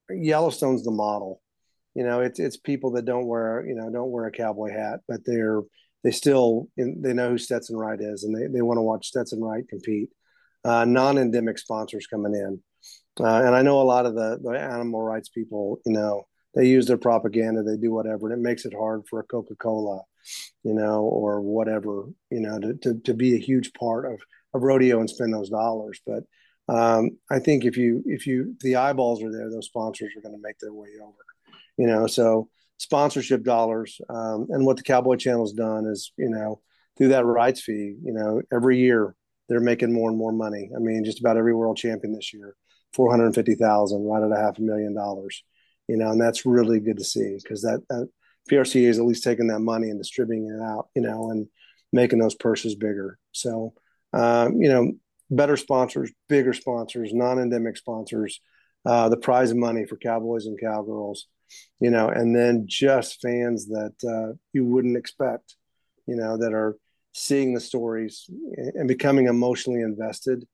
Yellowstone's 0.09 0.83
the 0.83 0.91
model. 0.91 1.41
You 1.93 2.03
know 2.03 2.21
it's 2.21 2.39
it's 2.39 2.57
people 2.57 2.91
that 2.91 3.05
don't 3.05 3.27
wear 3.27 3.65
you 3.65 3.75
know 3.75 3.89
don't 3.89 4.11
wear 4.11 4.25
a 4.25 4.31
cowboy 4.31 4.71
hat 4.71 4.99
but 5.07 5.21
they're 5.25 5.61
they 6.03 6.11
still 6.11 6.67
they 6.77 7.13
know 7.13 7.31
who 7.31 7.37
Stetson 7.37 7.77
Wright 7.77 7.99
is 7.99 8.23
and 8.23 8.35
they, 8.35 8.47
they 8.47 8.61
want 8.61 8.77
to 8.77 8.83
watch 8.83 9.07
Stetson 9.07 9.41
Wright 9.41 9.67
compete. 9.67 10.09
Uh, 10.63 10.83
non-endemic 10.83 11.59
sponsors 11.59 12.07
coming 12.07 12.33
in. 12.33 12.59
Uh, 13.19 13.43
and 13.45 13.55
I 13.55 13.61
know 13.61 13.81
a 13.81 13.83
lot 13.83 14.07
of 14.07 14.15
the, 14.15 14.39
the 14.41 14.49
animal 14.49 15.01
rights 15.01 15.29
people 15.29 15.79
you 15.85 15.93
know 15.93 16.23
they 16.53 16.67
use 16.67 16.85
their 16.85 16.97
propaganda 16.97 17.63
they 17.63 17.77
do 17.77 17.91
whatever 17.91 18.29
and 18.29 18.37
it 18.37 18.43
makes 18.43 18.65
it 18.65 18.73
hard 18.73 19.03
for 19.09 19.19
a 19.19 19.23
Coca-Cola 19.23 20.01
you 20.63 20.73
know 20.73 21.01
or 21.01 21.41
whatever 21.41 22.05
you 22.31 22.39
know 22.39 22.59
to, 22.59 22.73
to, 22.75 22.99
to 23.01 23.13
be 23.13 23.35
a 23.35 23.39
huge 23.39 23.73
part 23.73 24.05
of, 24.05 24.19
of 24.53 24.63
rodeo 24.63 24.99
and 24.99 25.09
spend 25.09 25.33
those 25.33 25.49
dollars. 25.49 25.99
But 26.05 26.23
um, 26.67 27.11
I 27.29 27.39
think 27.39 27.65
if 27.65 27.77
you 27.77 28.03
if 28.05 28.25
you 28.25 28.55
the 28.61 28.77
eyeballs 28.77 29.21
are 29.21 29.31
there 29.31 29.49
those 29.49 29.67
sponsors 29.67 30.13
are 30.15 30.21
going 30.21 30.35
to 30.35 30.41
make 30.41 30.57
their 30.59 30.73
way 30.73 30.89
over 31.01 31.13
you 31.77 31.87
know. 31.87 32.07
So 32.07 32.49
sponsorship 32.77 33.43
dollars 33.43 34.01
um, 34.09 34.47
and 34.49 34.65
what 34.65 34.77
the 34.77 34.83
cowboy 34.83 35.15
channel's 35.15 35.53
done 35.53 35.85
is 35.85 36.11
you 36.17 36.29
know 36.29 36.61
through 36.97 37.09
that 37.09 37.25
rights 37.25 37.61
fee 37.61 37.95
you 38.03 38.13
know 38.13 38.41
every 38.51 38.79
year 38.79 39.15
they're 39.47 39.59
making 39.59 39.93
more 39.93 40.09
and 40.09 40.17
more 40.17 40.31
money. 40.31 40.71
I 40.75 40.79
mean 40.79 41.05
just 41.05 41.19
about 41.19 41.37
every 41.37 41.53
world 41.53 41.77
champion 41.77 42.13
this 42.13 42.33
year 42.33 42.55
450000 42.93 44.03
right 44.03 44.23
at 44.23 44.31
a 44.31 44.41
half 44.41 44.57
a 44.57 44.61
million 44.61 44.95
dollars 44.95 45.43
you 45.87 45.97
know 45.97 46.09
and 46.09 46.19
that's 46.19 46.45
really 46.45 46.79
good 46.79 46.97
to 46.97 47.03
see 47.03 47.37
because 47.41 47.61
that, 47.61 47.81
that 47.89 48.09
prca 48.49 48.87
is 48.87 48.99
at 48.99 49.05
least 49.05 49.23
taking 49.23 49.47
that 49.47 49.59
money 49.59 49.89
and 49.89 49.99
distributing 49.99 50.47
it 50.47 50.63
out 50.63 50.89
you 50.95 51.01
know 51.01 51.29
and 51.31 51.47
making 51.91 52.19
those 52.19 52.35
purses 52.35 52.75
bigger 52.75 53.17
so 53.31 53.73
um, 54.13 54.61
you 54.61 54.69
know 54.69 54.91
better 55.29 55.57
sponsors 55.57 56.11
bigger 56.29 56.53
sponsors 56.53 57.13
non-endemic 57.13 57.77
sponsors 57.77 58.39
uh, 58.85 59.09
the 59.09 59.17
prize 59.17 59.53
money 59.53 59.85
for 59.85 59.97
cowboys 59.97 60.45
and 60.45 60.59
cowgirls 60.59 61.27
you 61.79 61.89
know, 61.89 62.09
and 62.09 62.35
then 62.35 62.65
just 62.67 63.21
fans 63.21 63.67
that 63.67 63.93
uh, 64.07 64.35
you 64.53 64.65
wouldn't 64.65 64.97
expect, 64.97 65.55
you 66.07 66.15
know, 66.15 66.37
that 66.37 66.53
are 66.53 66.77
seeing 67.13 67.53
the 67.53 67.61
stories 67.61 68.29
and 68.75 68.87
becoming 68.87 69.27
emotionally 69.27 69.81
invested 69.81 70.45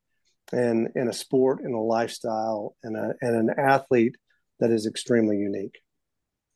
in 0.54 0.92
in 0.96 1.08
a 1.08 1.14
sport 1.14 1.62
and 1.64 1.74
a 1.74 1.80
lifestyle 1.80 2.76
and 2.84 2.98
a 2.98 3.14
and 3.22 3.36
an 3.36 3.56
athlete 3.58 4.16
that 4.60 4.72
is 4.72 4.86
extremely 4.86 5.38
unique. 5.38 5.80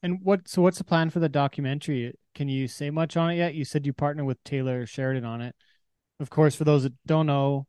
And 0.06 0.20
what? 0.22 0.48
So, 0.48 0.62
what's 0.62 0.78
the 0.78 0.84
plan 0.84 1.10
for 1.10 1.18
the 1.18 1.28
documentary? 1.28 2.14
Can 2.36 2.48
you 2.48 2.68
say 2.68 2.92
much 2.92 3.18
on 3.18 3.32
it 3.32 3.38
yet? 3.38 3.56
You 3.56 3.66
said 3.66 3.88
you 3.88 3.92
partner 3.92 4.24
with 4.24 4.44
Taylor 4.44 4.86
Sheridan 4.86 5.26
on 5.26 5.42
it. 5.42 5.56
Of 6.20 6.30
course, 6.30 6.54
for 6.54 6.64
those 6.64 6.84
that 6.84 6.94
don't 7.08 7.26
know, 7.26 7.66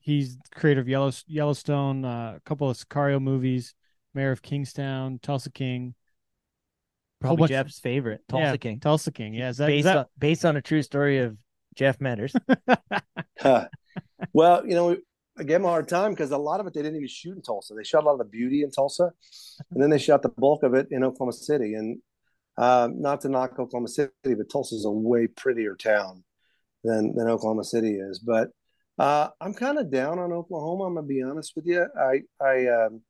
he's 0.00 0.36
creator 0.52 0.80
of 0.80 0.88
Yellow, 0.88 1.12
Yellowstone, 1.28 2.04
uh, 2.04 2.34
a 2.36 2.40
couple 2.40 2.68
of 2.68 2.76
Sicario 2.76 3.22
movies, 3.22 3.76
Mayor 4.12 4.32
of 4.32 4.42
Kingstown, 4.42 5.20
Tulsa 5.22 5.52
King. 5.52 5.94
Probably 7.20 7.42
bunch- 7.42 7.50
Jeff's 7.50 7.78
favorite, 7.78 8.22
Tulsa 8.28 8.44
yeah, 8.44 8.56
King, 8.56 8.80
Tulsa 8.80 9.12
King. 9.12 9.34
Yeah, 9.34 9.50
is 9.50 9.58
that, 9.58 9.70
is 9.70 9.76
based 9.76 9.84
that 9.84 9.96
on 9.98 10.06
based 10.18 10.44
on 10.44 10.56
a 10.56 10.60
true 10.60 10.82
story 10.82 11.18
of 11.18 11.36
Jeff 11.76 12.00
Medders. 12.00 12.34
Huh. 13.40 13.68
well, 14.32 14.66
you 14.66 14.74
know, 14.74 14.96
I 15.38 15.44
gave 15.44 15.54
them 15.54 15.66
a 15.66 15.68
hard 15.68 15.88
time 15.88 16.10
because 16.10 16.32
a 16.32 16.38
lot 16.38 16.58
of 16.58 16.66
it 16.66 16.74
they 16.74 16.82
didn't 16.82 16.96
even 16.96 17.08
shoot 17.08 17.36
in 17.36 17.42
Tulsa. 17.42 17.74
They 17.74 17.84
shot 17.84 18.02
a 18.02 18.06
lot 18.06 18.12
of 18.12 18.18
the 18.18 18.24
beauty 18.24 18.62
in 18.62 18.70
Tulsa, 18.70 19.12
and 19.70 19.82
then 19.82 19.88
they 19.88 19.98
shot 19.98 20.22
the 20.22 20.30
bulk 20.30 20.64
of 20.64 20.74
it 20.74 20.88
in 20.90 21.04
Oklahoma 21.04 21.32
City. 21.32 21.74
And 21.74 22.00
uh, 22.56 22.88
not 22.92 23.20
to 23.20 23.28
knock 23.28 23.52
Oklahoma 23.58 23.88
City, 23.88 24.10
but 24.24 24.50
Tulsa's 24.50 24.84
a 24.84 24.90
way 24.90 25.28
prettier 25.28 25.76
town 25.76 26.24
than 26.82 27.14
than 27.14 27.28
Oklahoma 27.28 27.62
City 27.64 27.94
is. 27.94 28.18
But 28.18 28.50
uh, 28.98 29.28
I'm 29.40 29.54
kind 29.54 29.78
of 29.78 29.92
down 29.92 30.18
on 30.18 30.32
Oklahoma. 30.32 30.84
I'm 30.84 30.94
gonna 30.94 31.06
be 31.06 31.22
honest 31.22 31.52
with 31.54 31.66
you. 31.66 31.86
I 31.96 32.22
I 32.44 32.66
um, 32.66 33.02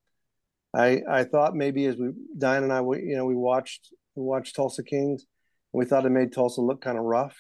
I 0.74 1.02
I 1.08 1.24
thought 1.24 1.56
maybe 1.56 1.86
as 1.86 1.96
we 1.96 2.10
Diane 2.36 2.62
and 2.62 2.72
I, 2.72 2.82
we, 2.82 3.00
you 3.00 3.16
know, 3.16 3.24
we 3.24 3.34
watched 3.34 3.88
we 4.14 4.22
watched 4.22 4.54
Tulsa 4.54 4.82
Kings, 4.82 5.24
and 5.72 5.78
we 5.78 5.86
thought 5.86 6.04
it 6.04 6.10
made 6.10 6.32
Tulsa 6.32 6.60
look 6.60 6.82
kind 6.82 6.98
of 6.98 7.04
rough, 7.04 7.36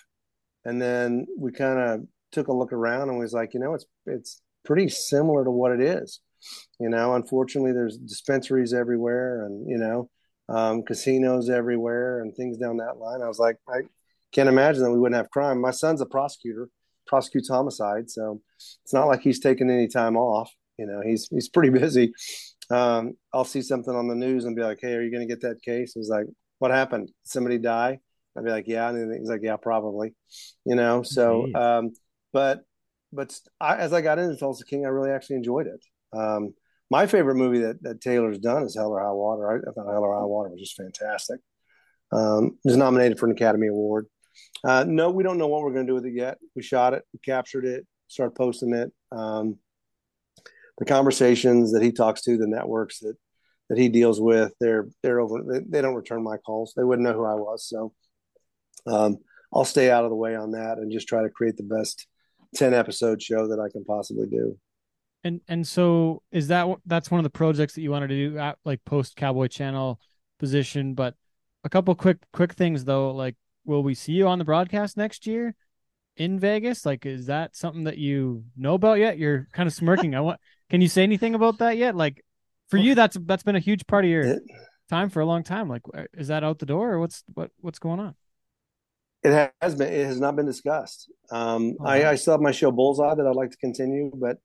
and 0.64 0.80
then 0.80 1.26
we 1.38 1.52
kind 1.52 1.78
of 1.78 2.00
took 2.32 2.48
a 2.48 2.52
look 2.52 2.72
around 2.72 3.10
and 3.10 3.18
was 3.18 3.34
like, 3.34 3.52
you 3.52 3.60
know, 3.60 3.74
it's 3.74 3.84
it's 4.06 4.40
pretty 4.68 4.88
similar 4.90 5.44
to 5.44 5.50
what 5.50 5.72
it 5.72 5.80
is. 5.80 6.20
You 6.78 6.90
know, 6.90 7.14
unfortunately, 7.14 7.72
there's 7.72 7.96
dispensaries 7.96 8.72
everywhere, 8.72 9.44
and 9.44 9.68
you 9.68 9.78
know, 9.78 10.08
um, 10.48 10.84
casinos 10.84 11.50
everywhere, 11.50 12.20
and 12.20 12.36
things 12.36 12.58
down 12.58 12.76
that 12.76 12.98
line. 12.98 13.22
I 13.22 13.26
was 13.26 13.40
like, 13.40 13.56
I 13.68 13.80
can't 14.30 14.48
imagine 14.48 14.82
that 14.82 14.92
we 14.92 15.00
wouldn't 15.00 15.16
have 15.16 15.30
crime. 15.30 15.60
My 15.60 15.72
son's 15.72 16.00
a 16.00 16.06
prosecutor, 16.06 16.68
prosecutes 17.06 17.48
homicide, 17.48 18.10
so 18.10 18.40
it's 18.84 18.92
not 18.92 19.08
like 19.08 19.22
he's 19.22 19.40
taking 19.40 19.70
any 19.70 19.88
time 19.88 20.16
off. 20.16 20.52
You 20.78 20.86
know, 20.86 21.00
he's 21.04 21.26
he's 21.28 21.48
pretty 21.48 21.70
busy. 21.70 22.12
Um, 22.70 23.14
I'll 23.32 23.44
see 23.44 23.62
something 23.62 23.94
on 23.94 24.06
the 24.06 24.14
news 24.14 24.44
and 24.44 24.54
be 24.54 24.62
like, 24.62 24.78
"Hey, 24.80 24.94
are 24.94 25.02
you 25.02 25.10
going 25.10 25.26
to 25.26 25.34
get 25.34 25.40
that 25.40 25.62
case?" 25.62 25.94
He's 25.94 26.10
like, 26.10 26.26
"What 26.58 26.70
happened? 26.70 27.06
Did 27.06 27.14
somebody 27.24 27.58
die?" 27.58 27.98
I'd 28.36 28.44
be 28.44 28.50
like, 28.50 28.68
"Yeah," 28.68 28.90
and 28.90 29.12
he's 29.18 29.30
like, 29.30 29.40
"Yeah, 29.42 29.56
probably." 29.56 30.14
You 30.64 30.76
know, 30.76 31.02
so 31.02 31.48
um, 31.54 31.92
but 32.32 32.62
but 33.12 33.38
I, 33.60 33.76
as 33.76 33.92
I 33.92 34.00
got 34.00 34.18
into 34.18 34.36
Tulsa 34.36 34.64
King, 34.64 34.84
I 34.84 34.88
really 34.88 35.10
actually 35.10 35.36
enjoyed 35.36 35.66
it. 35.66 35.84
Um, 36.12 36.54
my 36.90 37.06
favorite 37.06 37.36
movie 37.36 37.60
that, 37.60 37.82
that 37.82 38.00
Taylor's 38.00 38.38
done 38.38 38.62
is 38.62 38.74
Hell 38.74 38.90
or 38.90 39.00
High 39.00 39.12
Water. 39.12 39.50
I, 39.50 39.70
I 39.70 39.72
thought 39.72 39.92
Hell 39.92 40.04
or 40.04 40.18
High 40.18 40.24
Water 40.24 40.50
was 40.50 40.60
just 40.60 40.76
fantastic. 40.76 41.40
Um, 42.12 42.58
it 42.64 42.68
was 42.68 42.76
nominated 42.76 43.18
for 43.18 43.26
an 43.26 43.32
Academy 43.32 43.66
Award. 43.66 44.06
Uh, 44.64 44.84
no, 44.86 45.10
we 45.10 45.22
don't 45.22 45.38
know 45.38 45.48
what 45.48 45.62
we're 45.62 45.72
going 45.72 45.86
to 45.86 45.90
do 45.90 45.94
with 45.94 46.06
it 46.06 46.14
yet. 46.14 46.38
We 46.54 46.62
shot 46.62 46.94
it, 46.94 47.02
we 47.12 47.18
captured 47.18 47.64
it, 47.64 47.86
started 48.08 48.34
posting 48.34 48.72
it. 48.72 48.92
Um, 49.12 49.58
the 50.78 50.84
conversations 50.84 51.72
that 51.72 51.82
he 51.82 51.92
talks 51.92 52.22
to, 52.22 52.36
the 52.38 52.46
networks 52.46 53.00
that 53.00 53.16
that 53.68 53.78
he 53.78 53.88
deals 53.88 54.20
with, 54.20 54.52
they're 54.60 54.88
they're 55.02 55.20
over. 55.20 55.42
They, 55.42 55.60
they 55.68 55.82
don't 55.82 55.94
return 55.94 56.22
my 56.22 56.38
calls. 56.38 56.72
They 56.74 56.84
wouldn't 56.84 57.06
know 57.06 57.14
who 57.14 57.24
I 57.24 57.34
was. 57.34 57.68
So 57.68 57.92
um, 58.86 59.18
I'll 59.52 59.64
stay 59.64 59.90
out 59.90 60.04
of 60.04 60.10
the 60.10 60.16
way 60.16 60.34
on 60.36 60.52
that 60.52 60.78
and 60.78 60.90
just 60.90 61.08
try 61.08 61.22
to 61.22 61.30
create 61.30 61.56
the 61.56 61.64
best 61.64 62.06
ten 62.54 62.74
episode 62.74 63.22
show 63.22 63.48
that 63.48 63.60
I 63.60 63.70
can 63.70 63.84
possibly 63.84 64.26
do. 64.26 64.58
And 65.24 65.40
and 65.48 65.66
so 65.66 66.22
is 66.30 66.48
that 66.48 66.68
that's 66.86 67.10
one 67.10 67.18
of 67.18 67.24
the 67.24 67.30
projects 67.30 67.74
that 67.74 67.82
you 67.82 67.90
wanted 67.90 68.08
to 68.08 68.30
do 68.30 68.38
at 68.38 68.58
like 68.64 68.84
post 68.84 69.16
Cowboy 69.16 69.48
Channel 69.48 70.00
position? 70.38 70.94
But 70.94 71.14
a 71.64 71.68
couple 71.68 71.94
quick 71.94 72.18
quick 72.32 72.54
things 72.54 72.84
though, 72.84 73.10
like 73.10 73.36
will 73.64 73.82
we 73.82 73.94
see 73.94 74.12
you 74.12 74.26
on 74.26 74.38
the 74.38 74.44
broadcast 74.44 74.96
next 74.96 75.26
year 75.26 75.54
in 76.16 76.40
Vegas? 76.40 76.84
Like, 76.84 77.06
is 77.06 77.26
that 77.26 77.54
something 77.54 77.84
that 77.84 77.98
you 77.98 78.44
know 78.56 78.74
about 78.74 78.98
yet? 78.98 79.18
You're 79.18 79.46
kind 79.52 79.66
of 79.66 79.72
smirking. 79.72 80.14
I 80.14 80.20
want. 80.20 80.40
Can 80.70 80.80
you 80.82 80.88
say 80.88 81.02
anything 81.02 81.34
about 81.34 81.58
that 81.58 81.78
yet? 81.78 81.94
Like, 81.94 82.22
for 82.68 82.76
you, 82.76 82.94
that's 82.94 83.16
that's 83.22 83.42
been 83.42 83.56
a 83.56 83.60
huge 83.60 83.86
part 83.86 84.04
of 84.04 84.10
your 84.10 84.38
time 84.90 85.08
for 85.08 85.20
a 85.20 85.26
long 85.26 85.42
time. 85.42 85.68
Like, 85.68 85.82
is 86.12 86.28
that 86.28 86.44
out 86.44 86.58
the 86.58 86.66
door, 86.66 86.92
or 86.92 87.00
what's 87.00 87.22
what 87.32 87.50
what's 87.60 87.78
going 87.78 88.00
on? 88.00 88.14
It 89.24 89.52
has 89.60 89.74
been. 89.74 89.92
It 89.92 90.06
has 90.06 90.20
not 90.20 90.36
been 90.36 90.46
discussed. 90.46 91.10
Um, 91.32 91.74
Oh, 91.80 91.86
I. 91.86 92.10
I 92.10 92.14
still 92.14 92.34
have 92.34 92.40
my 92.40 92.52
show 92.52 92.70
Bullseye 92.70 93.14
that 93.16 93.26
I'd 93.26 93.34
like 93.34 93.50
to 93.50 93.56
continue, 93.56 94.12
but 94.14 94.38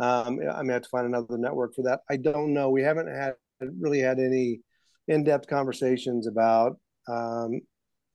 um, 0.00 0.40
I 0.50 0.62
may 0.62 0.72
have 0.72 0.82
to 0.82 0.88
find 0.88 1.06
another 1.06 1.36
network 1.36 1.74
for 1.74 1.82
that. 1.82 2.00
I 2.10 2.16
don't 2.16 2.54
know. 2.54 2.70
We 2.70 2.82
haven't 2.82 3.08
had 3.08 3.34
really 3.60 4.00
had 4.00 4.18
any 4.18 4.60
in-depth 5.08 5.46
conversations 5.46 6.26
about, 6.26 6.78
um, 7.06 7.60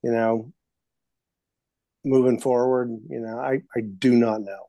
you 0.04 0.12
know, 0.12 0.52
moving 2.04 2.40
forward. 2.40 2.90
You 3.10 3.20
know, 3.20 3.40
I 3.40 3.62
I 3.76 3.82
do 3.82 4.16
not 4.16 4.42
know. 4.42 4.66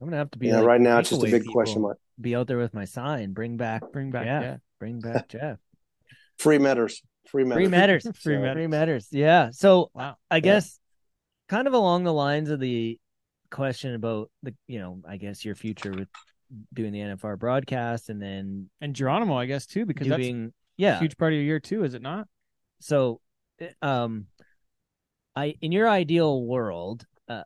I'm 0.00 0.06
gonna 0.08 0.18
have 0.18 0.30
to 0.32 0.38
be 0.38 0.46
You 0.46 0.52
know, 0.52 0.58
like 0.58 0.66
right 0.68 0.80
now 0.80 0.98
it's 0.98 1.10
just 1.10 1.22
a 1.24 1.30
big 1.30 1.44
question 1.46 1.82
mark. 1.82 1.98
Be 2.20 2.36
out 2.36 2.46
there 2.46 2.58
with 2.58 2.74
my 2.74 2.84
sign. 2.84 3.32
Bring 3.32 3.56
back, 3.56 3.82
Bring 3.92 4.10
back, 4.10 4.24
Jeff. 4.24 4.42
yeah. 4.42 4.56
Bring 4.78 5.00
back 5.00 5.28
Jeff. 5.34 5.58
Free 6.38 6.58
Medders. 6.58 7.00
Free 7.28 7.44
Medders. 7.44 7.54
Free 7.54 7.68
matters. 7.68 8.02
Free 8.22 8.34
So- 8.36 8.40
matters. 8.40 8.54
Free 8.54 8.66
matters. 8.68 9.08
Yeah. 9.10 9.50
So 9.50 9.90
Wow. 9.94 10.16
I 10.30 10.40
guess 10.40 10.78
kind 11.54 11.68
of 11.68 11.72
along 11.74 12.02
the 12.02 12.12
lines 12.12 12.50
of 12.50 12.58
the 12.58 12.98
question 13.48 13.94
about 13.94 14.28
the, 14.42 14.52
you 14.66 14.80
know, 14.80 15.00
I 15.08 15.18
guess 15.18 15.44
your 15.44 15.54
future 15.54 15.92
with 15.92 16.08
doing 16.72 16.92
the 16.92 16.98
NFR 16.98 17.38
broadcast 17.38 18.10
and 18.10 18.20
then 18.20 18.68
And 18.80 18.92
Geronimo, 18.92 19.38
I 19.38 19.46
guess 19.46 19.64
too, 19.64 19.86
because 19.86 20.08
doing, 20.08 20.46
that's 20.46 20.54
yeah. 20.76 20.96
a 20.96 20.98
huge 20.98 21.16
part 21.16 21.32
of 21.32 21.36
your 21.36 21.44
year 21.44 21.60
too, 21.60 21.84
is 21.84 21.94
it 21.94 22.02
not? 22.02 22.26
So, 22.80 23.20
um, 23.82 24.26
I 25.36 25.54
in 25.60 25.70
your 25.70 25.88
ideal 25.88 26.44
world, 26.44 27.06
uh, 27.28 27.44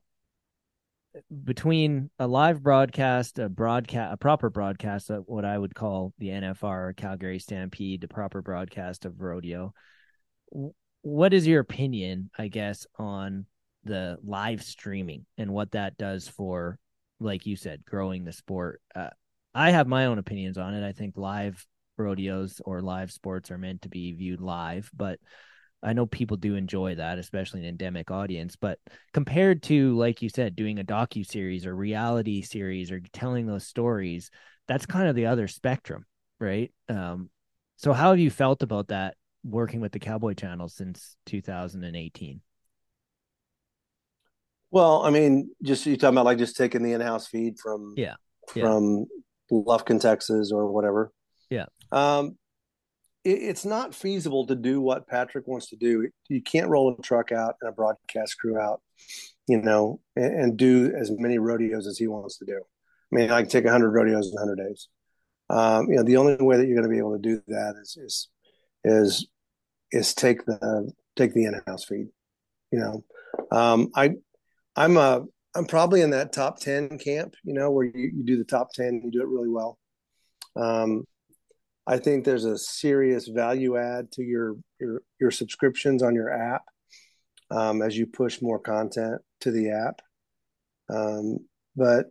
between 1.44 2.08
a 2.18 2.26
live 2.26 2.62
broadcast, 2.62 3.38
a 3.38 3.50
broadcast, 3.50 4.14
a 4.14 4.16
proper 4.16 4.48
broadcast 4.48 5.10
of 5.10 5.24
what 5.26 5.44
I 5.44 5.58
would 5.58 5.74
call 5.74 6.14
the 6.18 6.28
NFR 6.28 6.96
Calgary 6.96 7.38
Stampede, 7.38 8.00
the 8.00 8.08
proper 8.08 8.40
broadcast 8.40 9.04
of 9.04 9.20
rodeo. 9.20 9.74
What 11.02 11.34
is 11.34 11.46
your 11.46 11.60
opinion, 11.60 12.30
I 12.38 12.48
guess, 12.48 12.86
on 12.98 13.44
the 13.84 14.18
live 14.24 14.62
streaming 14.62 15.26
and 15.36 15.52
what 15.52 15.72
that 15.72 15.96
does 15.96 16.28
for, 16.28 16.78
like 17.20 17.46
you 17.46 17.56
said, 17.56 17.84
growing 17.84 18.24
the 18.24 18.32
sport? 18.32 18.80
Uh, 18.94 19.10
I 19.54 19.70
have 19.70 19.86
my 19.86 20.06
own 20.06 20.18
opinions 20.18 20.58
on 20.58 20.74
it. 20.74 20.86
I 20.86 20.92
think 20.92 21.16
live 21.16 21.66
rodeos 21.96 22.60
or 22.64 22.80
live 22.80 23.10
sports 23.10 23.50
are 23.50 23.58
meant 23.58 23.82
to 23.82 23.88
be 23.88 24.12
viewed 24.12 24.40
live, 24.40 24.90
but 24.94 25.18
I 25.82 25.92
know 25.92 26.06
people 26.06 26.36
do 26.36 26.56
enjoy 26.56 26.96
that, 26.96 27.18
especially 27.18 27.60
an 27.60 27.66
endemic 27.66 28.10
audience. 28.10 28.56
But 28.56 28.78
compared 29.12 29.62
to, 29.64 29.96
like 29.96 30.22
you 30.22 30.28
said, 30.28 30.56
doing 30.56 30.78
a 30.78 30.84
docu 30.84 31.24
series 31.24 31.66
or 31.66 31.74
reality 31.74 32.42
series 32.42 32.90
or 32.90 33.00
telling 33.12 33.46
those 33.46 33.66
stories, 33.66 34.30
that's 34.66 34.86
kind 34.86 35.08
of 35.08 35.14
the 35.14 35.26
other 35.26 35.46
spectrum, 35.46 36.04
right? 36.40 36.72
Um, 36.88 37.30
so 37.76 37.92
how 37.92 38.10
have 38.10 38.18
you 38.18 38.30
felt 38.30 38.62
about 38.62 38.88
that 38.88 39.16
working 39.44 39.80
with 39.80 39.92
the 39.92 40.00
Cowboy 40.00 40.34
Channel 40.34 40.68
since 40.68 41.16
2018? 41.26 42.40
Well, 44.70 45.02
I 45.02 45.10
mean, 45.10 45.50
just 45.62 45.86
you 45.86 45.96
talking 45.96 46.14
about 46.14 46.26
like 46.26 46.38
just 46.38 46.56
taking 46.56 46.82
the 46.82 46.92
in-house 46.92 47.26
feed 47.26 47.58
from 47.58 47.94
Yeah, 47.96 48.14
yeah. 48.54 48.64
from 48.64 49.06
Lufkin, 49.50 50.00
Texas, 50.00 50.52
or 50.52 50.70
whatever. 50.70 51.12
Yeah. 51.50 51.66
Um, 51.90 52.36
it, 53.24 53.38
it's 53.42 53.64
not 53.64 53.94
feasible 53.94 54.46
to 54.46 54.54
do 54.54 54.80
what 54.80 55.06
Patrick 55.06 55.46
wants 55.46 55.68
to 55.70 55.76
do. 55.76 56.08
You 56.28 56.42
can't 56.42 56.68
roll 56.68 56.94
a 56.98 57.02
truck 57.02 57.32
out 57.32 57.54
and 57.60 57.68
a 57.70 57.72
broadcast 57.72 58.38
crew 58.38 58.58
out, 58.58 58.82
you 59.46 59.60
know, 59.60 60.00
and, 60.16 60.34
and 60.34 60.56
do 60.56 60.92
as 60.94 61.10
many 61.10 61.38
rodeos 61.38 61.86
as 61.86 61.98
he 61.98 62.06
wants 62.06 62.38
to 62.38 62.44
do. 62.44 62.60
I 63.10 63.16
mean, 63.16 63.30
I 63.30 63.40
can 63.40 63.50
take 63.50 63.66
hundred 63.66 63.90
rodeos 63.90 64.30
in 64.30 64.38
hundred 64.38 64.56
days. 64.56 64.88
Um, 65.48 65.88
you 65.88 65.96
know, 65.96 66.02
the 66.02 66.18
only 66.18 66.36
way 66.36 66.58
that 66.58 66.66
you're 66.66 66.76
going 66.76 66.88
to 66.88 66.94
be 66.94 66.98
able 66.98 67.16
to 67.16 67.22
do 67.22 67.42
that 67.48 67.74
is 67.80 67.96
is 67.96 68.28
is 68.84 69.26
is 69.92 70.14
take 70.14 70.44
the 70.44 70.92
take 71.16 71.32
the 71.32 71.46
in-house 71.46 71.84
feed. 71.86 72.08
You 72.70 72.78
know, 72.80 73.04
um, 73.50 73.88
I 73.96 74.16
I'm 74.78 74.96
a 74.96 75.24
I'm 75.56 75.66
probably 75.66 76.02
in 76.02 76.10
that 76.10 76.32
top 76.32 76.60
ten 76.60 76.98
camp. 76.98 77.34
You 77.42 77.52
know, 77.52 77.70
where 77.72 77.84
you, 77.84 78.12
you 78.16 78.22
do 78.24 78.38
the 78.38 78.44
top 78.44 78.68
ten, 78.72 79.02
you 79.04 79.10
do 79.10 79.20
it 79.20 79.28
really 79.28 79.48
well. 79.48 79.76
Um, 80.54 81.04
I 81.84 81.98
think 81.98 82.24
there's 82.24 82.44
a 82.44 82.56
serious 82.56 83.26
value 83.26 83.76
add 83.76 84.12
to 84.12 84.22
your 84.22 84.54
your 84.78 85.02
your 85.20 85.32
subscriptions 85.32 86.02
on 86.02 86.14
your 86.14 86.30
app 86.30 86.62
um, 87.50 87.82
as 87.82 87.98
you 87.98 88.06
push 88.06 88.40
more 88.40 88.60
content 88.60 89.20
to 89.40 89.50
the 89.50 89.70
app. 89.70 90.00
Um, 90.88 91.38
but 91.74 92.06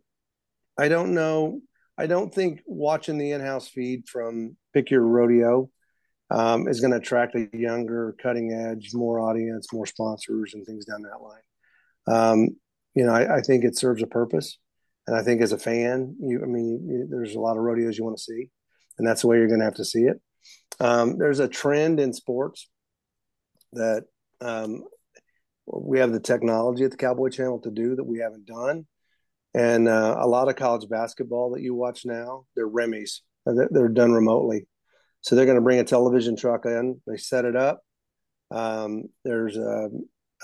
I 0.78 0.90
don't 0.90 1.14
know. 1.14 1.62
I 1.98 2.06
don't 2.06 2.36
think 2.36 2.60
watching 2.66 3.18
the 3.18 3.32
in-house 3.32 3.70
feed 3.70 4.10
from 4.10 4.58
Pick 4.74 4.92
Your 4.92 5.02
Rodeo 5.02 5.70
um, 6.30 6.68
is 6.68 6.82
going 6.82 6.92
to 6.92 6.98
attract 6.98 7.34
a 7.36 7.48
younger, 7.54 8.16
cutting 8.22 8.52
edge, 8.52 8.92
more 8.94 9.22
audience, 9.22 9.72
more 9.72 9.88
sponsors, 9.88 10.54
and 10.54 10.66
things 10.66 10.86
down 10.86 11.02
that 11.04 11.22
line. 11.24 11.47
Um, 12.08 12.50
you 12.96 13.06
know, 13.06 13.14
I, 13.14 13.38
I 13.38 13.42
think 13.42 13.64
it 13.64 13.78
serves 13.78 14.02
a 14.02 14.08
purpose, 14.08 14.58
and 15.06 15.16
I 15.16 15.24
think 15.24 15.42
as 15.42 15.52
a 15.52 15.58
fan, 15.58 16.16
you, 16.20 16.42
I 16.42 16.46
mean, 16.46 16.88
you, 16.88 17.08
there's 17.10 17.36
a 17.36 17.40
lot 17.40 17.58
of 17.58 17.64
rodeos 17.64 17.98
you 17.98 18.04
want 18.04 18.18
to 18.18 18.24
see, 18.24 18.50
and 18.98 19.08
that's 19.08 19.22
the 19.22 19.28
way 19.28 19.38
you're 19.38 19.48
going 19.48 19.60
to 19.60 19.66
have 19.66 19.76
to 19.76 19.86
see 19.86 20.04
it. 20.04 20.20
Um, 20.80 21.18
there's 21.18 21.40
a 21.40 21.48
trend 21.48 22.00
in 22.00 22.14
sports 22.14 22.70
that 23.74 24.06
um, 24.42 24.84
we 25.66 26.00
have 26.00 26.12
the 26.12 26.20
technology 26.20 26.84
at 26.84 26.92
the 26.92 26.98
Cowboy 26.98 27.30
Channel 27.30 27.60
to 27.62 27.72
do 27.72 27.96
that 27.96 28.04
we 28.04 28.20
haven't 28.20 28.46
done. 28.46 28.86
And 29.54 29.88
uh, 29.88 30.16
a 30.20 30.28
lot 30.28 30.50
of 30.50 30.56
college 30.56 30.88
basketball 30.88 31.52
that 31.52 31.62
you 31.62 31.74
watch 31.74 32.06
now, 32.06 32.46
they're 32.56 32.70
REMI's. 32.70 33.22
They're, 33.46 33.70
they're 33.72 33.90
done 33.90 34.12
remotely. 34.12 34.68
So 35.22 35.36
they're 35.36 35.46
going 35.46 35.56
to 35.56 35.64
bring 35.64 35.80
a 35.80 35.84
television 35.84 36.36
truck 36.36 36.66
in. 36.66 37.02
They 37.08 37.18
set 37.18 37.46
it 37.46 37.56
up. 37.56 37.82
Um, 38.52 39.06
there's 39.26 39.58
a, 39.58 39.90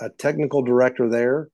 a 0.00 0.10
technical 0.10 0.62
director 0.62 1.08
there. 1.08 1.48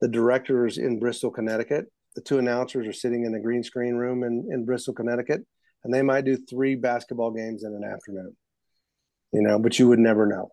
The 0.00 0.08
directors 0.08 0.78
in 0.78 0.98
Bristol, 0.98 1.30
Connecticut. 1.30 1.86
The 2.14 2.22
two 2.22 2.38
announcers 2.38 2.86
are 2.86 2.92
sitting 2.92 3.24
in 3.24 3.34
a 3.34 3.40
green 3.40 3.62
screen 3.62 3.94
room 3.94 4.22
in, 4.22 4.48
in 4.50 4.64
Bristol, 4.64 4.94
Connecticut, 4.94 5.42
and 5.84 5.92
they 5.92 6.02
might 6.02 6.24
do 6.24 6.36
three 6.36 6.74
basketball 6.74 7.30
games 7.30 7.64
in 7.64 7.74
an 7.74 7.84
afternoon. 7.84 8.36
You 9.32 9.42
know, 9.42 9.58
but 9.58 9.78
you 9.78 9.88
would 9.88 9.98
never 9.98 10.26
know. 10.26 10.50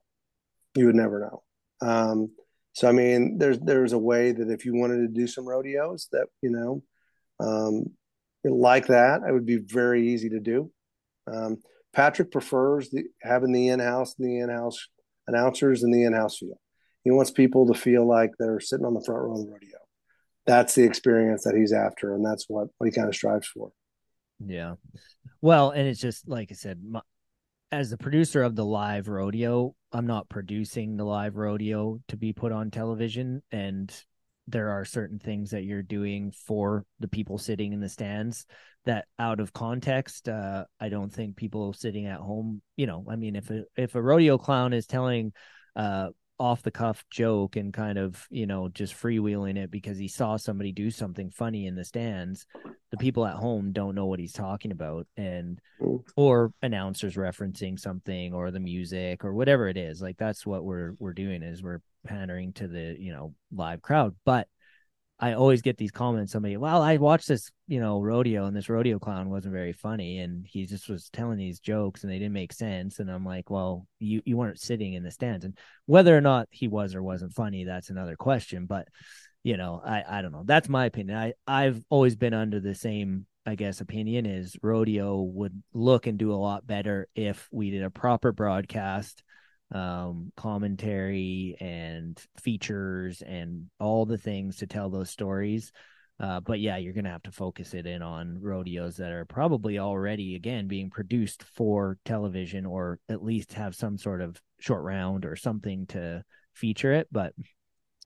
You 0.76 0.88
would 0.88 0.96
never 0.96 1.20
know. 1.20 1.88
Um, 1.88 2.32
so 2.74 2.90
I 2.90 2.92
mean, 2.92 3.38
there's 3.38 3.60
there's 3.60 3.94
a 3.94 3.98
way 3.98 4.32
that 4.32 4.50
if 4.50 4.66
you 4.66 4.76
wanted 4.76 4.98
to 4.98 5.08
do 5.08 5.28
some 5.28 5.48
rodeos, 5.48 6.08
that 6.12 6.28
you 6.42 6.50
know, 6.50 6.84
um, 7.40 7.86
like 8.44 8.88
that, 8.88 9.22
it 9.28 9.32
would 9.32 9.46
be 9.46 9.58
very 9.58 10.10
easy 10.10 10.30
to 10.30 10.40
do. 10.40 10.72
Um, 11.32 11.58
Patrick 11.94 12.32
prefers 12.32 12.90
the, 12.90 13.04
having 13.22 13.52
the 13.52 13.70
in-house, 13.70 14.16
the 14.18 14.40
in-house 14.40 14.88
announcers, 15.28 15.84
and 15.84 15.94
the 15.94 16.04
in-house 16.04 16.40
feel. 16.40 16.60
He 17.04 17.12
wants 17.12 17.32
people 17.32 17.68
to 17.68 17.74
feel 17.74 18.08
like 18.08 18.32
they're 18.40 18.60
sitting 18.60 18.86
on 18.86 18.94
the 18.94 19.04
front 19.04 19.22
row 19.22 19.34
of 19.34 19.46
the 19.46 19.52
rodeo. 19.52 19.78
That's 20.46 20.76
the 20.76 20.84
experience 20.84 21.44
that 21.44 21.56
he's 21.56 21.74
after, 21.74 22.14
and 22.14 22.26
that's 22.26 22.46
what, 22.48 22.68
he 22.84 22.92
kind 22.92 23.08
of 23.08 23.16
strives 23.16 23.48
for. 23.48 23.72
Yeah. 24.40 24.76
Well, 25.42 25.72
and 25.72 25.88
it's 25.88 26.02
just 26.02 26.28
like 26.28 26.50
I 26.52 26.56
said, 26.56 26.82
my, 26.88 27.02
as 27.72 27.90
the 27.90 27.98
producer 27.98 28.44
of 28.44 28.56
the 28.56 28.66
live 28.66 29.08
rodeo, 29.08 29.74
I'm 29.92 30.06
not 30.06 30.30
producing 30.30 30.96
the 30.96 31.06
live 31.06 31.38
rodeo 31.38 32.00
to 32.10 32.18
be 32.18 32.32
put 32.32 32.52
on 32.52 32.72
television. 32.72 33.42
And 33.52 33.92
there 34.48 34.72
are 34.72 34.86
certain 34.86 35.18
things 35.18 35.52
that 35.52 35.64
you're 35.64 35.82
doing 35.82 36.34
for 36.46 36.86
the 37.00 37.08
people 37.08 37.38
sitting 37.38 37.74
in 37.74 37.80
the 37.80 37.90
stands 37.90 38.46
that 38.86 39.06
out 39.18 39.40
of 39.40 39.54
context, 39.54 40.28
uh, 40.28 40.66
I 40.80 40.90
don't 40.90 41.12
think 41.12 41.36
people 41.36 41.74
sitting 41.74 42.06
at 42.06 42.20
home, 42.20 42.62
you 42.76 42.86
know, 42.86 43.06
I 43.10 43.16
mean, 43.16 43.36
if 43.36 43.50
a, 43.50 43.64
if 43.78 43.96
a 43.96 44.02
rodeo 44.02 44.38
clown 44.38 44.74
is 44.74 44.86
telling, 44.86 45.32
uh, 45.76 46.10
off 46.40 46.64
the 46.64 46.72
cuff 46.72 47.06
joke 47.12 47.56
and 47.56 47.74
kind 47.74 47.98
of 47.98 48.26
you 48.32 48.46
know 48.48 48.68
just 48.70 48.94
freewheeling 48.96 49.56
it 49.58 49.70
because 49.70 49.98
he 49.98 50.08
saw 50.08 50.36
somebody 50.36 50.72
do 50.72 50.90
something 50.90 51.30
funny 51.30 51.68
in 51.68 51.76
the 51.76 51.86
stands 51.86 52.46
the 52.92 52.98
people 52.98 53.26
at 53.26 53.36
home 53.36 53.72
don't 53.72 53.96
know 53.96 54.08
what 54.08 54.20
he's 54.20 54.34
talking 54.34 54.72
about 54.72 55.08
and 55.18 55.60
Mm. 55.82 56.04
or 56.16 56.54
announcers 56.62 57.16
referencing 57.16 57.80
something 57.80 58.34
or 58.34 58.52
the 58.52 58.60
music 58.60 59.26
or 59.26 59.34
whatever 59.34 59.68
it 59.68 59.76
is 59.78 60.02
like 60.02 60.18
that's 60.18 60.46
what 60.46 60.64
we're 60.64 60.94
we're 61.00 61.14
doing 61.14 61.44
is 61.44 61.62
we're 61.64 61.82
pandering 62.06 62.54
to 62.54 62.68
the 62.68 62.96
you 63.00 63.12
know 63.12 63.34
live 63.52 63.82
crowd 63.82 64.16
but 64.26 64.48
I 65.24 65.36
always 65.36 65.62
get 65.62 65.78
these 65.78 65.90
comments. 65.92 66.34
Somebody, 66.34 66.58
well, 66.58 66.82
I 66.82 66.98
watched 66.98 67.30
this, 67.30 67.50
you 67.66 67.80
know, 67.80 68.02
rodeo, 68.02 68.46
and 68.46 68.54
this 68.54 68.68
rodeo 68.68 69.00
clown 69.00 69.30
wasn't 69.30 69.54
very 69.54 69.72
funny, 69.72 70.20
and 70.20 70.46
he 70.46 70.66
just 70.66 70.90
was 70.90 71.08
telling 71.14 71.38
these 71.38 71.62
jokes, 71.62 72.04
and 72.04 72.12
they 72.12 72.20
didn't 72.20 72.34
make 72.34 72.52
sense. 72.52 73.00
And 73.00 73.10
I'm 73.10 73.24
like, 73.26 73.50
well, 73.50 73.88
you 74.00 74.22
you 74.26 74.36
weren't 74.36 74.60
sitting 74.60 74.96
in 74.96 75.04
the 75.04 75.12
stands, 75.12 75.46
and 75.46 75.58
whether 75.86 76.16
or 76.16 76.20
not 76.20 76.50
he 76.52 76.68
was 76.68 76.94
or 76.94 77.02
wasn't 77.02 77.32
funny, 77.32 77.64
that's 77.64 77.90
another 77.90 78.18
question. 78.18 78.66
But 78.66 78.90
you 79.44 79.56
know, 79.56 79.82
I 79.86 80.04
I 80.06 80.22
don't 80.22 80.34
know. 80.34 80.44
That's 80.46 80.68
my 80.68 80.88
opinion. 80.88 81.18
I 81.18 81.34
I've 81.48 81.82
always 81.90 82.18
been 82.18 82.34
under 82.34 82.60
the 82.60 82.76
same, 82.76 83.26
I 83.46 83.56
guess, 83.56 83.80
opinion 83.80 84.26
is 84.26 84.58
rodeo 84.62 85.22
would 85.22 85.64
look 85.74 86.06
and 86.06 86.18
do 86.18 86.34
a 86.34 86.36
lot 86.36 86.68
better 86.68 87.08
if 87.16 87.48
we 87.50 87.72
did 87.72 87.84
a 87.84 87.90
proper 87.90 88.34
broadcast 88.34 89.24
um 89.74 90.32
commentary 90.38 91.56
and 91.60 92.22
features 92.42 93.22
and 93.24 93.66
all 93.80 94.06
the 94.06 94.18
things 94.18 94.58
to 94.58 94.68
tell 94.68 94.90
those 94.90 95.10
stories 95.10 95.72
Uh, 96.20 96.40
but 96.40 96.60
yeah, 96.60 96.78
you're 96.78 96.94
gonna 96.94 97.10
have 97.10 97.24
to 97.24 97.32
focus 97.32 97.74
it 97.74 97.86
in 97.88 98.02
on 98.02 98.40
rodeos 98.40 98.98
that 98.98 99.12
are 99.12 99.26
probably 99.26 99.80
already 99.80 100.36
again 100.36 100.68
being 100.68 100.90
produced 100.90 101.44
for 101.44 101.98
television, 102.06 102.66
or 102.66 103.00
at 103.10 103.24
least 103.24 103.54
have 103.54 103.76
some 103.76 103.98
sort 103.98 104.22
of 104.22 104.40
short 104.60 104.84
round 104.84 105.26
or 105.26 105.36
something 105.36 105.88
to 105.88 106.24
feature 106.54 106.94
it. 106.94 107.08
But 107.12 107.34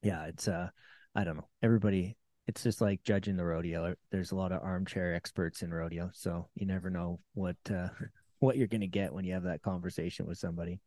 yeah, 0.02 0.26
it's 0.26 0.48
uh, 0.48 0.69
I 1.15 1.23
don't 1.23 1.38
know. 1.38 1.48
Everybody, 1.61 2.15
it's 2.48 2.64
just 2.64 2.81
like 2.81 3.03
judging 3.03 3.35
the 3.38 3.45
rodeo. 3.45 3.95
There's 4.11 4.31
a 4.31 4.35
lot 4.35 4.52
of 4.52 4.64
armchair 4.64 5.14
experts 5.15 5.61
in 5.61 5.73
rodeo, 5.73 6.10
so 6.14 6.49
you 6.56 6.65
never 6.65 6.89
know 6.89 7.19
what 7.34 7.57
uh, 7.69 7.89
what 8.39 8.57
you're 8.57 8.68
gonna 8.68 8.88
get 8.88 9.14
when 9.14 9.26
you 9.26 9.34
have 9.34 9.44
that 9.44 9.61
conversation 9.61 10.26
with 10.26 10.38
somebody. 10.38 10.80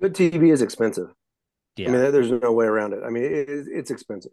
Good 0.00 0.14
TV 0.14 0.52
is 0.52 0.62
expensive. 0.62 1.08
Yeah. 1.76 1.88
I 1.88 1.92
mean, 1.92 2.12
there's 2.12 2.30
no 2.30 2.52
way 2.52 2.66
around 2.66 2.94
it. 2.94 3.00
I 3.04 3.10
mean, 3.10 3.24
it, 3.24 3.48
it's 3.48 3.90
expensive, 3.90 4.32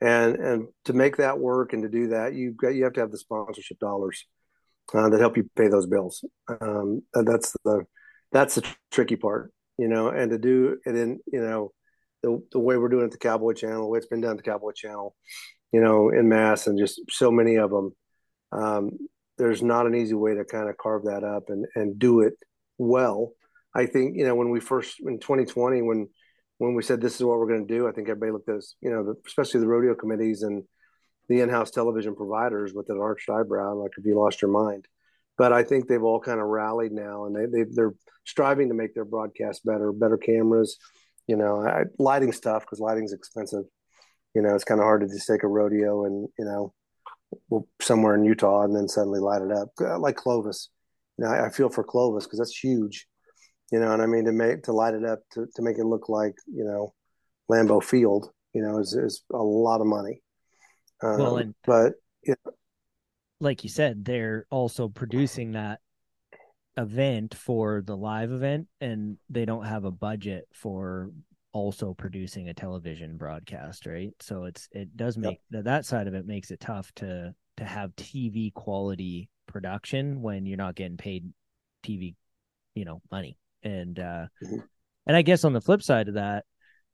and 0.00 0.36
and 0.36 0.68
to 0.84 0.92
make 0.92 1.16
that 1.16 1.38
work 1.38 1.72
and 1.72 1.82
to 1.82 1.88
do 1.88 2.08
that, 2.08 2.34
you've 2.34 2.56
got 2.56 2.68
you 2.74 2.84
have 2.84 2.92
to 2.94 3.00
have 3.00 3.10
the 3.10 3.18
sponsorship 3.18 3.78
dollars 3.78 4.26
uh, 4.94 5.08
that 5.08 5.20
help 5.20 5.36
you 5.36 5.48
pay 5.56 5.68
those 5.68 5.86
bills. 5.86 6.24
Um, 6.60 7.02
that's 7.12 7.54
the 7.64 7.84
that's 8.32 8.56
the 8.56 8.66
tricky 8.90 9.16
part, 9.16 9.52
you 9.78 9.88
know. 9.88 10.08
And 10.08 10.30
to 10.30 10.38
do 10.38 10.78
it 10.84 10.94
in 10.94 11.18
you 11.26 11.40
know 11.40 11.72
the 12.22 12.42
the 12.52 12.60
way 12.60 12.76
we're 12.76 12.88
doing 12.88 13.02
it 13.02 13.06
at 13.06 13.12
the 13.12 13.18
Cowboy 13.18 13.52
Channel, 13.52 13.82
the 13.82 13.88
way 13.88 13.98
it's 13.98 14.06
been 14.06 14.20
done 14.20 14.32
at 14.32 14.36
the 14.36 14.42
Cowboy 14.42 14.72
Channel, 14.74 15.14
you 15.72 15.80
know, 15.80 16.10
in 16.10 16.28
mass, 16.28 16.66
and 16.66 16.78
just 16.78 17.00
so 17.10 17.30
many 17.30 17.56
of 17.56 17.70
them. 17.70 17.92
Um, 18.52 18.90
there's 19.38 19.62
not 19.62 19.86
an 19.86 19.94
easy 19.94 20.14
way 20.14 20.34
to 20.34 20.44
kind 20.44 20.68
of 20.68 20.76
carve 20.76 21.04
that 21.04 21.24
up 21.24 21.44
and 21.48 21.66
and 21.74 21.98
do 21.98 22.20
it 22.20 22.34
well. 22.78 23.32
I 23.76 23.84
think 23.84 24.16
you 24.16 24.26
know 24.26 24.34
when 24.34 24.50
we 24.50 24.60
first 24.60 25.00
in 25.00 25.18
2020 25.20 25.82
when 25.82 26.08
when 26.58 26.74
we 26.74 26.82
said 26.82 27.00
this 27.00 27.16
is 27.16 27.22
what 27.22 27.38
we're 27.38 27.48
going 27.48 27.66
to 27.66 27.74
do, 27.74 27.86
I 27.86 27.92
think 27.92 28.08
everybody 28.08 28.32
looked 28.32 28.48
at 28.48 28.56
us, 28.56 28.76
you 28.80 28.90
know, 28.90 29.04
the, 29.04 29.14
especially 29.26 29.60
the 29.60 29.66
rodeo 29.66 29.94
committees 29.94 30.42
and 30.42 30.62
the 31.28 31.40
in-house 31.40 31.70
television 31.70 32.16
providers 32.16 32.72
with 32.72 32.88
an 32.88 32.98
arched 32.98 33.28
eyebrow, 33.28 33.74
like 33.74 33.90
if 33.98 34.06
you 34.06 34.18
lost 34.18 34.40
your 34.40 34.50
mind. 34.50 34.86
But 35.36 35.52
I 35.52 35.64
think 35.64 35.86
they've 35.86 36.02
all 36.02 36.18
kind 36.18 36.40
of 36.40 36.46
rallied 36.46 36.92
now, 36.92 37.26
and 37.26 37.36
they, 37.36 37.44
they 37.44 37.68
they're 37.70 37.94
striving 38.24 38.68
to 38.70 38.74
make 38.74 38.94
their 38.94 39.04
broadcast 39.04 39.66
better, 39.66 39.92
better 39.92 40.16
cameras, 40.16 40.78
you 41.26 41.36
know, 41.36 41.60
I, 41.60 41.84
lighting 41.98 42.32
stuff 42.32 42.62
because 42.62 42.80
lighting's 42.80 43.12
expensive. 43.12 43.64
You 44.34 44.40
know, 44.40 44.54
it's 44.54 44.64
kind 44.64 44.80
of 44.80 44.84
hard 44.84 45.02
to 45.02 45.08
just 45.08 45.26
take 45.26 45.42
a 45.42 45.48
rodeo 45.48 46.06
and 46.06 46.28
you 46.38 46.44
know, 46.46 47.62
somewhere 47.82 48.14
in 48.14 48.24
Utah 48.24 48.62
and 48.62 48.74
then 48.74 48.88
suddenly 48.88 49.20
light 49.20 49.42
it 49.42 49.52
up 49.52 49.68
uh, 49.82 49.98
like 49.98 50.16
Clovis. 50.16 50.70
I, 51.22 51.46
I 51.46 51.50
feel 51.50 51.68
for 51.68 51.84
Clovis 51.84 52.24
because 52.24 52.38
that's 52.38 52.56
huge 52.56 53.06
you 53.72 53.80
know, 53.80 53.92
and 53.92 54.02
I 54.02 54.06
mean 54.06 54.24
to 54.26 54.32
make 54.32 54.64
to 54.64 54.72
light 54.72 54.94
it 54.94 55.04
up 55.04 55.20
to, 55.32 55.46
to 55.54 55.62
make 55.62 55.78
it 55.78 55.84
look 55.84 56.08
like 56.08 56.34
you 56.46 56.64
know 56.64 56.94
Lambeau 57.50 57.82
Field, 57.82 58.30
you 58.52 58.62
know, 58.62 58.78
is 58.78 58.94
is 58.94 59.22
a 59.32 59.42
lot 59.42 59.80
of 59.80 59.86
money. 59.86 60.22
Um, 61.02 61.18
well, 61.18 61.36
and 61.38 61.54
but 61.64 61.94
like 63.40 63.64
you 63.64 63.70
said, 63.70 64.04
they're 64.04 64.46
also 64.50 64.88
producing 64.88 65.52
that 65.52 65.80
event 66.76 67.34
for 67.34 67.82
the 67.84 67.96
live 67.96 68.32
event, 68.32 68.68
and 68.80 69.18
they 69.28 69.44
don't 69.44 69.66
have 69.66 69.84
a 69.84 69.90
budget 69.90 70.46
for 70.52 71.10
also 71.52 71.94
producing 71.94 72.48
a 72.48 72.54
television 72.54 73.16
broadcast, 73.16 73.86
right? 73.86 74.12
So 74.20 74.44
it's 74.44 74.68
it 74.72 74.96
does 74.96 75.18
make 75.18 75.40
yep. 75.50 75.64
that 75.64 75.86
side 75.86 76.06
of 76.06 76.14
it 76.14 76.26
makes 76.26 76.50
it 76.50 76.60
tough 76.60 76.92
to 76.96 77.34
to 77.56 77.64
have 77.64 77.96
TV 77.96 78.52
quality 78.52 79.28
production 79.48 80.22
when 80.22 80.46
you're 80.46 80.56
not 80.56 80.74
getting 80.74 80.98
paid 80.98 81.32
TV, 81.84 82.14
you 82.74 82.84
know, 82.84 83.00
money 83.10 83.38
and 83.66 83.98
uh 83.98 84.26
mm-hmm. 84.42 84.56
and 85.06 85.16
i 85.16 85.22
guess 85.22 85.44
on 85.44 85.52
the 85.52 85.60
flip 85.60 85.82
side 85.82 86.08
of 86.08 86.14
that 86.14 86.44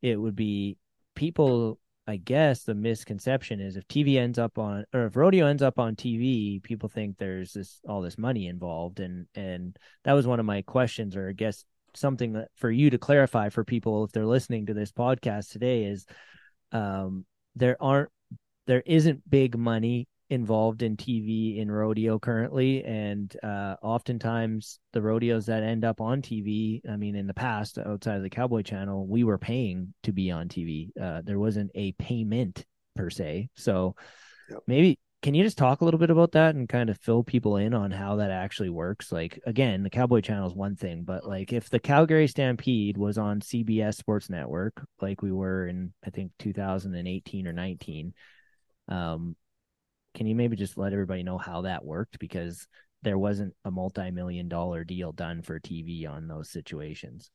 it 0.01 0.17
would 0.17 0.35
be 0.35 0.77
people 1.15 1.79
i 2.07 2.17
guess 2.17 2.65
the 2.65 2.75
misconception 2.75 3.61
is 3.61 3.77
if 3.77 3.87
tv 3.87 4.17
ends 4.17 4.39
up 4.39 4.59
on 4.59 4.85
or 4.93 5.07
if 5.07 5.17
rodeo 5.17 5.47
ends 5.47 5.63
up 5.63 5.79
on 5.79 5.95
tv 5.95 6.63
people 6.63 6.89
think 6.89 7.17
there's 7.19 7.53
this 7.53 7.81
all 7.89 8.01
this 8.01 8.19
money 8.19 8.47
involved 8.47 9.01
and 9.01 9.27
and 9.35 9.77
that 10.05 10.15
was 10.15 10.27
one 10.27 10.41
of 10.41 10.47
my 10.47 10.63
questions 10.63 11.15
or 11.15 11.29
i 11.29 11.33
guess 11.33 11.65
something 11.95 12.33
that 12.33 12.49
for 12.57 12.71
you 12.71 12.89
to 12.89 12.99
clarify 12.99 13.51
for 13.51 13.65
people 13.65 14.05
if 14.05 14.13
they're 14.13 14.27
listening 14.27 14.67
to 14.67 14.75
this 14.75 14.91
podcast 14.91 15.51
today 15.51 15.85
is 15.85 16.07
um 16.73 17.27
there 17.55 17.77
aren't 17.81 18.09
there 18.67 18.83
isn't 18.87 19.29
big 19.29 19.59
money 19.59 20.09
involved 20.33 20.83
in 20.83 20.97
TV 20.97 21.59
in 21.59 21.71
rodeo 21.71 22.19
currently, 22.19 22.83
and 22.85 23.37
uh, 23.43 23.77
oftentimes 23.83 24.81
the 24.93 25.03
rodeos 25.03 25.47
that 25.47 25.63
end 25.63 25.85
up 25.85 26.01
on 26.01 26.23
TV. 26.23 26.81
I 26.89 26.97
mean, 26.97 27.15
in 27.15 27.27
the 27.27 27.35
past, 27.35 27.79
outside 27.79 28.17
of 28.17 28.23
the 28.23 28.31
Cowboy 28.31 28.63
Channel, 28.63 29.07
we 29.07 29.25
were 29.25 29.39
paying 29.39 29.93
to 30.05 30.13
be 30.13 30.31
on 30.31 30.49
TV. 30.49 30.91
Uh, 30.99 31.21
there 31.23 31.39
wasn't 31.39 31.71
a 31.75 31.93
payment 31.93 32.65
per 32.97 33.11
se. 33.11 33.51
So 33.57 33.95
yep. 34.51 34.61
maybe 34.67 34.99
can 35.23 35.35
you 35.35 35.45
just 35.45 35.59
talk 35.59 35.83
a 35.83 35.85
little 35.85 36.01
bit 36.01 36.11
about 36.11 36.33
that 36.33 36.55
and 36.55 36.69
kind 36.69 36.91
of 36.91 36.99
fill 36.99 37.23
people 37.23 37.57
in 37.57 37.75
on 37.75 37.91
how 37.91 38.17
that 38.17 38.31
actually 38.31 38.71
works? 38.71 39.13
Like 39.13 39.39
again, 39.47 39.83
the 39.83 39.91
Cowboy 39.91 40.23
Channel 40.23 40.49
is 40.49 40.55
one 40.55 40.77
thing, 40.77 41.05
but 41.05 41.27
like 41.27 41.53
if 41.53 41.69
the 41.69 41.79
Calgary 41.79 42.27
Stampede 42.27 42.97
was 42.97 43.19
on 43.19 43.41
CBS 43.41 43.97
Sports 43.97 44.31
Network, 44.31 44.83
like 45.01 45.21
we 45.21 45.31
were 45.31 45.69
in 45.69 45.93
I 46.05 46.11
think 46.11 46.33
2018 46.39 47.47
or 47.47 47.53
19, 47.53 48.15
um, 48.89 49.37
can 50.15 50.27
you 50.27 50.35
maybe 50.35 50.57
just 50.57 50.77
let 50.77 50.93
everybody 50.93 51.23
know 51.23 51.39
how 51.39 51.63
that 51.63 51.85
worked? 51.85 52.19
Because 52.19 52.67
there 53.03 53.19
wasn't 53.19 53.55
a 53.65 53.71
multi-million 53.71 54.49
dollar 54.49 54.85
deal 54.85 55.13
done 55.13 55.43
for 55.43 55.59
TV 55.59 56.09
on 56.09 56.29
those 56.29 56.51
situations. 56.51 57.31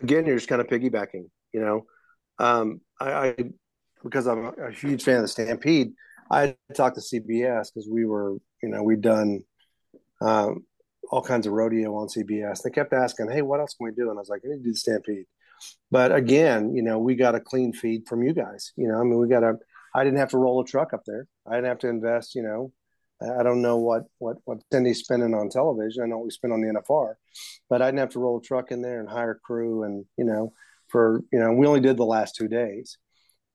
Again, 0.00 0.26
you're 0.26 0.36
just 0.36 0.48
kind 0.48 0.60
of 0.60 0.66
piggybacking, 0.66 1.28
you 1.52 1.60
know. 1.60 1.86
Um, 2.38 2.80
I, 3.00 3.12
I 3.12 3.34
because 4.02 4.26
I'm 4.26 4.52
a 4.58 4.70
huge 4.70 5.02
fan 5.02 5.16
of 5.16 5.22
the 5.22 5.28
Stampede, 5.28 5.92
I 6.30 6.56
talked 6.74 6.96
to 6.96 7.02
CBS 7.02 7.68
because 7.72 7.88
we 7.90 8.04
were, 8.04 8.32
you 8.62 8.68
know, 8.68 8.82
we'd 8.82 9.00
done 9.00 9.44
um, 10.20 10.64
all 11.10 11.22
kinds 11.22 11.46
of 11.46 11.52
rodeo 11.52 11.94
on 11.96 12.08
CBS. 12.08 12.62
They 12.62 12.70
kept 12.70 12.92
asking, 12.92 13.30
"Hey, 13.30 13.42
what 13.42 13.60
else 13.60 13.74
can 13.74 13.86
we 13.86 13.92
do?" 13.92 14.10
And 14.10 14.18
I 14.18 14.20
was 14.20 14.28
like, 14.28 14.42
"I 14.44 14.48
need 14.48 14.58
to 14.58 14.62
do 14.62 14.72
the 14.72 14.76
Stampede." 14.76 15.26
But 15.90 16.14
again, 16.14 16.74
you 16.74 16.82
know, 16.82 16.98
we 16.98 17.14
got 17.14 17.34
a 17.34 17.40
clean 17.40 17.72
feed 17.72 18.06
from 18.08 18.22
you 18.22 18.34
guys. 18.34 18.72
You 18.76 18.88
know, 18.88 19.00
I 19.00 19.04
mean, 19.04 19.18
we 19.18 19.28
got 19.28 19.44
a 19.44 19.58
I 19.94 20.04
didn't 20.04 20.18
have 20.18 20.30
to 20.30 20.38
roll 20.38 20.60
a 20.60 20.64
truck 20.64 20.92
up 20.92 21.02
there. 21.06 21.26
I 21.46 21.54
didn't 21.54 21.68
have 21.68 21.78
to 21.80 21.88
invest. 21.88 22.34
You 22.34 22.42
know, 22.42 22.72
I 23.38 23.42
don't 23.42 23.62
know 23.62 23.76
what 23.78 24.04
what 24.18 24.38
what 24.44 24.58
Cindy's 24.72 25.00
spending 25.00 25.34
on 25.34 25.48
television. 25.48 26.02
I 26.02 26.06
know 26.06 26.18
what 26.18 26.26
we 26.26 26.30
spend 26.30 26.52
on 26.52 26.60
the 26.60 26.68
NFR, 26.68 27.14
but 27.68 27.82
I 27.82 27.86
didn't 27.86 28.00
have 28.00 28.10
to 28.10 28.20
roll 28.20 28.38
a 28.38 28.42
truck 28.42 28.70
in 28.70 28.82
there 28.82 29.00
and 29.00 29.08
hire 29.08 29.38
crew. 29.42 29.84
And 29.84 30.04
you 30.16 30.24
know, 30.24 30.52
for 30.88 31.22
you 31.32 31.38
know, 31.38 31.52
we 31.52 31.66
only 31.66 31.80
did 31.80 31.96
the 31.96 32.04
last 32.04 32.34
two 32.34 32.48
days, 32.48 32.98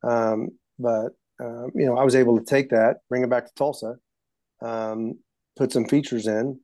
um, 0.03 0.49
but 0.77 1.09
uh, 1.41 1.67
you 1.73 1.85
know, 1.85 1.97
I 1.97 2.03
was 2.03 2.15
able 2.15 2.37
to 2.37 2.45
take 2.45 2.69
that, 2.69 2.97
bring 3.07 3.23
it 3.23 3.29
back 3.29 3.45
to 3.45 3.53
Tulsa, 3.55 3.95
um, 4.61 5.19
put 5.55 5.71
some 5.71 5.85
features 5.85 6.27
in, 6.27 6.59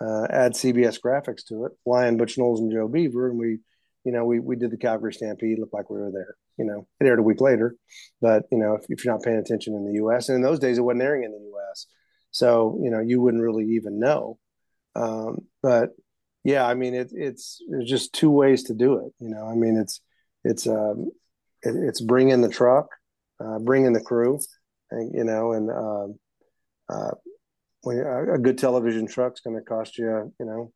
uh, 0.00 0.26
add 0.30 0.52
CBS 0.52 0.98
graphics 1.00 1.44
to 1.46 1.64
it, 1.64 1.72
Lion 1.86 2.16
Butch 2.16 2.36
Knowles 2.36 2.60
and 2.60 2.70
Joe 2.70 2.88
Beaver, 2.88 3.30
and 3.30 3.38
we, 3.38 3.58
you 4.04 4.12
know, 4.12 4.24
we 4.24 4.40
we 4.40 4.56
did 4.56 4.70
the 4.70 4.76
Calgary 4.76 5.12
Stampede. 5.12 5.58
Looked 5.58 5.74
like 5.74 5.90
we 5.90 5.98
were 5.98 6.10
there 6.10 6.36
you 6.58 6.64
know, 6.64 6.86
it 7.00 7.06
aired 7.06 7.20
a 7.20 7.22
week 7.22 7.40
later. 7.40 7.76
But 8.20 8.42
you 8.50 8.58
know, 8.58 8.74
if, 8.74 8.84
if, 8.88 9.04
you're 9.04 9.14
not 9.14 9.22
paying 9.22 9.38
attention 9.38 9.74
in 9.74 9.86
the 9.86 9.94
U.S. 9.94 10.28
and 10.28 10.36
in 10.36 10.42
those 10.42 10.58
days 10.58 10.76
it 10.76 10.82
wasn't 10.82 11.02
airing 11.02 11.24
in 11.24 11.32
the 11.32 11.38
U.S., 11.38 11.86
so 12.30 12.78
you 12.82 12.90
know 12.90 13.00
you 13.00 13.22
wouldn't 13.22 13.42
really 13.42 13.64
even 13.76 13.98
know. 13.98 14.38
Um, 14.94 15.46
but 15.62 15.90
yeah, 16.44 16.66
I 16.66 16.74
mean, 16.74 16.94
it, 16.94 17.10
it's 17.12 17.62
there's 17.70 17.88
just 17.88 18.12
two 18.12 18.30
ways 18.30 18.64
to 18.64 18.74
do 18.74 18.98
it. 18.98 19.12
You 19.20 19.30
know, 19.30 19.46
I 19.46 19.54
mean, 19.54 19.78
it's 19.78 20.02
it's 20.44 20.66
um, 20.66 21.10
it, 21.62 21.74
it's 21.74 22.00
bring 22.00 22.28
in 22.28 22.42
the 22.42 22.48
truck, 22.48 22.88
uh, 23.42 23.58
bring 23.60 23.86
in 23.86 23.92
the 23.92 24.00
crew, 24.00 24.40
and 24.90 25.14
you 25.14 25.24
know, 25.24 25.52
and 25.52 25.70
um, 25.70 26.14
uh, 26.90 27.14
when 27.82 27.98
a 27.98 28.38
good 28.38 28.58
television 28.58 29.06
truck's 29.06 29.40
going 29.40 29.56
to 29.56 29.62
cost 29.62 29.96
you, 29.96 30.32
you 30.38 30.46
know, 30.46 30.72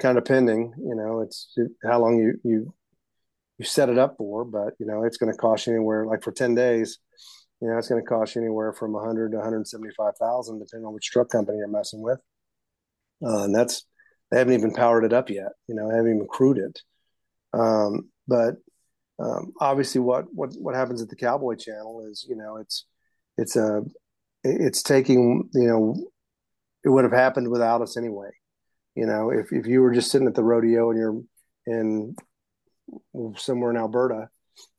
kind 0.00 0.18
of 0.18 0.24
pending. 0.24 0.72
You 0.78 0.94
know, 0.94 1.20
it's 1.20 1.56
how 1.84 2.00
long 2.00 2.18
you 2.18 2.40
you 2.44 2.74
you 3.58 3.64
set 3.64 3.88
it 3.88 3.98
up 3.98 4.16
for, 4.16 4.44
but 4.44 4.74
you 4.78 4.86
know, 4.86 5.04
it's 5.04 5.16
going 5.16 5.32
to 5.32 5.38
cost 5.38 5.66
you 5.66 5.74
anywhere 5.74 6.06
like 6.06 6.22
for 6.22 6.32
10 6.32 6.54
days, 6.54 6.98
you 7.60 7.68
know, 7.68 7.76
it's 7.76 7.88
going 7.88 8.00
to 8.00 8.06
cost 8.06 8.36
you 8.36 8.42
anywhere 8.42 8.72
from 8.72 8.92
100 8.92 9.32
to 9.32 9.36
175,000, 9.36 10.58
depending 10.58 10.86
on 10.86 10.94
which 10.94 11.10
truck 11.10 11.28
company 11.28 11.58
you're 11.58 11.68
messing 11.68 12.00
with. 12.00 12.20
Uh, 13.24 13.44
and 13.44 13.54
that's, 13.54 13.84
they 14.30 14.38
haven't 14.38 14.54
even 14.54 14.72
powered 14.72 15.04
it 15.04 15.12
up 15.12 15.28
yet. 15.28 15.52
You 15.66 15.74
know, 15.74 15.90
haven't 15.90 16.14
even 16.14 16.26
crewed 16.28 16.58
it. 16.58 16.80
Um, 17.52 18.10
but 18.28 18.56
um, 19.18 19.52
obviously 19.60 20.00
what, 20.00 20.26
what, 20.32 20.50
what 20.60 20.76
happens 20.76 21.02
at 21.02 21.08
the 21.08 21.16
Cowboy 21.16 21.56
channel 21.56 22.06
is, 22.08 22.24
you 22.28 22.36
know, 22.36 22.58
it's, 22.58 22.86
it's 23.36 23.56
a, 23.56 23.82
it's 24.44 24.82
taking, 24.82 25.48
you 25.52 25.66
know, 25.66 25.96
it 26.84 26.90
would 26.90 27.04
have 27.04 27.12
happened 27.12 27.48
without 27.48 27.82
us 27.82 27.96
anyway. 27.96 28.30
You 28.98 29.06
know, 29.06 29.30
if, 29.30 29.52
if 29.52 29.66
you 29.68 29.80
were 29.80 29.94
just 29.94 30.10
sitting 30.10 30.26
at 30.26 30.34
the 30.34 30.42
rodeo 30.42 30.90
and 30.90 30.98
you're 30.98 31.22
in 31.66 32.16
somewhere 33.36 33.70
in 33.70 33.76
Alberta, 33.76 34.28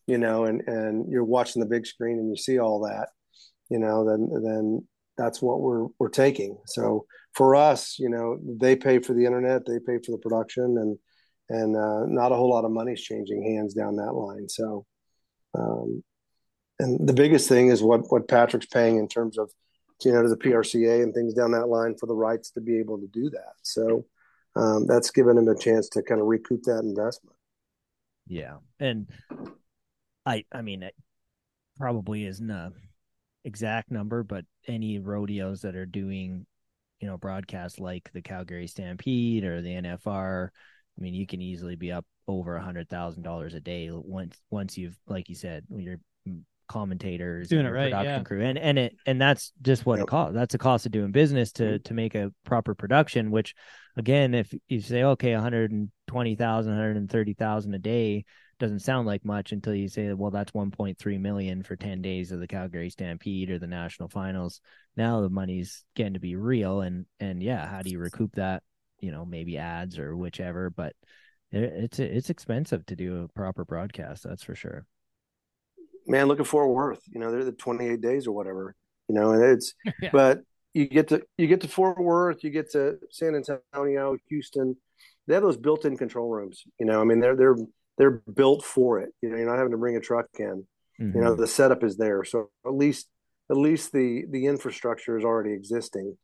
you 0.07 0.17
know, 0.17 0.43
and 0.43 0.61
and 0.67 1.09
you're 1.09 1.23
watching 1.23 1.61
the 1.61 1.69
big 1.69 1.85
screen 1.85 2.17
and 2.19 2.29
you 2.29 2.35
see 2.35 2.59
all 2.59 2.81
that, 2.81 3.07
you 3.69 3.79
know, 3.79 4.03
then 4.03 4.29
then 4.43 4.87
that's 5.17 5.41
what 5.41 5.61
we're 5.61 5.87
we're 5.99 6.09
taking. 6.09 6.57
So 6.65 7.05
for 7.33 7.55
us, 7.55 7.97
you 7.97 8.09
know, 8.09 8.37
they 8.43 8.75
pay 8.75 8.99
for 8.99 9.13
the 9.13 9.25
internet, 9.25 9.65
they 9.65 9.79
pay 9.79 9.99
for 10.05 10.11
the 10.11 10.17
production, 10.17 10.65
and 10.77 10.97
and 11.49 11.77
uh, 11.77 12.05
not 12.05 12.33
a 12.33 12.35
whole 12.35 12.49
lot 12.49 12.65
of 12.65 12.71
money's 12.71 13.01
changing 13.01 13.41
hands 13.43 13.73
down 13.73 13.95
that 13.95 14.13
line. 14.13 14.49
So, 14.49 14.85
um, 15.57 16.03
and 16.79 17.07
the 17.07 17.13
biggest 17.13 17.47
thing 17.47 17.69
is 17.69 17.81
what 17.81 18.11
what 18.11 18.27
Patrick's 18.27 18.65
paying 18.65 18.97
in 18.97 19.07
terms 19.07 19.37
of 19.37 19.49
you 20.03 20.11
know 20.11 20.23
to 20.23 20.29
the 20.29 20.37
PRCA 20.37 21.03
and 21.03 21.13
things 21.13 21.33
down 21.33 21.51
that 21.51 21.67
line 21.67 21.95
for 21.95 22.05
the 22.05 22.15
rights 22.15 22.51
to 22.51 22.61
be 22.61 22.79
able 22.79 22.97
to 22.99 23.07
do 23.07 23.29
that. 23.29 23.53
So 23.61 24.05
um, 24.55 24.87
that's 24.87 25.11
given 25.11 25.37
him 25.37 25.47
a 25.47 25.57
chance 25.57 25.89
to 25.89 26.03
kind 26.03 26.21
of 26.21 26.27
recoup 26.27 26.63
that 26.63 26.79
investment. 26.79 27.35
Yeah, 28.27 28.57
and 28.79 29.07
I 30.25 30.45
I 30.51 30.61
mean 30.61 30.83
it 30.83 30.95
probably 31.77 32.25
isn't 32.25 32.49
a 32.49 32.71
exact 33.43 33.91
number, 33.91 34.23
but 34.23 34.45
any 34.67 34.99
rodeos 34.99 35.61
that 35.61 35.75
are 35.75 35.85
doing 35.85 36.45
you 36.99 37.07
know 37.07 37.17
broadcasts 37.17 37.79
like 37.79 38.09
the 38.13 38.21
Calgary 38.21 38.67
Stampede 38.67 39.43
or 39.43 39.61
the 39.61 39.69
NFR, 39.81 40.49
I 40.97 41.01
mean 41.01 41.13
you 41.13 41.25
can 41.25 41.41
easily 41.41 41.75
be 41.75 41.91
up 41.91 42.05
over 42.27 42.55
a 42.55 42.63
hundred 42.63 42.89
thousand 42.89 43.23
dollars 43.23 43.55
a 43.55 43.59
day 43.59 43.89
once 43.91 44.37
once 44.51 44.77
you've 44.77 44.97
like 45.07 45.29
you 45.29 45.35
said 45.35 45.65
your 45.69 45.97
commentators 46.69 47.49
Doing 47.49 47.65
and 47.65 47.75
it 47.75 47.77
right, 47.77 47.91
production 47.91 48.13
yeah. 48.13 48.23
crew. 48.23 48.41
And 48.41 48.57
and 48.57 48.79
it 48.79 48.95
and 49.05 49.19
that's 49.21 49.51
just 49.61 49.85
what 49.85 49.99
it 49.99 50.03
Yep. 50.03 50.07
costs. 50.07 50.35
That's 50.35 50.51
the 50.53 50.57
cost 50.57 50.85
of 50.85 50.93
doing 50.93 51.11
business 51.11 51.51
to 51.53 51.79
to 51.79 51.93
make 51.93 52.15
a 52.15 52.31
proper 52.45 52.73
production 52.75 53.31
which 53.31 53.53
again 53.97 54.33
if 54.33 54.53
you 54.69 54.79
say 54.79 55.03
okay 55.03 55.33
120,000 55.33 56.71
130,000 56.71 57.73
a 57.73 57.79
day 57.79 58.23
doesn't 58.59 58.79
sound 58.79 59.07
like 59.07 59.23
much 59.25 59.51
until 59.51 59.73
you 59.73 59.87
say 59.87 60.13
well 60.13 60.31
that's 60.31 60.51
1.3 60.51 61.19
million 61.19 61.63
for 61.63 61.75
10 61.75 62.01
days 62.01 62.31
of 62.31 62.39
the 62.39 62.47
Calgary 62.47 62.89
Stampede 62.89 63.49
or 63.49 63.59
the 63.59 63.67
national 63.67 64.09
finals. 64.09 64.61
Now 64.95 65.21
the 65.21 65.29
money's 65.29 65.83
getting 65.95 66.13
to 66.13 66.19
be 66.19 66.35
real 66.35 66.81
and 66.81 67.05
and 67.19 67.41
yeah 67.43 67.65
how 67.67 67.81
do 67.81 67.89
you 67.89 67.99
recoup 67.99 68.35
that 68.35 68.63
you 68.99 69.11
know 69.11 69.25
maybe 69.25 69.57
ads 69.57 69.97
or 69.97 70.15
whichever 70.15 70.69
but 70.69 70.93
it's 71.51 71.99
it's 71.99 72.29
expensive 72.29 72.85
to 72.85 72.95
do 72.95 73.23
a 73.23 73.27
proper 73.29 73.65
broadcast 73.65 74.23
that's 74.23 74.43
for 74.43 74.55
sure 74.55 74.85
Man, 76.09 76.27
look 76.27 76.39
at 76.39 76.47
Fort 76.47 76.69
Worth. 76.69 77.01
You 77.07 77.19
know 77.19 77.31
they're 77.31 77.43
the 77.45 77.51
28 77.51 78.01
days 78.01 78.27
or 78.27 78.31
whatever. 78.33 78.75
You 79.07 79.15
know, 79.15 79.31
and 79.31 79.43
it's 79.43 79.73
Yeah. 80.01 80.09
but 80.11 80.41
you 80.73 80.85
get 80.87 81.07
to 81.09 81.21
you 81.37 81.47
get 81.47 81.61
to 81.61 81.67
Fort 81.67 81.97
Worth, 81.99 82.43
you 82.43 82.49
get 82.49 82.71
to 82.71 82.97
San 83.11 83.35
Antonio, 83.35 84.17
Houston. 84.29 84.75
They 85.27 85.35
have 85.35 85.43
those 85.43 85.57
built-in 85.57 85.95
control 85.97 86.29
rooms. 86.29 86.63
You 86.79 86.85
know, 86.87 86.99
I 87.01 87.03
mean 87.03 87.19
they're 87.19 87.35
they're 87.35 87.57
they're 87.97 88.21
built 88.33 88.63
for 88.63 88.99
it. 88.99 89.09
You 89.21 89.29
know, 89.29 89.37
you're 89.37 89.47
not 89.49 89.57
having 89.57 89.71
to 89.71 89.77
bring 89.77 89.95
a 89.95 89.99
truck 90.01 90.27
in. 90.39 90.65
You 90.99 91.05
know, 91.21 91.33
Mhm. 91.33 91.37
the 91.37 91.47
setup 91.47 91.83
is 91.83 91.95
there. 91.97 92.23
So 92.25 92.49
at 92.65 92.73
least 92.73 93.07
at 93.51 93.57
least 93.57 93.91
the 93.93 94.25
the 94.29 94.45
infrastructure 94.47 95.17
is 95.17 95.23
already 95.23 95.53
existing. 95.53 96.17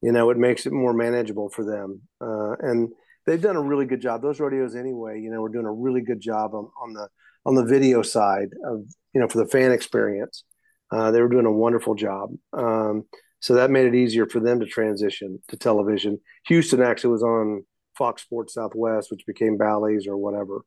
You 0.00 0.12
know, 0.12 0.30
it 0.30 0.36
makes 0.38 0.66
it 0.66 0.72
more 0.72 0.92
manageable 0.92 1.48
for 1.48 1.64
them. 1.64 2.02
Uh, 2.20 2.52
and 2.60 2.88
they've 3.26 3.40
done 3.40 3.56
a 3.56 3.62
really 3.62 3.86
good 3.86 4.00
job. 4.00 4.20
Those 4.22 4.40
rodeos 4.40 4.74
anyway, 4.74 5.20
you 5.20 5.30
know, 5.30 5.40
we're 5.42 5.48
doing 5.48 5.66
a 5.66 5.72
really 5.72 6.00
good 6.00 6.20
job 6.20 6.54
on, 6.54 6.68
on 6.82 6.92
the 6.92 7.08
on 7.46 7.54
the 7.56 7.64
video 7.64 8.02
side 8.02 8.50
of 8.64 8.84
you 9.14 9.20
know 9.20 9.28
for 9.28 9.38
the 9.38 9.48
fan 9.48 9.72
experience. 9.72 10.44
Uh, 10.90 11.10
they 11.10 11.22
were 11.22 11.28
doing 11.28 11.46
a 11.46 11.52
wonderful 11.52 11.94
job. 11.94 12.30
Um, 12.52 13.04
so 13.40 13.54
that 13.54 13.70
made 13.70 13.86
it 13.86 13.94
easier 13.94 14.26
for 14.26 14.40
them 14.40 14.60
to 14.60 14.66
transition 14.66 15.40
to 15.48 15.56
television. 15.56 16.20
Houston 16.46 16.82
actually 16.82 17.12
was 17.12 17.22
on 17.22 17.64
Fox 17.96 18.22
Sports 18.22 18.54
Southwest, 18.54 19.10
which 19.10 19.26
became 19.26 19.56
Bally's 19.56 20.06
or 20.06 20.16
whatever. 20.16 20.62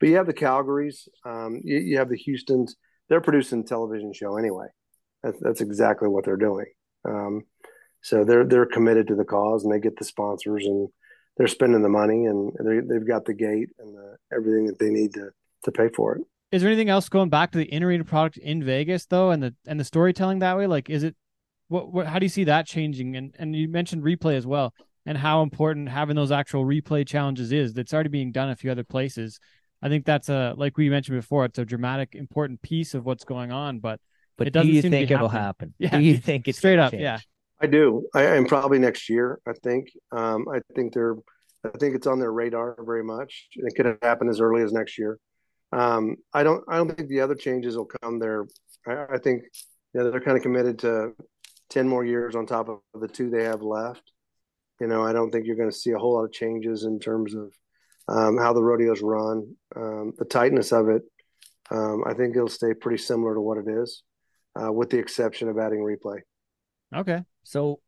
But 0.00 0.08
you 0.08 0.16
have 0.16 0.26
the 0.26 0.34
Calgarys, 0.34 1.08
um, 1.24 1.60
you, 1.62 1.78
you 1.78 1.98
have 1.98 2.08
the 2.08 2.16
Houston's. 2.16 2.76
They're 3.08 3.20
producing 3.20 3.60
a 3.60 3.64
television 3.64 4.12
show 4.12 4.36
anyway. 4.36 4.66
That's, 5.22 5.38
that's 5.40 5.60
exactly 5.60 6.08
what 6.08 6.24
they're 6.24 6.36
doing. 6.36 6.66
Um, 7.04 7.42
so 8.02 8.24
they're 8.24 8.44
they're 8.44 8.66
committed 8.66 9.08
to 9.08 9.14
the 9.14 9.24
cause, 9.24 9.64
and 9.64 9.72
they 9.72 9.80
get 9.80 9.96
the 9.96 10.04
sponsors, 10.04 10.66
and 10.66 10.88
they're 11.36 11.46
spending 11.46 11.82
the 11.82 11.88
money, 11.88 12.26
and 12.26 12.52
they 12.58 12.80
they've 12.80 13.06
got 13.06 13.24
the 13.24 13.34
gate 13.34 13.70
and 13.78 13.94
the, 13.94 14.16
everything 14.32 14.66
that 14.66 14.78
they 14.78 14.90
need 14.90 15.14
to 15.14 15.30
to 15.64 15.72
pay 15.72 15.88
for 15.88 16.16
it. 16.16 16.22
Is 16.52 16.62
there 16.62 16.70
anything 16.70 16.88
else 16.88 17.08
going 17.08 17.28
back 17.28 17.52
to 17.52 17.58
the 17.58 17.64
in-arena 17.64 18.04
product 18.04 18.36
in 18.38 18.62
Vegas 18.62 19.06
though, 19.06 19.30
and 19.30 19.42
the 19.42 19.54
and 19.66 19.78
the 19.80 19.84
storytelling 19.84 20.38
that 20.40 20.56
way? 20.56 20.66
Like, 20.66 20.88
is 20.90 21.02
it 21.02 21.16
what, 21.68 21.92
what 21.92 22.06
how 22.06 22.18
do 22.18 22.24
you 22.24 22.30
see 22.30 22.44
that 22.44 22.66
changing? 22.66 23.16
And 23.16 23.34
and 23.38 23.54
you 23.54 23.68
mentioned 23.68 24.02
replay 24.04 24.34
as 24.36 24.46
well, 24.46 24.72
and 25.04 25.18
how 25.18 25.42
important 25.42 25.88
having 25.88 26.16
those 26.16 26.30
actual 26.32 26.64
replay 26.64 27.06
challenges 27.06 27.52
is. 27.52 27.74
That's 27.74 27.92
already 27.92 28.10
being 28.10 28.32
done 28.32 28.50
a 28.50 28.56
few 28.56 28.70
other 28.70 28.84
places. 28.84 29.38
I 29.82 29.88
think 29.88 30.04
that's 30.06 30.28
a 30.28 30.54
like 30.56 30.76
we 30.78 30.88
mentioned 30.88 31.18
before. 31.18 31.44
It's 31.44 31.58
a 31.58 31.64
dramatic, 31.64 32.14
important 32.14 32.62
piece 32.62 32.94
of 32.94 33.04
what's 33.04 33.24
going 33.24 33.50
on, 33.52 33.80
but 33.80 34.00
but 34.38 34.46
it 34.46 34.52
do 34.52 34.60
doesn't 34.60 34.70
do 34.70 34.72
you 34.72 34.82
seem 34.82 34.94
to 34.94 34.98
think 34.98 35.10
it'll 35.10 35.28
happen 35.28 35.74
Yeah, 35.78 35.90
do 35.90 35.98
you 35.98 36.16
think 36.18 36.48
it's 36.48 36.58
straight 36.58 36.76
gonna 36.76 36.78
up, 36.78 36.92
change? 36.92 37.02
yeah. 37.02 37.20
I 37.60 37.66
do. 37.66 38.06
I 38.14 38.22
am 38.36 38.46
probably 38.46 38.78
next 38.78 39.08
year. 39.08 39.40
I 39.46 39.52
think. 39.54 39.88
Um, 40.12 40.46
I 40.48 40.60
think 40.74 40.92
they're. 40.94 41.16
I 41.64 41.70
think 41.78 41.96
it's 41.96 42.06
on 42.06 42.18
their 42.20 42.32
radar 42.32 42.76
very 42.84 43.02
much. 43.02 43.48
It 43.54 43.74
could 43.76 43.98
happen 44.02 44.28
as 44.28 44.40
early 44.40 44.62
as 44.62 44.72
next 44.72 44.98
year. 44.98 45.18
Um, 45.72 46.16
I 46.32 46.42
don't. 46.42 46.64
I 46.68 46.76
don't 46.76 46.94
think 46.94 47.08
the 47.08 47.20
other 47.20 47.34
changes 47.34 47.76
will 47.76 47.90
come 48.02 48.18
there. 48.18 48.46
I, 48.86 49.14
I 49.14 49.18
think 49.18 49.44
you 49.92 50.00
know, 50.00 50.10
they're 50.10 50.20
kind 50.20 50.36
of 50.36 50.42
committed 50.42 50.78
to 50.80 51.12
ten 51.70 51.88
more 51.88 52.04
years 52.04 52.36
on 52.36 52.46
top 52.46 52.68
of 52.68 52.80
the 53.00 53.08
two 53.08 53.30
they 53.30 53.44
have 53.44 53.62
left. 53.62 54.12
You 54.80 54.86
know, 54.86 55.02
I 55.02 55.12
don't 55.12 55.30
think 55.30 55.46
you're 55.46 55.56
going 55.56 55.70
to 55.70 55.76
see 55.76 55.92
a 55.92 55.98
whole 55.98 56.14
lot 56.14 56.24
of 56.24 56.32
changes 56.32 56.84
in 56.84 57.00
terms 57.00 57.34
of 57.34 57.52
um, 58.08 58.36
how 58.36 58.52
the 58.52 58.62
rodeos 58.62 59.02
run, 59.02 59.54
um, 59.74 60.12
the 60.18 60.24
tightness 60.24 60.72
of 60.72 60.88
it. 60.88 61.02
Um, 61.70 62.04
I 62.06 62.14
think 62.14 62.36
it'll 62.36 62.48
stay 62.48 62.74
pretty 62.74 63.02
similar 63.02 63.34
to 63.34 63.40
what 63.40 63.58
it 63.58 63.66
is, 63.68 64.02
uh, 64.60 64.72
with 64.72 64.90
the 64.90 64.98
exception 64.98 65.48
of 65.48 65.58
adding 65.58 65.80
replay. 65.80 66.20
Okay. 66.94 67.22
So, 67.42 67.80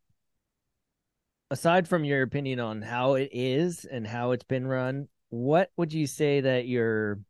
aside 1.51 1.87
from 1.87 2.05
your 2.05 2.23
opinion 2.23 2.59
on 2.59 2.83
how 2.83 3.15
it 3.15 3.31
is 3.33 3.85
and 3.85 4.07
how 4.07 4.33
it's 4.33 4.45
been 4.45 4.67
run, 4.67 5.09
what 5.31 5.71
would 5.77 5.93
you 5.93 6.07
say 6.07 6.41
that 6.41 6.67
your 6.67 7.21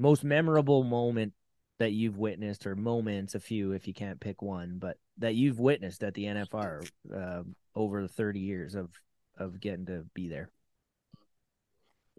most 0.00 0.24
memorable 0.24 0.82
moment 0.82 1.34
that 1.78 1.92
you've 1.92 2.18
witnessed, 2.18 2.66
or 2.66 2.74
moments, 2.74 3.34
a 3.34 3.40
few 3.40 3.72
if 3.72 3.86
you 3.86 3.94
can't 3.94 4.20
pick 4.20 4.42
one, 4.42 4.76
but 4.78 4.96
that 5.18 5.34
you've 5.34 5.58
witnessed 5.58 6.02
at 6.02 6.14
the 6.14 6.24
NFR 6.24 6.90
uh, 7.14 7.42
over 7.74 8.02
the 8.02 8.08
30 8.08 8.40
years 8.40 8.74
of 8.74 8.90
of 9.38 9.60
getting 9.60 9.86
to 9.86 10.04
be 10.14 10.28
there? 10.28 10.50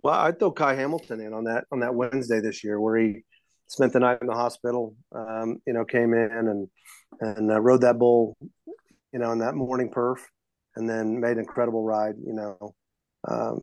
Well, 0.03 0.15
I'd 0.15 0.39
throw 0.39 0.51
Ky 0.51 0.75
Hamilton 0.75 1.21
in 1.21 1.33
on 1.33 1.43
that 1.45 1.65
on 1.71 1.79
that 1.81 1.93
Wednesday 1.93 2.39
this 2.39 2.63
year, 2.63 2.79
where 2.79 2.97
he 2.97 3.23
spent 3.67 3.93
the 3.93 3.99
night 3.99 4.19
in 4.21 4.27
the 4.27 4.33
hospital. 4.33 4.95
Um, 5.13 5.57
you 5.67 5.73
know, 5.73 5.85
came 5.85 6.13
in 6.13 6.31
and 6.31 6.67
and 7.19 7.51
uh, 7.51 7.59
rode 7.59 7.81
that 7.81 7.99
bull, 7.99 8.35
you 9.13 9.19
know, 9.19 9.31
in 9.31 9.39
that 9.39 9.53
morning 9.53 9.91
perf, 9.91 10.17
and 10.75 10.89
then 10.89 11.19
made 11.19 11.33
an 11.33 11.39
incredible 11.39 11.83
ride. 11.83 12.15
You 12.25 12.33
know, 12.33 12.75
um, 13.27 13.61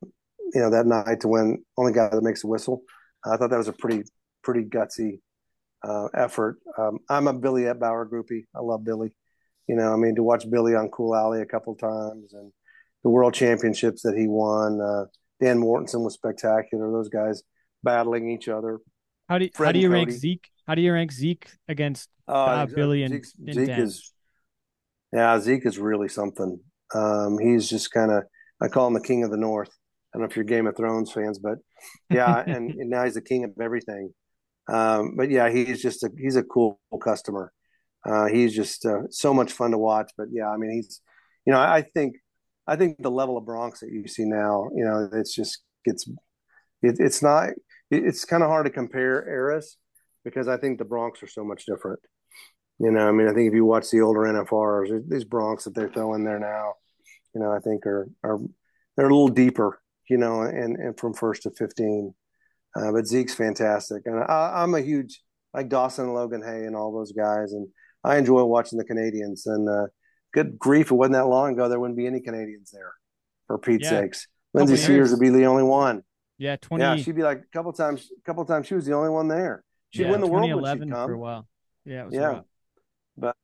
you 0.54 0.60
know 0.60 0.70
that 0.70 0.86
night 0.86 1.20
to 1.20 1.28
win. 1.28 1.64
Only 1.76 1.92
guy 1.92 2.08
that 2.08 2.22
makes 2.22 2.44
a 2.44 2.46
whistle. 2.46 2.82
I 3.24 3.36
thought 3.36 3.50
that 3.50 3.56
was 3.58 3.68
a 3.68 3.72
pretty 3.72 4.02
pretty 4.42 4.64
gutsy 4.64 5.20
uh, 5.82 6.06
effort. 6.14 6.58
Um, 6.76 6.98
I'm 7.08 7.26
a 7.28 7.32
Billy 7.32 7.62
Etbauer 7.62 8.08
groupie. 8.08 8.46
I 8.54 8.60
love 8.60 8.84
Billy. 8.84 9.12
You 9.66 9.76
know, 9.76 9.92
I 9.92 9.96
mean, 9.96 10.14
to 10.16 10.22
watch 10.22 10.48
Billy 10.50 10.74
on 10.74 10.88
Cool 10.88 11.14
Alley 11.14 11.40
a 11.42 11.46
couple 11.46 11.74
times 11.74 12.32
and 12.32 12.52
the 13.04 13.10
World 13.10 13.34
Championships 13.34 14.02
that 14.02 14.16
he 14.16 14.26
won. 14.26 14.80
Uh, 14.80 15.04
Dan 15.40 15.58
Mortensen 15.58 16.02
was 16.02 16.14
spectacular. 16.14 16.90
Those 16.90 17.08
guys 17.10 17.42
battling 17.82 18.30
each 18.30 18.48
other. 18.48 18.78
How 19.28 19.38
do 19.38 19.44
you, 19.44 19.50
how 19.54 19.72
do 19.72 19.78
you 19.78 19.90
rank 19.92 20.10
Zeke? 20.10 20.48
How 20.66 20.74
do 20.74 20.82
you 20.82 20.92
rank 20.92 21.12
Zeke 21.12 21.48
against 21.68 22.08
Uh, 22.26 22.32
Uh, 22.32 22.66
Billy 22.66 23.02
and- 23.02 23.14
and 23.14 23.54
Zeke 23.54 23.66
Dan. 23.66 23.80
is, 23.80 24.12
yeah, 25.12 25.38
Zeke 25.38 25.66
is 25.66 25.78
really 25.78 26.08
something. 26.08 26.60
Um, 26.94 27.38
he's 27.38 27.68
just 27.68 27.92
kind 27.92 28.10
of, 28.10 28.24
I 28.60 28.68
call 28.68 28.86
him 28.88 28.94
the 28.94 29.00
king 29.00 29.22
of 29.24 29.30
the 29.30 29.36
North. 29.36 29.70
I 30.18 30.20
don't 30.20 30.28
know 30.28 30.30
if 30.30 30.36
you're 30.36 30.44
Game 30.44 30.66
of 30.66 30.76
Thrones 30.76 31.12
fans, 31.12 31.38
but 31.38 31.58
yeah, 32.10 32.42
and, 32.46 32.72
and 32.72 32.90
now 32.90 33.04
he's 33.04 33.14
the 33.14 33.22
king 33.22 33.44
of 33.44 33.52
everything. 33.60 34.12
Um, 34.68 35.14
but 35.16 35.30
yeah, 35.30 35.48
he's 35.48 35.80
just 35.80 36.02
a 36.02 36.10
he's 36.18 36.34
a 36.34 36.42
cool 36.42 36.80
customer. 37.02 37.52
Uh, 38.04 38.26
he's 38.26 38.54
just 38.54 38.84
uh, 38.84 39.02
so 39.10 39.32
much 39.32 39.52
fun 39.52 39.70
to 39.70 39.78
watch. 39.78 40.10
But 40.16 40.28
yeah, 40.32 40.48
I 40.48 40.56
mean, 40.56 40.72
he's, 40.72 41.00
you 41.46 41.52
know, 41.52 41.60
I 41.60 41.82
think 41.82 42.16
I 42.66 42.74
think 42.74 43.00
the 43.00 43.12
level 43.12 43.36
of 43.36 43.44
broncs 43.44 43.78
that 43.80 43.90
you 43.90 44.08
see 44.08 44.24
now, 44.24 44.68
you 44.74 44.84
know, 44.84 45.08
it's 45.12 45.32
just 45.32 45.62
it's 45.84 46.08
it, 46.82 46.96
it's 46.98 47.22
not 47.22 47.50
it, 47.90 48.04
it's 48.04 48.24
kind 48.24 48.42
of 48.42 48.48
hard 48.48 48.66
to 48.66 48.72
compare 48.72 49.28
eras 49.28 49.76
because 50.24 50.48
I 50.48 50.56
think 50.56 50.78
the 50.78 50.84
broncs 50.84 51.22
are 51.22 51.28
so 51.28 51.44
much 51.44 51.64
different. 51.64 52.00
You 52.80 52.90
know, 52.90 53.08
I 53.08 53.12
mean, 53.12 53.28
I 53.28 53.32
think 53.32 53.48
if 53.48 53.54
you 53.54 53.64
watch 53.64 53.90
the 53.90 54.00
older 54.00 54.20
NFRs, 54.20 55.08
these 55.08 55.24
broncs 55.24 55.64
that 55.64 55.74
they 55.76 55.86
throw 55.86 56.14
in 56.14 56.24
there 56.24 56.40
now, 56.40 56.74
you 57.34 57.40
know, 57.40 57.52
I 57.52 57.60
think 57.60 57.86
are 57.86 58.08
are 58.24 58.38
they're 58.96 59.06
a 59.06 59.14
little 59.14 59.28
deeper, 59.28 59.80
you 60.08 60.16
know, 60.18 60.42
and 60.42 60.76
and 60.76 60.98
from 60.98 61.14
first 61.14 61.42
to 61.42 61.50
fifteen. 61.50 62.14
Uh, 62.76 62.92
but 62.92 63.06
Zeke's 63.06 63.34
fantastic, 63.34 64.02
and 64.04 64.22
I, 64.22 64.62
I'm 64.62 64.74
a 64.74 64.80
huge 64.80 65.22
like 65.54 65.68
Dawson 65.68 66.04
and 66.06 66.14
Logan 66.14 66.42
Hay 66.42 66.64
and 66.64 66.76
all 66.76 66.92
those 66.92 67.12
guys, 67.12 67.52
and 67.52 67.66
I 68.04 68.18
enjoy 68.18 68.44
watching 68.44 68.78
the 68.78 68.84
Canadians. 68.84 69.46
And 69.46 69.68
uh, 69.68 69.86
good 70.34 70.58
grief, 70.58 70.90
it 70.90 70.94
wasn't 70.94 71.14
that 71.14 71.26
long 71.26 71.54
ago 71.54 71.68
there 71.68 71.80
wouldn't 71.80 71.96
be 71.96 72.06
any 72.06 72.20
Canadians 72.20 72.70
there, 72.70 72.92
for 73.46 73.58
Pete's 73.58 73.84
Yeah. 73.90 74.00
sakes. 74.02 74.28
Lindsay 74.54 74.74
Couple 74.74 74.86
Sears 74.86 74.96
years. 74.96 75.10
would 75.12 75.20
be 75.20 75.30
the 75.30 75.44
only 75.46 75.62
one. 75.64 76.02
yeah 76.38 76.56
twenty 76.56 76.84
Yeah, 76.84 76.96
she'd 76.96 77.16
be 77.16 77.22
like 77.22 77.38
a 77.38 77.46
couple 77.52 77.72
times. 77.72 78.08
A 78.16 78.22
couple 78.24 78.44
times 78.44 78.66
she 78.66 78.74
was 78.74 78.86
the 78.86 78.94
only 78.94 79.10
one 79.10 79.28
there. 79.28 79.64
She'd 79.90 80.02
yeah, 80.02 80.10
win 80.10 80.20
the 80.20 80.26
world 80.26 80.50
when 80.62 80.80
she'd 80.80 80.90
for 80.90 81.12
a 81.12 81.18
while. 81.18 81.48
Yeah, 81.84 82.02
it 82.02 82.06
was 82.06 82.14
Yeah. 82.14 82.40
rough. 83.16 83.34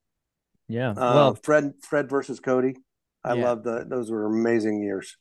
Yeah. 0.69 0.91
Uh, 0.91 0.95
well, 0.95 1.35
Fred 1.35 1.75
Fred 1.83 2.09
versus 2.09 2.41
Cody. 2.41 2.77
I 3.23 3.35
Yeah. 3.35 3.45
love 3.45 3.65
the 3.65 3.85
those 3.89 4.11
were 4.11 4.27
amazing 4.27 4.83
years. 4.83 5.17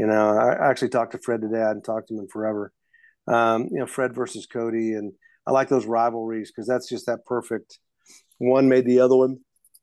You 0.00 0.06
know, 0.06 0.30
I 0.30 0.70
actually 0.70 0.88
talked 0.88 1.12
to 1.12 1.18
Fred 1.18 1.42
today. 1.42 1.60
I 1.60 1.68
hadn't 1.68 1.82
talked 1.82 2.08
to 2.08 2.14
him 2.14 2.20
in 2.20 2.28
forever. 2.28 2.72
Um, 3.28 3.68
you 3.70 3.80
know, 3.80 3.86
Fred 3.86 4.14
versus 4.14 4.46
Cody, 4.46 4.94
and 4.94 5.12
I 5.46 5.50
like 5.50 5.68
those 5.68 5.84
rivalries 5.84 6.50
because 6.50 6.66
that's 6.66 6.88
just 6.88 7.04
that 7.04 7.26
perfect. 7.26 7.78
one 8.38 8.66
made 8.66 8.86
the 8.86 9.00
other 9.00 9.14
one 9.14 9.40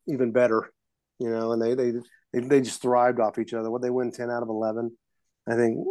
even 0.08 0.32
better, 0.32 0.72
you 1.20 1.30
know, 1.30 1.52
and 1.52 1.62
they 1.62 1.76
they 1.76 1.92
they, 2.34 2.48
they 2.48 2.62
just 2.62 2.82
thrived 2.82 3.20
off 3.20 3.38
each 3.38 3.54
other. 3.54 3.70
What 3.70 3.84
they 3.84 3.92
win 3.92 4.12
ten 4.12 4.32
out 4.32 4.42
of 4.42 4.50
eleven, 4.50 4.98
I 5.48 5.54
think, 5.54 5.86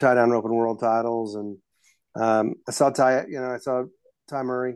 tie 0.00 0.14
down 0.14 0.32
open 0.32 0.52
world 0.52 0.80
titles, 0.80 1.36
and 1.36 1.56
um, 2.20 2.54
I 2.66 2.72
saw 2.72 2.90
Ty, 2.90 3.26
you 3.28 3.40
know, 3.40 3.52
I 3.52 3.58
saw 3.58 3.84
Ty 4.28 4.42
Murray, 4.42 4.74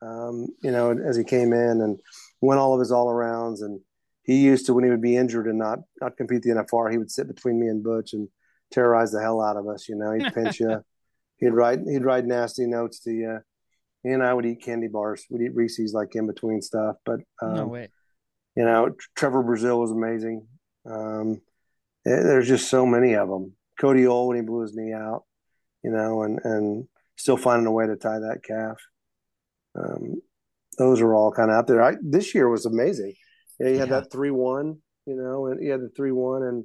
um, 0.00 0.46
you 0.62 0.70
know, 0.70 0.96
as 0.96 1.16
he 1.16 1.24
came 1.24 1.52
in 1.52 1.80
and 1.80 1.98
won 2.40 2.58
all 2.58 2.74
of 2.74 2.78
his 2.78 2.92
all 2.92 3.08
arounds, 3.08 3.62
and 3.62 3.80
he 4.22 4.42
used 4.42 4.66
to 4.66 4.74
when 4.74 4.84
he 4.84 4.90
would 4.90 5.02
be 5.02 5.16
injured 5.16 5.46
and 5.46 5.58
not 5.58 5.80
not 6.00 6.16
compete 6.16 6.42
the 6.42 6.50
NFR, 6.50 6.90
he 6.90 6.98
would 6.98 7.10
sit 7.10 7.26
between 7.26 7.58
me 7.58 7.68
and 7.68 7.82
Butch 7.82 8.12
and 8.12 8.28
terrorize 8.70 9.12
the 9.12 9.20
hell 9.20 9.40
out 9.40 9.56
of 9.56 9.66
us. 9.68 9.88
You 9.88 9.96
know, 9.96 10.12
he'd 10.12 10.32
pinch 10.32 10.60
you, 10.60 10.82
he'd 11.38 11.50
write 11.50 11.80
he'd 11.86 12.04
write 12.04 12.24
nasty 12.24 12.66
notes 12.66 13.00
to 13.00 13.10
you. 13.10 13.40
He 14.02 14.10
and 14.10 14.22
I 14.22 14.34
would 14.34 14.46
eat 14.46 14.62
candy 14.62 14.88
bars. 14.88 15.24
We'd 15.30 15.44
eat 15.44 15.54
Reese's 15.54 15.92
like 15.92 16.14
in 16.14 16.26
between 16.26 16.62
stuff. 16.62 16.96
But 17.04 17.20
um, 17.40 17.54
no 17.54 17.66
way. 17.66 17.88
you 18.56 18.64
know, 18.64 18.94
Trevor 19.16 19.42
Brazile 19.42 19.80
was 19.80 19.90
amazing. 19.90 20.46
Um, 20.88 21.40
eh, 22.06 22.22
there's 22.22 22.48
just 22.48 22.68
so 22.68 22.84
many 22.86 23.14
of 23.14 23.28
them. 23.28 23.54
Cody 23.80 24.06
Ohl 24.06 24.28
when 24.28 24.36
he 24.36 24.42
blew 24.42 24.62
his 24.62 24.74
knee 24.74 24.92
out, 24.92 25.24
you 25.82 25.90
know, 25.90 26.22
and 26.22 26.40
and 26.44 26.88
still 27.16 27.36
finding 27.36 27.66
a 27.66 27.72
way 27.72 27.86
to 27.86 27.96
tie 27.96 28.18
that 28.18 28.42
calf. 28.44 28.76
Um, 29.74 30.20
those 30.78 31.00
are 31.00 31.14
all 31.14 31.32
kind 31.32 31.50
of 31.50 31.56
out 31.56 31.66
there. 31.66 31.82
I, 31.82 31.94
this 32.02 32.34
year 32.34 32.48
was 32.48 32.66
amazing. 32.66 33.14
Yeah, 33.62 33.68
he 33.68 33.76
had 33.76 33.88
Yeah. 33.88 34.00
that 34.00 34.10
three 34.12 34.30
one, 34.30 34.78
you 35.06 35.14
know, 35.14 35.46
and 35.46 35.60
he 35.60 35.68
had 35.68 35.80
the 35.80 35.88
three 35.90 36.12
one 36.12 36.42
and 36.42 36.64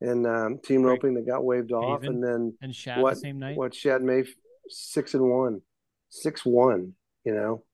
and 0.00 0.26
um, 0.26 0.58
team 0.58 0.82
Right. 0.82 0.90
roping 0.90 1.14
that 1.14 1.26
got 1.26 1.44
waved 1.44 1.72
off, 1.72 2.02
Haven. 2.02 2.16
and 2.16 2.22
then 2.22 2.58
And 2.60 2.76
Shad 2.76 3.00
what 3.00 3.14
the 3.14 3.20
same 3.20 3.38
night. 3.38 3.56
what 3.56 3.74
Shad 3.74 4.02
May 4.02 4.24
six 4.68 5.14
and 5.14 5.30
one, 5.30 5.62
six 6.10 6.44
one, 6.44 6.94
you 7.24 7.32
know, 7.34 7.64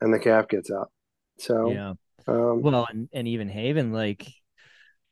and 0.00 0.12
the 0.12 0.18
calf 0.18 0.48
gets 0.48 0.70
out. 0.70 0.90
So 1.38 1.70
Yeah. 1.70 1.94
um, 2.26 2.60
Well, 2.62 2.86
and, 2.90 3.08
and 3.12 3.26
even 3.28 3.48
Haven, 3.48 3.92
like 3.92 4.30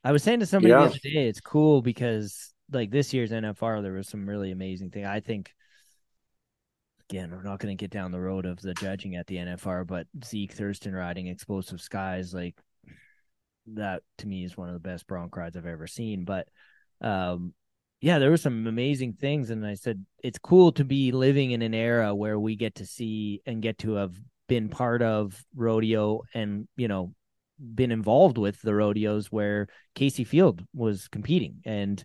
I 0.05 0.13
was 0.13 0.23
saying 0.23 0.41
to 0.41 0.47
somebody 0.47 0.73
Yeah. 0.73 0.81
the 0.81 0.91
other 0.91 0.99
day, 1.03 1.29
it's 1.29 1.41
cool 1.41 1.81
because 1.81 2.53
like 2.71 2.91
this 2.91 3.15
year's 3.15 3.33
NFR, 3.33 3.81
there 3.83 3.93
was 3.93 4.09
some 4.09 4.29
really 4.29 4.51
amazing 4.51 4.91
thing. 4.91 5.07
I 5.07 5.21
think 5.21 5.55
again, 7.09 7.31
we're 7.31 7.43
not 7.43 7.61
going 7.61 7.77
to 7.77 7.81
get 7.81 7.91
down 7.91 8.11
the 8.11 8.21
road 8.21 8.45
of 8.47 8.61
the 8.61 8.75
judging 8.75 9.15
at 9.15 9.27
the 9.29 9.37
NFR, 9.39 9.87
but 9.87 10.09
Zeke 10.25 10.53
Thurston 10.53 10.93
riding 10.95 11.29
Explosive 11.29 11.81
Skies, 11.81 12.35
like 12.35 12.57
that 13.75 14.03
to 14.19 14.27
me 14.27 14.45
is 14.45 14.57
one 14.57 14.69
of 14.69 14.75
the 14.75 14.81
best 14.81 15.07
bronc 15.07 15.37
rides 15.37 15.57
I've 15.57 15.67
ever 15.67 15.87
seen. 15.87 16.25
But 16.25 16.49
um 17.01 17.55
yeah, 18.01 18.19
there 18.19 18.31
were 18.31 18.37
some 18.37 18.67
amazing 18.67 19.15
things, 19.15 19.49
and 19.49 19.67
I 19.67 19.75
said 19.75 20.05
it's 20.23 20.39
cool 20.39 20.71
to 20.73 20.85
be 20.85 21.13
living 21.13 21.53
in 21.53 21.63
an 21.63 21.75
era 21.75 22.15
where 22.15 22.39
we 22.39 22.55
get 22.55 22.77
to 22.77 22.87
see 22.87 23.41
and 23.47 23.63
get 23.63 23.79
to 23.79 23.95
have 23.95 24.15
been 24.49 24.69
part 24.69 25.03
of 25.03 25.43
rodeo 25.57 26.23
and 26.35 26.69
you 26.77 26.89
know 26.89 27.15
been 27.59 27.91
involved 27.91 28.39
with 28.39 28.61
the 28.61 28.75
rodeos 28.75 29.33
where 29.33 29.67
Kaycee 29.95 30.27
Feild 30.29 30.65
was 30.75 31.09
competing 31.09 31.63
and 31.65 32.05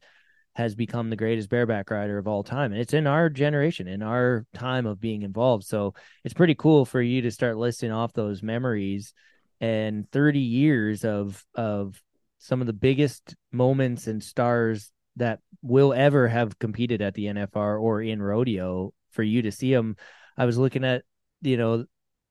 has 0.54 0.76
become 0.76 1.10
the 1.10 1.16
greatest 1.16 1.50
bareback 1.50 1.90
rider 1.90 2.18
of 2.18 2.28
all 2.28 2.44
time. 2.44 2.72
And 2.72 2.82
it's 2.82 2.94
in 2.94 3.08
our 3.08 3.30
generation, 3.30 3.88
in 3.88 4.02
our 4.02 4.46
time 4.54 4.86
of 4.86 5.00
being 5.00 5.22
involved. 5.22 5.66
So 5.66 5.94
it's 6.24 6.34
pretty 6.34 6.56
cool 6.56 6.86
for 6.86 7.02
you 7.02 7.22
to 7.22 7.32
start 7.32 7.58
listing 7.58 7.92
off 7.92 8.14
those 8.14 8.44
memories 8.44 9.14
and 9.62 10.10
30 10.12 10.40
years 10.40 11.06
of 11.06 11.46
of 11.56 12.02
some 12.40 12.60
of 12.60 12.68
the 12.68 12.74
biggest 12.74 13.36
moments 13.52 14.08
and 14.08 14.22
stars 14.22 14.92
that 15.16 15.40
will 15.62 15.94
ever 15.94 16.28
have 16.28 16.58
competed 16.58 17.02
at 17.02 17.14
the 17.14 17.26
NFR 17.26 17.80
or 17.80 18.02
in 18.02 18.22
rodeo 18.22 18.94
for 19.12 19.24
you 19.24 19.44
to 19.44 19.52
see 19.52 19.72
them. 19.72 19.96
I 20.38 20.46
was 20.46 20.58
looking 20.58 20.84
at, 20.84 21.04
you 21.42 21.58
know, 21.58 21.86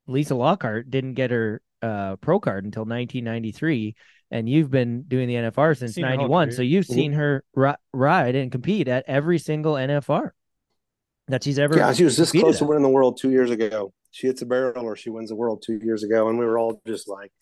Lisa 0.09 0.35
Lockhart 0.35 0.91
didn't 0.91 1.15
get 1.15 1.31
her 1.31 1.63
uh, 1.81 2.17
pro 2.17 2.41
card 2.41 2.65
until 2.65 2.83
1993, 2.83 3.95
and 4.33 4.49
you've 4.49 4.71
been 4.71 5.03
doing 5.03 5.29
the 5.29 5.35
NFR 5.35 5.79
since 5.79 5.95
Seen 5.95 6.03
91. 6.03 6.53
So 6.53 6.63
you've 6.63 6.87
seen 6.87 7.13
her 7.13 7.45
ri- 7.55 7.75
ride 7.93 8.35
and 8.35 8.51
compete 8.51 8.89
at 8.89 9.05
every 9.07 9.39
single 9.39 9.75
NFR 9.75 10.31
that 11.29 11.45
she's 11.45 11.59
ever. 11.59 11.77
yeah, 11.77 11.93
she 11.93 12.03
was 12.03 12.17
this 12.17 12.33
competed 12.33 12.47
close 12.47 12.59
to 12.59 12.65
at. 12.65 12.69
winning 12.69 12.83
the 12.83 12.89
world 12.89 13.19
two 13.21 13.31
years 13.31 13.51
ago. 13.51 13.93
She 14.11 14.27
hits 14.27 14.43
a 14.43 14.47
barrel 14.47 14.85
or 14.85 14.97
she 14.97 15.11
wins 15.11 15.31
the 15.31 15.37
world 15.37 15.63
two 15.65 15.79
years 15.83 16.03
ago, 16.03 16.29
and 16.29 16.39
we 16.39 16.45
were 16.45 16.59
all 16.59 16.81
just 16.87 17.09
like 17.09 17.33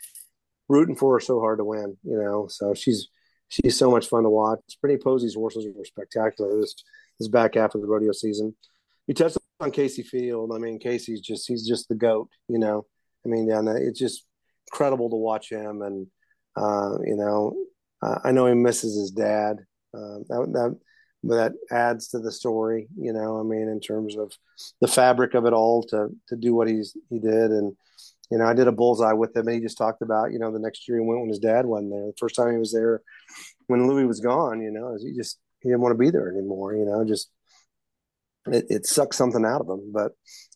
rooting 0.68 0.96
for 0.96 1.14
her 1.14 1.20
so 1.20 1.40
hard 1.40 1.58
to 1.58 1.64
win, 1.64 1.96
you 2.02 2.18
know. 2.18 2.46
So 2.48 2.74
she's 2.74 3.08
she's 3.48 3.78
so 3.78 3.90
much 3.90 4.06
fun 4.06 4.24
to 4.24 4.30
watch. 4.30 4.60
Brittany 4.80 5.02
Pozzi's 5.02 5.34
horses 5.34 5.66
were 5.74 5.84
spectacular 5.84 6.60
this 6.60 6.74
this 7.18 7.28
back 7.28 7.54
half 7.54 7.74
of 7.74 7.80
the 7.80 7.86
rodeo 7.86 8.12
season. 8.12 8.54
You 9.06 9.14
touched 9.14 9.38
on 9.60 9.72
Kaycee 9.72 10.06
Feild. 10.06 10.54
I 10.54 10.58
mean, 10.58 10.78
Kaycee's 10.78 11.20
just 11.20 11.48
he's 11.48 11.66
just 11.66 11.88
the 11.88 11.94
goat, 11.94 12.28
you 12.48 12.58
know. 12.58 12.86
I 13.24 13.28
mean, 13.28 13.48
yeah, 13.48 13.62
it's 13.76 13.98
just 13.98 14.24
incredible 14.70 15.10
to 15.10 15.16
watch 15.16 15.50
him, 15.50 15.82
and 15.82 16.06
uh, 16.56 16.98
you 17.04 17.16
know, 17.16 17.56
uh, 18.02 18.18
I 18.24 18.32
know 18.32 18.46
he 18.46 18.54
misses 18.54 18.96
his 18.98 19.10
dad. 19.10 19.56
Uh, 19.94 20.20
that 20.28 20.48
that 20.52 20.78
that 21.24 21.52
adds 21.70 22.08
to 22.08 22.18
the 22.18 22.32
story, 22.32 22.88
you 22.96 23.12
know. 23.12 23.40
I 23.40 23.42
mean, 23.42 23.68
in 23.68 23.80
terms 23.80 24.16
of 24.16 24.32
the 24.80 24.88
fabric 24.88 25.34
of 25.34 25.46
it 25.46 25.52
all 25.52 25.82
to 25.84 26.08
to 26.28 26.36
do 26.36 26.54
what 26.54 26.68
he's 26.68 26.96
he 27.10 27.18
did, 27.18 27.50
and 27.50 27.76
you 28.30 28.38
know, 28.38 28.46
I 28.46 28.54
did 28.54 28.68
a 28.68 28.72
bullseye 28.72 29.12
with 29.12 29.34
him, 29.34 29.46
and 29.48 29.56
he 29.56 29.60
just 29.60 29.78
talked 29.78 30.02
about, 30.02 30.32
you 30.32 30.38
know, 30.38 30.52
the 30.52 30.58
next 30.58 30.86
year 30.86 30.98
he 30.98 31.04
went 31.04 31.20
when 31.20 31.30
his 31.30 31.38
dad 31.38 31.64
wasn't 31.64 31.92
there. 31.92 32.06
The 32.06 32.12
first 32.18 32.36
time 32.36 32.52
he 32.52 32.58
was 32.58 32.72
there, 32.72 33.02
when 33.66 33.88
Lewis 33.88 34.06
was 34.06 34.20
gone, 34.20 34.60
you 34.60 34.70
know, 34.70 34.96
he 35.00 35.12
just 35.14 35.38
he 35.60 35.68
didn't 35.68 35.80
want 35.80 35.92
to 35.94 35.98
be 35.98 36.10
there 36.10 36.28
anymore. 36.28 36.74
You 36.74 36.84
know, 36.84 37.04
just 37.04 37.30
it, 38.46 38.66
it 38.68 38.86
sucked 38.86 39.14
something 39.14 39.44
out 39.44 39.62
of 39.62 39.68
him, 39.68 39.90
but 39.92 40.12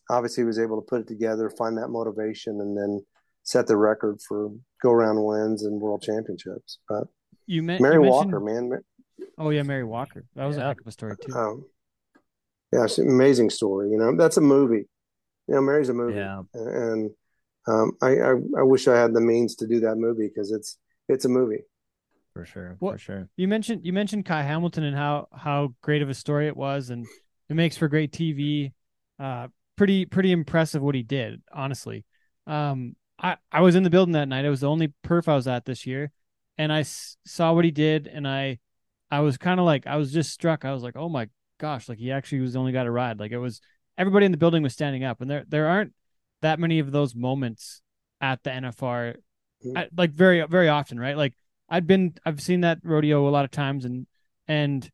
obviously 0.09 0.43
he 0.43 0.47
was 0.47 0.59
able 0.59 0.81
to 0.81 0.85
put 0.85 1.01
it 1.01 1.07
together, 1.07 1.49
find 1.49 1.77
that 1.77 1.89
motivation, 1.89 2.61
and 2.61 2.77
then 2.77 3.05
set 3.43 3.67
the 3.67 3.77
record 3.77 4.21
for 4.21 4.51
go 4.81 4.91
around 4.91 5.23
wins 5.23 5.63
and 5.63 5.81
world 5.81 6.01
championships. 6.01 6.79
But 6.87 7.07
You, 7.45 7.63
men- 7.63 7.81
Mary 7.81 7.95
you 7.95 8.09
Walker, 8.09 8.39
man, 8.39 8.71
Oh 9.37 9.49
yeah, 9.49 9.63
Mary 9.63 9.83
Walker. 9.83 10.25
That 10.35 10.45
was 10.45 10.57
a 10.57 10.61
heck 10.61 10.81
of 10.81 10.87
a 10.87 10.91
story 10.91 11.15
too. 11.21 11.33
um, 11.33 11.65
yeah, 12.71 12.83
it's 12.85 12.97
an 12.97 13.07
amazing 13.07 13.49
story. 13.49 13.89
You 13.91 13.97
know, 13.97 14.15
that's 14.15 14.37
a 14.37 14.41
movie. 14.41 14.87
You 15.47 15.55
know, 15.55 15.61
Mary's 15.61 15.89
a 15.89 15.93
movie, 15.93 16.15
Yeah. 16.15 16.41
and 16.53 17.11
um, 17.67 17.91
I, 18.01 18.17
I 18.19 18.31
I 18.59 18.63
wish 18.63 18.87
I 18.87 18.97
had 18.97 19.13
the 19.13 19.21
means 19.21 19.55
to 19.57 19.67
do 19.67 19.79
that 19.81 19.95
movie 19.97 20.27
because 20.27 20.51
it's 20.51 20.77
it's 21.09 21.25
a 21.25 21.29
movie. 21.29 21.63
For 22.33 22.45
sure. 22.45 22.75
What- 22.79 22.93
For 22.93 22.97
sure. 22.99 23.29
You 23.37 23.47
mentioned 23.47 23.85
you 23.85 23.93
mentioned 23.93 24.25
Ky 24.25 24.33
Hamilton 24.33 24.83
and 24.83 24.95
how 24.95 25.27
how 25.33 25.73
great 25.81 26.01
of 26.01 26.09
a 26.09 26.13
story 26.13 26.47
it 26.47 26.57
was, 26.57 26.89
and 26.89 27.05
it 27.49 27.53
makes 27.55 27.77
for 27.77 27.87
great 27.87 28.11
TV. 28.11 28.73
Uh, 29.19 29.47
pretty 29.75 30.05
pretty 30.05 30.31
impressive 30.31 30.81
what 30.81 30.95
he 30.95 31.03
did, 31.03 31.41
honestly. 31.53 32.05
Um, 32.47 32.95
I 33.19 33.37
I 33.51 33.61
was 33.61 33.75
in 33.75 33.83
the 33.83 33.89
building 33.89 34.13
that 34.13 34.27
night. 34.27 34.45
It 34.45 34.49
was 34.49 34.61
the 34.61 34.69
only 34.69 34.93
perf 35.05 35.27
I 35.27 35.35
was 35.35 35.47
at 35.47 35.65
this 35.65 35.85
year, 35.85 36.11
and 36.57 36.71
I 36.73 36.79
s- 36.81 37.17
saw 37.25 37.53
what 37.53 37.65
he 37.65 37.71
did, 37.71 38.07
and 38.07 38.27
I 38.27 38.59
I 39.13 39.19
was 39.19 39.37
kind 39.37 39.59
of 39.59 39.65
like 39.67 39.85
I 39.85 39.97
was 39.97 40.11
just 40.11 40.31
struck. 40.31 40.65
I 40.65 40.73
was 40.73 40.81
like, 40.81 40.95
oh 40.95 41.07
my 41.07 41.29
gosh, 41.59 41.87
like 41.87 41.99
he 41.99 42.11
actually 42.11 42.39
was 42.39 42.53
the 42.53 42.59
only 42.59 42.71
guy 42.71 42.83
to 42.83 42.89
ride. 42.89 43.19
Like 43.19 43.31
it 43.31 43.37
was 43.37 43.61
everybody 43.95 44.25
in 44.25 44.31
the 44.31 44.39
building 44.39 44.63
was 44.63 44.73
standing 44.73 45.03
up, 45.03 45.21
and 45.21 45.29
there 45.29 45.45
there 45.47 45.67
aren't 45.67 45.93
that 46.41 46.59
many 46.59 46.79
of 46.79 46.91
those 46.91 47.13
moments 47.13 47.83
at 48.19 48.41
the 48.41 48.49
NFR. 48.49 49.15
I, 49.63 49.67
mm. 49.67 49.87
like 49.95 50.11
very 50.11 50.43
very 50.47 50.67
often, 50.67 50.99
right? 50.99 51.15
Like 51.15 51.35
I'd 51.69 51.85
been 51.85 52.15
I've 52.25 52.41
seen 52.41 52.61
that 52.61 52.79
rodeo 52.83 53.27
a 53.27 53.29
lot 53.29 53.45
of 53.45 53.51
times, 53.51 53.85
and 53.85 54.07
and 54.47 54.89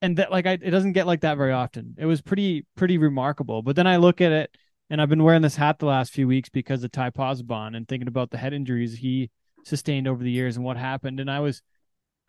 and 0.00 0.16
that 0.16 0.30
like 0.30 0.46
I, 0.46 0.52
it 0.52 0.70
doesn't 0.70 0.92
get 0.92 1.06
like 1.06 1.20
that 1.20 1.36
very 1.36 1.52
often. 1.52 1.94
It 1.98 2.06
was 2.06 2.22
pretty 2.22 2.64
pretty 2.74 2.96
remarkable. 2.96 3.60
But 3.60 3.76
then 3.76 3.86
I 3.86 3.98
look 3.98 4.22
at 4.22 4.32
it, 4.32 4.56
and 4.88 5.02
I've 5.02 5.10
been 5.10 5.24
wearing 5.24 5.42
this 5.42 5.56
hat 5.56 5.78
the 5.78 5.84
last 5.84 6.10
few 6.10 6.26
weeks 6.26 6.48
because 6.48 6.82
of 6.84 6.90
Ty 6.90 7.10
Pozzobon 7.10 7.76
and 7.76 7.86
thinking 7.86 8.08
about 8.08 8.30
the 8.30 8.38
head 8.38 8.54
injuries 8.54 8.96
he 8.96 9.28
sustained 9.66 10.08
over 10.08 10.24
the 10.24 10.30
years 10.30 10.56
and 10.56 10.64
what 10.64 10.78
happened. 10.78 11.20
And 11.20 11.30
I 11.30 11.40
was, 11.40 11.60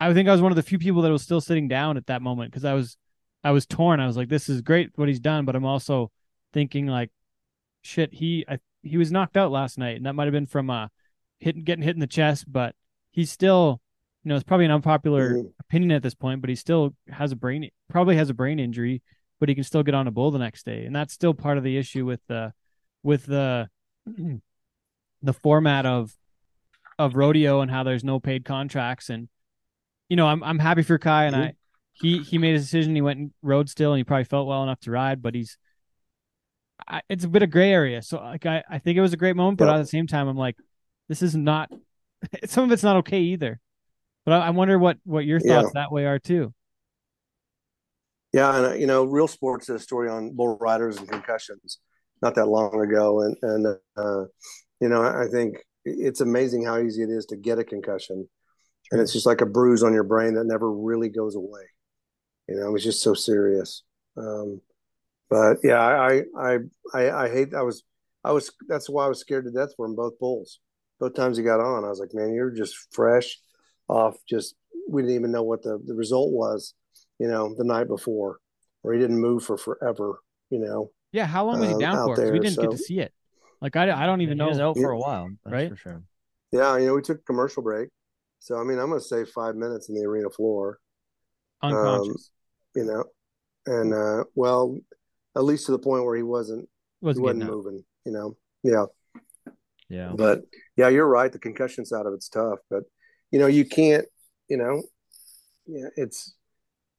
I 0.00 0.12
think 0.12 0.28
I 0.28 0.32
was 0.32 0.42
one 0.42 0.52
of 0.52 0.56
the 0.56 0.62
few 0.62 0.78
people 0.78 1.02
that 1.02 1.12
was 1.12 1.22
still 1.22 1.40
sitting 1.40 1.68
down 1.68 1.96
at 1.96 2.06
that 2.06 2.22
moment 2.22 2.50
because 2.50 2.64
I 2.64 2.74
was, 2.74 2.96
I 3.42 3.52
was 3.52 3.66
torn. 3.66 4.00
I 4.00 4.06
was 4.06 4.16
like, 4.16 4.28
this 4.28 4.48
is 4.48 4.60
great 4.60 4.90
what 4.96 5.08
he's 5.08 5.20
done, 5.20 5.44
but 5.44 5.54
I'm 5.56 5.64
also 5.64 6.10
thinking 6.52 6.86
like, 6.86 7.10
shit, 7.82 8.12
he 8.12 8.44
I, 8.48 8.58
he 8.82 8.96
was 8.96 9.12
knocked 9.12 9.36
out 9.36 9.50
last 9.50 9.78
night, 9.78 9.96
and 9.96 10.06
that 10.06 10.14
might 10.14 10.24
have 10.24 10.32
been 10.32 10.46
from 10.46 10.70
uh 10.70 10.88
hitting 11.38 11.64
getting 11.64 11.84
hit 11.84 11.96
in 11.96 12.00
the 12.00 12.06
chest, 12.06 12.50
but 12.50 12.74
he's 13.12 13.30
still, 13.30 13.80
you 14.24 14.28
know, 14.30 14.34
it's 14.34 14.44
probably 14.44 14.64
an 14.66 14.70
unpopular 14.72 15.34
Mhm. 15.34 15.52
opinion 15.60 15.90
at 15.92 16.02
this 16.02 16.14
point, 16.14 16.40
but 16.40 16.50
he 16.50 16.56
still 16.56 16.94
has 17.08 17.32
a 17.32 17.36
brain 17.36 17.70
probably 17.88 18.16
has 18.16 18.30
a 18.30 18.34
brain 18.34 18.58
injury, 18.58 19.02
but 19.40 19.48
he 19.48 19.54
can 19.54 19.64
still 19.64 19.82
get 19.82 19.94
on 19.94 20.06
a 20.06 20.10
bull 20.10 20.30
the 20.30 20.38
next 20.38 20.64
day, 20.64 20.84
and 20.86 20.94
that's 20.94 21.12
still 21.14 21.34
part 21.34 21.58
of 21.58 21.64
the 21.64 21.76
issue 21.76 22.04
with 22.04 22.20
the 22.28 22.52
with 23.02 23.26
the 23.26 23.68
the 25.22 25.32
format 25.32 25.86
of 25.86 26.16
of 26.98 27.16
rodeo 27.16 27.60
and 27.60 27.70
how 27.70 27.82
there's 27.82 28.04
no 28.04 28.20
paid 28.20 28.44
contracts 28.44 29.10
and 29.10 29.28
you 30.14 30.16
know 30.16 30.28
I'm 30.28 30.44
I'm 30.44 30.60
happy 30.60 30.82
for 30.84 30.96
Ky 30.96 31.08
and 31.10 31.34
Mhm. 31.34 31.34
I 31.34 31.54
he 31.92 32.22
he 32.22 32.38
made 32.38 32.52
his 32.52 32.62
decision 32.62 32.94
he 32.94 33.00
went 33.00 33.18
and 33.18 33.32
rode 33.42 33.68
still 33.68 33.92
and 33.92 33.98
he 33.98 34.04
probably 34.04 34.22
felt 34.22 34.46
well 34.46 34.62
enough 34.62 34.78
to 34.82 34.92
ride 34.92 35.20
but 35.20 35.34
he's 35.34 35.58
I, 36.86 37.00
it's 37.08 37.24
a 37.24 37.28
bit 37.28 37.42
of 37.42 37.50
gray 37.50 37.72
area 37.72 38.00
so 38.00 38.18
like 38.18 38.46
I, 38.46 38.62
I 38.70 38.78
think 38.78 38.96
it 38.96 39.00
was 39.00 39.12
a 39.12 39.16
great 39.16 39.34
moment 39.34 39.58
but 39.58 39.66
Yeah. 39.66 39.74
at 39.74 39.78
the 39.78 39.86
same 39.86 40.06
time 40.06 40.28
I'm 40.28 40.36
like 40.36 40.56
this 41.08 41.20
is 41.20 41.34
not 41.34 41.68
some 42.46 42.62
of 42.64 42.70
it's 42.70 42.84
not 42.84 42.98
okay 42.98 43.20
either 43.20 43.58
but 44.24 44.34
I, 44.34 44.46
I 44.48 44.50
wonder 44.50 44.78
what 44.78 44.98
what 45.04 45.24
your 45.26 45.40
Yeah. 45.42 45.62
thoughts 45.62 45.72
that 45.72 45.92
way 45.92 46.06
are 46.06 46.20
too 46.20 46.54
Yeah, 48.32 48.56
and 48.56 48.66
uh, 48.66 48.74
you 48.74 48.86
know, 48.86 49.04
Real 49.04 49.28
Sports 49.28 49.66
did 49.66 49.76
a 49.76 49.78
story 49.78 50.08
on 50.08 50.34
bull 50.34 50.58
riders 50.58 50.96
and 50.96 51.08
concussions 51.08 51.78
not 52.22 52.34
that 52.34 52.46
long 52.46 52.80
ago, 52.80 53.20
and 53.22 53.36
and 53.42 53.66
uh, 53.96 54.24
you 54.80 54.88
know, 54.88 55.02
I 55.02 55.26
think 55.30 55.56
it's 55.84 56.20
amazing 56.20 56.64
how 56.64 56.78
easy 56.80 57.02
it 57.02 57.10
is 57.10 57.26
to 57.26 57.36
get 57.36 57.58
a 57.58 57.64
concussion, 57.64 58.28
and 58.94 59.02
it's 59.02 59.12
just 59.12 59.26
like 59.26 59.40
a 59.42 59.46
bruise 59.46 59.82
on 59.82 59.92
your 59.92 60.04
brain 60.04 60.34
that 60.34 60.44
never 60.46 60.70
really 60.72 61.08
goes 61.10 61.34
away. 61.34 61.64
You 62.48 62.56
know, 62.56 62.68
it 62.68 62.72
was 62.72 62.84
just 62.84 63.02
so 63.02 63.12
serious. 63.14 63.82
Um, 64.16 64.60
but 65.28 65.58
yeah, 65.64 65.80
I, 65.80 66.22
I, 66.38 66.58
I, 66.94 67.24
I 67.24 67.28
hate. 67.28 67.54
I 67.54 67.62
was, 67.62 67.82
I 68.22 68.32
was. 68.32 68.52
That's 68.68 68.88
why 68.88 69.06
I 69.06 69.08
was 69.08 69.20
scared 69.20 69.46
to 69.46 69.50
death 69.50 69.70
for 69.76 69.86
him 69.86 69.96
both 69.96 70.18
bulls. 70.20 70.60
Both 71.00 71.14
times 71.14 71.36
he 71.36 71.42
got 71.42 71.60
on, 71.60 71.84
I 71.84 71.88
was 71.88 71.98
like, 71.98 72.14
man, 72.14 72.32
you're 72.32 72.50
just 72.52 72.76
fresh 72.92 73.38
off. 73.88 74.16
Just 74.30 74.54
we 74.88 75.02
didn't 75.02 75.16
even 75.16 75.32
know 75.32 75.42
what 75.42 75.62
the 75.62 75.80
the 75.84 75.94
result 75.94 76.30
was. 76.32 76.74
You 77.18 77.28
know, 77.28 77.54
the 77.56 77.64
night 77.64 77.88
before, 77.88 78.38
or 78.82 78.92
he 78.92 79.00
didn't 79.00 79.20
move 79.20 79.42
for 79.44 79.56
forever. 79.56 80.20
You 80.50 80.60
know, 80.60 80.92
Yeah, 81.12 81.26
how 81.26 81.46
long 81.46 81.58
was 81.58 81.68
he 81.68 81.74
um, 81.74 81.80
down 81.80 81.96
out 81.96 82.06
for? 82.06 82.16
'Cause 82.16 82.30
we 82.30 82.38
didn't 82.38 82.60
get 82.60 82.70
to 82.70 82.78
see 82.78 83.00
it. 83.00 83.12
Like 83.60 83.76
I, 83.76 83.90
I 83.90 84.06
don't 84.06 84.20
even 84.20 84.38
he 84.38 84.44
was 84.44 84.58
know. 84.58 84.68
out 84.70 84.76
for 84.76 84.90
a 84.90 84.98
while, 84.98 85.30
that's 85.44 85.52
Right? 85.52 85.70
For 85.70 85.76
sure. 85.76 86.02
yeah. 86.52 86.76
You 86.76 86.86
know, 86.86 86.94
we 86.94 87.02
took 87.02 87.18
a 87.18 87.22
commercial 87.24 87.62
break, 87.62 87.88
so 88.44 88.60
I 88.60 88.62
mean, 88.62 88.78
I'm 88.78 88.88
going 88.88 89.00
to 89.00 89.06
say 89.06 89.24
five 89.24 89.56
minutes 89.56 89.88
in 89.88 89.94
the 89.94 90.04
arena 90.04 90.28
floor. 90.28 90.78
Unconscious. 91.62 92.30
You 92.76 92.84
know, 92.84 93.04
and 93.64 93.94
uh, 93.94 94.24
well, 94.34 94.78
at 95.34 95.44
least 95.44 95.64
to 95.66 95.72
the 95.72 95.78
point 95.78 96.04
where 96.04 96.14
he 96.14 96.22
wasn't 96.22 96.68
was 97.00 97.16
he 97.16 97.22
wasn't 97.22 97.44
out. 97.44 97.48
moving. 97.48 97.82
You 98.04 98.12
know, 98.12 98.36
yeah. 98.62 98.84
Yeah. 99.88 100.12
But 100.14 100.42
yeah, 100.76 100.88
you're 100.88 101.08
right. 101.08 101.32
The 101.32 101.38
concussion 101.38 101.86
side 101.86 102.04
of 102.04 102.12
it's 102.12 102.28
tough, 102.28 102.58
but 102.68 102.82
you 103.30 103.38
know, 103.38 103.46
you 103.46 103.64
can't. 103.64 104.04
You 104.50 104.58
know, 104.58 104.82
yeah, 105.66 105.88
it's 105.96 106.34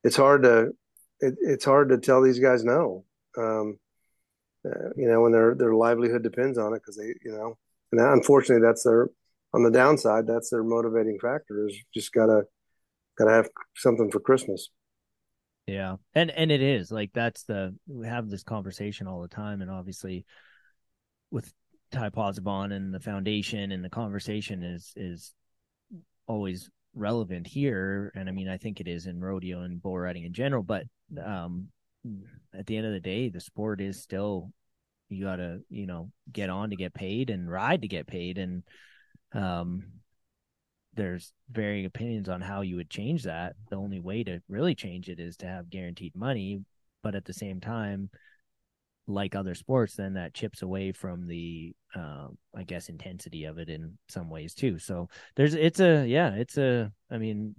it's 0.03 0.15
hard 0.15 0.41
to 0.43 0.71
it, 1.19 1.35
it's 1.41 1.65
hard 1.65 1.89
to 1.89 1.99
tell 1.99 2.23
these 2.23 2.39
guys 2.39 2.63
no. 2.63 3.05
Um, 3.37 3.77
uh, 4.65 4.89
you 4.97 5.07
know, 5.07 5.21
when 5.21 5.31
their 5.31 5.53
their 5.53 5.75
livelihood 5.75 6.23
depends 6.23 6.57
on 6.57 6.73
it, 6.73 6.77
because 6.77 6.97
they, 6.97 7.13
you 7.23 7.33
know, 7.33 7.55
and 7.91 8.01
unfortunately, 8.01 8.65
that's 8.65 8.81
their 8.81 9.09
on 9.55 9.63
the 9.63 9.71
downside. 9.71 10.27
That's 10.27 10.49
their 10.49 10.63
motivating 10.63 11.17
factor. 11.19 11.65
Is 11.65 11.77
just 11.93 12.13
gotta 12.13 12.43
gotta 13.17 13.31
have 13.31 13.49
something 13.77 14.11
for 14.11 14.19
Christmas. 14.19 14.69
Yeah. 15.65 15.95
And 16.13 16.29
and 16.29 16.51
it 16.51 16.61
is 16.61 16.91
like 16.91 17.11
that's 17.13 17.43
the 17.43 17.73
we 17.87 18.05
have 18.05 18.29
this 18.29 18.43
conversation 18.43 19.07
all 19.07 19.21
the 19.21 19.27
time 19.27 19.61
and 19.61 19.71
obviously 19.71 20.25
with 21.31 21.51
Ty 21.91 22.09
Pozzobon 22.09 22.73
and 22.73 22.93
the 22.93 22.99
foundation 22.99 23.71
and 23.71 23.83
the 23.83 23.89
conversation 23.89 24.61
is 24.61 24.93
is 24.95 25.33
always 26.27 26.69
relevant 26.93 27.47
here 27.47 28.11
and 28.15 28.29
I 28.29 28.31
mean 28.31 28.47
I 28.47 28.57
think 28.57 28.79
it 28.79 28.87
is 28.87 29.07
in 29.07 29.19
rodeo 29.19 29.61
and 29.61 29.81
bull 29.81 29.97
riding 29.97 30.23
in 30.23 30.33
general 30.33 30.63
but 30.63 30.83
um 31.23 31.67
at 32.57 32.67
the 32.67 32.77
end 32.77 32.85
of 32.85 32.93
the 32.93 32.99
day 32.99 33.29
the 33.29 33.41
sport 33.41 33.81
is 33.81 34.01
still 34.01 34.51
you 35.09 35.23
got 35.23 35.37
to 35.37 35.59
you 35.69 35.87
know 35.87 36.11
get 36.31 36.49
on 36.49 36.69
to 36.69 36.75
get 36.75 36.93
paid 36.93 37.29
and 37.29 37.49
ride 37.49 37.81
to 37.81 37.87
get 37.87 38.07
paid 38.07 38.37
and 38.37 38.63
um 39.33 39.83
there's 40.95 41.33
varying 41.51 41.85
opinions 41.85 42.29
on 42.29 42.39
how 42.39 42.61
you 42.61 42.77
would 42.77 42.89
change 42.89 43.23
that. 43.23 43.53
The 43.69 43.75
only 43.75 43.99
way 43.99 44.23
to 44.23 44.41
really 44.47 44.75
change 44.75 45.09
it 45.09 45.19
is 45.19 45.35
to 45.37 45.45
have 45.45 45.69
guaranteed 45.69 46.15
money, 46.15 46.63
but 47.03 47.15
at 47.15 47.25
the 47.25 47.33
same 47.33 47.59
time, 47.59 48.09
like 49.07 49.35
other 49.35 49.55
sports, 49.55 49.95
then 49.95 50.13
that 50.13 50.33
chips 50.33 50.61
away 50.61 50.91
from 50.93 51.27
the, 51.27 51.75
uh, 51.93 52.27
I 52.55 52.63
guess, 52.63 52.87
intensity 52.87 53.43
of 53.43 53.57
it 53.59 53.69
in 53.69 53.97
some 54.07 54.29
ways 54.29 54.53
too. 54.53 54.79
So 54.79 55.09
there's, 55.35 55.53
it's 55.53 55.79
a, 55.79 56.05
yeah, 56.07 56.33
it's 56.35 56.57
a, 56.57 56.91
I 57.11 57.17
mean, 57.17 57.53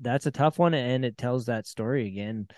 that's 0.00 0.26
a 0.26 0.30
tough 0.30 0.58
one, 0.58 0.74
and 0.74 1.04
it 1.04 1.16
tells 1.16 1.46
that 1.46 1.66
story 1.66 2.06
again 2.06 2.48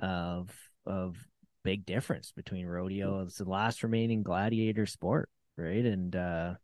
of 0.00 0.50
of 0.86 1.16
big 1.62 1.84
difference 1.84 2.32
between 2.32 2.66
rodeo. 2.66 3.20
It's 3.22 3.36
the 3.36 3.44
last 3.44 3.82
remaining 3.82 4.22
gladiator 4.22 4.86
sport, 4.86 5.28
right? 5.56 5.84
And 5.84 6.16
uh, 6.16 6.54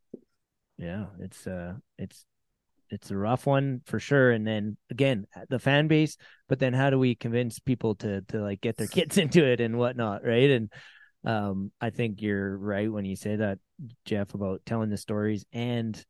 yeah, 0.78 1.06
it's 1.20 1.46
uh, 1.46 1.74
it's 1.98 2.24
it's 2.90 3.10
a 3.10 3.16
rough 3.16 3.46
one 3.46 3.82
for 3.86 3.98
sure. 3.98 4.30
And 4.30 4.46
then 4.46 4.76
again, 4.90 5.26
the 5.48 5.58
fan 5.58 5.88
base, 5.88 6.16
but 6.48 6.58
then 6.58 6.72
how 6.72 6.90
do 6.90 6.98
we 6.98 7.14
convince 7.14 7.58
people 7.58 7.94
to 7.96 8.22
to 8.22 8.40
like 8.40 8.60
get 8.60 8.76
their 8.76 8.86
kids 8.86 9.18
into 9.18 9.44
it 9.44 9.60
and 9.60 9.78
whatnot, 9.78 10.24
right? 10.24 10.50
And 10.50 10.72
um, 11.24 11.72
I 11.80 11.90
think 11.90 12.22
you're 12.22 12.56
right 12.56 12.90
when 12.90 13.04
you 13.04 13.16
say 13.16 13.36
that, 13.36 13.58
Jeff, 14.04 14.34
about 14.34 14.62
telling 14.64 14.90
the 14.90 14.96
stories 14.96 15.44
and 15.52 16.00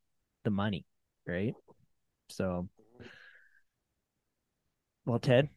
the 0.43 0.51
money, 0.51 0.85
right? 1.25 1.53
So, 2.29 2.67
well, 5.05 5.19
Ted, 5.19 5.49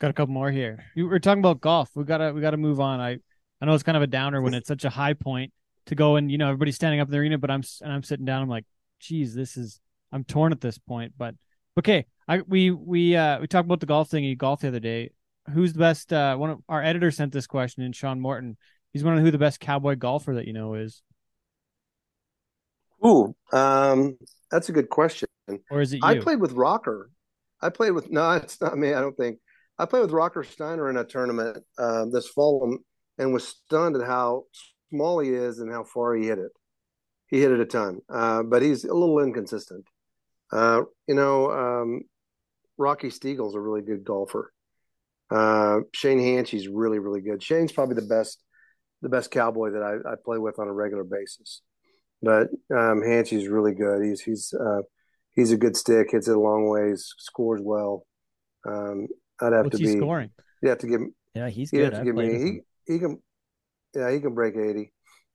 Got 0.00 0.10
a 0.10 0.14
couple 0.14 0.32
more 0.32 0.50
here. 0.50 0.84
Were 0.96 1.18
talking 1.18 1.40
about 1.40 1.60
golf. 1.60 1.90
We 1.96 2.04
gotta 2.04 2.32
we 2.32 2.40
gotta 2.40 2.56
move 2.56 2.78
on. 2.78 3.00
I 3.00 3.18
I 3.60 3.66
know 3.66 3.74
it's 3.74 3.82
kind 3.82 3.96
of 3.96 4.02
a 4.02 4.06
downer 4.06 4.40
when 4.40 4.54
it's 4.54 4.68
such 4.68 4.84
a 4.84 4.90
high 4.90 5.14
point 5.14 5.52
to 5.88 5.94
go 5.94 6.16
and 6.16 6.30
you 6.30 6.38
know 6.38 6.48
everybody's 6.48 6.76
standing 6.76 7.00
up 7.00 7.08
in 7.08 7.12
the 7.12 7.18
arena, 7.18 7.38
but 7.38 7.50
I'm 7.50 7.62
and 7.82 7.92
I'm 7.92 8.02
sitting 8.02 8.24
down. 8.24 8.42
I'm 8.42 8.48
like, 8.48 8.64
geez, 9.00 9.34
this 9.34 9.56
is 9.56 9.80
I'm 10.12 10.24
torn 10.24 10.52
at 10.52 10.60
this 10.60 10.78
point. 10.78 11.12
But 11.18 11.34
okay, 11.78 12.06
I 12.26 12.40
we 12.40 12.70
we 12.70 13.16
uh 13.16 13.40
we 13.40 13.46
talked 13.46 13.66
about 13.66 13.80
the 13.80 13.86
golf 13.86 14.08
thing. 14.08 14.24
You 14.24 14.36
golf 14.36 14.60
the 14.60 14.68
other 14.68 14.80
day. 14.80 15.10
Who's 15.52 15.72
the 15.72 15.78
best? 15.78 16.12
Uh, 16.12 16.36
one 16.36 16.50
of 16.50 16.58
our 16.68 16.82
editor 16.82 17.10
sent 17.10 17.32
this 17.32 17.46
question 17.46 17.82
in. 17.82 17.92
Sean 17.92 18.20
Morton. 18.20 18.56
He's 18.92 19.04
wondering 19.04 19.24
who 19.24 19.30
the 19.30 19.38
best 19.38 19.60
cowboy 19.60 19.96
golfer 19.96 20.34
that 20.34 20.46
you 20.46 20.54
know 20.54 20.74
is, 20.74 21.02
Ooh, 23.04 23.34
um, 23.52 24.18
that's 24.50 24.68
a 24.68 24.72
good 24.72 24.88
question. 24.88 25.28
or 25.70 25.80
is 25.80 25.92
it 25.92 25.96
you? 25.96 26.02
I 26.02 26.18
played 26.18 26.40
with 26.40 26.52
Rocker. 26.52 27.10
I 27.60 27.70
played 27.70 27.92
with 27.92 28.10
no, 28.10 28.32
it's 28.32 28.60
not 28.60 28.78
me. 28.78 28.94
I 28.94 29.00
don't 29.00 29.16
think 29.16 29.38
I 29.78 29.86
played 29.86 30.02
with 30.02 30.10
Rocker 30.10 30.42
Steiner 30.42 30.90
in 30.90 30.96
a 30.96 31.04
tournament 31.04 31.58
um, 31.78 32.10
this 32.12 32.28
fall 32.28 32.78
and 33.18 33.32
was 33.32 33.46
stunned 33.46 33.96
at 33.96 34.06
how 34.06 34.44
small 34.90 35.18
he 35.20 35.30
is 35.30 35.58
and 35.58 35.70
how 35.70 35.84
far 35.84 36.14
he 36.14 36.26
hit 36.26 36.38
it. 36.38 36.52
He 37.28 37.40
hit 37.40 37.52
it 37.52 37.60
a 37.60 37.66
ton, 37.66 38.00
uh, 38.08 38.42
but 38.42 38.62
he's 38.62 38.84
a 38.84 38.94
little 38.94 39.18
inconsistent. 39.20 39.84
Uh, 40.50 40.82
you 41.06 41.14
know, 41.14 41.50
um, 41.50 42.00
Rocky 42.78 43.10
Stiegel's 43.10 43.54
a 43.54 43.60
really 43.60 43.82
good 43.82 44.04
golfer. 44.04 44.52
Uh, 45.30 45.80
Shane 45.92 46.20
Hanchy's 46.20 46.68
really, 46.68 46.98
really 46.98 47.20
good. 47.20 47.42
Shane's 47.42 47.72
probably 47.72 47.96
the 47.96 48.06
best, 48.06 48.42
the 49.02 49.10
best 49.10 49.30
cowboy 49.30 49.72
that 49.72 49.82
I, 49.82 50.12
I 50.12 50.14
play 50.24 50.38
with 50.38 50.58
on 50.58 50.68
a 50.68 50.72
regular 50.72 51.04
basis. 51.04 51.60
But 52.22 52.48
um, 52.74 53.02
Hanchy's 53.02 53.46
really 53.46 53.74
good. 53.74 54.02
He's 54.02 54.22
he's 54.22 54.54
uh, 54.54 54.80
he's 55.32 55.52
a 55.52 55.56
good 55.56 55.76
stick, 55.76 56.10
hits 56.10 56.28
it 56.28 56.36
a 56.36 56.40
long 56.40 56.68
ways, 56.68 57.12
scores 57.18 57.60
well. 57.62 58.06
Um, 58.66 59.08
I'd 59.40 59.52
have 59.52 59.66
What's 59.66 59.78
to 59.78 59.86
he 59.86 59.92
be. 59.92 59.98
scoring? 60.00 60.30
You 60.62 60.70
have 60.70 60.78
to 60.78 60.86
give. 60.86 61.00
yeah, 61.34 61.48
he's 61.48 61.70
good. 61.70 61.92
have 61.92 62.02
to 62.02 62.04
give 62.04 62.16
me. 62.16 62.60
He 62.86 62.92
he 62.92 62.98
can. 62.98 63.22
Yeah, 63.98 64.10
he 64.12 64.20
can 64.20 64.34
break 64.34 64.54
eighty. 64.56 64.92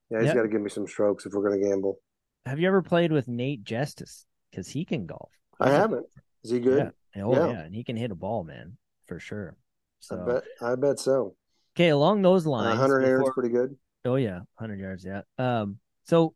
Yeah, 0.10 0.19
he's 0.19 0.27
Yeah. 0.27 0.35
got 0.35 0.41
to 0.44 0.48
give 0.48 0.61
me 0.61 0.69
some 0.69 0.88
strokes 0.88 1.26
if 1.26 1.34
we're 1.34 1.48
going 1.48 1.60
to 1.61 1.68
gamble. 1.68 1.99
Have 2.45 2.60
you 2.60 2.68
ever 2.68 2.81
played 2.81 3.11
with 3.11 3.27
Nate 3.27 3.64
Justice? 3.64 4.26
Because 4.52 4.68
he 4.68 4.85
can 4.85 5.06
golf. 5.06 5.31
I 5.60 5.69
haven't. 5.72 6.06
Is 6.44 6.52
he 6.52 6.60
good? 6.60 6.91
Yeah. 7.15 7.23
Oh 7.23 7.34
Yeah. 7.34 7.48
yeah. 7.52 7.60
and 7.61 7.76
he 7.76 7.84
can 7.84 7.95
hit 7.95 8.11
a 8.11 8.15
ball, 8.15 8.44
man, 8.44 8.77
for 9.07 9.19
sure. 9.19 9.56
I 9.56 9.61
So 9.99 10.26
bet. 10.26 10.44
I 10.61 10.76
bet 10.76 10.99
so. 10.99 11.35
okay, 11.76 11.90
along 11.90 12.22
those 12.22 12.45
Uh, 12.45 12.52
lines, 12.52 12.80
Hunter 12.80 12.99
Herrin's 12.99 13.22
before- 13.22 13.34
pretty 13.34 13.49
good. 13.49 13.77
Oh 14.06 14.15
yeah, 14.15 14.41
hundred 14.56 14.80
yards. 14.80 15.06
Yeah. 15.06 15.22
Um. 15.38 15.80
So 16.03 16.35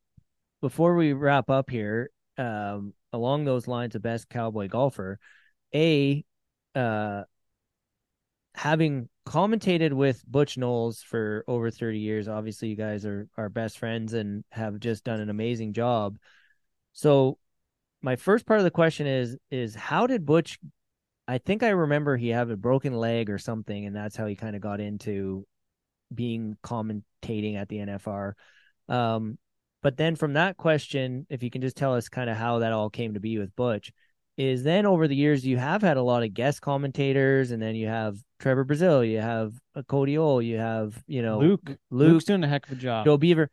before 0.61 0.95
we 0.95 1.13
wrap 1.13 1.49
up 1.49 1.69
here, 1.69 2.09
um, 2.37 2.93
along 3.13 3.43
those 3.45 3.67
lines 3.67 3.95
of 3.95 4.01
best 4.01 4.29
cowboy 4.29 4.67
golfer, 4.69 5.19
a, 5.75 6.23
uh, 6.75 7.23
having 8.57 9.07
commentated 9.25 9.93
with 9.93 10.23
Butch 10.27 10.57
Knowles 10.57 11.03
for 11.03 11.45
over 11.47 11.69
thirty 11.71 11.99
years, 11.99 12.27
obviously 12.27 12.69
you 12.69 12.75
guys 12.75 13.05
are 13.05 13.27
are 13.37 13.49
best 13.49 13.77
friends 13.77 14.13
and 14.13 14.43
have 14.51 14.79
just 14.79 15.03
done 15.03 15.21
an 15.21 15.29
amazing 15.29 15.73
job. 15.73 16.17
So, 16.93 17.37
my 18.01 18.15
first 18.15 18.45
part 18.47 18.59
of 18.59 18.63
the 18.63 18.71
question 18.71 19.05
is 19.07 19.37
is 19.51 19.75
how 19.75 20.07
did 20.07 20.25
Butch? 20.25 20.59
I 21.27 21.37
think 21.37 21.61
I 21.61 21.69
remember 21.69 22.17
he 22.17 22.29
had 22.29 22.49
a 22.49 22.57
broken 22.57 22.93
leg 22.93 23.29
or 23.29 23.37
something, 23.37 23.85
and 23.85 23.95
that's 23.95 24.15
how 24.15 24.25
he 24.25 24.35
kind 24.35 24.55
of 24.55 24.61
got 24.61 24.81
into 24.81 25.45
being 26.13 26.57
commentating 26.63 27.55
at 27.55 27.69
the 27.69 27.77
NFR. 27.77 28.33
Um, 28.89 29.37
but 29.83 29.97
then 29.97 30.15
from 30.15 30.33
that 30.33 30.57
question, 30.57 31.27
if 31.29 31.43
you 31.43 31.51
can 31.51 31.61
just 31.61 31.77
tell 31.77 31.93
us 31.93 32.09
kind 32.09 32.29
of 32.29 32.37
how 32.37 32.59
that 32.59 32.73
all 32.73 32.89
came 32.89 33.13
to 33.13 33.19
be 33.19 33.37
with 33.37 33.55
Butch, 33.55 33.91
is 34.37 34.63
then 34.63 34.85
over 34.85 35.07
the 35.07 35.15
years 35.15 35.45
you 35.45 35.57
have 35.57 35.81
had 35.81 35.97
a 35.97 36.01
lot 36.01 36.23
of 36.23 36.33
guest 36.33 36.61
commentators, 36.61 37.51
and 37.51 37.61
then 37.61 37.75
you 37.75 37.87
have 37.87 38.17
Trevor 38.39 38.65
Brazile, 38.65 39.09
you 39.09 39.19
have 39.19 39.53
uh, 39.75 39.81
Cody 39.83 40.17
O, 40.17 40.39
you 40.39 40.57
have 40.57 41.01
you 41.07 41.21
know 41.21 41.39
Luke. 41.39 41.61
Luke, 41.67 41.79
Luke's 41.89 42.25
doing 42.25 42.43
a 42.43 42.47
heck 42.47 42.65
of 42.67 42.73
a 42.73 42.75
job. 42.75 43.05
Joe 43.05 43.17
Beaver. 43.17 43.49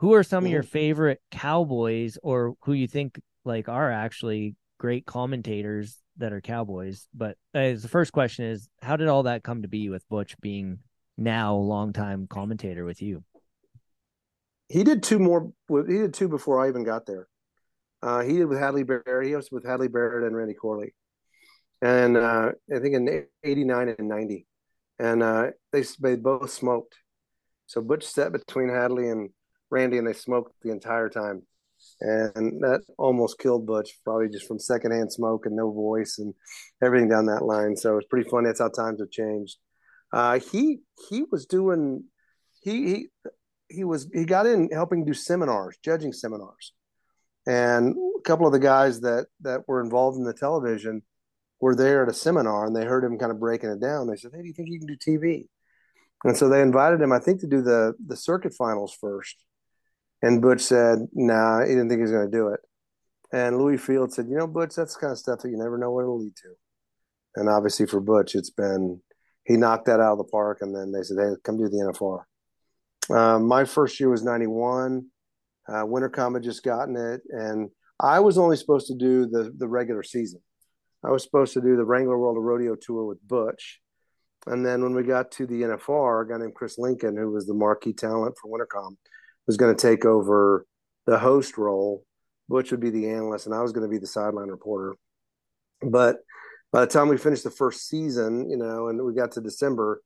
Who 0.00 0.12
are 0.12 0.22
some 0.22 0.44
of 0.44 0.50
your 0.50 0.62
favorite 0.62 1.22
cowboys, 1.30 2.18
or 2.22 2.54
who 2.64 2.74
you 2.74 2.86
think 2.86 3.18
like 3.46 3.66
are 3.66 3.90
actually 3.90 4.54
great 4.78 5.06
commentators 5.06 5.96
that 6.18 6.34
are 6.34 6.42
cowboys? 6.42 7.08
But 7.14 7.38
uh, 7.54 7.72
the 7.80 7.88
first 7.88 8.12
question 8.12 8.44
is, 8.44 8.68
how 8.82 8.96
did 8.96 9.08
all 9.08 9.22
that 9.22 9.42
come 9.42 9.62
to 9.62 9.68
be 9.68 9.88
with 9.88 10.06
Butch 10.10 10.38
being 10.42 10.80
now 11.16 11.54
a 11.54 11.56
longtime 11.56 12.26
commentator 12.26 12.84
with 12.84 13.00
you? 13.00 13.24
He 14.68 14.84
did 14.84 15.02
two 15.02 15.18
more. 15.18 15.50
He 15.66 15.96
did 15.96 16.12
two 16.12 16.28
before 16.28 16.62
I 16.62 16.68
even 16.68 16.84
got 16.84 17.06
there. 17.06 17.26
Uh, 18.06 18.22
he 18.22 18.34
did 18.34 18.44
with 18.46 18.60
Hadley 18.60 18.84
Barrett. 18.84 19.26
He 19.26 19.34
was 19.34 19.50
with 19.50 19.66
Hadley 19.66 19.88
Barrett 19.88 20.26
and 20.26 20.36
Randy 20.36 20.54
Corley, 20.54 20.94
and 21.82 22.16
uh, 22.16 22.52
I 22.72 22.78
think 22.78 22.94
in 22.94 23.26
'89 23.42 23.96
and 23.98 24.08
'90, 24.08 24.46
and 25.00 25.22
uh, 25.24 25.46
they 25.72 25.82
they 26.00 26.14
both 26.14 26.50
smoked. 26.50 26.94
So 27.66 27.80
Butch 27.80 28.04
sat 28.04 28.30
between 28.30 28.68
Hadley 28.68 29.08
and 29.08 29.30
Randy, 29.70 29.98
and 29.98 30.06
they 30.06 30.12
smoked 30.12 30.52
the 30.62 30.70
entire 30.70 31.08
time. 31.08 31.42
and 32.00 32.62
that 32.62 32.82
almost 32.96 33.40
killed 33.40 33.66
Butch, 33.66 33.98
probably 34.04 34.28
just 34.28 34.46
from 34.46 34.60
secondhand 34.60 35.12
smoke 35.12 35.46
and 35.46 35.56
no 35.56 35.72
voice 35.72 36.18
and 36.18 36.32
everything 36.82 37.08
down 37.08 37.26
that 37.26 37.44
line. 37.44 37.76
So 37.76 37.98
it's 37.98 38.06
pretty 38.08 38.30
funny. 38.30 38.46
That's 38.46 38.60
how 38.60 38.68
times 38.68 39.00
have 39.00 39.10
changed. 39.10 39.56
Uh, 40.12 40.38
he 40.38 40.78
he 41.08 41.24
was 41.32 41.46
doing 41.46 42.04
he 42.62 42.86
he 42.86 43.08
he 43.68 43.84
was 43.84 44.08
he 44.14 44.24
got 44.24 44.46
in 44.46 44.70
helping 44.72 45.04
do 45.04 45.12
seminars, 45.14 45.76
judging 45.84 46.12
seminars, 46.12 46.72
and 47.46 47.94
a 48.18 48.20
couple 48.22 48.46
of 48.46 48.52
the 48.52 48.58
guys 48.58 49.00
that 49.00 49.26
that 49.40 49.66
were 49.68 49.80
involved 49.80 50.18
in 50.18 50.24
the 50.24 50.32
television 50.32 51.02
were 51.60 51.74
there 51.74 52.02
at 52.02 52.08
a 52.08 52.14
seminar, 52.14 52.66
and 52.66 52.76
they 52.76 52.84
heard 52.84 53.04
him 53.04 53.18
kind 53.18 53.32
of 53.32 53.40
breaking 53.40 53.70
it 53.70 53.80
down. 53.80 54.06
They 54.06 54.16
said, 54.16 54.32
"Hey, 54.34 54.42
do 54.42 54.48
you 54.48 54.52
think 54.52 54.68
you 54.68 54.78
can 54.78 54.88
do 54.88 54.96
TV?" 54.96 55.48
And 56.24 56.36
so 56.36 56.48
they 56.48 56.62
invited 56.62 57.00
him, 57.00 57.12
I 57.12 57.18
think, 57.18 57.40
to 57.40 57.46
do 57.46 57.62
the 57.62 57.94
the 58.04 58.16
circuit 58.16 58.54
finals 58.54 58.96
first. 59.00 59.36
And 60.22 60.42
Butch 60.42 60.62
said, 60.62 61.08
"Nah, 61.12 61.62
he 61.62 61.68
didn't 61.68 61.88
think 61.88 61.98
he 61.98 62.02
was 62.02 62.12
going 62.12 62.30
to 62.30 62.36
do 62.36 62.48
it." 62.48 62.60
And 63.32 63.58
Lewis 63.58 63.80
Feild 63.80 64.12
said, 64.12 64.28
"You 64.28 64.36
know, 64.36 64.46
Butch, 64.46 64.74
that's 64.74 64.94
the 64.94 65.00
kind 65.00 65.12
of 65.12 65.18
stuff 65.18 65.40
that 65.40 65.50
you 65.50 65.56
never 65.56 65.78
know 65.78 65.92
what 65.92 66.02
it'll 66.02 66.18
lead 66.18 66.36
to." 66.36 66.54
And 67.36 67.48
obviously, 67.48 67.86
for 67.86 68.00
Butch, 68.00 68.34
it's 68.34 68.50
been 68.50 69.02
he 69.44 69.56
knocked 69.56 69.86
that 69.86 70.00
out 70.00 70.12
of 70.12 70.18
the 70.18 70.24
park. 70.24 70.58
And 70.62 70.74
then 70.74 70.92
they 70.92 71.02
said, 71.02 71.18
"Hey, 71.18 71.34
come 71.44 71.58
do 71.58 71.68
the 71.68 71.80
NFR." 71.80 72.26
Um, 73.10 73.46
my 73.46 73.64
first 73.64 74.00
year 74.00 74.10
was 74.10 74.22
'91. 74.22 75.06
Uh, 75.68 75.84
Winnercomm 75.84 76.34
had 76.34 76.42
just 76.42 76.62
gotten 76.62 76.96
it, 76.96 77.22
and 77.28 77.70
I 78.00 78.20
was 78.20 78.38
only 78.38 78.56
supposed 78.56 78.86
to 78.88 78.94
do 78.94 79.26
the 79.26 79.52
the 79.56 79.68
regular 79.68 80.02
season. 80.02 80.40
I 81.04 81.10
was 81.10 81.22
supposed 81.22 81.54
to 81.54 81.60
do 81.60 81.76
the 81.76 81.84
Wrangler 81.84 82.18
World 82.18 82.36
of 82.36 82.42
Rodeo 82.42 82.74
tour 82.74 83.04
with 83.04 83.26
Butch. 83.26 83.80
And 84.46 84.64
then 84.64 84.82
when 84.82 84.94
we 84.94 85.02
got 85.02 85.30
to 85.32 85.46
the 85.46 85.62
NFR, 85.62 86.22
a 86.22 86.28
guy 86.28 86.38
named 86.38 86.54
Chris 86.54 86.78
Lincoln, 86.78 87.16
who 87.16 87.30
was 87.30 87.46
the 87.46 87.54
marquee 87.54 87.92
talent 87.92 88.36
for 88.40 88.48
Winnercomm, 88.48 88.96
was 89.46 89.56
going 89.56 89.74
to 89.74 89.80
take 89.80 90.04
over 90.04 90.66
the 91.06 91.18
host 91.18 91.58
role. 91.58 92.04
Butch 92.48 92.70
would 92.70 92.80
be 92.80 92.90
the 92.90 93.08
analyst, 93.08 93.46
and 93.46 93.54
I 93.54 93.62
was 93.62 93.72
going 93.72 93.82
to 93.82 93.90
be 93.90 93.98
the 93.98 94.06
sideline 94.06 94.48
reporter. 94.48 94.94
But 95.82 96.18
by 96.72 96.80
the 96.80 96.86
time 96.86 97.08
we 97.08 97.16
finished 97.16 97.44
the 97.44 97.50
first 97.50 97.88
season, 97.88 98.48
you 98.48 98.56
know, 98.56 98.88
and 98.88 99.02
we 99.02 99.14
got 99.14 99.32
to 99.32 99.40
December, 99.40 100.00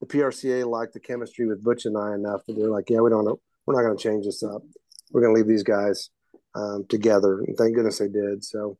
the 0.00 0.06
PRCA 0.06 0.66
liked 0.66 0.92
the 0.92 1.00
chemistry 1.00 1.46
with 1.46 1.64
Butch 1.64 1.86
and 1.86 1.96
I 1.96 2.14
enough 2.14 2.42
that 2.46 2.54
they're 2.54 2.70
like, 2.70 2.90
yeah, 2.90 3.00
we 3.00 3.10
don't 3.10 3.24
we're 3.66 3.74
not 3.74 3.86
going 3.86 3.96
to 3.96 4.02
change 4.02 4.26
this 4.26 4.42
up. 4.42 4.62
We're 5.10 5.22
going 5.22 5.34
to 5.34 5.40
leave 5.40 5.48
these 5.48 5.62
guys 5.62 6.10
um, 6.54 6.84
together, 6.88 7.40
and 7.40 7.56
thank 7.56 7.74
goodness 7.74 7.98
they 7.98 8.08
did. 8.08 8.44
So 8.44 8.78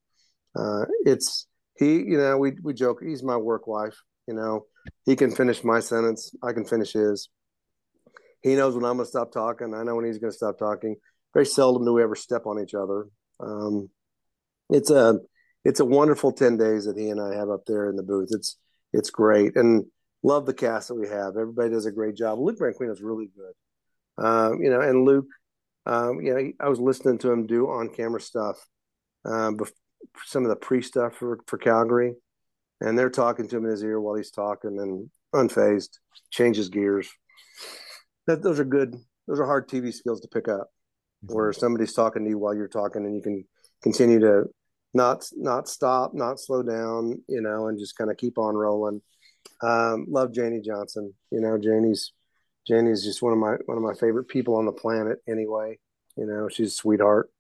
uh, 0.59 0.85
it's 1.05 1.47
he, 1.79 1.97
you 1.97 2.19
know, 2.19 2.39
we 2.39 2.53
we 2.63 2.75
joke 2.75 2.99
he's 3.03 3.23
my 3.23 3.37
work 3.37 3.67
wife. 3.67 3.97
You 4.27 4.35
know, 4.35 4.67
he 5.05 5.17
can 5.17 5.31
finish 5.31 5.63
my 5.63 5.81
sentence, 5.81 6.33
I 6.43 6.53
can 6.53 6.65
finish 6.65 6.93
his. 6.93 7.29
He 8.43 8.55
knows 8.55 8.75
when 8.75 8.85
I'm 8.85 8.97
going 8.97 9.07
to 9.07 9.11
stop 9.11 9.33
talking. 9.33 9.75
I 9.75 9.83
know 9.83 9.97
when 9.97 10.05
he's 10.05 10.19
going 10.19 10.31
to 10.31 10.37
stop 10.37 10.59
talking. 10.59 10.97
Very 11.35 11.47
seldom 11.47 11.85
do 11.85 11.93
we 11.93 12.03
ever 12.03 12.15
step 12.15 12.47
on 12.47 12.61
each 12.63 12.75
other. 12.75 13.09
Um, 13.41 13.91
it's 14.71 14.91
a 14.91 15.19
it's 15.65 15.81
a 15.81 15.85
wonderful 15.85 16.33
ten 16.33 16.57
days 16.57 16.85
that 16.85 16.97
he 16.97 17.11
and 17.11 17.21
I 17.21 17.35
have 17.35 17.51
up 17.51 17.65
there 17.67 17.89
in 17.91 17.97
the 17.97 18.03
booth. 18.03 18.29
It's 18.33 18.57
it's 18.93 19.11
great 19.11 19.57
and 19.57 19.85
love 20.23 20.47
the 20.47 20.55
cast 20.55 20.89
that 20.89 20.95
we 20.95 21.09
have. 21.09 21.37
Everybody 21.37 21.71
does 21.71 21.87
a 21.87 21.93
great 21.93 22.17
job. 22.17 22.39
Luke 22.39 22.59
Branquinho 22.59 22.93
is 22.93 23.03
really 23.03 23.29
good. 23.37 24.25
Um, 24.25 24.63
you 24.63 24.71
know, 24.71 24.81
and 24.81 25.05
Luke, 25.05 25.27
um, 25.87 26.21
you 26.21 26.35
know, 26.35 26.53
I 26.61 26.69
was 26.69 26.81
listening 26.81 27.19
to 27.19 27.31
him 27.31 27.47
do 27.47 27.69
on 27.69 27.89
camera 27.89 28.21
stuff, 28.21 28.57
um, 29.25 29.59
some 30.25 30.45
of 30.45 30.51
the 30.51 30.57
pre 30.57 30.83
stuff 30.83 31.15
for 31.15 31.39
for 31.47 31.59
Calgary, 31.59 32.15
and 32.81 32.99
they're 32.99 33.11
talking 33.11 33.49
to 33.49 33.57
him 33.57 33.65
in 33.65 33.71
his 33.71 33.83
ear 33.83 34.01
while 34.01 34.17
he's 34.17 34.31
talking, 34.31 34.79
and 34.81 35.11
unfazed, 35.35 35.99
changes 36.31 36.69
gears. 36.69 37.09
That 38.27 38.43
those 38.43 38.59
are 38.59 38.65
good. 38.65 38.97
Those 39.29 39.41
are 39.41 39.47
hard 39.47 39.69
TV 39.69 39.95
skills 39.95 40.21
to 40.21 40.29
pick 40.29 40.49
up, 40.49 40.71
where 41.23 41.53
somebody's 41.53 41.95
talking 41.95 42.25
to 42.25 42.31
you 42.31 42.39
while 42.39 42.55
you're 42.55 42.69
talking, 42.69 43.05
and 43.05 43.15
you 43.15 43.23
can 43.23 43.45
continue 43.83 44.19
to 44.21 44.45
not 44.93 45.25
not 45.35 45.69
stop, 45.69 46.15
not 46.15 46.41
slow 46.41 46.63
down, 46.65 47.23
you 47.29 47.41
know, 47.41 47.69
and 47.69 47.79
just 47.79 47.97
kind 47.97 48.11
of 48.11 48.17
keep 48.17 48.39
on 48.39 48.57
rolling. 48.57 49.01
Um, 49.63 50.07
love 50.09 50.33
Janie 50.33 50.61
Johnson. 50.61 51.15
You 51.31 51.41
know, 51.41 51.59
Janie's 51.59 52.13
Janie's 52.67 53.05
just 53.05 53.23
one 53.23 53.33
of 53.33 53.39
my 53.39 53.57
one 53.67 53.77
of 53.77 53.83
my 53.83 53.95
favorite 53.95 54.29
people 54.29 54.57
on 54.57 54.67
the 54.67 54.73
planet. 54.73 55.19
Anyway, 55.29 55.79
you 56.17 56.27
know, 56.27 56.49
she's 56.49 56.69
a 56.69 56.77
sweetheart. 56.77 57.31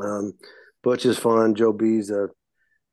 Um, 0.00 0.34
Butch 0.82 1.06
is 1.06 1.18
fun. 1.18 1.54
Joe 1.54 1.72
B's 1.72 2.10
a 2.10 2.28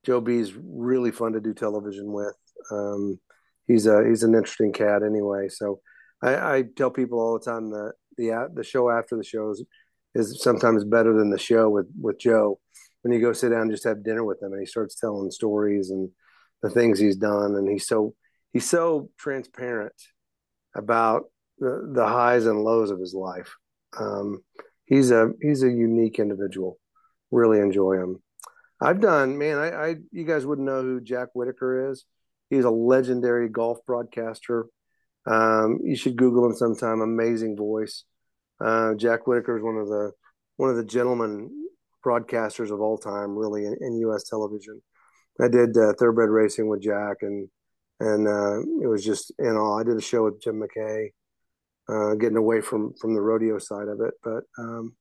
Joe 0.05 0.21
B's 0.21 0.53
really 0.55 1.11
fun 1.11 1.33
to 1.33 1.41
do 1.41 1.53
television 1.53 2.11
with. 2.11 2.35
Um, 2.71 3.19
he's 3.67 3.85
a 3.85 4.07
he's 4.07 4.23
an 4.23 4.33
interesting 4.33 4.71
cat 4.71 5.03
anyway. 5.03 5.49
So 5.49 5.81
I, 6.23 6.35
I 6.35 6.63
tell 6.75 6.91
people 6.91 7.19
all 7.19 7.37
the 7.37 7.45
time 7.45 7.69
that 7.71 7.93
the 8.17 8.49
the 8.53 8.63
show 8.63 8.89
after 8.89 9.17
the 9.17 9.23
show 9.23 9.51
is, 9.51 9.63
is 10.15 10.41
sometimes 10.41 10.83
better 10.83 11.13
than 11.13 11.29
the 11.29 11.37
show 11.37 11.69
with 11.69 11.87
with 11.99 12.19
Joe. 12.19 12.59
When 13.01 13.11
you 13.11 13.19
go 13.19 13.33
sit 13.33 13.49
down 13.49 13.63
and 13.63 13.71
just 13.71 13.83
have 13.85 14.03
dinner 14.03 14.23
with 14.23 14.41
him, 14.41 14.51
and 14.51 14.59
he 14.59 14.65
starts 14.67 14.95
telling 14.95 15.31
stories 15.31 15.89
and 15.89 16.09
the 16.61 16.69
things 16.69 16.99
he's 16.99 17.15
done, 17.15 17.55
and 17.55 17.67
he's 17.67 17.87
so 17.87 18.13
he's 18.53 18.69
so 18.69 19.09
transparent 19.17 19.93
about 20.75 21.25
the, 21.61 21.89
the 21.93 22.05
highs 22.05 22.47
and 22.47 22.63
lows 22.63 22.89
of 22.89 22.99
his 22.99 23.13
life. 23.13 23.55
Um, 23.97 24.43
he's 24.85 25.11
a 25.11 25.29
he's 25.41 25.63
a 25.63 25.69
unique 25.69 26.19
individual. 26.19 26.77
Really 27.29 27.59
enjoy 27.59 27.93
him. 27.93 28.21
I've 28.81 28.99
done, 28.99 29.37
man. 29.37 29.57
I, 29.57 29.69
I 29.69 29.95
you 30.11 30.25
guys 30.25 30.45
wouldn't 30.45 30.67
know 30.67 30.81
who 30.81 30.99
Jack 30.99 31.29
Whitaker 31.33 31.91
is. 31.91 32.03
He's 32.49 32.65
a 32.65 32.71
legendary 32.71 33.47
golf 33.47 33.77
broadcaster. 33.85 34.65
Um, 35.25 35.79
you 35.83 35.95
should 35.95 36.17
Google 36.17 36.45
him 36.45 36.55
sometime. 36.55 36.99
Amazing 36.99 37.55
voice. 37.55 38.03
Uh, 38.59 38.95
Jack 38.95 39.27
Whitaker 39.27 39.57
is 39.57 39.63
one 39.63 39.77
of 39.77 39.87
the 39.87 40.11
one 40.57 40.69
of 40.69 40.75
the 40.75 40.83
gentlemen 40.83 41.49
broadcasters 42.05 42.71
of 42.71 42.81
all 42.81 42.97
time, 42.97 43.37
really, 43.37 43.65
in, 43.65 43.77
in 43.79 43.99
U.S. 43.99 44.23
television. 44.27 44.81
I 45.39 45.47
did 45.47 45.77
uh, 45.77 45.93
thoroughbred 45.97 46.29
racing 46.29 46.67
with 46.67 46.81
Jack, 46.81 47.17
and 47.21 47.47
and 47.99 48.27
uh, 48.27 48.59
it 48.83 48.87
was 48.87 49.05
just 49.05 49.31
in 49.37 49.55
awe. 49.55 49.79
I 49.79 49.83
did 49.83 49.95
a 49.95 50.01
show 50.01 50.25
with 50.25 50.41
Jim 50.41 50.59
McKay, 50.59 51.09
uh, 51.89 52.15
getting 52.15 52.37
away 52.37 52.61
from 52.61 52.93
from 52.99 53.13
the 53.13 53.21
rodeo 53.21 53.57
side 53.59 53.87
of 53.87 54.01
it, 54.01 54.13
but 54.23 54.43
um, 54.57 54.95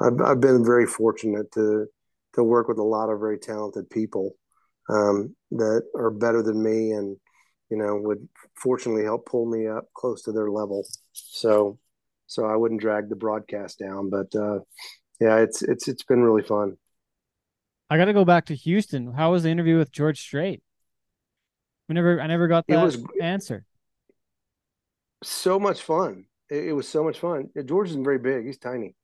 I've 0.00 0.20
I've 0.20 0.40
been 0.40 0.64
very 0.64 0.86
fortunate 0.86 1.50
to 1.52 1.86
to 2.34 2.42
work 2.42 2.68
with 2.68 2.78
a 2.78 2.82
lot 2.82 3.10
of 3.10 3.20
very 3.20 3.38
talented 3.38 3.88
people 3.90 4.36
um, 4.88 5.34
that 5.52 5.82
are 5.94 6.10
better 6.10 6.42
than 6.42 6.62
me, 6.62 6.92
and 6.92 7.16
you 7.70 7.76
know 7.76 7.96
would 7.96 8.28
fortunately 8.56 9.04
help 9.04 9.26
pull 9.26 9.46
me 9.46 9.66
up 9.66 9.84
close 9.94 10.22
to 10.22 10.32
their 10.32 10.50
level. 10.50 10.86
So 11.12 11.78
so 12.26 12.46
I 12.46 12.56
wouldn't 12.56 12.80
drag 12.80 13.08
the 13.08 13.16
broadcast 13.16 13.78
down, 13.78 14.10
but 14.10 14.34
uh, 14.34 14.60
yeah, 15.20 15.38
it's 15.38 15.62
it's 15.62 15.88
it's 15.88 16.02
been 16.02 16.22
really 16.22 16.42
fun. 16.42 16.76
I 17.90 17.96
got 17.98 18.06
to 18.06 18.12
go 18.12 18.24
back 18.24 18.46
to 18.46 18.54
Houston. 18.54 19.12
How 19.12 19.32
was 19.32 19.42
the 19.42 19.50
interview 19.50 19.78
with 19.78 19.92
George 19.92 20.20
Strait? 20.20 20.62
We 21.88 21.94
never, 21.94 22.20
I 22.20 22.26
never 22.26 22.48
got 22.48 22.66
that 22.66 22.82
was- 22.82 22.98
answer. 23.20 23.64
So 25.22 25.58
much 25.58 25.82
fun. 25.82 26.26
It, 26.50 26.68
it 26.68 26.72
was 26.72 26.88
so 26.88 27.04
much 27.04 27.18
fun. 27.18 27.48
George 27.64 27.90
isn't 27.90 28.04
very 28.04 28.18
big. 28.18 28.46
He's 28.46 28.58
tiny. 28.58 28.94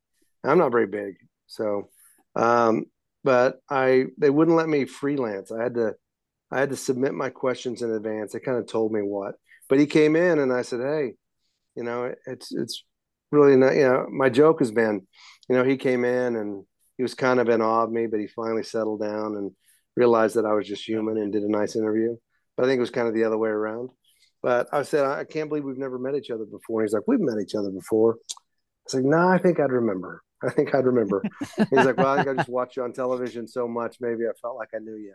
I'm 0.45 0.59
not 0.59 0.73
very 0.73 0.87
big. 0.87 1.17
So, 1.47 1.89
um, 2.37 2.87
but 3.25 3.61
I 3.69 4.07
they 4.19 4.31
wouldn't 4.31 4.57
let 4.57 4.69
me 4.69 4.85
freelance. 4.85 5.53
I 5.53 5.63
had 5.63 5.75
to 5.75 5.95
I 6.51 6.61
had 6.61 6.71
to 6.71 6.77
submit 6.77 7.15
my 7.15 7.31
questions 7.31 7.83
in 7.83 7.93
advance. 7.93 8.33
They 8.33 8.41
kind 8.41 8.59
of 8.59 8.67
told 8.67 8.93
me 8.93 9.01
what. 9.01 9.35
But 9.69 9.79
he 9.79 9.87
came 9.87 10.17
in 10.17 10.39
and 10.39 10.53
I 10.53 10.63
said, 10.63 10.81
"Hey, 10.81 11.15
you 11.77 11.85
know, 11.85 12.13
it's 12.27 12.53
it's 12.53 12.85
really 13.31 13.57
not. 13.57 13.75
You 13.75 13.83
know, 13.89 14.07
my 14.11 14.29
joke 14.31 14.61
has 14.61 14.71
been, 14.71 15.07
you 15.49 15.57
know, 15.57 15.65
he 15.65 15.77
came 15.77 16.05
in 16.05 16.37
and 16.37 16.65
he 16.97 17.03
was 17.03 17.15
kind 17.15 17.41
of 17.41 17.49
in 17.49 17.63
awe 17.63 17.85
of 17.85 17.93
me, 17.93 18.07
but 18.07 18.21
he 18.21 18.27
finally 18.27 18.63
settled 18.65 19.01
down 19.01 19.37
and 19.37 19.53
realized 19.97 20.37
that 20.37 20.47
I 20.47 20.55
was 20.55 20.67
just 20.67 20.87
human 20.87 21.19
and 21.19 21.33
did 21.33 21.43
a 21.43 21.51
nice 21.51 21.77
interview. 21.77 22.17
But 22.57 22.65
I 22.65 22.69
think 22.69 22.79
it 22.79 22.81
was 22.81 22.91
kind 22.91 23.09
of 23.09 23.15
the 23.15 23.25
other 23.25 23.39
way 23.39 23.51
around. 23.51 23.91
But 24.43 24.69
I 24.73 24.83
said, 24.83 25.05
I 25.05 25.25
can't 25.25 25.49
believe 25.49 25.65
we've 25.65 25.77
never 25.77 25.99
met 25.99 26.15
each 26.15 26.31
other 26.31 26.45
before. 26.45 26.81
And 26.81 26.89
he's 26.89 26.95
like, 26.95 27.07
We've 27.07 27.21
met 27.21 27.41
each 27.43 27.55
other 27.55 27.71
before. 27.71 28.15
I 28.31 28.35
was 28.87 28.95
like, 28.95 29.05
No, 29.05 29.29
I 29.29 29.39
think 29.39 29.61
I'd 29.61 29.71
remember. 29.73 30.23
I 30.43 30.51
think 30.51 30.75
I'd 30.75 30.87
remember. 30.87 31.23
he's 31.57 31.67
like, 31.73 31.97
Well, 31.99 32.07
I 32.09 32.17
think 32.25 32.29
I 32.29 32.35
just 32.35 32.49
watched 32.49 32.77
you 32.77 32.83
on 32.85 32.93
television 32.93 33.47
so 33.47 33.69
much. 33.69 33.97
Maybe 34.01 34.25
I 34.25 34.33
felt 34.41 34.57
like 34.57 34.71
I 34.75 34.79
knew 34.79 34.97
you. 34.97 35.15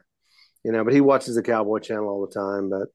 You 0.63 0.71
know, 0.71 0.83
but 0.83 0.93
he 0.93 1.01
watches 1.01 1.35
the 1.35 1.43
Cowboy 1.43 1.79
Channel 1.79 2.07
all 2.07 2.25
the 2.25 2.33
time. 2.33 2.69
But 2.69 2.89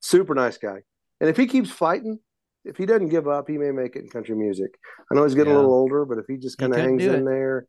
super 0.00 0.34
nice 0.34 0.58
guy. 0.58 0.78
And 1.20 1.30
if 1.30 1.36
he 1.36 1.46
keeps 1.46 1.70
fighting, 1.70 2.18
if 2.64 2.76
he 2.76 2.84
doesn't 2.86 3.08
give 3.08 3.28
up, 3.28 3.48
he 3.48 3.56
may 3.58 3.70
make 3.70 3.94
it 3.96 4.00
in 4.02 4.08
country 4.08 4.34
music. 4.34 4.70
I 5.10 5.14
know 5.14 5.22
he's 5.24 5.34
getting 5.34 5.52
Yeah. 5.52 5.58
a 5.58 5.60
little 5.60 5.74
older, 5.74 6.04
but 6.04 6.18
if 6.18 6.24
he 6.28 6.36
just 6.36 6.58
kind 6.58 6.72
of 6.74 6.80
hangs 6.80 7.04
in 7.04 7.14
it. 7.14 7.24
there, 7.24 7.66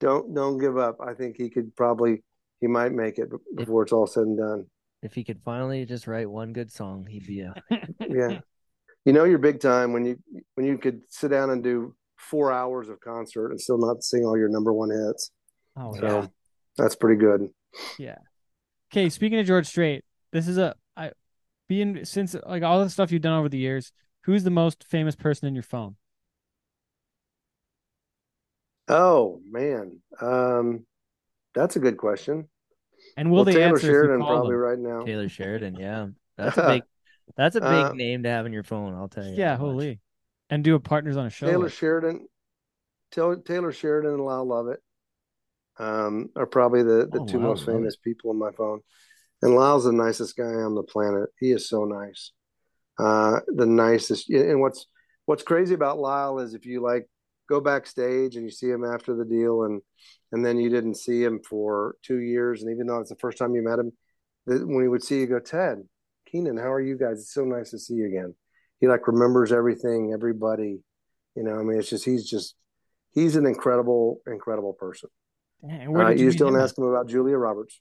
don't 0.00 0.34
don't 0.34 0.58
give 0.58 0.78
up. 0.78 0.96
I 1.06 1.12
think 1.14 1.36
he 1.36 1.50
could 1.50 1.76
probably 1.76 2.22
he 2.60 2.66
might 2.66 2.92
make 2.92 3.18
it 3.18 3.28
before 3.56 3.82
it's 3.82 3.92
all 3.92 4.06
said 4.06 4.22
and 4.24 4.38
done. 4.38 4.66
If 5.02 5.14
he 5.14 5.24
could 5.24 5.40
finally 5.44 5.84
just 5.86 6.06
write 6.06 6.28
one 6.28 6.52
good 6.52 6.72
song, 6.72 7.06
he'd 7.06 7.26
be 7.26 7.40
a 7.40 7.54
Yeah. 8.08 8.40
You 9.04 9.12
know 9.12 9.24
you're 9.24 9.38
big 9.38 9.60
time 9.60 9.92
when 9.92 10.04
you 10.04 10.18
when 10.54 10.66
you 10.66 10.76
could 10.78 11.02
sit 11.08 11.28
down 11.30 11.50
and 11.50 11.62
do 11.62 11.94
four 12.16 12.52
hours 12.52 12.88
of 12.88 13.00
concert 13.00 13.50
and 13.50 13.60
still 13.60 13.78
not 13.78 14.02
sing 14.02 14.24
all 14.24 14.36
your 14.36 14.48
number 14.48 14.72
one 14.72 14.90
hits. 14.90 15.30
Oh, 15.76 15.94
So 15.96 16.06
yeah. 16.06 16.26
that's 16.76 16.96
pretty 16.96 17.18
good. 17.18 17.48
Yeah. 17.98 18.16
Okay, 18.92 19.08
speaking 19.08 19.38
of 19.38 19.46
George 19.46 19.66
Strait, 19.66 20.04
this 20.32 20.48
is 20.48 20.58
a 20.58 20.74
I 20.96 21.12
being 21.68 22.04
since 22.04 22.34
like 22.46 22.62
all 22.62 22.82
the 22.82 22.90
stuff 22.90 23.12
you've 23.12 23.22
done 23.22 23.38
over 23.38 23.48
the 23.48 23.58
years. 23.58 23.92
Who's 24.24 24.44
the 24.44 24.50
most 24.50 24.84
famous 24.84 25.14
person 25.16 25.48
in 25.48 25.54
your 25.54 25.62
phone? 25.62 25.96
Oh 28.88 29.40
man, 29.50 30.00
um, 30.20 30.86
that's 31.54 31.76
a 31.76 31.80
good 31.80 31.96
question. 31.98 32.48
And 33.18 33.30
will 33.30 33.38
well, 33.38 33.44
they 33.44 33.52
Taylor 33.54 33.78
answer 33.78 33.90
if 33.90 34.02
you 34.02 34.08
Sheridan 34.08 34.18
call 34.18 34.28
probably 34.28 34.50
them? 34.52 34.56
right 34.56 34.78
now. 34.78 35.04
Taylor 35.04 35.28
Sheridan, 35.28 35.76
yeah. 35.76 36.08
That's 36.36 36.56
a 36.56 36.62
big 36.62 36.82
that's 37.36 37.56
a 37.56 37.60
big 37.60 37.90
Uh, 37.90 37.92
name 37.92 38.22
to 38.24 38.28
have 38.30 38.46
in 38.46 38.52
your 38.54 38.62
phone, 38.64 38.94
I'll 38.94 39.08
tell 39.08 39.26
you. 39.26 39.34
Yeah, 39.34 39.56
that 39.56 39.60
much. 39.60 39.60
holy. 39.60 40.00
And 40.50 40.64
do 40.64 40.74
a 40.74 40.80
partners 40.80 41.16
on 41.16 41.26
a 41.26 41.30
show. 41.30 41.46
Taylor 41.46 41.64
with. 41.64 41.74
Sheridan, 41.74 42.28
Taylor, 43.12 43.36
Taylor 43.36 43.72
Sheridan 43.72 44.12
and 44.14 44.24
Lyle 44.24 44.46
Lovett 44.46 44.82
um, 45.78 46.30
are 46.36 46.46
probably 46.46 46.82
the, 46.82 47.08
the 47.10 47.20
Oh, 47.20 47.26
two 47.26 47.38
Lyle 47.38 47.48
most 47.48 47.66
Lovett. 47.66 47.74
famous 47.74 47.96
people 47.96 48.30
on 48.30 48.38
my 48.38 48.50
phone. 48.52 48.80
And 49.42 49.54
Lyle's 49.54 49.84
the 49.84 49.92
nicest 49.92 50.36
guy 50.36 50.44
on 50.44 50.74
the 50.74 50.82
planet. 50.82 51.28
He 51.38 51.52
is 51.52 51.68
so 51.68 51.84
nice. 51.84 52.32
Uh, 52.98 53.40
the 53.48 53.66
nicest. 53.66 54.30
And 54.30 54.60
what's 54.60 54.86
what's 55.26 55.42
crazy 55.44 55.74
about 55.74 55.98
Lyle 55.98 56.40
is 56.40 56.54
if 56.54 56.66
you 56.66 56.82
like 56.82 57.08
go 57.48 57.60
backstage 57.60 58.36
and 58.36 58.44
you 58.44 58.50
see 58.50 58.68
him 58.68 58.84
after 58.84 59.14
the 59.14 59.24
deal, 59.24 59.62
and 59.64 59.82
and 60.32 60.44
then 60.44 60.58
you 60.58 60.68
didn't 60.70 60.96
see 60.96 61.22
him 61.22 61.40
for 61.40 61.96
two 62.02 62.18
years, 62.18 62.62
and 62.62 62.72
even 62.72 62.86
though 62.86 63.00
it's 63.00 63.10
the 63.10 63.16
first 63.16 63.38
time 63.38 63.54
you 63.54 63.62
met 63.62 63.78
him, 63.78 63.92
when 64.46 64.82
he 64.82 64.88
would 64.88 65.04
see 65.04 65.20
you, 65.20 65.26
go 65.26 65.38
Ted, 65.38 65.82
Kynan, 66.32 66.60
how 66.60 66.72
are 66.72 66.80
you 66.80 66.96
guys? 66.96 67.20
It's 67.20 67.32
so 67.32 67.44
nice 67.44 67.70
to 67.70 67.78
see 67.78 67.94
you 67.94 68.06
again. 68.06 68.34
He 68.80 68.88
like 68.88 69.06
remembers 69.06 69.52
everything, 69.52 70.12
everybody. 70.12 70.80
You 71.34 71.42
know, 71.42 71.58
I 71.58 71.62
mean, 71.62 71.78
it's 71.78 71.90
just 71.90 72.04
he's 72.04 72.28
just 72.28 72.54
he's 73.12 73.36
an 73.36 73.46
incredible, 73.46 74.20
incredible 74.26 74.72
person. 74.72 75.10
Dang, 75.66 75.96
Uh, 75.96 76.08
you 76.10 76.10
you 76.10 76.16
just 76.26 76.34
meet 76.34 76.38
don't 76.38 76.54
him 76.54 76.60
ask 76.60 76.78
him 76.78 76.84
about 76.84 77.08
Julia 77.08 77.36
Roberts. 77.36 77.80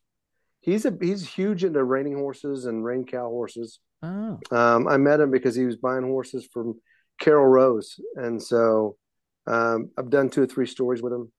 He's 0.62 0.86
a 0.86 0.98
he's 1.00 1.28
huge 1.28 1.64
into 1.64 1.84
reining 1.84 2.16
horses 2.16 2.66
and 2.66 2.84
rein 2.84 3.06
cow 3.06 3.30
horses. 3.30 3.80
Oh, 4.04 4.40
Um, 4.52 4.88
I 4.88 4.98
met 4.98 5.20
him 5.20 5.32
because 5.32 5.56
he 5.56 5.66
was 5.66 5.76
buying 5.76 6.04
horses 6.04 6.48
from 6.52 6.80
Carol 7.20 7.46
Rose, 7.46 8.00
and 8.16 8.42
so 8.42 8.98
um, 9.46 9.92
I've 9.98 10.10
done 10.10 10.30
two 10.30 10.44
or 10.44 10.48
three 10.48 10.68
stories 10.68 11.02
with 11.02 11.14
him. 11.14 11.32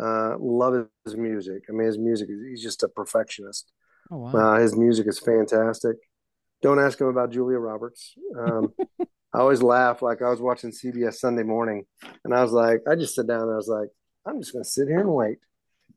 Uh, 0.00 0.36
love 0.38 0.86
his 1.04 1.16
music. 1.16 1.64
I 1.68 1.72
mean, 1.72 1.86
his 1.86 1.98
music. 1.98 2.28
He's 2.28 2.62
just 2.62 2.82
a 2.82 2.88
perfectionist. 2.88 3.70
oh 4.10 4.18
wow. 4.18 4.54
Uh, 4.54 4.60
his 4.60 4.76
music 4.76 5.06
is 5.08 5.18
fantastic. 5.18 5.96
Don't 6.62 6.80
ask 6.80 7.00
him 7.00 7.08
about 7.08 7.30
Julia 7.30 7.58
Roberts. 7.58 8.14
Um, 8.38 8.72
I 9.32 9.40
always 9.40 9.62
laugh. 9.62 10.02
Like 10.02 10.22
I 10.22 10.30
was 10.30 10.40
watching 10.40 10.70
CBS 10.70 11.14
Sunday 11.14 11.42
Morning, 11.42 11.84
and 12.24 12.34
I 12.34 12.42
was 12.42 12.52
like, 12.52 12.80
I 12.88 12.94
just 12.94 13.14
sit 13.14 13.26
down 13.26 13.42
and 13.42 13.52
I 13.52 13.56
was 13.56 13.68
like, 13.68 13.88
I'm 14.26 14.40
just 14.40 14.52
going 14.52 14.64
to 14.64 14.70
sit 14.70 14.88
here 14.88 15.00
and 15.00 15.12
wait 15.12 15.38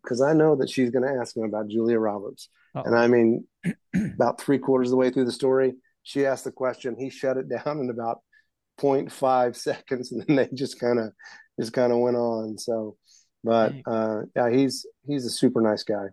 because 0.04 0.22
I 0.22 0.34
know 0.34 0.56
that 0.58 0.70
she's 0.70 0.90
going 0.90 1.04
to 1.04 1.20
ask 1.20 1.36
him 1.36 1.44
about 1.44 1.68
Julia 1.68 2.00
Roberts. 2.00 2.50
Uh-oh. 2.76 2.84
And 2.84 2.96
I 2.98 3.08
mean, 3.08 3.46
about 4.16 4.42
three 4.42 4.58
quarters 4.58 4.88
of 4.88 4.92
the 4.92 4.98
way 4.98 5.10
through 5.10 5.26
the 5.26 5.32
story, 5.32 5.74
she 6.04 6.26
asked 6.26 6.46
the 6.46 6.52
question. 6.52 6.96
He 6.98 7.10
shut 7.10 7.38
it 7.38 7.50
down 7.50 7.80
in 7.80 7.90
about 7.90 8.20
0.5 8.80 9.56
seconds, 9.56 10.12
and 10.12 10.24
then 10.26 10.36
they 10.36 10.50
just 10.54 10.80
kind 10.80 11.00
of 11.00 11.12
just 11.60 11.74
kind 11.74 11.92
of 11.92 12.00
went 12.00 12.18
on. 12.18 12.58
So, 12.58 12.98
but 13.44 13.74
uh, 13.86 14.22
yeah, 14.36 14.50
he's 14.50 14.86
he's 15.08 15.26
a 15.26 15.30
super 15.30 15.62
nice 15.62 15.84
guy. 15.84 16.06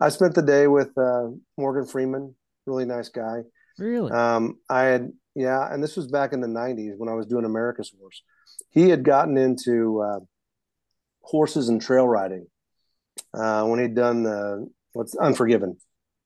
I 0.00 0.10
spent 0.10 0.34
the 0.34 0.42
day 0.42 0.66
with 0.68 0.96
uh, 0.96 1.28
Morgan 1.56 1.86
Freeman, 1.86 2.34
really 2.66 2.84
nice 2.84 3.08
guy. 3.08 3.42
Really? 3.78 4.10
Um, 4.12 4.58
I 4.68 4.82
had 4.84 5.12
yeah, 5.34 5.72
and 5.72 5.82
this 5.82 5.96
was 5.96 6.06
back 6.08 6.32
in 6.32 6.40
the 6.40 6.48
'90s 6.48 6.96
when 6.96 7.08
I 7.08 7.14
was 7.14 7.26
doing 7.26 7.44
America's 7.44 7.92
Horse. 7.98 8.22
He 8.70 8.88
had 8.90 9.02
gotten 9.04 9.36
into 9.36 10.00
uh, 10.02 10.20
horses 11.22 11.68
and 11.68 11.80
trail 11.80 12.06
riding 12.06 12.46
uh, 13.34 13.64
when 13.64 13.80
he'd 13.80 13.94
done 13.94 14.68
what's 14.92 15.16
Unforgiven 15.16 15.76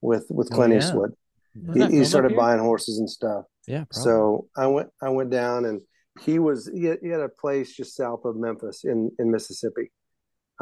with 0.01 0.27
with 0.31 0.49
Oh, 0.53 0.57
Clint 0.57 0.73
yeah. 0.75 0.79
Eastwood. 0.81 1.13
He, 1.75 1.99
he 1.99 2.05
started 2.05 2.35
buying 2.35 2.61
horses 2.61 2.99
and 2.99 3.09
stuff. 3.09 3.45
yeah, 3.67 3.85
probably. 3.91 4.03
So 4.03 4.47
I 4.57 4.67
went 4.67 4.89
I 5.03 5.11
went 5.11 5.31
down 5.31 5.67
and 5.67 5.83
he 6.21 6.39
was 6.39 6.71
he 6.73 6.85
had, 6.85 6.99
he 7.03 7.09
had 7.09 7.21
a 7.21 7.29
place 7.29 7.75
just 7.75 7.95
south 7.95 8.25
of 8.25 8.37
Memphis 8.37 8.85
in 8.85 9.11
in 9.19 9.31
Mississippi. 9.31 9.91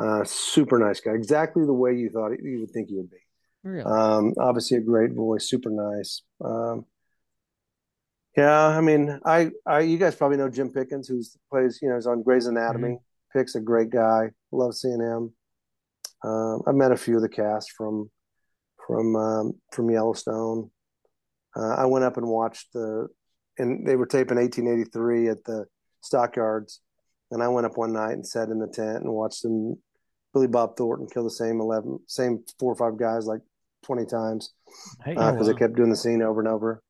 Uh, 0.00 0.24
super 0.24 0.78
nice 0.78 1.00
guy, 1.00 1.12
exactly 1.12 1.64
the 1.66 1.72
way 1.72 1.94
you 1.94 2.08
thought 2.08 2.30
you 2.42 2.60
would 2.60 2.70
think 2.70 2.88
he 2.88 2.96
would 2.96 3.10
be. 3.10 3.18
Really? 3.62 3.84
Um, 3.84 4.32
obviously 4.38 4.78
a 4.78 4.80
great 4.80 5.12
voice, 5.12 5.48
super 5.48 5.70
nice. 5.70 6.22
Um, 6.42 6.86
yeah, 8.36 8.68
I 8.68 8.80
mean, 8.80 9.20
I, 9.24 9.50
I, 9.66 9.80
you 9.80 9.98
guys 9.98 10.14
probably 10.14 10.38
know 10.38 10.48
Jim 10.48 10.72
Pickens, 10.72 11.08
who's 11.08 11.36
plays, 11.50 11.80
you 11.82 11.88
know, 11.88 11.96
he's 11.96 12.06
on 12.06 12.22
Grey's 12.22 12.46
Anatomy. 12.46 12.98
Pick's 13.34 13.56
a 13.56 13.60
great 13.60 13.90
guy. 13.90 14.30
Love 14.52 14.74
seeing 14.74 15.00
him. 15.00 15.32
Um, 16.22 16.62
I 16.66 16.72
met 16.72 16.92
a 16.92 16.96
few 16.96 17.16
of 17.16 17.22
the 17.22 17.28
cast 17.28 17.72
from, 17.72 18.10
from, 18.86 19.16
um, 19.16 19.52
from 19.72 19.90
Yellowstone. 19.90 20.70
Uh, 21.56 21.74
I 21.74 21.86
went 21.86 22.04
up 22.04 22.16
and 22.16 22.26
watched 22.26 22.72
the, 22.72 23.08
and 23.58 23.86
they 23.86 23.96
were 23.96 24.06
taping 24.06 24.38
1883 24.38 25.28
at 25.28 25.44
the 25.44 25.66
stockyards, 26.00 26.80
and 27.30 27.42
I 27.42 27.48
went 27.48 27.66
up 27.66 27.76
one 27.76 27.92
night 27.92 28.12
and 28.12 28.26
sat 28.26 28.48
in 28.48 28.58
the 28.58 28.66
tent 28.66 29.02
and 29.02 29.12
watched 29.12 29.42
them. 29.42 29.76
Billy 30.32 30.46
Bob 30.46 30.76
Thornton 30.76 31.06
kill 31.12 31.24
the 31.24 31.30
same 31.30 31.60
eleven, 31.60 31.98
same 32.06 32.44
four 32.58 32.72
or 32.72 32.76
five 32.76 32.96
guys 32.98 33.26
like 33.26 33.40
twenty 33.82 34.04
times 34.06 34.52
Hey, 35.04 35.14
uh, 35.16 35.32
because 35.32 35.46
wow. 35.46 35.52
they 35.52 35.58
kept 35.58 35.76
doing 35.76 35.90
the 35.90 35.96
scene 35.96 36.22
over 36.22 36.40
and 36.40 36.48
over. 36.48 36.82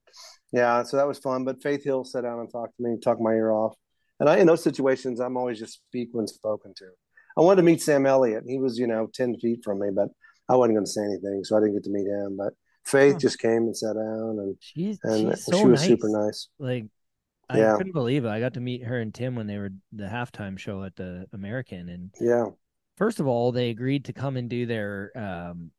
Yeah, 0.52 0.82
so 0.82 0.96
that 0.96 1.06
was 1.06 1.18
fun. 1.18 1.44
But 1.44 1.62
Faith 1.62 1.84
Hill 1.84 2.04
sat 2.04 2.22
down 2.24 2.40
and 2.40 2.50
talked 2.50 2.76
to 2.76 2.82
me, 2.82 2.98
talked 3.02 3.20
my 3.20 3.32
ear 3.32 3.52
off. 3.52 3.74
And 4.18 4.28
I, 4.28 4.38
in 4.38 4.46
those 4.46 4.62
situations, 4.62 5.20
I'm 5.20 5.36
always 5.36 5.58
just 5.58 5.74
speak 5.74 6.08
when 6.12 6.26
spoken 6.26 6.74
to. 6.76 6.86
I 7.38 7.40
wanted 7.42 7.58
to 7.58 7.62
meet 7.62 7.80
Sam 7.80 8.04
Elliott. 8.04 8.44
He 8.46 8.58
was, 8.58 8.78
you 8.78 8.86
know, 8.86 9.08
ten 9.14 9.38
feet 9.38 9.60
from 9.64 9.78
me, 9.80 9.88
but 9.94 10.08
I 10.48 10.56
wasn't 10.56 10.76
going 10.76 10.84
to 10.84 10.90
say 10.90 11.04
anything, 11.04 11.44
so 11.44 11.56
I 11.56 11.60
didn't 11.60 11.74
get 11.74 11.84
to 11.84 11.90
meet 11.90 12.06
him. 12.06 12.36
But 12.36 12.52
Faith 12.84 13.14
Huh. 13.14 13.18
just 13.20 13.38
came 13.38 13.62
and 13.62 13.76
sat 13.76 13.94
down, 13.94 14.38
and 14.40 14.56
she's, 14.58 14.98
and 15.04 15.30
she's 15.30 15.44
so 15.46 15.56
she 15.58 15.66
was 15.66 15.80
nice. 15.80 15.86
super 15.86 16.08
nice. 16.08 16.48
Like 16.58 16.86
I 17.48 17.58
Yeah. 17.58 17.76
couldn't 17.76 17.92
believe 17.92 18.24
it. 18.24 18.28
I 18.28 18.40
got 18.40 18.54
to 18.54 18.60
meet 18.60 18.82
her 18.84 18.98
and 18.98 19.14
Tim 19.14 19.36
when 19.36 19.46
they 19.46 19.58
were 19.58 19.70
the 19.92 20.04
halftime 20.06 20.58
show 20.58 20.82
at 20.82 20.96
the 20.96 21.26
American 21.32 21.88
and 21.88 22.10
Yeah, 22.20 22.46
first 23.00 23.18
of 23.18 23.26
all, 23.26 23.50
they 23.50 23.70
agreed 23.70 24.04
to 24.04 24.12
come 24.12 24.36
and 24.36 24.48
do 24.48 24.66
their 24.66 25.10
um 25.16 25.72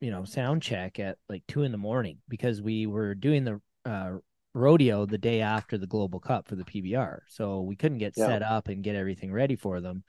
you 0.00 0.10
know, 0.10 0.24
sound 0.24 0.62
check 0.62 0.98
at 0.98 1.16
like 1.28 1.44
two 1.46 1.62
in 1.62 1.70
the 1.70 1.78
morning 1.78 2.18
because 2.28 2.60
we 2.60 2.86
were 2.88 3.14
doing 3.14 3.44
the 3.44 3.60
uh 3.84 4.14
rodeo 4.54 5.06
the 5.06 5.16
day 5.18 5.40
after 5.40 5.78
the 5.78 5.86
Global 5.86 6.18
Cup 6.18 6.48
for 6.48 6.56
the 6.56 6.64
PBR. 6.64 7.20
So 7.28 7.60
we 7.60 7.76
couldn't 7.76 7.98
get 7.98 8.14
Yeah. 8.16 8.26
set 8.26 8.42
up 8.42 8.66
and 8.68 8.82
get 8.82 8.96
everything 8.96 9.32
ready 9.32 9.54
for 9.56 9.80
them. 9.80 10.02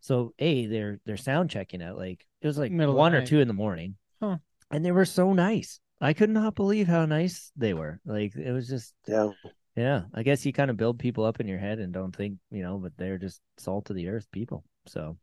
So 0.00 0.32
a 0.38 0.66
they're 0.66 1.00
they're 1.06 1.16
sound 1.16 1.50
checking 1.50 1.82
at 1.82 1.96
like 1.96 2.24
it 2.40 2.46
was 2.46 2.58
like 2.58 2.70
Middle 2.72 2.94
one 2.94 3.14
or 3.14 3.18
night. 3.18 3.26
two 3.28 3.40
in 3.40 3.48
the 3.48 3.54
morning. 3.54 3.96
Huh. 4.20 4.36
And 4.70 4.84
they 4.84 4.92
were 4.92 5.04
so 5.04 5.32
nice. 5.32 5.80
I 6.00 6.12
could 6.14 6.30
not 6.30 6.54
believe 6.54 6.86
how 6.88 7.04
nice 7.06 7.50
they 7.56 7.74
were. 7.74 8.00
Like 8.04 8.34
it 8.36 8.52
was 8.52 8.68
just 8.68 8.94
yeah. 9.06 9.30
yeah, 9.76 10.02
I 10.14 10.22
guess 10.22 10.46
you 10.46 10.52
kind 10.52 10.70
of 10.70 10.76
build 10.76 10.98
people 10.98 11.24
up 11.24 11.40
in 11.40 11.48
your 11.48 11.58
head 11.58 11.78
and 11.80 11.92
don't 11.92 12.14
think, 12.14 12.38
you 12.50 12.62
know, 12.62 12.78
but 12.78 12.92
they're 12.96 13.18
just 13.18 13.40
salt 13.58 13.90
of 13.90 13.96
the 13.96 14.08
earth 14.08 14.26
people. 14.32 14.64
So, 14.86 15.16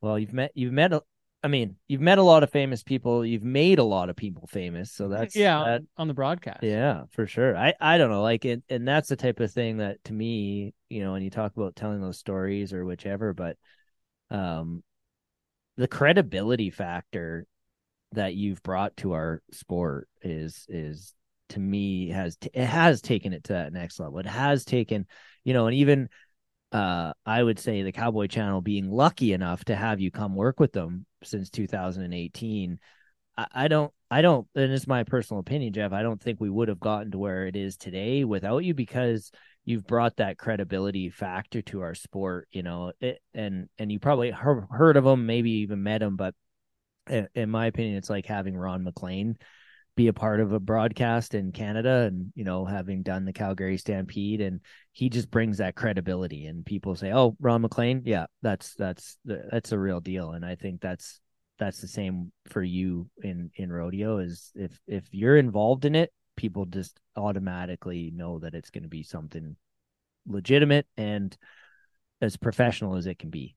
well, 0.00 0.18
you've 0.18 0.32
met, 0.32 0.52
you've 0.54 0.72
met, 0.72 0.92
a, 0.92 1.02
I 1.42 1.48
mean, 1.48 1.76
you've 1.88 2.00
met 2.00 2.18
a 2.18 2.22
lot 2.22 2.42
of 2.42 2.50
famous 2.50 2.82
people. 2.82 3.24
You've 3.24 3.42
made 3.42 3.78
a 3.78 3.84
lot 3.84 4.10
of 4.10 4.16
people 4.16 4.46
famous. 4.46 4.92
So 4.92 5.08
that's, 5.08 5.34
yeah, 5.36 5.64
that- 5.64 5.82
on 5.96 6.08
the 6.08 6.14
broadcast. 6.14 6.62
yeah, 6.62 7.04
for 7.10 7.26
sure. 7.26 7.56
I, 7.56 7.74
I 7.80 7.98
don't 7.98 8.10
know, 8.10 8.22
like, 8.22 8.44
it, 8.44 8.62
and 8.68 8.86
that's 8.86 9.08
the 9.08 9.16
type 9.16 9.40
of 9.40 9.52
thing 9.52 9.78
that 9.78 10.02
to 10.04 10.12
me, 10.12 10.74
you 10.88 11.02
know, 11.02 11.12
when 11.12 11.22
you 11.22 11.30
talk 11.30 11.56
about 11.56 11.76
telling 11.76 12.00
those 12.00 12.18
stories 12.18 12.72
or 12.72 12.84
whichever, 12.84 13.32
but, 13.32 13.56
um, 14.30 14.82
the 15.76 15.88
credibility 15.88 16.70
factor 16.70 17.46
that 18.12 18.34
you've 18.34 18.62
brought 18.62 18.96
to 18.98 19.12
our 19.12 19.40
sport 19.52 20.08
is 20.20 20.66
is 20.68 21.14
to 21.48 21.60
me 21.60 22.08
has 22.10 22.36
t- 22.36 22.50
it 22.52 22.66
has 22.66 23.00
taken 23.00 23.32
it 23.32 23.44
to 23.44 23.54
that 23.54 23.72
next 23.72 23.98
level. 23.98 24.18
It 24.18 24.26
has 24.26 24.64
taken, 24.64 25.06
you 25.42 25.54
know, 25.54 25.66
and 25.68 25.76
even 25.76 26.08
uh 26.72 27.12
I 27.26 27.42
would 27.42 27.58
say 27.58 27.82
the 27.82 27.92
Cowboy 27.92 28.26
Channel 28.26 28.60
being 28.60 28.90
lucky 28.90 29.32
enough 29.32 29.64
to 29.66 29.76
have 29.76 30.00
you 30.00 30.10
come 30.10 30.34
work 30.34 30.60
with 30.60 30.72
them 30.72 31.06
since 31.22 31.50
2018. 31.50 32.78
I, 33.36 33.46
I 33.52 33.68
don't 33.68 33.92
I 34.10 34.22
don't 34.22 34.46
and 34.54 34.72
it's 34.72 34.86
my 34.86 35.04
personal 35.04 35.40
opinion, 35.40 35.72
Jeff. 35.72 35.92
I 35.92 36.02
don't 36.02 36.20
think 36.20 36.40
we 36.40 36.50
would 36.50 36.68
have 36.68 36.80
gotten 36.80 37.10
to 37.12 37.18
where 37.18 37.46
it 37.46 37.56
is 37.56 37.76
today 37.76 38.24
without 38.24 38.64
you 38.64 38.74
because 38.74 39.30
you've 39.64 39.86
brought 39.86 40.16
that 40.16 40.38
credibility 40.38 41.10
factor 41.10 41.62
to 41.62 41.82
our 41.82 41.94
sport, 41.94 42.48
you 42.50 42.62
know, 42.62 42.92
it, 43.00 43.20
and 43.34 43.68
and 43.78 43.90
you 43.92 43.98
probably 43.98 44.30
heard, 44.30 44.66
heard 44.70 44.96
of 44.96 45.04
them, 45.04 45.26
maybe 45.26 45.50
even 45.50 45.82
met 45.82 45.98
them, 45.98 46.16
but 46.16 46.34
in, 47.08 47.28
in 47.34 47.50
my 47.50 47.66
opinion, 47.66 47.96
it's 47.96 48.10
like 48.10 48.26
having 48.26 48.56
Ron 48.56 48.84
McLean 48.84 49.36
be 49.96 50.08
a 50.08 50.12
part 50.12 50.40
of 50.40 50.52
a 50.52 50.60
broadcast 50.60 51.34
in 51.34 51.52
Canada 51.52 52.08
and, 52.08 52.32
you 52.34 52.44
know, 52.44 52.64
having 52.64 53.02
done 53.02 53.24
the 53.24 53.32
Calgary 53.32 53.76
Stampede 53.76 54.40
and 54.40 54.60
he 54.92 55.08
just 55.08 55.30
brings 55.30 55.58
that 55.58 55.74
credibility 55.74 56.46
and 56.46 56.64
people 56.64 56.94
say, 56.94 57.12
Oh, 57.12 57.36
Ron 57.40 57.62
McLean. 57.62 58.02
Yeah, 58.04 58.26
that's, 58.42 58.74
that's, 58.74 59.18
that's 59.24 59.72
a 59.72 59.78
real 59.78 60.00
deal. 60.00 60.32
And 60.32 60.44
I 60.44 60.54
think 60.54 60.80
that's, 60.80 61.20
that's 61.58 61.80
the 61.80 61.88
same 61.88 62.32
for 62.48 62.62
you 62.62 63.08
in, 63.22 63.50
in 63.56 63.70
rodeo 63.70 64.18
is 64.18 64.50
if, 64.54 64.78
if 64.86 65.04
you're 65.10 65.36
involved 65.36 65.84
in 65.84 65.94
it, 65.94 66.12
people 66.36 66.64
just 66.64 66.98
automatically 67.16 68.10
know 68.14 68.38
that 68.38 68.54
it's 68.54 68.70
going 68.70 68.84
to 68.84 68.88
be 68.88 69.02
something 69.02 69.56
legitimate 70.26 70.86
and 70.96 71.36
as 72.22 72.36
professional 72.36 72.96
as 72.96 73.06
it 73.06 73.18
can 73.18 73.30
be. 73.30 73.56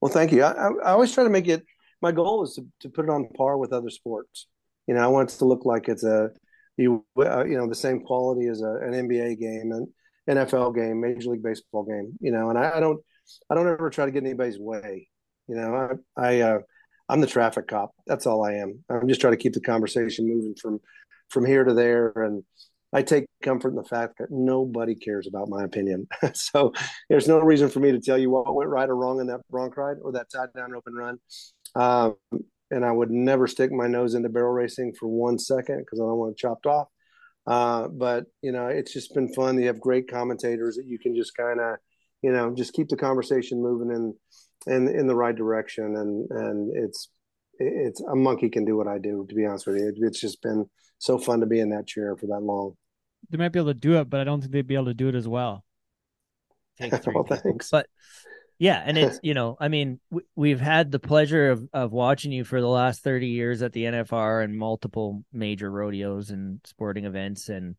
Well, 0.00 0.12
thank 0.12 0.32
you. 0.32 0.42
I, 0.42 0.52
I, 0.52 0.92
always 0.92 1.12
try 1.12 1.24
to 1.24 1.30
make 1.30 1.48
it. 1.48 1.64
My 2.00 2.10
goal 2.10 2.42
is 2.42 2.54
to, 2.54 2.66
to 2.80 2.88
put 2.88 3.04
it 3.04 3.10
on 3.10 3.28
par 3.36 3.56
with 3.56 3.72
other 3.72 3.90
sports. 3.90 4.48
You 4.86 4.94
know, 4.94 5.00
I 5.00 5.06
want 5.06 5.32
it 5.32 5.38
to 5.38 5.44
look 5.44 5.64
like 5.64 5.88
it's 5.88 6.04
a 6.04 6.30
you 6.76 7.04
uh, 7.18 7.44
you 7.44 7.56
know 7.56 7.68
the 7.68 7.74
same 7.74 8.00
quality 8.00 8.48
as 8.48 8.62
a, 8.62 8.70
an 8.76 8.92
NBA 8.92 9.38
game, 9.38 9.72
an 9.72 9.92
NFL 10.28 10.74
game, 10.74 11.00
Major 11.00 11.30
League 11.30 11.42
Baseball 11.42 11.84
game. 11.84 12.18
You 12.20 12.32
know, 12.32 12.50
and 12.50 12.58
I, 12.58 12.76
I 12.76 12.80
don't 12.80 13.00
I 13.50 13.54
don't 13.54 13.68
ever 13.68 13.90
try 13.90 14.06
to 14.06 14.10
get 14.10 14.24
anybody's 14.24 14.58
way. 14.58 15.08
You 15.48 15.56
know, 15.56 15.98
I, 16.16 16.22
I, 16.22 16.40
uh, 16.40 16.58
I'm 17.08 17.20
the 17.20 17.26
traffic 17.26 17.68
cop. 17.68 17.92
That's 18.06 18.26
all 18.26 18.44
I 18.44 18.54
am. 18.54 18.84
I'm 18.88 19.08
just 19.08 19.20
trying 19.20 19.34
to 19.34 19.42
keep 19.42 19.52
the 19.52 19.60
conversation 19.60 20.28
moving 20.28 20.54
from, 20.60 20.80
from 21.28 21.44
here 21.44 21.64
to 21.64 21.74
there. 21.74 22.12
And 22.16 22.44
I 22.92 23.02
take 23.02 23.26
comfort 23.42 23.70
in 23.70 23.76
the 23.76 23.84
fact 23.84 24.18
that 24.18 24.30
nobody 24.30 24.94
cares 24.94 25.26
about 25.26 25.48
my 25.48 25.64
opinion. 25.64 26.06
so 26.34 26.72
there's 27.08 27.28
no 27.28 27.40
reason 27.40 27.68
for 27.68 27.80
me 27.80 27.92
to 27.92 28.00
tell 28.00 28.18
you 28.18 28.30
what 28.30 28.54
went 28.54 28.70
right 28.70 28.88
or 28.88 28.96
wrong 28.96 29.20
in 29.20 29.26
that 29.28 29.40
bronc 29.50 29.76
ride 29.76 29.96
or 30.02 30.12
that 30.12 30.30
tied 30.32 30.52
down 30.56 30.70
rope 30.70 30.84
and 30.86 30.96
run. 30.96 31.18
Um, 31.74 32.16
and 32.72 32.84
I 32.84 32.90
would 32.90 33.10
never 33.10 33.46
stick 33.46 33.70
my 33.70 33.86
nose 33.86 34.14
into 34.14 34.28
barrel 34.28 34.52
racing 34.52 34.94
for 34.98 35.06
one 35.06 35.38
second 35.38 35.78
because 35.80 36.00
I 36.00 36.04
don't 36.04 36.16
want 36.16 36.32
it 36.32 36.38
chopped 36.38 36.66
off. 36.66 36.88
Uh, 37.46 37.88
but 37.88 38.24
you 38.40 38.52
know, 38.52 38.66
it's 38.66 38.92
just 38.92 39.14
been 39.14 39.32
fun. 39.32 39.60
You 39.60 39.66
have 39.66 39.80
great 39.80 40.10
commentators 40.10 40.76
that 40.76 40.86
you 40.86 40.98
can 40.98 41.14
just 41.14 41.36
kind 41.36 41.60
of, 41.60 41.76
you 42.22 42.32
know, 42.32 42.54
just 42.54 42.72
keep 42.72 42.88
the 42.88 42.96
conversation 42.96 43.62
moving 43.62 43.90
in, 43.94 44.72
in 44.72 44.88
in 44.88 45.06
the 45.06 45.14
right 45.14 45.34
direction. 45.34 45.96
And 45.96 46.30
and 46.30 46.76
it's 46.76 47.08
it's 47.58 48.00
a 48.00 48.16
monkey 48.16 48.48
can 48.48 48.64
do 48.64 48.76
what 48.76 48.88
I 48.88 48.98
do. 48.98 49.26
To 49.28 49.34
be 49.34 49.44
honest 49.44 49.66
with 49.66 49.76
you, 49.76 49.88
it, 49.88 49.94
it's 49.98 50.20
just 50.20 50.40
been 50.42 50.68
so 50.98 51.18
fun 51.18 51.40
to 51.40 51.46
be 51.46 51.60
in 51.60 51.70
that 51.70 51.86
chair 51.86 52.16
for 52.16 52.26
that 52.26 52.42
long. 52.42 52.74
They 53.30 53.38
might 53.38 53.50
be 53.50 53.58
able 53.58 53.70
to 53.70 53.74
do 53.74 53.98
it, 53.98 54.08
but 54.08 54.20
I 54.20 54.24
don't 54.24 54.40
think 54.40 54.52
they'd 54.52 54.66
be 54.66 54.74
able 54.74 54.86
to 54.86 54.94
do 54.94 55.08
it 55.08 55.14
as 55.14 55.28
well. 55.28 55.64
Takes 56.78 56.98
three 56.98 57.14
well, 57.14 57.24
thanks. 57.24 57.70
But 57.70 57.86
yeah, 58.62 58.80
and 58.86 58.96
it's 58.96 59.18
you 59.24 59.34
know, 59.34 59.56
I 59.58 59.66
mean, 59.66 59.98
we, 60.10 60.22
we've 60.36 60.60
had 60.60 60.92
the 60.92 61.00
pleasure 61.00 61.50
of 61.50 61.68
of 61.72 61.90
watching 61.92 62.30
you 62.30 62.44
for 62.44 62.60
the 62.60 62.68
last 62.68 63.02
thirty 63.02 63.26
years 63.28 63.60
at 63.62 63.72
the 63.72 63.84
NFR 63.84 64.44
and 64.44 64.56
multiple 64.56 65.24
major 65.32 65.68
rodeos 65.68 66.30
and 66.30 66.60
sporting 66.64 67.04
events, 67.04 67.48
and 67.48 67.74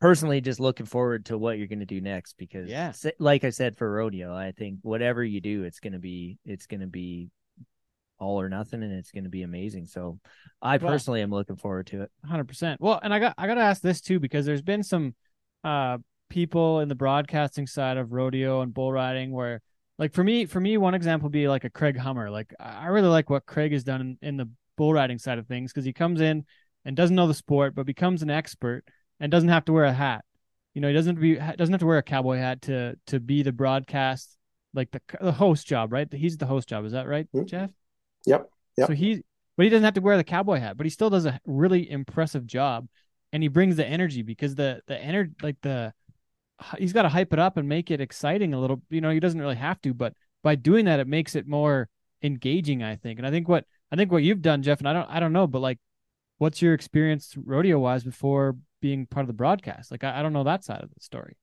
personally, 0.00 0.40
just 0.40 0.58
looking 0.58 0.86
forward 0.86 1.26
to 1.26 1.38
what 1.38 1.56
you're 1.58 1.68
going 1.68 1.78
to 1.78 1.86
do 1.86 2.00
next 2.00 2.34
because, 2.36 2.68
Yeah. 2.68 2.92
like 3.18 3.44
I 3.44 3.50
said 3.50 3.76
for 3.76 3.90
rodeo, 3.90 4.34
I 4.34 4.50
think 4.52 4.80
whatever 4.82 5.22
you 5.24 5.40
do, 5.40 5.62
it's 5.64 5.78
going 5.80 5.92
to 5.92 5.98
be 6.00 6.38
it's 6.44 6.66
going 6.66 6.80
to 6.80 6.86
be 6.88 7.30
all 8.18 8.40
or 8.40 8.48
nothing, 8.48 8.82
and 8.82 8.92
it's 8.92 9.10
going 9.12 9.24
to 9.24 9.30
be 9.30 9.42
amazing. 9.42 9.86
So, 9.86 10.18
I 10.60 10.78
Well- 10.78 10.92
personally 10.92 11.20
am 11.22 11.30
looking 11.30 11.56
forward 11.56 11.86
to 11.88 12.02
it. 12.02 12.10
hundred 12.24 12.48
percent. 12.48 12.80
Well, 12.80 12.98
and 13.02 13.14
I 13.14 13.20
got 13.20 13.34
I 13.38 13.46
got 13.46 13.54
to 13.54 13.60
ask 13.62 13.80
this 13.82 14.00
too 14.00 14.18
because 14.18 14.46
there's 14.46 14.62
been 14.62 14.82
some 14.82 15.14
uh 15.62 15.98
people 16.34 16.80
in 16.80 16.88
the 16.88 16.96
broadcasting 16.96 17.64
side 17.66 17.96
of 17.96 18.12
rodeo 18.12 18.60
and 18.60 18.74
bull 18.74 18.92
riding 18.92 19.30
where, 19.30 19.62
like 19.98 20.12
for 20.12 20.24
me, 20.24 20.46
for 20.46 20.58
me, 20.58 20.76
one 20.76 20.92
example 20.94 21.26
would 21.26 21.32
be 21.32 21.46
like 21.46 21.62
a 21.62 21.70
Craig 21.70 21.96
Hummer. 21.96 22.28
Like 22.28 22.52
I 22.58 22.86
really 22.88 23.08
like 23.08 23.30
what 23.30 23.46
Craig 23.46 23.72
has 23.72 23.84
done 23.84 24.00
in, 24.00 24.18
in 24.20 24.36
the 24.36 24.50
bull 24.76 24.92
riding 24.92 25.18
side 25.18 25.38
of 25.38 25.46
things 25.46 25.72
because 25.72 25.84
he 25.84 25.92
comes 25.92 26.20
in 26.20 26.44
and 26.84 26.96
doesn't 26.96 27.14
know 27.14 27.28
the 27.28 27.34
sport 27.34 27.76
but 27.76 27.86
becomes 27.86 28.20
an 28.22 28.30
expert 28.30 28.82
and 29.20 29.30
doesn't 29.30 29.48
have 29.48 29.64
to 29.66 29.72
wear 29.72 29.84
a 29.84 29.92
hat. 29.92 30.24
You 30.74 30.80
know, 30.80 30.88
he 30.88 30.94
doesn't 30.94 31.20
be 31.20 31.36
doesn't 31.36 31.72
have 31.72 31.80
to 31.80 31.86
wear 31.86 31.98
a 31.98 32.02
cowboy 32.02 32.38
hat 32.38 32.62
to 32.62 32.96
to 33.06 33.20
be 33.20 33.44
the 33.44 33.52
broadcast 33.52 34.36
like 34.74 34.90
the 34.90 35.00
the 35.20 35.30
host 35.30 35.68
job, 35.68 35.92
right? 35.92 36.12
He's 36.12 36.36
the 36.36 36.46
host 36.46 36.68
job. 36.68 36.84
Is 36.84 36.92
that 36.92 37.06
right, 37.06 37.28
Mm. 37.32 37.46
Jeff? 37.46 37.70
Yep. 38.26 38.50
Yep. 38.76 38.86
So 38.88 38.92
he, 38.92 39.22
but 39.56 39.62
he 39.62 39.70
doesn't 39.70 39.84
have 39.84 39.94
to 39.94 40.00
wear 40.00 40.16
the 40.16 40.24
cowboy 40.24 40.58
hat, 40.58 40.76
but 40.76 40.84
he 40.84 40.90
still 40.90 41.10
does 41.10 41.26
a 41.26 41.38
really 41.46 41.88
impressive 41.88 42.44
job, 42.44 42.88
and 43.32 43.40
he 43.40 43.48
brings 43.48 43.76
the 43.76 43.86
energy 43.86 44.22
because 44.22 44.56
the 44.56 44.80
the 44.88 44.98
energy, 45.00 45.32
like 45.42 45.58
the, 45.62 45.92
he's 46.78 46.92
got 46.92 47.02
to 47.02 47.08
hype 47.08 47.32
it 47.32 47.38
up 47.38 47.56
and 47.56 47.68
make 47.68 47.90
it 47.90 48.00
exciting 48.00 48.54
a 48.54 48.60
little. 48.60 48.82
You 48.90 49.00
know, 49.00 49.10
he 49.10 49.20
doesn't 49.20 49.40
really 49.40 49.56
have 49.56 49.80
to, 49.82 49.94
but 49.94 50.14
by 50.42 50.54
doing 50.54 50.84
that, 50.86 51.00
it 51.00 51.06
makes 51.08 51.34
it 51.34 51.46
more 51.46 51.88
engaging. 52.22 52.82
I 52.82 52.96
think, 52.96 53.18
and 53.18 53.26
I 53.26 53.30
think 53.30 53.48
what 53.48 53.64
I 53.90 53.96
think 53.96 54.12
what 54.12 54.22
you've 54.22 54.42
done, 54.42 54.62
Jeff, 54.62 54.78
and 54.78 54.88
I 54.88 54.92
don't 54.92 55.08
I 55.10 55.20
don't 55.20 55.32
know, 55.32 55.46
but 55.46 55.60
like, 55.60 55.78
what's 56.38 56.62
your 56.62 56.74
experience 56.74 57.34
rodeo 57.36 57.78
wise 57.78 58.04
before 58.04 58.56
being 58.80 59.06
part 59.06 59.24
of 59.24 59.28
the 59.28 59.34
broadcast? 59.34 59.90
Like, 59.90 60.04
I, 60.04 60.20
I 60.20 60.22
don't 60.22 60.32
know 60.32 60.44
that 60.44 60.64
side 60.64 60.82
of 60.82 60.90
the 60.92 61.00
story. 61.00 61.36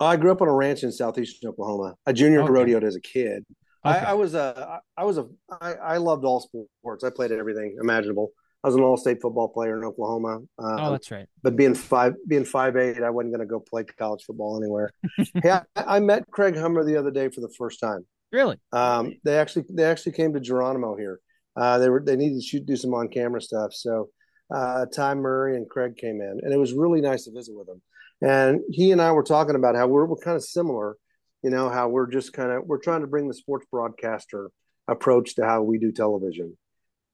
I 0.00 0.16
grew 0.16 0.32
up 0.32 0.42
on 0.42 0.48
a 0.48 0.52
ranch 0.52 0.82
in 0.82 0.92
southeastern 0.92 1.50
Oklahoma. 1.50 1.94
I 2.06 2.12
junior 2.12 2.42
Okay. 2.42 2.52
rodeoed 2.52 2.82
as 2.82 2.96
a 2.96 3.00
kid. 3.00 3.44
Okay. 3.86 3.98
I, 3.98 4.10
I 4.10 4.12
was 4.14 4.34
a, 4.34 4.80
I 4.96 5.04
was 5.04 5.18
a, 5.18 5.26
I, 5.60 5.74
I 5.74 5.96
loved 5.98 6.24
all 6.24 6.40
sports. 6.40 7.04
I 7.04 7.10
played 7.10 7.32
at 7.32 7.38
everything 7.38 7.76
imaginable. 7.80 8.30
I 8.64 8.68
was 8.68 8.76
an 8.76 8.82
all-state 8.82 9.20
football 9.20 9.48
player 9.48 9.76
in 9.76 9.84
Oklahoma. 9.84 10.38
Uh, 10.58 10.76
oh, 10.78 10.90
that's 10.92 11.10
right. 11.10 11.26
but 11.42 11.54
being 11.54 11.74
five, 11.74 12.14
being 12.26 12.46
five 12.46 12.76
eight, 12.76 13.02
I 13.02 13.10
wasn't 13.10 13.34
going 13.34 13.46
to 13.46 13.50
go 13.50 13.60
play 13.60 13.84
college 13.84 14.24
football 14.24 14.56
anywhere. 14.56 14.90
hey, 15.42 15.50
I, 15.50 15.62
I 15.76 16.00
met 16.00 16.24
Craig 16.30 16.56
Hummer 16.56 16.82
the 16.82 16.96
other 16.96 17.10
day 17.10 17.28
for 17.28 17.42
the 17.42 17.52
first 17.58 17.78
time. 17.78 18.06
Really? 18.32 18.58
Um, 18.72 19.12
they 19.22 19.38
actually, 19.38 19.66
they 19.68 19.84
actually 19.84 20.12
came 20.12 20.32
to 20.32 20.40
Geronimo 20.40 20.96
here. 20.96 21.20
Uh, 21.54 21.78
they 21.78 21.90
were, 21.90 22.02
they 22.04 22.16
needed 22.16 22.36
to 22.36 22.42
shoot, 22.42 22.64
do 22.64 22.74
some 22.74 22.94
on-camera 22.94 23.42
stuff. 23.42 23.74
So 23.74 24.08
uh, 24.52 24.86
Ty 24.86 25.14
Murray 25.14 25.56
and 25.56 25.68
Craig 25.68 25.96
came 25.96 26.20
in, 26.20 26.40
and 26.42 26.52
it 26.52 26.58
was 26.58 26.72
really 26.72 27.02
nice 27.02 27.24
to 27.24 27.32
visit 27.32 27.54
with 27.54 27.66
them. 27.66 27.82
And 28.22 28.60
he 28.70 28.92
and 28.92 29.02
I 29.02 29.12
were 29.12 29.22
talking 29.22 29.56
about 29.56 29.76
how 29.76 29.86
we're, 29.86 30.06
we're 30.06 30.16
kind 30.16 30.36
of 30.36 30.42
similar, 30.42 30.96
you 31.42 31.50
know, 31.50 31.68
how 31.68 31.88
we're 31.88 32.10
just 32.10 32.32
kind 32.32 32.50
of 32.50 32.64
we're 32.64 32.78
trying 32.78 33.02
to 33.02 33.06
bring 33.06 33.28
the 33.28 33.34
sports 33.34 33.66
broadcaster 33.70 34.50
approach 34.88 35.34
to 35.34 35.44
how 35.44 35.62
we 35.62 35.78
do 35.78 35.92
television, 35.92 36.56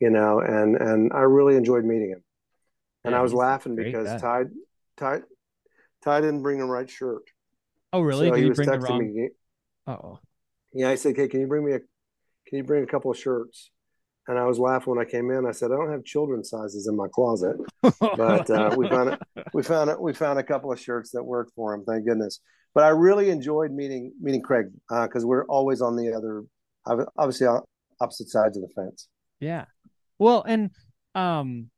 you 0.00 0.10
know, 0.10 0.40
and 0.40 0.76
and 0.76 1.12
I 1.12 1.20
really 1.20 1.56
enjoyed 1.56 1.84
meeting 1.84 2.10
him. 2.10 2.22
And 3.04 3.12
Yeah, 3.12 3.18
I 3.18 3.22
was 3.22 3.32
laughing 3.32 3.76
because 3.76 4.06
guy. 4.06 4.18
Ty 4.18 4.44
Ty 4.96 5.20
Ty 6.02 6.20
didn't 6.22 6.42
bring 6.42 6.58
the 6.58 6.64
right 6.64 6.88
shirt. 6.88 7.22
Oh, 7.92 8.00
really? 8.00 8.28
So 8.28 8.34
Did 8.34 8.42
he 8.42 8.48
was 8.48 8.56
bring 8.56 8.70
the 8.70 8.76
texting 8.76 8.88
wrong? 8.88 9.14
me. 9.14 9.28
Oh, 9.86 10.18
Yeah, 10.72 10.90
I 10.90 10.94
said, 10.94 11.16
"Hey, 11.16 11.28
can 11.28 11.40
you 11.40 11.46
bring 11.46 11.64
me 11.64 11.72
a 11.72 11.78
can 11.78 12.58
you 12.58 12.64
bring 12.64 12.82
a 12.84 12.86
couple 12.86 13.10
of 13.10 13.18
shirts?" 13.18 13.70
And 14.28 14.38
I 14.38 14.44
was 14.44 14.58
laughing 14.58 14.94
when 14.94 15.04
I 15.04 15.10
came 15.10 15.30
in. 15.30 15.46
I 15.46 15.50
said, 15.52 15.72
"I 15.72 15.76
don't 15.76 15.90
have 15.90 16.04
children's 16.04 16.50
sizes 16.50 16.86
in 16.86 16.96
my 16.96 17.08
closet." 17.12 17.56
but 18.00 18.50
uh, 18.50 18.74
we 18.76 18.88
found 18.88 19.10
it. 19.10 19.20
We 19.52 19.62
found 19.62 19.90
it. 19.90 20.00
We 20.00 20.12
found 20.12 20.38
a 20.38 20.42
couple 20.44 20.72
of 20.72 20.78
shirts 20.80 21.10
that 21.12 21.24
worked 21.24 21.52
for 21.54 21.74
him. 21.74 21.84
Thank 21.84 22.06
goodness. 22.06 22.40
But 22.74 22.84
I 22.84 22.88
really 22.90 23.30
enjoyed 23.30 23.72
meeting 23.72 24.12
meeting 24.20 24.42
Craig 24.42 24.66
because 24.88 25.24
we're 25.24 25.44
always 25.46 25.82
on 25.82 25.96
the 25.96 26.12
other, 26.14 26.44
obviously 27.18 27.48
opposite 28.00 28.28
sides 28.28 28.56
of 28.56 28.62
the 28.62 28.68
fence. 28.74 29.08
yeah. 29.40 29.64
Well, 30.20 30.44
and 30.46 30.70
um, 31.16 31.70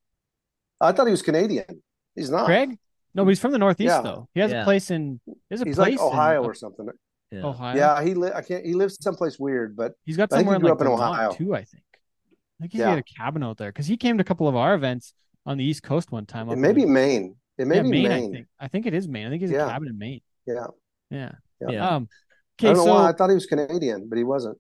I 0.81 0.93
thought 0.93 1.06
he 1.06 1.10
was 1.12 1.23
Canadian. 1.23 1.82
He's 2.14 2.28
not. 2.31 2.44
Craig? 2.44 2.77
No, 3.14 3.24
but 3.24 3.31
he's 3.31 3.40
from 3.40 3.52
the 3.52 3.59
Northeast 3.59 3.89
Yeah. 3.89 4.02
though. 4.02 4.28
He 4.35 4.40
has 4.40 4.51
Yeah. 4.52 4.62
a 4.62 4.64
place 4.64 4.90
in. 4.90 5.20
There's 5.48 5.62
a 5.62 5.64
He's 5.64 5.77
place 5.77 5.98
like 5.98 6.01
Ohio 6.06 6.43
in, 6.44 6.51
or 6.51 6.55
something. 6.55 6.89
Yeah. 7.31 7.43
Ohio. 7.44 7.77
Yeah, 7.77 8.02
he 8.02 8.14
li- 8.14 8.32
I 8.35 8.43
can't. 8.43 8.64
He 8.66 8.74
lives 8.74 8.98
someplace 9.01 9.39
weird, 9.39 9.74
but 9.77 9.93
he's 10.05 10.16
got 10.19 10.32
I 10.32 10.36
think 10.36 10.47
somewhere 10.48 10.56
he 10.56 10.60
in 10.60 10.62
like 10.64 10.73
up 10.73 10.81
in 10.81 10.86
Vermont 10.89 11.02
Ohio. 11.14 11.32
too. 11.32 11.55
I 11.55 11.64
think. 11.64 11.85
I 11.94 12.62
think 12.64 12.73
he 12.73 12.78
Yeah. 12.81 12.90
had 12.90 12.98
a 12.98 13.02
cabin 13.02 13.43
out 13.43 13.56
there 13.59 13.70
because 13.70 13.86
he 13.86 13.97
came 13.97 14.19
to 14.19 14.23
a 14.23 14.24
couple 14.24 14.48
of 14.48 14.56
our 14.56 14.74
events 14.74 15.14
on 15.47 15.56
the 15.56 15.64
East 15.64 15.82
Coast 15.82 16.12
one 16.12 16.27
time. 16.27 16.48
it 16.51 16.56
may 16.56 16.73
be 16.73 16.85
Maine. 16.85 17.36
It 17.59 17.66
may 17.66 17.77
yeah, 17.77 17.82
be 17.82 17.90
Maine, 17.90 18.02
Maine. 18.09 18.12
I 18.12 18.32
think. 18.32 18.47
I 18.60 18.69
think 18.69 18.86
it 18.86 18.94
is 18.94 19.09
Maine. 19.09 19.27
I 19.27 19.31
think 19.31 19.43
he's 19.43 19.51
a 19.52 19.55
cabin 19.55 19.89
in 19.89 19.98
Maine. 19.98 20.20
Yeah. 20.47 20.66
Yeah. 21.10 21.32
Yeah. 21.60 21.70
Yeah. 21.70 21.89
Um. 21.97 22.09
I 22.10 22.64
Okay, 22.64 22.74
don't 22.74 22.77
know 22.77 22.85
so 22.85 22.94
why. 22.94 23.09
I 23.09 23.12
thought 23.12 23.28
he 23.31 23.35
was 23.35 23.47
Canadian, 23.47 24.09
but 24.09 24.19
he 24.19 24.24
wasn't. 24.24 24.59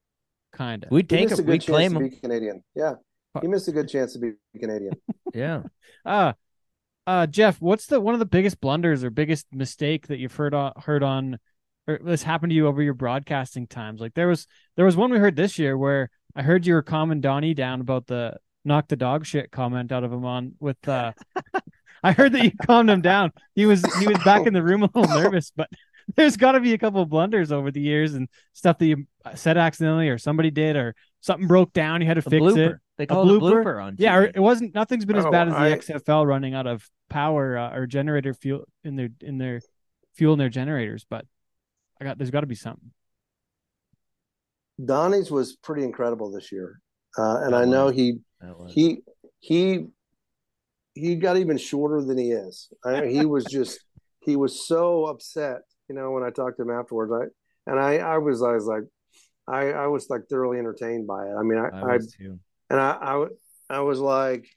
kind 0.52 0.84
of. 0.84 0.90
We'd 0.90 1.08
take 1.08 1.28
missed 1.30 1.38
a 1.38 1.42
him. 1.42 1.46
good 1.46 1.52
We'd 1.52 1.60
chance 1.62 1.66
claim 1.76 1.90
to 1.92 1.96
him. 1.98 2.08
be 2.08 2.16
Canadian. 2.16 2.64
Yeah, 2.74 2.94
he 3.40 3.48
missed 3.48 3.68
a 3.68 3.72
good 3.72 3.88
chance 3.88 4.12
to 4.12 4.18
be 4.18 4.32
Canadian. 4.58 4.94
Yeah. 5.34 5.62
Uh, 6.04 6.34
uh, 7.06 7.26
Jeff, 7.26 7.58
what's 7.58 7.86
the 7.86 7.98
one 7.98 8.12
of 8.12 8.18
the 8.20 8.26
biggest 8.26 8.60
blunders 8.60 9.02
or 9.02 9.08
biggest 9.08 9.46
mistake 9.50 10.08
that 10.08 10.18
you've 10.18 10.34
heard 10.34 10.52
on 10.52 10.72
heard 10.76 11.02
on 11.02 11.38
or 11.88 11.98
this 12.04 12.22
happened 12.22 12.50
to 12.50 12.54
you 12.54 12.66
over 12.66 12.82
your 12.82 12.92
broadcasting 12.92 13.66
times? 13.66 13.98
Like 14.00 14.12
there 14.12 14.28
was 14.28 14.46
there 14.76 14.84
was 14.84 14.94
one 14.94 15.10
we 15.10 15.16
heard 15.18 15.36
this 15.36 15.58
year 15.58 15.78
where 15.78 16.10
I 16.36 16.42
heard 16.42 16.66
you 16.66 16.74
were 16.74 16.82
calming 16.82 17.22
Donnie 17.22 17.54
down 17.54 17.80
about 17.80 18.06
the 18.06 18.36
knock 18.64 18.88
the 18.88 18.96
dog 18.96 19.24
shit 19.24 19.50
comment 19.50 19.90
out 19.90 20.04
of 20.04 20.12
him 20.12 20.26
on 20.26 20.52
with 20.60 20.86
uh 20.86 21.12
I 22.02 22.12
heard 22.12 22.32
that 22.32 22.44
you 22.44 22.52
calmed 22.66 22.90
him 22.90 23.00
down. 23.00 23.32
He 23.54 23.64
was 23.64 23.82
he 24.00 24.06
was 24.06 24.18
back 24.22 24.46
in 24.46 24.52
the 24.52 24.62
room 24.62 24.82
a 24.82 24.90
little 24.94 25.16
nervous, 25.22 25.50
but 25.56 25.70
there's 26.14 26.36
got 26.36 26.52
to 26.52 26.60
be 26.60 26.74
a 26.74 26.78
couple 26.78 27.00
of 27.00 27.08
blunders 27.08 27.52
over 27.52 27.70
the 27.70 27.80
years 27.80 28.12
and 28.14 28.28
stuff 28.52 28.76
that 28.78 28.86
you 28.86 29.06
said 29.34 29.56
accidentally 29.56 30.08
or 30.10 30.18
somebody 30.18 30.50
did 30.50 30.76
or 30.76 30.94
something 31.20 31.46
broke 31.46 31.72
down. 31.72 32.02
You 32.02 32.06
had 32.08 32.14
to 32.14 32.22
A 32.26 32.30
fix 32.30 32.42
blooper. 32.42 32.74
it. 32.74 32.76
They 33.02 33.06
call 33.06 33.28
it 33.28 33.36
a 33.36 33.40
blooper? 33.40 33.64
blooper 33.64 33.82
on. 33.82 33.96
Yeah, 33.98 34.20
it 34.32 34.38
wasn't. 34.38 34.76
Nothing's 34.76 35.04
been 35.04 35.16
as 35.16 35.24
Oh, 35.24 35.30
bad 35.32 35.48
as 35.48 35.54
the 35.54 35.60
I- 35.60 35.98
XFL 35.98 36.24
running 36.24 36.54
out 36.54 36.68
of 36.68 36.88
power 37.10 37.58
uh, 37.58 37.74
or 37.76 37.88
generator 37.88 38.32
fuel 38.32 38.64
in 38.84 38.94
their 38.94 39.08
in 39.20 39.38
their 39.38 39.60
fuel 40.14 40.34
in 40.34 40.38
their 40.38 40.48
generators. 40.48 41.04
But 41.10 41.26
I 42.00 42.04
got 42.04 42.16
there's 42.16 42.30
got 42.30 42.42
to 42.42 42.46
be 42.46 42.54
something. 42.54 42.92
Donnie's 44.84 45.32
was 45.32 45.56
pretty 45.56 45.82
incredible 45.82 46.30
this 46.30 46.52
year, 46.52 46.78
uh, 47.18 47.40
and 47.42 47.54
That 47.54 47.62
I 47.62 47.64
know 47.64 47.88
he 47.88 48.18
he 48.68 48.98
he 49.40 49.86
he 50.94 51.16
got 51.16 51.36
even 51.38 51.58
shorter 51.58 52.02
than 52.02 52.18
he 52.18 52.30
is. 52.30 52.68
I, 52.84 53.06
he 53.06 53.26
was 53.26 53.44
just 53.50 53.80
he 54.20 54.36
was 54.36 54.64
so 54.68 55.06
upset, 55.06 55.62
you 55.88 55.96
know, 55.96 56.12
when 56.12 56.22
I 56.22 56.30
talked 56.30 56.58
to 56.58 56.62
him 56.62 56.70
afterwards. 56.70 57.10
I 57.12 57.68
and 57.68 57.80
I 57.80 57.96
I 57.96 58.18
was 58.18 58.44
I 58.44 58.52
was 58.52 58.66
like 58.66 58.84
I 59.48 59.72
I 59.72 59.86
was 59.88 60.08
like 60.08 60.22
thoroughly 60.30 60.60
entertained 60.60 61.08
by 61.08 61.26
it. 61.26 61.34
I 61.36 61.42
mean, 61.42 61.58
I, 61.58 61.68
I 61.68 61.94
I 61.94 61.98
too. 61.98 62.38
And 62.72 62.80
I, 62.80 62.90
I 63.00 63.26
I 63.76 63.80
was 63.80 64.00
like, 64.00 64.48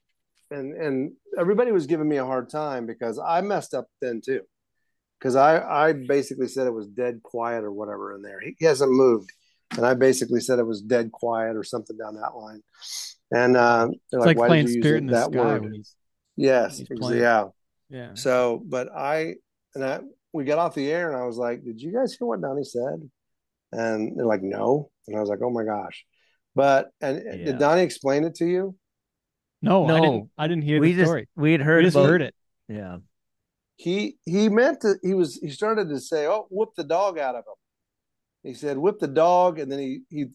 and 0.50 0.74
and 0.74 1.12
everybody 1.38 1.72
was 1.72 1.86
giving 1.86 2.08
me 2.08 2.18
a 2.18 2.26
hard 2.26 2.50
time 2.50 2.86
because 2.86 3.20
I 3.20 3.42
messed 3.42 3.74
up 3.74 3.88
then 4.02 4.22
too, 4.26 4.42
because 5.20 5.36
I 5.36 5.60
I 5.60 5.94
basically 5.94 6.48
said 6.48 6.66
it 6.66 6.74
was 6.74 6.88
dead 6.88 7.22
quiet 7.22 7.64
or 7.66 7.72
whatever 7.74 8.16
in 8.16 8.22
there. 8.22 8.40
He, 8.40 8.56
he 8.58 8.66
hasn't 8.66 8.92
moved, 8.92 9.32
and 9.76 9.86
I 9.86 9.96
basically 9.96 10.40
said 10.40 10.60
it 10.60 10.66
was 10.66 10.82
dead 10.82 11.12
quiet 11.12 11.58
or 11.58 11.64
something 11.64 11.98
down 11.98 12.16
that 12.16 12.36
line. 12.36 12.62
And 13.32 13.58
uh, 13.58 13.90
they're 14.12 14.20
It's 14.20 14.26
like, 14.26 14.38
"Why 14.40 14.48
playing 14.48 14.68
did 14.68 14.76
you 14.76 14.82
Spirit 14.82 15.04
use 15.04 15.12
that 15.12 15.32
word?" 15.32 15.74
he's 15.74 15.96
Yes, 16.38 16.78
he's 16.78 17.12
yeah. 17.12 17.46
yeah. 17.90 18.14
So, 18.14 18.64
but 18.66 18.90
I 18.96 19.36
and 19.76 19.84
I 19.84 20.00
we 20.32 20.46
got 20.46 20.58
off 20.58 20.74
the 20.74 20.90
air, 20.90 21.12
and 21.12 21.22
I 21.22 21.26
was 21.26 21.38
like, 21.38 21.66
"Did 21.66 21.82
you 21.82 21.92
guys 21.92 22.14
hear 22.14 22.28
what 22.28 22.42
Donnie 22.42 22.64
said?" 22.64 23.10
And 23.76 24.18
they're 24.18 24.26
like, 24.26 24.42
no. 24.42 24.90
And 25.08 25.18
I 25.18 25.20
was 25.20 25.30
like, 25.30 25.40
oh 25.44 25.50
my 25.50 25.64
gosh. 25.64 26.06
But 26.56 26.90
and 27.02 27.18
uh, 27.18 27.22
Yeah. 27.32 27.45
did 27.45 27.60
Donnie 27.60 27.82
explain 27.84 28.23
it 28.23 28.36
to 28.36 28.45
you? 28.45 28.76
No, 29.61 29.86
I 29.86 29.88
No. 29.88 30.02
didn't. 30.02 30.30
I 30.38 30.48
didn't 30.48 30.64
hear 30.64 30.80
we 30.80 30.94
the 30.94 31.02
just 31.02 31.10
story. 31.10 31.27
we 31.36 31.52
had 31.52 31.61
heard. 31.61 31.68
We 31.68 31.76
heard 31.76 31.84
just 31.86 31.95
about, 31.98 32.10
heard 32.10 32.22
it. 32.22 32.36
Yeah. 32.68 32.98
He 33.77 34.18
he 34.26 34.48
meant 34.49 34.82
to 34.82 34.95
he 35.03 35.14
was 35.14 35.36
he 35.36 35.49
started 35.49 35.90
to 35.90 35.99
say, 35.99 36.27
Oh, 36.27 36.48
whoop 36.49 36.69
the 36.77 36.84
dog 36.84 37.19
out 37.19 37.36
of 37.36 37.44
him. 37.45 37.56
He 38.44 38.53
said, 38.53 38.77
whip 38.77 38.99
the 38.99 39.07
dog, 39.07 39.60
and 39.60 39.72
then 39.72 39.80
he 39.80 40.02
he 40.10 40.26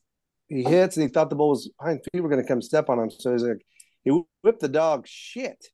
he 0.49 0.63
hits 0.65 0.97
and 0.97 1.05
he 1.05 1.09
thought 1.09 1.31
the 1.31 1.37
bull 1.37 1.51
was 1.51 1.71
behind 1.79 2.01
feet 2.13 2.21
were 2.21 2.29
gonna 2.29 2.47
come 2.47 2.61
step 2.61 2.91
on 2.91 2.99
him. 2.99 3.11
So 3.11 3.33
he's 3.33 3.45
like, 3.45 3.65
he 4.03 4.11
whipped 4.43 4.61
the 4.61 4.69
dog 4.69 5.07
shit 5.07 5.65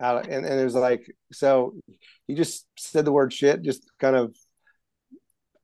out 0.00 0.16
of, 0.24 0.28
and, 0.28 0.44
and 0.44 0.60
it 0.60 0.64
was 0.64 0.74
like 0.74 1.06
so 1.32 1.74
he 2.26 2.34
just 2.34 2.66
said 2.76 3.04
the 3.04 3.12
word 3.12 3.32
shit 3.32 3.62
just 3.62 3.88
kind 4.00 4.16
of 4.16 4.36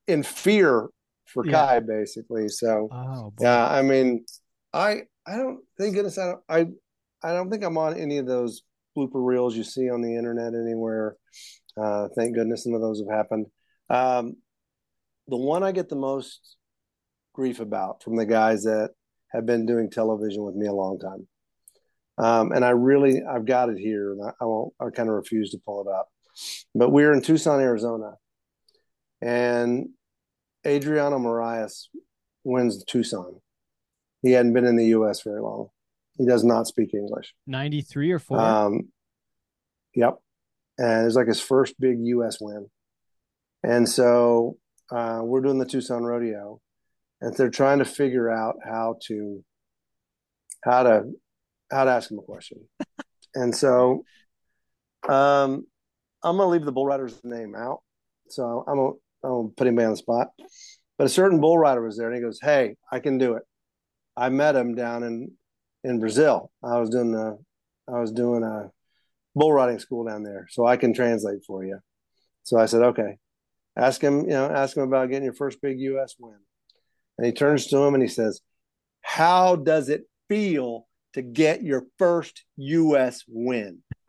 in 0.06 0.22
fear 0.22 0.88
for 1.32 1.46
Yeah. 1.46 1.80
Ky 1.80 1.86
basically. 1.86 2.48
So 2.48 2.88
Oh, 2.90 3.32
yeah, 3.40 3.68
I 3.68 3.82
mean, 3.82 4.24
I 4.72 5.02
I 5.26 5.36
don't 5.36 5.60
thank 5.78 5.94
goodness 5.94 6.18
I 6.18 6.26
don't 6.26 6.42
I 6.48 6.66
I 7.22 7.32
don't 7.32 7.50
think 7.50 7.64
I'm 7.64 7.78
on 7.78 7.98
any 7.98 8.18
of 8.18 8.26
those 8.26 8.62
blooper 8.96 9.24
reels 9.24 9.56
you 9.56 9.64
see 9.64 9.90
on 9.90 10.02
the 10.02 10.16
internet 10.16 10.54
anywhere. 10.54 11.16
Uh, 11.76 12.08
thank 12.16 12.34
goodness 12.34 12.66
none 12.66 12.74
of 12.74 12.80
those 12.80 13.00
have 13.00 13.14
happened. 13.14 13.46
Um, 13.88 14.36
the 15.28 15.36
one 15.36 15.62
I 15.62 15.72
get 15.72 15.88
the 15.88 15.96
most 15.96 16.56
grief 17.32 17.60
about 17.60 18.02
from 18.02 18.16
the 18.16 18.26
guys 18.26 18.64
that 18.64 18.90
have 19.32 19.46
been 19.46 19.66
doing 19.66 19.90
television 19.90 20.42
with 20.42 20.56
me 20.56 20.66
a 20.66 20.72
long 20.72 20.98
time. 20.98 21.26
Um, 22.18 22.52
and 22.52 22.64
I 22.64 22.70
really 22.70 23.22
I've 23.22 23.46
got 23.46 23.70
it 23.70 23.78
here, 23.78 24.12
and 24.12 24.22
I, 24.22 24.32
I 24.40 24.44
won't. 24.44 24.74
I 24.80 24.90
kind 24.90 25.08
of 25.08 25.14
refuse 25.14 25.50
to 25.50 25.58
pull 25.64 25.86
it 25.86 25.90
up. 25.90 26.08
But 26.74 26.90
we're 26.90 27.12
in 27.12 27.22
Tucson, 27.22 27.60
Arizona, 27.60 28.12
and 29.22 29.90
Adriano 30.66 31.18
Moraes 31.18 31.86
wins 32.44 32.84
Tucson. 32.84 33.40
He 34.22 34.32
hadn't 34.32 34.52
been 34.52 34.66
in 34.66 34.76
the 34.76 34.86
U.S. 34.86 35.22
very 35.22 35.40
long. 35.40 35.68
He 36.18 36.26
does 36.26 36.44
not 36.44 36.66
speak 36.66 36.92
English. 36.92 37.34
93 37.46 38.12
or 38.12 38.18
4? 38.18 38.38
Um, 38.38 38.88
yep. 39.94 40.18
And 40.76 41.02
it 41.02 41.04
was 41.04 41.16
like 41.16 41.28
his 41.28 41.40
first 41.40 41.80
big 41.80 41.96
U.S. 41.98 42.38
win. 42.40 42.66
And 43.62 43.88
so 43.88 44.58
uh, 44.90 45.20
we're 45.22 45.40
doing 45.40 45.58
the 45.58 45.66
Tucson 45.66 46.02
Rodeo, 46.02 46.60
and 47.20 47.34
they're 47.36 47.50
trying 47.50 47.78
to 47.78 47.84
figure 47.84 48.30
out 48.30 48.56
how 48.64 48.96
to 49.06 49.44
how 50.64 50.82
to 50.82 51.04
how 51.70 51.84
to 51.84 51.90
ask 51.90 52.10
him 52.10 52.18
a 52.18 52.22
question. 52.22 52.58
and 53.34 53.54
so 53.54 54.04
um, 55.08 55.66
I'm 56.22 56.36
gonna 56.36 56.46
leave 56.46 56.64
the 56.64 56.72
bull 56.72 56.86
rider's 56.86 57.22
name 57.24 57.54
out. 57.54 57.80
So 58.28 58.64
I'm 58.66 58.76
gonna, 58.76 58.92
Gonna 59.22 59.48
put 59.48 59.66
anybody 59.66 59.86
on 59.86 59.92
the 59.92 59.96
spot. 59.96 60.28
But 60.98 61.06
a 61.06 61.10
certain 61.10 61.40
bull 61.40 61.58
rider 61.58 61.82
was 61.82 61.96
there, 61.96 62.08
and 62.08 62.16
he 62.16 62.22
goes, 62.22 62.40
"Hey, 62.40 62.76
I 62.90 63.00
can 63.00 63.18
do 63.18 63.34
it." 63.34 63.42
I 64.16 64.28
met 64.28 64.56
him 64.56 64.74
down 64.74 65.02
in 65.02 65.32
in 65.84 66.00
Brazil. 66.00 66.50
I 66.62 66.78
was 66.78 66.90
doing 66.90 67.14
a 67.14 67.36
I 67.90 68.00
was 68.00 68.12
doing 68.12 68.42
a 68.42 68.70
bull 69.34 69.52
riding 69.52 69.78
school 69.78 70.04
down 70.04 70.22
there, 70.22 70.46
so 70.50 70.66
I 70.66 70.76
can 70.76 70.92
translate 70.94 71.44
for 71.46 71.64
you. 71.64 71.80
So 72.42 72.58
I 72.58 72.66
said, 72.66 72.82
"Okay." 72.82 73.18
Ask 73.76 74.02
him, 74.02 74.22
you 74.22 74.30
know, 74.30 74.50
ask 74.50 74.76
him 74.76 74.82
about 74.82 75.08
getting 75.08 75.24
your 75.24 75.32
first 75.32 75.62
big 75.62 75.78
U.S. 75.78 76.16
win. 76.18 76.36
And 77.16 77.26
he 77.26 77.32
turns 77.32 77.68
to 77.68 77.78
him 77.78 77.94
and 77.94 78.02
he 78.02 78.08
says, 78.08 78.40
"How 79.00 79.56
does 79.56 79.88
it 79.88 80.02
feel 80.28 80.86
to 81.14 81.22
get 81.22 81.62
your 81.62 81.86
first 81.98 82.44
U.S. 82.56 83.22
win?" 83.28 83.82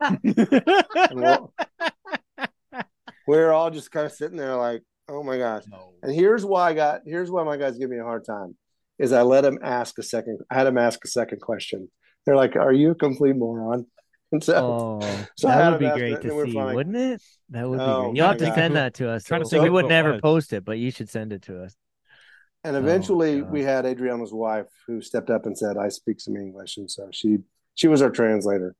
We're 3.26 3.52
all 3.52 3.70
just 3.70 3.92
kind 3.92 4.04
of 4.04 4.12
sitting 4.12 4.36
there 4.36 4.56
like, 4.56 4.82
"Oh 5.08 5.22
my 5.22 5.38
gosh!" 5.38 5.64
no. 5.70 5.94
And 6.02 6.14
here's 6.14 6.44
why 6.44 6.70
I 6.70 6.74
got 6.74 7.00
here's 7.06 7.30
why 7.30 7.44
my 7.44 7.56
guys 7.56 7.78
give 7.78 7.90
me 7.90 7.98
a 7.98 8.04
hard 8.04 8.24
time 8.24 8.56
is 8.98 9.12
I 9.12 9.22
let 9.22 9.44
him 9.44 9.58
ask 9.62 9.98
a 9.98 10.02
second 10.02 10.38
I 10.50 10.54
had 10.56 10.66
him 10.66 10.78
ask 10.78 11.04
a 11.04 11.08
second 11.08 11.40
question. 11.40 11.90
They're 12.24 12.36
like, 12.36 12.54
Are 12.56 12.72
you 12.72 12.90
a 12.92 12.94
complete 12.94 13.36
moron? 13.36 13.86
And 14.34 14.42
so 14.42 14.54
Oh, 15.02 15.26
so 15.36 15.48
that 15.48 15.70
would 15.70 15.78
be 15.78 15.90
great 15.90 16.22
to 16.22 16.30
see, 16.46 16.54
fine. 16.54 16.74
wouldn't 16.74 16.96
it? 16.96 17.22
That 17.50 17.68
would 17.68 17.76
be 17.80 17.84
Oh, 17.84 18.02
great. 18.04 18.16
You'll 18.16 18.28
have 18.28 18.38
to 18.38 18.46
God. 18.46 18.54
send 18.54 18.76
that 18.76 18.94
to 18.94 19.10
us. 19.10 19.24
Trying 19.24 19.42
to 19.42 19.46
So 19.46 19.50
think 19.56 19.64
we 19.64 19.68
would 19.70 19.88
never 19.88 20.12
was. 20.12 20.20
post 20.22 20.52
it, 20.54 20.64
but 20.64 20.78
you 20.78 20.90
should 20.90 21.10
send 21.10 21.34
it 21.34 21.42
to 21.42 21.62
us. 21.62 21.76
and 22.64 22.74
Oh, 22.74 22.78
eventually 22.78 23.42
God. 23.42 23.50
we 23.52 23.62
had 23.62 23.84
Adriano's 23.84 24.32
wife 24.32 24.68
who 24.86 25.02
stepped 25.02 25.28
up 25.28 25.44
and 25.44 25.58
said, 25.58 25.76
I 25.76 25.88
speak 25.88 26.18
some 26.18 26.36
English. 26.36 26.78
And 26.78 26.90
so 26.90 27.08
she 27.12 27.40
she 27.74 27.88
was 27.88 28.00
our 28.00 28.08
translator. 28.10 28.74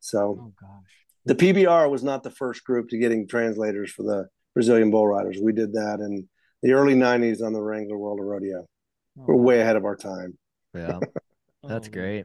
So 0.00 0.18
Oh, 0.40 0.52
gosh. 0.58 0.92
the 1.26 1.34
PBR 1.34 1.90
was 1.90 2.02
not 2.02 2.22
the 2.22 2.30
first 2.30 2.64
group 2.64 2.88
to 2.88 2.96
getting 2.98 3.28
translators 3.28 3.90
for 3.92 4.02
the 4.02 4.28
Brazilian 4.56 4.90
bull 4.90 5.06
riders. 5.06 5.36
We 5.38 5.52
did 5.52 5.74
that 5.74 6.00
in 6.00 6.26
the 6.62 6.72
early 6.72 6.94
nineties 6.94 7.42
on 7.42 7.52
the 7.52 7.60
Wrangler 7.60 7.98
World 7.98 8.20
of 8.20 8.24
Rodeo. 8.24 8.66
We're 9.14 9.34
Oh, 9.34 9.38
way 9.38 9.60
ahead 9.60 9.76
of 9.76 9.84
our 9.84 9.96
time. 9.96 10.38
Yeah, 10.74 10.98
that's 11.62 11.88
oh, 11.88 11.90
great. 11.90 12.24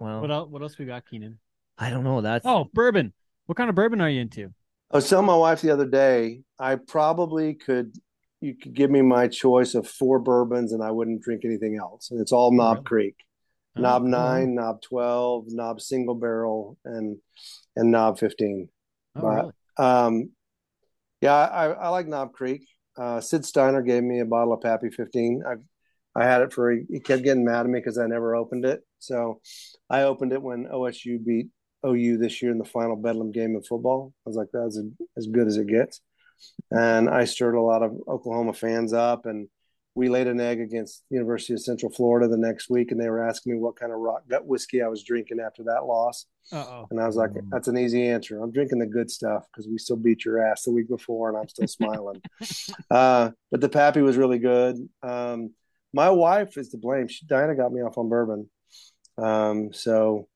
Well, 0.00 0.20
What 0.20 0.32
else, 0.32 0.50
what 0.50 0.62
else 0.62 0.76
we 0.78 0.84
got, 0.84 1.04
Kynan? 1.06 1.36
I 1.78 1.90
don't 1.90 2.02
know. 2.02 2.20
That's 2.22 2.44
Oh, 2.44 2.64
bourbon. 2.74 3.12
What 3.46 3.56
kind 3.56 3.70
of 3.70 3.76
bourbon 3.76 4.00
are 4.00 4.10
you 4.10 4.20
into? 4.20 4.52
I 4.90 4.96
was 4.96 5.08
telling 5.08 5.26
my 5.26 5.36
wife 5.36 5.60
the 5.60 5.70
other 5.70 5.86
day, 5.86 6.42
I 6.58 6.74
probably 6.74 7.54
could 7.54 7.94
you 8.40 8.56
could 8.56 8.74
give 8.74 8.90
me 8.90 9.00
my 9.00 9.28
choice 9.28 9.76
of 9.76 9.86
four 9.88 10.18
bourbons 10.18 10.72
and 10.72 10.82
I 10.82 10.90
wouldn't 10.90 11.22
drink 11.22 11.44
anything 11.44 11.76
else. 11.80 12.10
And 12.10 12.20
it's 12.20 12.32
all 12.32 12.50
Knob 12.50 12.78
Really? 12.78 12.84
Creek. 12.84 13.16
Oh, 13.76 13.80
Knob 13.82 14.02
oh, 14.02 14.06
nine, 14.06 14.56
Knob 14.56 14.82
twelve, 14.82 15.44
Knob 15.50 15.80
single 15.80 16.16
barrel, 16.16 16.76
and 16.84 17.18
and 17.76 17.92
Knob 17.92 18.18
fifteen. 18.18 18.68
Oh, 19.14 19.20
but- 19.20 19.28
really? 19.28 19.52
Um 19.78 20.30
yeah, 21.24 21.34
I, 21.34 21.66
I 21.70 21.88
like 21.88 22.06
Knob 22.06 22.32
Creek. 22.32 22.66
Uh 22.96 23.20
Sid 23.20 23.44
Steiner 23.44 23.82
gave 23.82 24.02
me 24.04 24.20
a 24.20 24.26
bottle 24.26 24.52
of 24.52 24.60
Pappy 24.60 24.90
15. 24.90 25.42
I 25.48 25.54
I 26.20 26.26
had 26.26 26.42
it 26.42 26.52
for 26.52 26.70
he 26.70 27.00
kept 27.00 27.24
getting 27.24 27.44
mad 27.44 27.60
at 27.60 27.66
me 27.66 27.80
because 27.80 27.98
I 27.98 28.06
never 28.06 28.36
opened 28.36 28.66
it. 28.66 28.82
So 28.98 29.40
I 29.88 30.02
opened 30.02 30.32
it 30.32 30.42
when 30.42 30.66
OSU 30.66 31.24
beat 31.24 31.48
OU 31.86 32.18
this 32.18 32.42
year 32.42 32.52
in 32.52 32.58
the 32.58 32.64
final 32.64 32.96
Bedlam 32.96 33.32
game 33.32 33.56
of 33.56 33.66
football. 33.66 34.12
I 34.26 34.28
was 34.30 34.36
like, 34.36 34.48
that's 34.52 34.78
as 35.16 35.26
good 35.26 35.46
as 35.46 35.56
it 35.56 35.66
gets. 35.66 36.00
And 36.70 37.08
I 37.08 37.24
stirred 37.24 37.54
a 37.54 37.60
lot 37.60 37.82
of 37.82 37.92
Oklahoma 38.06 38.52
fans 38.52 38.92
up, 38.92 39.26
and 39.26 39.48
we 39.96 40.08
laid 40.08 40.26
an 40.26 40.40
egg 40.40 40.60
against 40.60 41.04
University 41.10 41.52
of 41.52 41.60
Central 41.60 41.92
Florida 41.92 42.26
the 42.26 42.36
next 42.36 42.68
week, 42.68 42.90
and 42.90 43.00
they 43.00 43.08
were 43.08 43.24
asking 43.24 43.52
me 43.52 43.58
what 43.58 43.76
kind 43.76 43.92
of 43.92 43.98
rock 43.98 44.22
gut 44.28 44.44
whiskey 44.46 44.82
I 44.82 44.88
was 44.88 45.04
drinking 45.04 45.38
after 45.40 45.62
that 45.64 45.84
loss, 45.86 46.26
Uh-oh. 46.52 46.88
and 46.90 47.00
I 47.00 47.06
was 47.06 47.14
like, 47.16 47.30
Mm. 47.30 47.48
that's 47.50 47.68
an 47.68 47.78
easy 47.78 48.08
answer. 48.08 48.42
I'm 48.42 48.50
drinking 48.50 48.80
the 48.80 48.86
good 48.86 49.10
stuff 49.10 49.44
because 49.50 49.68
we 49.68 49.78
still 49.78 49.96
beat 49.96 50.24
your 50.24 50.44
ass 50.44 50.64
the 50.64 50.72
week 50.72 50.88
before, 50.88 51.28
and 51.28 51.38
I'm 51.38 51.48
still 51.48 51.68
smiling. 51.78 52.20
uh, 52.90 53.30
but 53.50 53.60
the 53.60 53.68
Pappy 53.68 54.00
was 54.02 54.16
really 54.16 54.38
good. 54.38 54.76
Um, 55.02 55.52
my 55.92 56.10
wife 56.10 56.56
is 56.58 56.70
to 56.70 56.76
blame. 56.76 57.06
She, 57.06 57.24
Diana 57.26 57.54
got 57.54 57.72
me 57.72 57.80
off 57.82 57.96
on 57.96 58.08
bourbon. 58.08 58.50
Um, 59.16 59.72
so, 59.72 60.26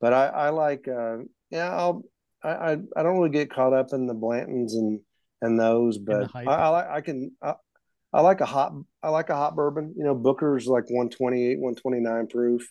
but 0.00 0.12
I, 0.12 0.26
I 0.26 0.48
like, 0.50 0.86
uh, 0.86 1.18
yeah, 1.50 1.74
I'll, 1.74 2.04
I, 2.44 2.48
I, 2.50 2.70
I 2.96 3.02
don't 3.02 3.16
really 3.18 3.30
get 3.30 3.50
caught 3.50 3.72
up 3.72 3.88
in 3.92 4.06
the 4.06 4.14
Blantons 4.14 4.74
and, 4.74 5.00
and 5.42 5.58
those, 5.58 5.98
but. 5.98 6.30
I, 6.36 6.44
I 6.44 6.96
I 6.96 7.00
can, 7.00 7.32
I, 7.42 7.54
I 8.12 8.20
like 8.22 8.40
a 8.40 8.46
hot, 8.46 8.72
I 9.02 9.10
like 9.10 9.28
a 9.28 9.36
hot 9.36 9.54
bourbon, 9.54 9.94
you 9.96 10.04
know, 10.04 10.14
Booker's 10.14 10.66
like 10.66 10.84
128, 10.84 11.58
129 11.58 12.26
proof. 12.28 12.62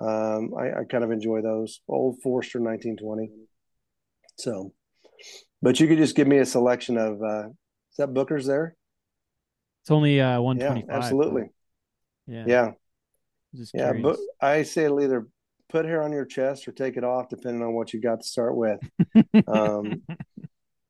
Um, 0.00 0.54
I, 0.58 0.80
I 0.80 0.84
kind 0.88 1.04
of 1.04 1.10
enjoy 1.10 1.42
those 1.42 1.80
old 1.88 2.20
Forester 2.22 2.58
1920. 2.58 3.30
So, 4.38 4.72
but 5.60 5.78
you 5.78 5.86
could 5.86 5.98
just 5.98 6.16
give 6.16 6.26
me 6.26 6.38
a 6.38 6.46
selection 6.46 6.96
of, 6.96 7.22
uh, 7.22 7.48
is 7.48 7.96
that 7.98 8.14
Booker's 8.14 8.46
there? 8.46 8.74
It's 9.82 9.90
only 9.90 10.20
uh 10.20 10.30
Yeah, 10.30 10.40
125. 10.40 10.96
absolutely. 10.96 11.50
Yeah. 12.26 12.44
Yeah. 12.46 12.70
Just 13.54 13.74
Yeah, 13.74 13.92
but 13.92 14.16
I 14.40 14.62
say 14.62 14.84
it'll 14.84 15.02
either 15.02 15.26
put 15.68 15.84
hair 15.84 16.02
on 16.02 16.12
your 16.12 16.24
chest 16.24 16.66
or 16.66 16.72
take 16.72 16.96
it 16.96 17.04
off, 17.04 17.28
depending 17.28 17.62
on 17.62 17.74
what 17.74 17.92
you 17.92 18.00
got 18.00 18.20
to 18.20 18.26
start 18.26 18.56
with. 18.56 18.80
Um, 19.46 20.02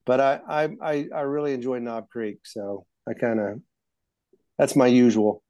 but 0.05 0.19
I, 0.19 0.39
I, 0.47 0.69
I, 0.81 1.07
I 1.15 1.21
really 1.21 1.53
enjoy 1.53 1.79
Knob 1.79 2.09
Creek, 2.09 2.39
so 2.43 2.85
I 3.07 3.13
kind 3.13 3.39
of 3.39 3.61
that's 4.57 4.75
my 4.75 4.87
usual. 4.87 5.41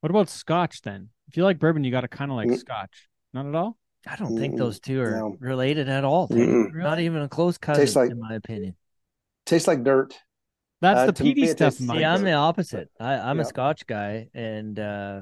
what 0.00 0.10
about 0.10 0.28
scotch 0.28 0.80
then? 0.82 1.08
If 1.28 1.36
you 1.36 1.44
like 1.44 1.58
bourbon, 1.58 1.84
you 1.84 1.90
got 1.90 2.00
to 2.02 2.08
kind 2.08 2.30
of 2.30 2.36
like 2.36 2.48
Mm. 2.48 2.58
scotch. 2.58 3.08
Not 3.32 3.46
at 3.46 3.54
all? 3.54 3.76
I 4.06 4.16
don't 4.16 4.36
think 4.38 4.56
those 4.56 4.80
two 4.80 5.00
are 5.02 5.10
no. 5.18 5.36
related 5.40 5.88
at 5.88 6.04
all. 6.04 6.26
Not 6.30 7.00
even 7.00 7.22
a 7.22 7.28
close 7.28 7.58
cousin, 7.58 7.82
Tastes 7.82 7.96
like- 7.96 8.10
in 8.10 8.18
my 8.18 8.34
opinion. 8.34 8.74
Tastes 9.46 9.68
like 9.68 9.82
dirt. 9.84 10.18
That's 10.80 11.00
Uh, 11.00 11.06
the 11.06 11.12
to 11.12 11.22
peaty 11.22 11.46
stuff 11.48 11.74
tastes 11.74 11.80
in 11.82 11.86
like 11.88 12.02
I'm 12.02 12.22
the 12.24 12.32
opposite. 12.32 12.90
I, 12.98 13.14
I'm 13.16 13.36
Yeah. 13.36 13.42
a 13.42 13.46
Scotch 13.46 13.86
guy, 13.86 14.28
and 14.32 14.78
uh, 14.78 15.20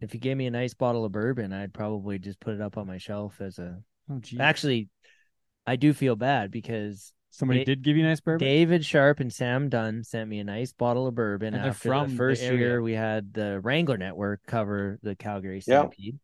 if 0.00 0.14
you 0.14 0.20
gave 0.20 0.36
me 0.36 0.46
a 0.46 0.50
nice 0.52 0.74
bottle 0.74 1.04
of 1.04 1.10
bourbon, 1.12 1.52
I'd 1.52 1.74
probably 1.74 2.18
just 2.20 2.38
put 2.38 2.54
it 2.54 2.60
up 2.60 2.76
on 2.78 2.86
my 2.86 2.98
shelf 2.98 3.40
as 3.40 3.58
a. 3.58 3.82
Oh, 4.08 4.18
geez. 4.20 4.38
Actually, 4.38 4.88
I 5.66 5.74
do 5.76 5.92
feel 5.92 6.14
bad 6.14 6.50
because 6.52 7.12
Somebody 7.30 7.60
Da- 7.60 7.64
did 7.66 7.82
give 7.82 7.96
you 7.96 8.02
nice 8.02 8.20
bourbon? 8.20 8.46
David 8.46 8.84
Sharp 8.84 9.20
and 9.20 9.32
Sam 9.32 9.68
Dunn 9.68 10.02
sent 10.04 10.28
me 10.28 10.40
a 10.40 10.44
nice 10.44 10.72
bottle 10.72 11.06
of 11.06 11.14
bourbon 11.14 11.54
And 11.54 11.66
after 11.68 11.88
from 11.90 12.06
the 12.08 12.10
the 12.12 12.16
first 12.16 12.42
area. 12.42 12.58
year 12.58 12.82
we 12.82 12.92
had 12.92 13.32
the 13.32 13.60
Wrangler 13.60 13.96
Network 13.96 14.40
cover 14.46 14.98
the 15.02 15.14
Calgary 15.14 15.56
Yeah. 15.66 15.80
Stampede. 15.82 16.18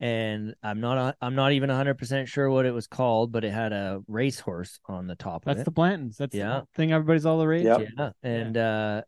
And 0.00 0.54
I'm 0.62 0.80
not 0.80 0.96
a- 0.98 1.16
I'm 1.20 1.34
not 1.34 1.52
even 1.52 1.70
100% 1.70 2.28
sure 2.28 2.48
what 2.50 2.66
it 2.66 2.70
was 2.72 2.86
called, 2.86 3.32
but 3.32 3.44
it 3.44 3.50
had 3.50 3.72
a 3.72 4.00
racehorse 4.06 4.78
on 4.86 5.06
the 5.08 5.16
top 5.16 5.44
That's 5.44 5.60
of 5.60 5.64
the 5.64 5.70
it. 5.70 5.74
Blantons. 5.74 6.16
That's 6.16 6.34
Yeah. 6.34 6.60
the 6.60 6.66
thing 6.74 6.92
everybody's 6.92 7.26
all 7.26 7.38
the 7.38 7.48
rage. 7.48 7.64
Yep. 7.64 7.88
Yeah. 7.98 8.10
And 8.22 8.56
uh 8.56 9.02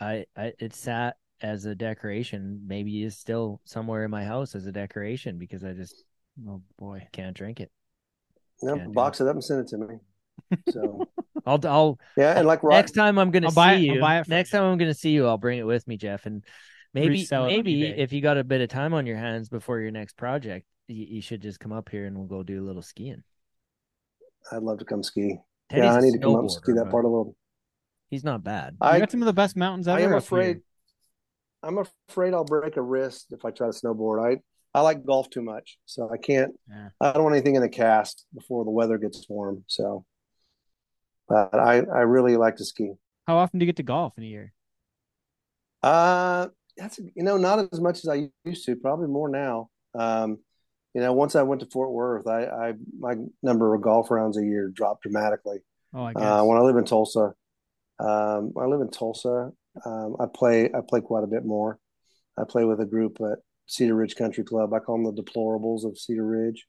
I, 0.00 0.26
I 0.36 0.52
it 0.58 0.74
sat 0.74 1.16
as 1.40 1.64
a 1.64 1.74
decoration. 1.74 2.62
Maybe 2.66 3.02
is 3.02 3.16
still 3.18 3.60
somewhere 3.64 4.04
in 4.04 4.10
my 4.10 4.24
house 4.24 4.54
as 4.54 4.66
a 4.66 4.72
decoration 4.72 5.38
because 5.38 5.64
I 5.64 5.72
just 5.72 6.04
Oh 6.46 6.62
boy. 6.78 7.06
can't 7.12 7.36
drink 7.36 7.60
it. 7.60 7.70
No, 8.62 8.76
Can't 8.76 8.88
do 8.88 8.92
box 8.94 9.20
it 9.20 9.26
up 9.26 9.34
and 9.34 9.42
send 9.44 9.60
it 9.60 9.68
to 9.68 9.78
me. 9.78 9.96
So 10.70 11.06
I'll 11.46 11.60
I'll 11.66 11.98
yeah, 12.16 12.38
and 12.38 12.46
like 12.46 12.62
Rod, 12.62 12.76
next 12.76 12.92
time 12.92 13.18
I'm 13.18 13.30
gonna 13.30 13.46
I'll 13.46 13.50
see 13.52 13.54
buy 13.56 13.74
it- 13.74 13.80
you. 13.80 13.94
I'll 13.94 14.00
buy 14.00 14.18
it 14.20 14.28
next 14.28 14.52
you. 14.52 14.58
time 14.58 14.70
I'm 14.70 14.78
gonna 14.78 14.94
see 14.94 15.10
you, 15.10 15.26
I'll 15.26 15.38
bring 15.38 15.58
it 15.58 15.66
with 15.66 15.86
me, 15.88 15.96
Jeff, 15.96 16.26
and 16.26 16.44
maybe 16.94 17.08
Resell 17.10 17.44
it 17.44 17.48
on 17.48 17.52
maybe 17.52 17.84
if 17.84 18.12
you 18.12 18.20
got 18.20 18.38
a 18.38 18.44
bit 18.44 18.60
of 18.60 18.68
time 18.68 18.94
on 18.94 19.06
your 19.06 19.16
hands 19.16 19.48
before 19.48 19.80
your 19.80 19.90
next 19.90 20.16
project, 20.16 20.66
you, 20.88 21.06
you 21.08 21.20
should 21.22 21.42
just 21.42 21.60
come 21.60 21.72
up 21.72 21.88
here 21.88 22.06
and 22.06 22.16
we'll 22.16 22.26
go 22.26 22.42
do 22.42 22.62
a 22.62 22.66
little 22.66 22.82
skiing. 22.82 23.22
I'd 24.52 24.62
love 24.62 24.78
to 24.78 24.84
come 24.84 25.02
ski. 25.02 25.38
Teddy's 25.68 25.84
yeah, 25.84 25.94
I 25.94 25.98
a 25.98 26.02
need 26.02 26.12
to 26.12 26.18
come 26.18 26.34
up 26.36 26.40
and 26.42 26.50
ski 26.52 26.72
that 26.72 26.90
part 26.90 27.04
of 27.04 27.08
the 27.08 27.10
world. 27.10 27.34
He's 28.08 28.22
not 28.22 28.44
bad. 28.44 28.76
You 28.80 28.86
I 28.88 28.98
got 29.00 29.10
some 29.10 29.20
of 29.22 29.26
the 29.26 29.32
best 29.32 29.56
mountains 29.56 29.88
ever. 29.88 29.98
I 29.98 30.02
am 30.02 30.06
up 30.06 30.12
here. 30.12 30.18
afraid. 30.18 30.60
I'm 31.62 31.78
afraid 32.08 32.32
I'll 32.34 32.44
break 32.44 32.76
a 32.76 32.82
wrist 32.82 33.26
if 33.32 33.44
I 33.44 33.50
try 33.50 33.66
to 33.66 33.72
snowboard. 33.72 34.24
I 34.24 34.40
I 34.78 34.82
like 34.82 35.04
golf 35.04 35.28
too 35.30 35.42
much, 35.42 35.78
so 35.86 36.08
I 36.12 36.16
can't. 36.18 36.52
Yeah. 36.68 36.90
I 37.00 37.12
don't 37.14 37.24
want 37.24 37.34
anything 37.34 37.56
in 37.56 37.62
a 37.62 37.68
cast 37.68 38.26
before 38.34 38.64
the 38.64 38.70
weather 38.70 38.98
gets 38.98 39.26
warm. 39.28 39.64
So, 39.66 40.04
but 41.28 41.54
I 41.54 41.80
I 41.80 42.00
really 42.00 42.36
like 42.36 42.56
to 42.56 42.64
ski. 42.64 42.92
How 43.26 43.36
often 43.38 43.58
do 43.58 43.64
you 43.64 43.68
get 43.68 43.76
to 43.76 43.82
golf 43.82 44.16
in 44.18 44.24
a 44.24 44.26
year? 44.26 44.52
Uh, 45.82 46.48
that's 46.76 46.98
you 46.98 47.22
know 47.22 47.36
not 47.36 47.68
as 47.72 47.80
much 47.80 47.98
as 47.98 48.08
I 48.08 48.28
used 48.44 48.64
to. 48.66 48.76
Probably 48.76 49.08
more 49.08 49.28
now. 49.28 49.70
Um, 49.94 50.38
you 50.94 51.00
know, 51.02 51.12
once 51.12 51.36
I 51.36 51.42
went 51.42 51.60
to 51.60 51.66
Fort 51.66 51.90
Worth, 51.90 52.26
I, 52.26 52.44
I 52.44 52.72
my 52.98 53.16
number 53.42 53.74
of 53.74 53.82
golf 53.82 54.10
rounds 54.10 54.38
a 54.38 54.44
year 54.44 54.68
dropped 54.68 55.02
dramatically. 55.02 55.58
Oh, 55.92 56.04
I 56.04 56.12
guess. 56.12 56.22
Uh, 56.22 56.42
when 56.44 56.58
I 56.58 56.62
live 56.62 56.76
in 56.76 56.84
Tulsa, 56.84 57.34
um, 57.98 58.52
I 58.58 58.64
live 58.64 58.80
in 58.80 58.90
Tulsa, 58.90 59.52
um, 59.84 60.16
I 60.18 60.26
play 60.32 60.66
I 60.66 60.80
play 60.86 61.00
quite 61.00 61.24
a 61.24 61.28
bit 61.28 61.44
more. 61.44 61.78
I 62.38 62.44
play 62.44 62.64
with 62.64 62.80
a 62.80 62.86
group 62.86 63.18
at 63.20 63.38
Cedar 63.66 63.94
Ridge 63.94 64.16
Country 64.16 64.44
Club. 64.44 64.72
I 64.72 64.78
call 64.78 65.02
them 65.02 65.14
the 65.14 65.22
Deplorables 65.22 65.84
of 65.84 65.98
Cedar 65.98 66.26
Ridge. 66.26 66.66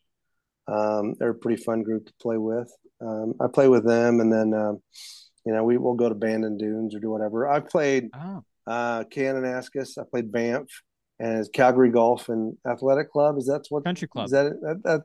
Um, 0.68 1.16
they're 1.18 1.30
a 1.30 1.36
pretty 1.36 1.62
fun 1.64 1.84
group 1.84 2.06
to 2.06 2.14
play 2.22 2.38
with. 2.38 2.72
Um, 3.02 3.34
I 3.40 3.48
play 3.48 3.68
with 3.68 3.86
them, 3.86 4.20
and 4.20 4.32
then 4.32 4.54
um, 4.54 4.82
you 5.46 5.54
know 5.54 5.64
we 5.64 5.78
will 5.78 5.96
go 5.96 6.10
to 6.10 6.16
Bandon 6.16 6.58
Dunes 6.58 6.96
or 6.96 7.00
do 7.00 7.10
whatever. 7.10 7.50
I 7.50 7.60
played 7.60 8.10
oh, 8.16 8.44
uh, 8.66 9.04
Kananaskis. 9.06 9.98
I 9.98 10.04
played 10.10 10.32
Banff 10.32 10.68
and 11.20 11.48
Calgary 11.54 11.90
Golf 11.90 12.30
and 12.30 12.58
Athletic 12.68 13.12
Club. 13.12 13.38
Is 13.38 13.46
that 13.48 13.66
what 13.70 13.84
country 13.84 14.08
club. 14.08 14.26
is 14.26 14.32
that, 14.32 14.54
that, 14.62 14.84
that 14.84 15.02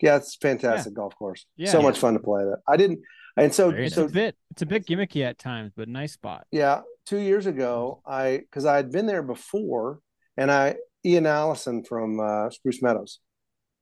yeah, 0.00 0.16
it's 0.16 0.36
fantastic 0.36 0.94
golf 0.94 1.14
course. 1.16 1.46
Yeah. 1.56 1.70
so 1.70 1.78
Yeah. 1.78 1.84
much 1.84 1.98
fun 1.98 2.14
to 2.14 2.20
play 2.20 2.44
that. 2.44 2.58
I 2.66 2.76
didn't, 2.76 3.00
and 3.36 3.54
so 3.54 3.70
Very 3.70 3.86
it's 3.86 3.94
so 3.94 4.04
a 4.04 4.08
bit. 4.08 4.36
It's 4.50 4.62
a 4.62 4.66
bit 4.66 4.86
gimmicky 4.86 5.22
at 5.24 5.38
times, 5.38 5.72
but 5.76 5.88
nice 5.88 6.12
spot. 6.12 6.46
yeah, 6.50 6.82
two 7.06 7.18
years 7.18 7.46
ago, 7.46 8.02
I 8.06 8.38
because 8.38 8.64
I 8.64 8.76
had 8.76 8.90
been 8.90 9.06
there 9.06 9.22
before, 9.22 10.00
and 10.36 10.50
I 10.50 10.76
Ian 11.04 11.26
Allison 11.26 11.84
from 11.84 12.20
uh, 12.20 12.50
Spruce 12.50 12.82
Meadows 12.82 13.20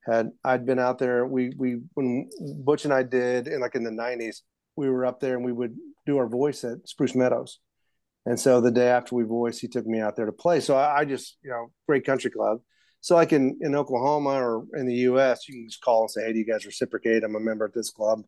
had 0.09 0.31
I'd 0.43 0.65
been 0.65 0.79
out 0.79 0.99
there. 0.99 1.25
We 1.25 1.51
we 1.57 1.81
when 1.93 2.29
Butch 2.63 2.85
and 2.85 2.93
I 2.93 3.03
did 3.03 3.47
in 3.47 3.59
like 3.61 3.75
in 3.75 3.83
the 3.83 3.91
nineties, 3.91 4.43
we 4.75 4.89
were 4.89 5.05
up 5.05 5.19
there 5.19 5.35
and 5.35 5.45
we 5.45 5.51
would 5.51 5.75
do 6.05 6.17
our 6.17 6.27
voice 6.27 6.63
at 6.63 6.87
Spruce 6.87 7.15
Meadows. 7.15 7.59
And 8.25 8.39
so 8.39 8.61
the 8.61 8.71
day 8.71 8.89
after 8.89 9.15
we 9.15 9.23
voiced, 9.23 9.61
he 9.61 9.67
took 9.67 9.85
me 9.85 9.99
out 9.99 10.15
there 10.15 10.25
to 10.25 10.31
play. 10.31 10.59
So 10.59 10.75
I, 10.75 10.99
I 10.99 11.05
just 11.05 11.37
you 11.43 11.49
know 11.49 11.71
great 11.87 12.05
country 12.05 12.31
club. 12.31 12.59
So 13.01 13.15
like 13.15 13.33
in 13.33 13.59
in 13.61 13.75
Oklahoma 13.75 14.31
or 14.31 14.65
in 14.73 14.85
the 14.87 14.95
U.S., 14.95 15.47
you 15.47 15.55
can 15.55 15.67
just 15.67 15.81
call 15.81 16.01
and 16.01 16.11
say, 16.11 16.25
"Hey, 16.25 16.33
do 16.33 16.39
you 16.39 16.45
guys 16.45 16.65
reciprocate? 16.65 17.23
I'm 17.23 17.35
a 17.35 17.39
member 17.39 17.65
at 17.65 17.73
this 17.73 17.89
club." 17.89 18.21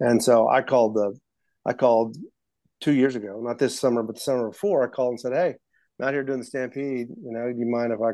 And 0.00 0.22
so 0.22 0.48
I 0.48 0.62
called 0.62 0.94
the 0.94 1.18
I 1.66 1.72
called 1.72 2.16
two 2.80 2.92
years 2.92 3.14
ago, 3.14 3.40
not 3.42 3.58
this 3.58 3.78
summer, 3.78 4.02
but 4.02 4.16
the 4.16 4.20
summer 4.20 4.48
before. 4.48 4.84
I 4.84 4.88
called 4.88 5.12
and 5.12 5.20
said, 5.20 5.32
"Hey, 5.32 5.54
I'm 5.98 6.06
out 6.06 6.14
here 6.14 6.24
doing 6.24 6.40
the 6.40 6.46
Stampede. 6.46 7.08
You 7.08 7.32
know, 7.32 7.52
do 7.52 7.58
you 7.58 7.66
mind 7.66 7.92
if 7.92 8.00
I 8.00 8.12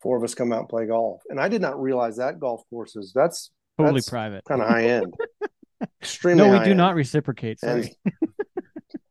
four 0.00 0.16
of 0.16 0.24
us 0.24 0.34
come 0.34 0.52
out 0.52 0.60
and 0.60 0.68
play 0.68 0.86
golf?" 0.86 1.22
And 1.28 1.40
I 1.40 1.48
did 1.48 1.60
not 1.62 1.80
realize 1.80 2.16
that 2.16 2.38
golf 2.40 2.62
courses 2.70 3.12
that's 3.14 3.50
Totally 3.78 3.98
That's 4.00 4.10
private. 4.10 4.44
kind 4.44 4.60
of 4.60 4.68
high 4.68 4.84
end, 4.86 5.14
extremely. 6.02 6.42
No, 6.44 6.50
we 6.52 6.64
do 6.64 6.70
end. 6.70 6.78
not 6.78 6.96
reciprocate. 6.96 7.60
And 7.62 7.88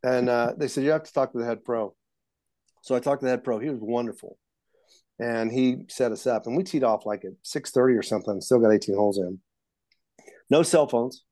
and 0.04 0.30
uh, 0.30 0.54
they 0.58 0.68
said 0.68 0.84
you 0.84 0.92
have 0.92 1.04
to 1.04 1.14
talk 1.14 1.32
to 1.32 1.38
the 1.38 1.46
head 1.46 1.64
pro. 1.64 1.96
So 2.82 2.96
I 2.96 3.00
talked 3.00 3.22
to 3.22 3.26
the 3.26 3.30
head 3.30 3.44
pro. 3.46 3.60
He 3.60 3.70
was 3.70 3.80
wonderful, 3.82 4.38
and 5.20 5.52
he 5.52 5.86
set 5.90 6.12
us 6.12 6.28
up. 6.28 6.48
And 6.48 6.58
we 6.58 6.64
teed 6.64 6.84
off 6.84 7.06
like 7.06 7.24
at 7.26 7.32
six 7.44 7.72
thirty 7.72 7.96
or 7.96 8.04
something. 8.04 8.42
Still 8.42 8.60
got 8.60 8.72
eighteen 8.72 8.96
holes 8.96 9.18
in. 9.18 9.40
No 10.50 10.64
cell 10.64 10.88
phones. 10.88 11.24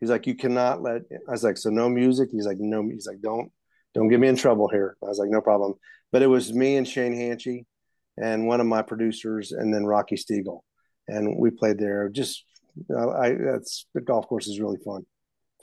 He's 0.00 0.10
like, 0.10 0.26
you 0.26 0.34
cannot 0.34 0.82
let. 0.82 1.02
I 1.28 1.30
was 1.30 1.44
like, 1.44 1.56
so 1.56 1.70
no 1.70 1.88
music. 1.88 2.28
He's 2.32 2.46
like, 2.46 2.58
no. 2.58 2.86
He's 2.88 3.06
like, 3.06 3.20
don't 3.20 3.50
don't 3.94 4.08
get 4.08 4.20
me 4.20 4.28
in 4.28 4.36
trouble 4.36 4.68
here. 4.68 4.96
I 5.02 5.06
was 5.08 5.18
like, 5.18 5.30
no 5.30 5.40
problem. 5.40 5.74
But 6.10 6.22
it 6.22 6.26
was 6.26 6.52
me 6.52 6.76
and 6.76 6.86
Shane 6.86 7.14
Hanchy, 7.14 7.64
and 8.18 8.46
one 8.46 8.60
of 8.60 8.66
my 8.66 8.82
producers, 8.82 9.52
and 9.52 9.72
then 9.72 9.84
Rocky 9.84 10.16
Stiegel, 10.16 10.60
and 11.08 11.38
we 11.38 11.50
played 11.50 11.78
there. 11.78 12.08
Just 12.08 12.44
uh, 12.90 13.10
I 13.10 13.34
that's 13.34 13.86
the 13.94 14.00
golf 14.00 14.26
course 14.28 14.46
is 14.46 14.60
really 14.60 14.78
fun. 14.84 15.04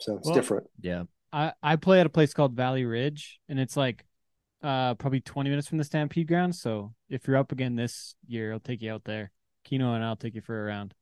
So 0.00 0.16
it's 0.16 0.26
Well, 0.26 0.34
different. 0.34 0.66
Yeah. 0.80 1.04
I 1.32 1.52
I 1.62 1.76
play 1.76 2.00
at 2.00 2.06
a 2.06 2.10
place 2.10 2.32
called 2.34 2.54
Valley 2.54 2.84
Ridge, 2.84 3.38
and 3.48 3.58
it's 3.60 3.76
like 3.76 4.04
uh 4.62 4.94
probably 4.96 5.20
20 5.20 5.48
minutes 5.50 5.68
from 5.68 5.78
the 5.78 5.84
Stampede 5.84 6.28
grounds. 6.28 6.60
So 6.60 6.92
if 7.08 7.26
you're 7.26 7.36
up 7.36 7.52
again 7.52 7.76
this 7.76 8.14
year, 8.26 8.52
I'll 8.52 8.60
take 8.60 8.82
you 8.82 8.92
out 8.92 9.04
there. 9.04 9.30
Kino 9.64 9.94
and 9.94 10.04
I'll 10.04 10.16
take 10.16 10.34
you 10.34 10.40
for 10.40 10.60
a 10.60 10.64
round. 10.66 10.94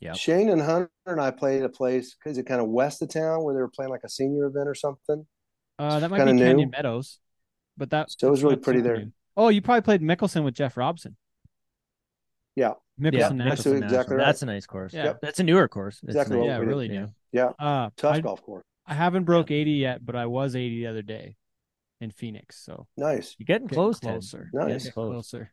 Yeah. 0.00 0.12
Shane 0.14 0.48
and 0.48 0.62
Hunter 0.62 0.90
and 1.06 1.20
I 1.20 1.30
played 1.30 1.62
a 1.62 1.68
place 1.68 2.14
because 2.14 2.38
it 2.38 2.46
kind 2.46 2.60
of 2.60 2.68
west 2.68 3.02
of 3.02 3.10
town 3.10 3.44
where 3.44 3.54
they 3.54 3.60
were 3.60 3.68
playing 3.68 3.90
like 3.90 4.04
a 4.04 4.08
senior 4.08 4.46
event 4.46 4.68
or 4.68 4.74
something. 4.74 5.26
Uh, 5.78 6.00
that 6.00 6.10
might 6.10 6.18
be 6.18 6.24
Kinda 6.24 6.32
new. 6.32 6.44
Canyon 6.44 6.70
Meadows, 6.70 7.18
but 7.76 7.90
that 7.90 8.08
So 8.08 8.28
it 8.28 8.30
was 8.30 8.42
really 8.42 8.56
pretty 8.56 8.80
there. 8.80 8.98
new. 8.98 9.12
Oh, 9.40 9.48
you 9.48 9.62
probably 9.62 9.80
played 9.82 10.02
Mickelson 10.02 10.44
with 10.44 10.54
Jeff 10.54 10.76
Robson. 10.76 11.16
Yeah. 12.56 12.74
Mickelson 13.00 13.12
Yeah, 13.18 13.28
National. 13.30 13.48
that's 13.48 13.66
exactly 13.66 14.16
right. 14.16 14.24
That's 14.26 14.42
a 14.42 14.46
nice 14.46 14.66
course. 14.66 14.92
Yeah. 14.92 15.04
Yep. 15.04 15.18
That's 15.22 15.40
a 15.40 15.44
newer 15.44 15.66
course. 15.68 15.96
It's 16.02 16.10
Exactly 16.10 16.36
nice. 16.36 16.46
Yeah, 16.46 16.58
we 16.58 16.64
did. 16.66 16.68
really 16.68 16.86
Yeah. 16.92 17.00
new. 17.00 17.08
Yeah, 17.32 17.52
Uh, 17.58 17.90
tough 17.96 18.16
I, 18.16 18.20
golf 18.20 18.42
course. 18.42 18.64
I 18.86 18.94
haven't 18.94 19.24
broke 19.24 19.50
80 19.50 19.70
yet, 19.72 20.04
but 20.04 20.14
I 20.16 20.26
was 20.26 20.54
80 20.56 20.80
the 20.80 20.88
other 20.88 21.00
day 21.02 21.36
in 22.00 22.10
Phoenix. 22.10 22.58
So 22.62 22.86
Nice. 22.96 23.34
You're 23.38 23.46
getting 23.46 23.66
getting 23.66 23.76
close, 23.82 24.00
Ted. 24.00 24.10
closer. 24.12 24.50
Nice. 24.52 24.66
Getting 24.84 24.92
Close. 24.92 25.12
closer. 25.30 25.52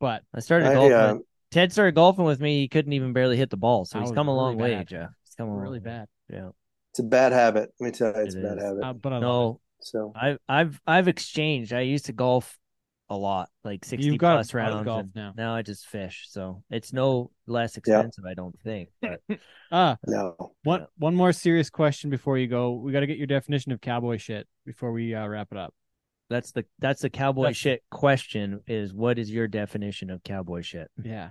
But 0.00 0.22
I 0.34 0.40
started 0.40 0.66
I, 0.68 0.74
golfing. 0.74 0.92
uh, 0.96 1.18
Ted 1.52 1.72
started 1.72 1.94
golfing 1.94 2.24
with 2.24 2.40
me. 2.40 2.62
He 2.62 2.68
couldn't 2.68 2.92
even 2.94 3.12
barely 3.12 3.36
hit 3.36 3.50
the 3.50 3.56
ball, 3.56 3.84
so 3.84 4.00
he's 4.00 4.08
was 4.10 4.14
come 4.16 4.28
a 4.28 4.32
really 4.32 4.42
long 4.44 4.56
way, 4.58 4.74
bad. 4.74 4.88
Jeff. 4.88 5.10
He's 5.24 5.34
come 5.36 5.48
a 5.48 5.52
long 5.52 5.60
really 5.62 5.78
way. 5.78 5.84
bad. 5.84 6.08
Yeah. 6.28 6.48
it's 6.90 6.98
a 6.98 7.04
bad 7.04 7.32
habit. 7.32 7.72
Let 7.78 7.86
me 7.86 7.92
tell 7.92 8.12
you, 8.16 8.22
it's 8.22 8.34
It 8.34 8.40
a 8.44 8.48
bad 8.48 8.58
is. 8.58 8.64
habit. 8.64 8.82
Uh, 8.84 8.92
but 8.94 9.12
I 9.12 9.16
love 9.18 9.22
No, 9.22 9.60
So 9.80 10.12
I've 10.16 10.38
I've 10.48 10.80
I've 10.86 11.06
exchanged. 11.08 11.72
I 11.72 11.80
used 11.82 12.06
to 12.06 12.12
golf 12.12 12.58
a 13.10 13.16
lot, 13.16 13.50
like 13.64 13.84
sixty 13.84 14.06
You've 14.08 14.18
got 14.18 14.36
plus 14.36 14.54
a 14.54 14.58
of 14.58 14.72
rounds. 14.74 14.84
golf 14.84 15.06
and 15.14 15.36
now. 15.36 15.54
I 15.54 15.62
just 15.62 15.86
fish, 15.86 16.26
so 16.30 16.62
it's 16.70 16.92
no 16.92 17.30
less 17.46 17.76
expensive. 17.76 18.24
I 18.28 18.34
don't 18.34 18.58
think. 18.60 18.88
But 19.02 19.20
it. 19.28 19.40
Uh, 19.72 19.96
no, 20.06 20.52
one 20.62 20.80
Yeah. 20.80 20.86
one 20.98 21.14
more 21.16 21.32
serious 21.32 21.68
question 21.68 22.08
before 22.08 22.38
you 22.38 22.46
go. 22.46 22.72
We 22.74 22.92
got 22.92 23.00
to 23.00 23.06
get 23.08 23.18
your 23.18 23.26
definition 23.26 23.72
of 23.72 23.80
cowboy 23.80 24.18
shit 24.18 24.46
before 24.64 24.92
we 24.92 25.14
uh, 25.14 25.26
wrap 25.26 25.48
it 25.50 25.58
up. 25.58 25.74
that's 26.30 26.52
the 26.52 26.64
that's 26.78 27.02
the 27.02 27.10
cowboy 27.10 27.42
That's- 27.44 27.56
shit 27.56 27.82
question. 27.90 28.60
Is 28.68 28.94
what 28.94 29.18
is 29.18 29.30
your 29.30 29.48
definition 29.48 30.10
of 30.10 30.22
cowboy 30.22 30.62
shit? 30.62 30.88
Yeah. 31.02 31.30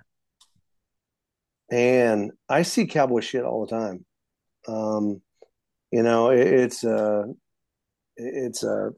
and 1.71 2.31
I 2.49 2.63
see 2.63 2.85
cowboy 2.85 3.21
shit 3.21 3.43
all 3.45 3.65
the 3.65 3.71
time. 3.71 4.05
Um, 4.67 5.21
you 5.91 6.03
know, 6.03 6.29
it, 6.29 6.45
it's 6.47 6.83
uh, 6.83 7.23
it's 8.17 8.63
uh, 8.63 8.89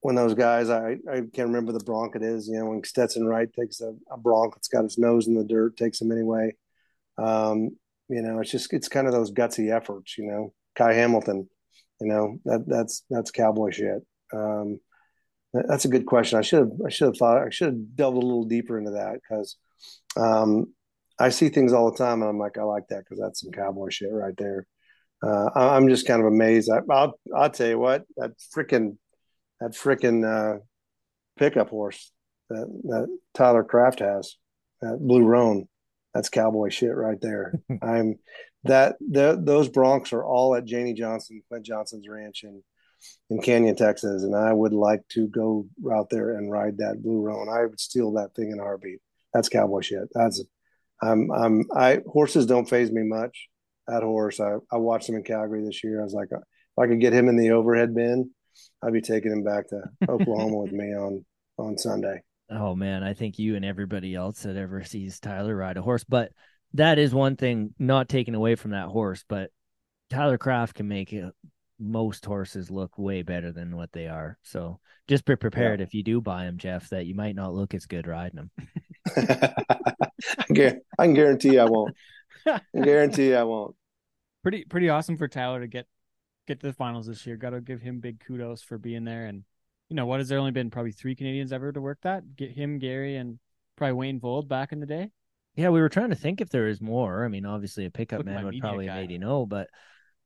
when 0.00 0.14
those 0.14 0.34
guys, 0.34 0.70
I 0.70 0.92
I 1.10 1.16
can't 1.32 1.48
remember 1.48 1.72
the 1.72 1.84
bronc 1.84 2.16
it 2.16 2.22
is. 2.22 2.48
You 2.48 2.58
know, 2.58 2.66
when 2.66 2.84
Stetson 2.84 3.26
Wright 3.26 3.52
takes 3.52 3.80
a, 3.80 3.92
a 4.10 4.16
bronc 4.18 4.54
that's 4.54 4.68
got 4.68 4.84
its 4.84 4.98
nose 4.98 5.26
in 5.28 5.34
the 5.34 5.44
dirt, 5.44 5.76
takes 5.76 6.00
him 6.00 6.12
anyway. 6.12 6.54
Um, 7.18 7.70
you 8.08 8.22
know, 8.22 8.40
it's 8.40 8.50
just 8.50 8.72
it's 8.72 8.88
kind 8.88 9.06
of 9.06 9.12
those 9.12 9.32
gutsy 9.32 9.74
efforts. 9.74 10.16
You 10.18 10.26
know, 10.26 10.52
Ky 10.76 10.94
Hamilton. 10.94 11.48
You 12.00 12.06
know 12.08 12.38
that 12.46 12.64
that's 12.66 13.04
that's 13.10 13.30
cowboy 13.30 13.70
shit. 13.70 14.02
Um, 14.32 14.80
that- 15.52 15.66
that's 15.68 15.84
a 15.84 15.88
good 15.88 16.06
question. 16.06 16.38
I 16.38 16.42
should 16.42 16.60
have 16.60 16.72
I 16.86 16.90
should 16.90 17.06
have 17.08 17.16
thought 17.18 17.46
I 17.46 17.50
should 17.50 17.68
have 17.68 17.96
delved 17.96 18.16
a 18.16 18.20
little 18.20 18.44
deeper 18.44 18.78
into 18.78 18.92
that 18.92 19.14
because 19.14 19.56
um, 20.16 20.72
I 21.18 21.28
see 21.30 21.48
things 21.50 21.72
all 21.72 21.90
the 21.90 21.98
time 21.98 22.22
and 22.22 22.30
I'm 22.30 22.38
like 22.38 22.58
I 22.58 22.62
like 22.62 22.88
that 22.88 23.00
because 23.04 23.18
that's 23.20 23.40
some 23.42 23.52
cowboy 23.52 23.90
shit 23.90 24.12
right 24.12 24.36
there. 24.36 24.66
Uh, 25.22 25.50
I- 25.54 25.76
I'm 25.76 25.88
just 25.88 26.06
kind 26.06 26.20
of 26.22 26.26
amazed. 26.28 26.70
I, 26.70 26.80
I'll 26.90 27.14
I'll 27.36 27.50
tell 27.50 27.68
you 27.68 27.78
what 27.78 28.04
that 28.16 28.32
freaking 28.56 28.96
that 29.60 29.72
freaking 29.72 30.24
uh, 30.24 30.60
pickup 31.36 31.70
horse 31.70 32.12
that 32.50 32.66
that 32.84 33.18
Tyler 33.34 33.64
Kraft 33.64 34.00
has 34.00 34.36
that 34.82 34.98
Blue 34.98 35.24
Roan. 35.24 35.68
That's 36.14 36.28
cowboy 36.28 36.70
shit 36.70 36.94
right 36.94 37.20
there. 37.20 37.54
I'm 37.82 38.18
that 38.64 38.96
the, 39.00 39.40
those 39.42 39.68
broncs 39.68 40.12
are 40.12 40.24
all 40.24 40.54
at 40.54 40.64
Janie 40.64 40.92
Johnson, 40.92 41.42
Clint 41.48 41.64
Johnson's 41.64 42.08
ranch 42.08 42.44
in 42.44 42.62
in 43.30 43.40
Canyon, 43.40 43.76
Texas, 43.76 44.24
and 44.24 44.36
I 44.36 44.52
would 44.52 44.74
like 44.74 45.00
to 45.12 45.26
go 45.28 45.66
out 45.90 46.10
there 46.10 46.36
and 46.36 46.50
ride 46.50 46.78
that 46.78 47.02
Blue 47.02 47.20
Roan. 47.20 47.48
I 47.48 47.64
would 47.64 47.80
steal 47.80 48.12
that 48.12 48.34
thing 48.34 48.50
in 48.50 48.60
a 48.60 48.62
heartbeat. 48.62 48.98
That's 49.32 49.48
cowboy 49.48 49.80
shit. 49.80 50.08
That's 50.12 50.42
I'm 51.02 51.30
I'm 51.30 51.64
I 51.74 52.00
horses 52.06 52.46
don't 52.46 52.68
phase 52.68 52.90
me 52.90 53.02
much. 53.04 53.48
That 53.86 54.02
horse, 54.02 54.40
I 54.40 54.56
I 54.70 54.76
watched 54.76 55.08
him 55.08 55.16
in 55.16 55.22
Calgary 55.22 55.64
this 55.64 55.82
year. 55.82 56.00
I 56.00 56.04
was 56.04 56.12
like, 56.12 56.28
if 56.32 56.40
I 56.78 56.86
could 56.86 57.00
get 57.00 57.14
him 57.14 57.28
in 57.28 57.36
the 57.36 57.52
overhead 57.52 57.94
bin 57.94 58.30
I'll 58.82 58.92
be 58.92 59.00
taking 59.00 59.32
him 59.32 59.44
back 59.44 59.68
to 59.68 59.82
Oklahoma 60.08 60.58
with 60.58 60.72
me 60.72 60.94
on 60.94 61.24
on 61.58 61.78
Sunday. 61.78 62.22
Oh 62.50 62.74
man, 62.74 63.02
I 63.02 63.14
think 63.14 63.38
you 63.38 63.56
and 63.56 63.64
everybody 63.64 64.14
else 64.14 64.42
that 64.42 64.56
ever 64.56 64.82
sees 64.84 65.20
Tyler 65.20 65.54
ride 65.54 65.76
a 65.76 65.82
horse, 65.82 66.04
but 66.04 66.32
that 66.74 66.98
is 66.98 67.14
one 67.14 67.36
thing 67.36 67.74
not 67.78 68.08
taken 68.08 68.34
away 68.34 68.54
from 68.54 68.72
that 68.72 68.88
horse, 68.88 69.24
but 69.28 69.50
Tyler 70.08 70.38
Craft 70.38 70.74
can 70.74 70.88
make 70.88 71.12
it, 71.12 71.32
most 71.78 72.24
horses 72.24 72.70
look 72.70 72.98
way 72.98 73.22
better 73.22 73.52
than 73.52 73.76
what 73.76 73.92
they 73.92 74.06
are. 74.06 74.38
So 74.42 74.80
just 75.08 75.24
be 75.24 75.34
prepared 75.36 75.80
if 75.80 75.94
you 75.94 76.02
do 76.02 76.20
buy 76.20 76.44
him, 76.44 76.58
Jeff, 76.58 76.90
that 76.90 77.06
you 77.06 77.14
might 77.14 77.34
not 77.34 77.54
look 77.54 77.74
as 77.74 77.86
good 77.86 78.06
riding 78.06 78.38
him. 78.38 78.50
I 79.16 81.06
can 81.06 81.14
guarantee 81.14 81.58
I 81.58 81.64
won't. 81.64 81.96
I 82.46 82.60
can 82.72 82.82
guarantee 82.82 83.34
I 83.34 83.44
won't. 83.44 83.74
Pretty 84.42 84.64
pretty 84.64 84.88
awesome 84.88 85.16
for 85.16 85.28
Tyler 85.28 85.60
to 85.60 85.66
get 85.66 85.86
get 86.50 86.60
to 86.60 86.66
the 86.66 86.72
finals 86.72 87.06
this 87.06 87.26
year. 87.26 87.36
Got 87.36 87.50
to 87.50 87.60
give 87.60 87.80
him 87.80 88.00
big 88.00 88.20
kudos 88.20 88.60
for 88.60 88.76
being 88.76 89.04
there. 89.04 89.26
And 89.26 89.44
you 89.88 89.96
know 89.96 90.06
what? 90.06 90.18
Has 90.18 90.28
there 90.28 90.38
only 90.38 90.50
been 90.50 90.70
probably 90.70 90.92
three 90.92 91.14
Canadians 91.14 91.52
ever 91.52 91.70
to 91.72 91.80
work 91.80 91.98
that? 92.02 92.36
Get 92.36 92.50
him, 92.50 92.78
Gary, 92.78 93.16
and 93.16 93.38
probably 93.76 93.94
Wayne 93.94 94.20
Vold 94.20 94.48
back 94.48 94.72
in 94.72 94.80
the 94.80 94.86
day. 94.86 95.10
Yeah, 95.54 95.68
we 95.68 95.80
were 95.80 95.88
trying 95.88 96.10
to 96.10 96.16
think 96.16 96.40
if 96.40 96.50
there 96.50 96.68
is 96.68 96.80
more. 96.80 97.24
I 97.24 97.28
mean, 97.28 97.46
obviously 97.46 97.84
a 97.84 97.90
pickup 97.90 98.18
Look 98.18 98.26
man 98.26 98.44
would 98.44 98.60
probably 98.60 98.86
guy. 98.86 98.96
maybe 98.96 99.18
know, 99.18 99.46
but 99.46 99.68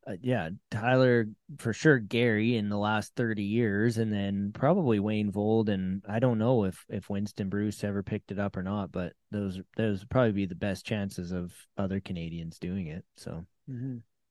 uh, 0.06 0.12
yeah, 0.22 0.50
Tyler 0.70 1.26
for 1.58 1.72
sure. 1.72 1.98
Gary 1.98 2.56
in 2.56 2.68
the 2.68 2.76
last 2.76 3.14
thirty 3.16 3.44
years, 3.44 3.98
and 3.98 4.12
then 4.12 4.50
probably 4.52 5.00
Wayne 5.00 5.30
Vold, 5.30 5.68
and 5.68 6.02
I 6.08 6.18
don't 6.18 6.38
know 6.38 6.64
if 6.64 6.84
if 6.88 7.08
Winston 7.08 7.48
Bruce 7.48 7.82
ever 7.84 8.02
picked 8.02 8.32
it 8.32 8.38
up 8.38 8.56
or 8.56 8.62
not, 8.62 8.92
but 8.92 9.14
those 9.30 9.60
those 9.76 10.00
would 10.00 10.10
probably 10.10 10.32
be 10.32 10.46
the 10.46 10.54
best 10.54 10.84
chances 10.84 11.32
of 11.32 11.52
other 11.78 12.00
Canadians 12.00 12.58
doing 12.58 12.88
it. 12.88 13.04
So 13.16 13.46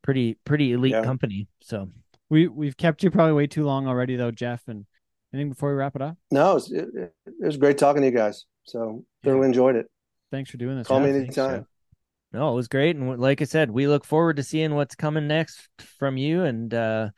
pretty 0.04 0.38
pretty 0.46 0.74
elite 0.74 0.92
Yeah. 0.92 1.04
company. 1.04 1.48
So 1.62 1.90
We 2.30 2.48
we've 2.48 2.78
kept 2.78 3.04
you 3.04 3.10
probably 3.10 3.34
way 3.34 3.48
too 3.48 3.64
long 3.64 3.88
already 3.88 4.16
though, 4.16 4.32
Jeff. 4.32 4.62
And 4.68 4.86
anything 5.34 5.50
before 5.50 5.70
we 5.70 5.76
wrap 5.76 5.96
it 5.96 6.02
up? 6.02 6.18
No, 6.30 6.52
it 6.52 6.54
was, 6.54 6.72
it, 6.72 6.88
it 7.26 7.46
was 7.46 7.58
great 7.58 7.78
talking 7.78 8.02
to 8.02 8.08
you 8.08 8.14
guys. 8.14 8.46
So 8.66 9.04
thoroughly 9.24 9.48
enjoyed 9.48 9.76
it. 9.76 9.88
Thanks 10.32 10.52
for 10.52 10.58
doing 10.58 10.78
this. 10.78 10.88
Call 10.88 11.00
Jeff. 11.00 11.10
me 11.14 11.20
anytime. 11.22 11.60
Jeff. 11.60 11.68
no, 12.32 12.52
it 12.52 12.56
was 12.56 12.68
great, 12.68 12.96
and 12.96 13.20
like 13.20 13.42
I 13.42 13.46
said, 13.46 13.70
we 13.72 13.88
look 13.88 14.06
forward 14.06 14.38
to 14.38 14.44
seeing 14.44 14.74
what's 14.76 14.96
coming 14.96 15.28
next 15.28 15.68
from 15.98 16.18
you, 16.18 16.44
and 16.44 16.74
uh 16.74 17.10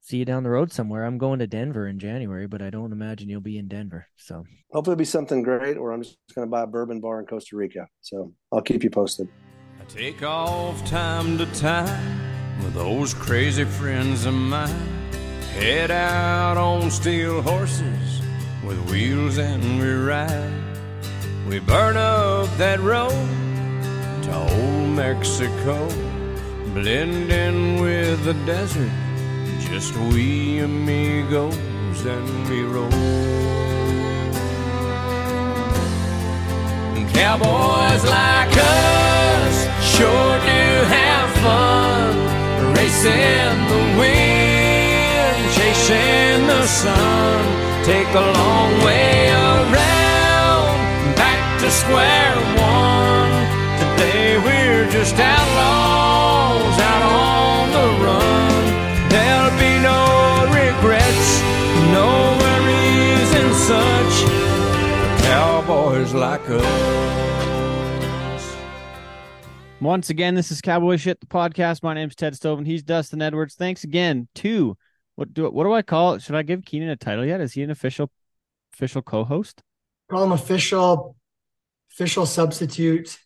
see 0.00 0.18
you 0.18 0.24
down 0.24 0.44
the 0.44 0.50
road 0.50 0.72
somewhere. 0.72 1.04
I'm 1.04 1.18
going 1.18 1.40
to 1.40 1.48
Denver 1.48 1.88
in 1.88 1.98
January, 1.98 2.46
but 2.46 2.62
I 2.62 2.70
don't 2.70 2.92
imagine 2.92 3.28
you'll 3.28 3.40
be 3.40 3.58
in 3.58 3.66
Denver. 3.66 4.06
So 4.16 4.44
Hopefully 4.72 4.92
it'll 4.92 4.98
be 4.98 5.04
something 5.04 5.42
great, 5.42 5.76
or 5.76 5.92
I'm 5.92 6.02
just 6.02 6.16
going 6.34 6.46
to 6.46 6.50
buy 6.50 6.62
a 6.62 6.66
bourbon 6.66 7.00
bar 7.00 7.18
in 7.18 7.26
Costa 7.26 7.56
Rica. 7.56 7.88
So 8.02 8.32
I'll 8.52 8.62
keep 8.62 8.84
you 8.84 8.90
posted. 8.90 9.28
Take 9.88 10.24
off 10.24 10.84
time 10.84 11.38
to 11.38 11.46
time 11.54 12.20
with 12.62 12.74
those 12.74 13.14
crazy 13.14 13.64
friends 13.64 14.26
of 14.26 14.34
mine. 14.34 14.68
Head 15.54 15.90
out 15.90 16.56
on 16.56 16.90
steel 16.90 17.40
horses 17.40 18.20
with 18.64 18.78
wheels 18.90 19.38
and 19.38 19.62
we 19.80 19.90
ride. 19.92 20.52
We 21.48 21.60
burn 21.60 21.96
up 21.96 22.48
that 22.58 22.80
road 22.80 23.10
to 24.24 24.34
old 24.34 24.90
Mexico, 24.90 25.88
blend 26.74 27.30
in 27.30 27.80
with 27.80 28.24
the 28.24 28.34
desert. 28.44 28.90
Just 29.60 29.96
we 29.96 30.58
amigos 30.58 31.56
and 32.04 32.48
we 32.50 32.62
roll. 32.64 32.90
Cowboys 37.14 38.04
like 38.04 38.56
us 38.58 39.05
sure 39.96 40.38
do 40.44 40.64
have 40.92 41.30
fun 41.44 42.12
racing 42.76 43.56
the 43.72 43.82
wind, 44.00 45.42
chasing 45.56 46.40
the 46.52 46.64
sun. 46.66 47.40
Take 47.90 48.10
a 48.24 48.26
long 48.40 48.72
way 48.84 49.30
around, 49.30 50.76
back 51.22 51.40
to 51.60 51.68
square 51.70 52.36
one. 52.76 53.36
Today 53.80 54.36
we're 54.46 54.86
just 54.90 55.14
outlaws 55.32 56.76
out 56.92 57.04
on 57.24 57.64
the 57.78 57.88
run. 58.04 58.62
There'll 59.12 59.56
be 59.66 59.74
no 59.90 60.02
regrets, 60.60 61.28
no 61.98 62.08
worries 62.42 63.30
and 63.40 63.52
such. 63.70 64.14
Cowboys 65.24 66.12
like 66.12 66.50
us. 66.50 67.05
Once 69.80 70.08
again, 70.08 70.34
this 70.34 70.50
is 70.50 70.62
Cowboy 70.62 70.96
Shit, 70.96 71.20
the 71.20 71.26
podcast. 71.26 71.82
My 71.82 71.92
name's 71.92 72.14
Ted 72.14 72.32
Stovin. 72.32 72.66
He's 72.66 72.82
Dustin 72.82 73.20
Edwards. 73.20 73.54
Thanks 73.56 73.84
again 73.84 74.26
to 74.36 74.76
what 75.16 75.34
do 75.34 75.50
what 75.50 75.64
do 75.64 75.72
I 75.72 75.82
call 75.82 76.14
it? 76.14 76.22
Should 76.22 76.34
I 76.34 76.42
give 76.42 76.62
Kynan 76.62 76.90
a 76.90 76.96
title 76.96 77.26
yet? 77.26 77.40
Is 77.42 77.52
he 77.52 77.62
an 77.62 77.70
official 77.70 78.10
official 78.72 79.02
co-host? 79.02 79.62
Call 80.10 80.24
him 80.24 80.32
official, 80.32 81.16
official 81.92 82.24
substitute, 82.24 83.18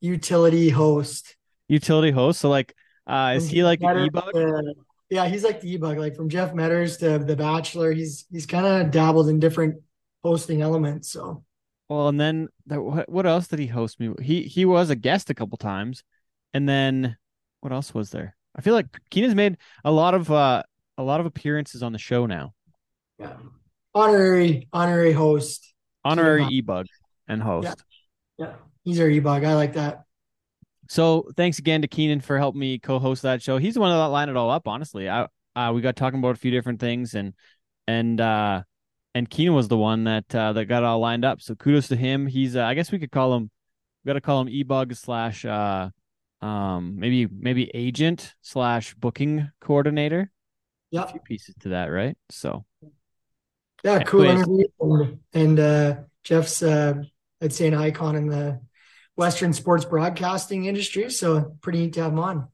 utility 0.00 0.68
host. 0.68 1.36
Utility 1.68 2.12
host. 2.12 2.40
So 2.40 2.48
like 2.48 2.74
uh 3.08 3.34
is 3.36 3.46
From 3.46 3.54
he 3.56 3.64
like 3.64 3.82
an 3.82 3.98
e-bug? 4.06 4.32
to- 4.32 4.74
yeah, 5.10 5.26
he's 5.26 5.42
like 5.42 5.60
the 5.60 5.72
e-bug. 5.72 5.98
Like 5.98 6.14
from 6.14 6.28
Jeff 6.28 6.52
Medders 6.52 7.00
to 7.00 7.18
The 7.24 7.34
Bachelor, 7.34 7.90
he's 7.90 8.24
he's 8.30 8.46
kind 8.46 8.66
of 8.66 8.92
dabbled 8.92 9.28
in 9.28 9.40
different 9.40 9.82
hosting 10.22 10.62
elements. 10.62 11.10
So 11.10 11.42
Well, 11.90 12.06
and 12.06 12.20
then 12.20 12.48
that, 12.66 12.80
what 12.80 13.08
what 13.08 13.26
else 13.26 13.48
did 13.48 13.58
he 13.58 13.66
host 13.66 13.98
me? 13.98 14.14
He 14.22 14.42
he 14.42 14.64
was 14.64 14.90
a 14.90 14.96
guest 14.96 15.28
a 15.28 15.34
couple 15.34 15.58
times, 15.58 16.04
and 16.54 16.68
then 16.68 17.16
what 17.62 17.72
else 17.72 17.92
was 17.92 18.10
there? 18.10 18.36
I 18.54 18.60
feel 18.60 18.74
like 18.74 18.86
Kynan's 19.10 19.34
made 19.34 19.56
a 19.84 19.90
lot 19.90 20.14
of 20.14 20.30
uh 20.30 20.62
a 20.96 21.02
lot 21.02 21.18
of 21.18 21.26
appearances 21.26 21.82
on 21.82 21.90
the 21.92 21.98
show 21.98 22.26
now. 22.26 22.54
yeah, 23.18 23.32
honorary 23.92 24.68
honorary 24.72 25.12
host. 25.12 25.74
Honorary 26.04 26.46
e-bug 26.46 26.86
and 27.26 27.42
host. 27.42 27.82
Yeah, 28.38 28.54
he's 28.84 29.00
our 29.00 29.08
e-bug. 29.08 29.42
I 29.42 29.54
like 29.56 29.72
that. 29.72 30.04
So 30.88 31.28
thanks 31.36 31.58
again 31.58 31.82
to 31.82 31.88
Kynan 31.88 32.22
for 32.22 32.38
helping 32.38 32.60
me 32.60 32.78
co-host 32.78 33.22
that 33.22 33.42
show. 33.42 33.58
He's 33.58 33.74
the 33.74 33.80
one 33.80 33.90
that 33.90 34.04
lined 34.06 34.30
it 34.30 34.36
all 34.36 34.50
up. 34.50 34.68
Honestly, 34.68 35.08
I 35.08 35.26
uh, 35.56 35.72
we 35.74 35.80
got 35.80 35.96
talking 35.96 36.20
about 36.20 36.36
a 36.36 36.38
few 36.38 36.52
different 36.52 36.78
things, 36.78 37.14
and 37.14 37.34
and 37.88 38.20
uh 38.20 38.62
and 39.14 39.28
Kynan 39.28 39.54
was 39.54 39.68
the 39.68 39.76
one 39.76 40.04
that 40.04 40.32
uh, 40.34 40.52
that 40.52 40.66
got 40.66 40.84
all 40.84 41.00
lined 41.00 41.24
up. 41.24 41.40
So 41.40 41.54
kudos 41.54 41.88
to 41.88 41.96
him. 41.96 42.26
He's 42.26 42.56
uh, 42.56 42.64
I 42.64 42.74
guess 42.74 42.92
we 42.92 42.98
could 42.98 43.10
call 43.10 43.34
him. 43.34 43.50
We 44.04 44.08
got 44.08 44.14
to 44.14 44.20
call 44.20 44.40
him 44.40 44.48
e-bug 44.48 44.94
slash 44.94 45.44
uh 45.44 45.90
um 46.40 46.98
maybe 46.98 47.26
maybe 47.26 47.70
agent 47.74 48.34
slash 48.40 48.94
booking 48.94 49.50
coordinator. 49.60 50.30
Yeah, 50.90 51.02
A 51.02 51.08
few 51.08 51.20
pieces 51.20 51.54
to 51.60 51.70
that, 51.70 51.86
right? 51.86 52.16
So 52.30 52.64
yeah, 53.84 54.02
cool 54.04 54.24
Anyways. 54.24 54.68
And, 54.80 55.18
and 55.32 55.60
uh, 55.60 55.96
Jeff's, 56.24 56.62
uh, 56.62 56.94
I'd 57.40 57.52
say, 57.52 57.68
an 57.68 57.74
icon 57.74 58.16
in 58.16 58.26
the 58.26 58.60
Western 59.16 59.52
sports 59.52 59.84
broadcasting 59.84 60.64
industry. 60.66 61.10
So 61.10 61.56
pretty 61.62 61.80
neat 61.80 61.92
to 61.94 62.02
have 62.02 62.12
him 62.12 62.18
on. 62.18 62.48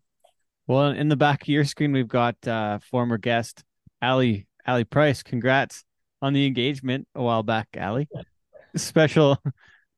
well, 0.67 0.89
in 0.89 1.09
the 1.09 1.17
back 1.17 1.43
of 1.43 1.49
your 1.49 1.65
screen, 1.65 1.93
we've 1.93 2.09
got 2.09 2.37
uh 2.47 2.79
former 2.81 3.19
guest 3.19 3.63
Ali 4.03 4.47
Ali 4.67 4.85
Price. 4.85 5.23
Congrats 5.23 5.85
on 6.27 6.33
the 6.33 6.47
engagement 6.47 7.07
a 7.15 7.23
while 7.23 7.43
back, 7.43 7.69
Ali. 7.81 8.09
Special. 8.77 9.39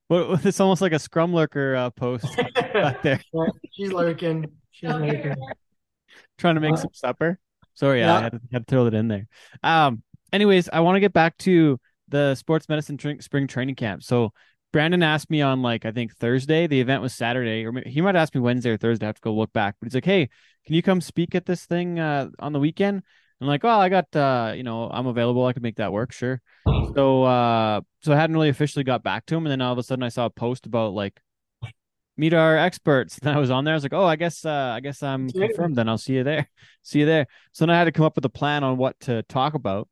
What 0.08 0.42
it's 0.46 0.58
almost 0.58 0.80
like 0.80 0.92
a 0.92 0.98
scrum 0.98 1.34
lurker 1.34 1.76
uh, 1.76 1.90
post 1.90 2.24
back 2.72 3.02
there, 3.02 3.20
she's 3.72 3.92
lurking. 3.92 4.46
She's 4.70 4.88
lurking. 4.88 5.34
trying 6.38 6.54
to 6.54 6.62
make 6.62 6.72
Uh, 6.72 6.76
some 6.76 6.94
supper. 6.94 7.38
Sorry, 7.74 8.02
I 8.02 8.22
had 8.22 8.32
to, 8.32 8.40
had 8.50 8.66
to 8.66 8.70
throw 8.70 8.84
that 8.84 8.94
in 8.94 9.08
there. 9.08 9.26
Um. 9.62 10.02
Anyways, 10.32 10.70
I 10.72 10.80
want 10.80 10.96
to 10.96 11.00
get 11.00 11.12
back 11.12 11.36
to 11.38 11.78
the 12.08 12.34
sports 12.36 12.70
medicine 12.70 12.96
tra- 12.96 13.20
spring 13.20 13.46
training 13.48 13.74
camp. 13.74 14.02
So 14.02 14.32
Brandon 14.72 15.02
asked 15.02 15.28
me 15.28 15.42
on 15.42 15.60
like 15.60 15.84
I 15.84 15.92
think 15.92 16.14
Thursday. 16.16 16.66
The 16.66 16.80
event 16.80 17.02
was 17.02 17.12
Saturday, 17.12 17.66
or 17.66 17.72
maybe- 17.72 17.90
he 17.90 18.00
might 18.00 18.16
ask 18.16 18.34
me 18.34 18.40
Wednesday 18.40 18.70
or 18.70 18.78
Thursday. 18.78 19.04
I 19.04 19.08
have 19.08 19.16
to 19.16 19.20
go 19.20 19.34
look 19.34 19.52
back. 19.52 19.74
But 19.78 19.88
he's 19.88 19.94
like, 19.94 20.06
"Hey, 20.06 20.30
can 20.64 20.74
you 20.74 20.80
come 20.82 21.02
speak 21.02 21.34
at 21.34 21.44
this 21.44 21.66
thing 21.66 21.98
uh, 21.98 22.30
on 22.38 22.54
the 22.54 22.60
weekend?" 22.60 23.02
I'm 23.40 23.46
like, 23.46 23.62
well, 23.62 23.80
I 23.80 23.88
got 23.88 24.14
uh, 24.16 24.52
you 24.56 24.62
know, 24.62 24.90
I'm 24.90 25.06
available. 25.06 25.46
I 25.46 25.52
could 25.52 25.62
make 25.62 25.76
that 25.76 25.92
work, 25.92 26.12
sure." 26.12 26.40
So 26.94 27.24
uh, 27.24 27.80
so 28.00 28.12
I 28.12 28.16
hadn't 28.16 28.34
really 28.34 28.48
officially 28.48 28.84
got 28.84 29.02
back 29.02 29.26
to 29.26 29.36
him, 29.36 29.46
and 29.46 29.52
then 29.52 29.60
all 29.60 29.72
of 29.72 29.78
a 29.78 29.82
sudden 29.82 30.02
I 30.02 30.08
saw 30.08 30.26
a 30.26 30.30
post 30.30 30.66
about 30.66 30.92
like 30.92 31.20
meet 32.16 32.34
our 32.34 32.56
experts. 32.56 33.18
And 33.22 33.30
I 33.30 33.38
was 33.38 33.50
on 33.50 33.64
there. 33.64 33.74
I 33.74 33.76
was 33.76 33.84
like, 33.84 33.92
"Oh, 33.92 34.06
I 34.06 34.16
guess 34.16 34.44
uh, 34.44 34.72
I 34.76 34.80
guess 34.80 35.02
I'm 35.02 35.30
confirmed. 35.30 35.76
Then 35.76 35.88
I'll 35.88 35.98
see 35.98 36.14
you 36.14 36.24
there. 36.24 36.48
See 36.82 37.00
you 37.00 37.06
there." 37.06 37.26
So 37.52 37.64
then 37.64 37.74
I 37.74 37.78
had 37.78 37.84
to 37.84 37.92
come 37.92 38.04
up 38.04 38.16
with 38.16 38.24
a 38.24 38.30
plan 38.30 38.64
on 38.64 38.76
what 38.76 38.98
to 39.00 39.22
talk 39.24 39.54
about 39.54 39.88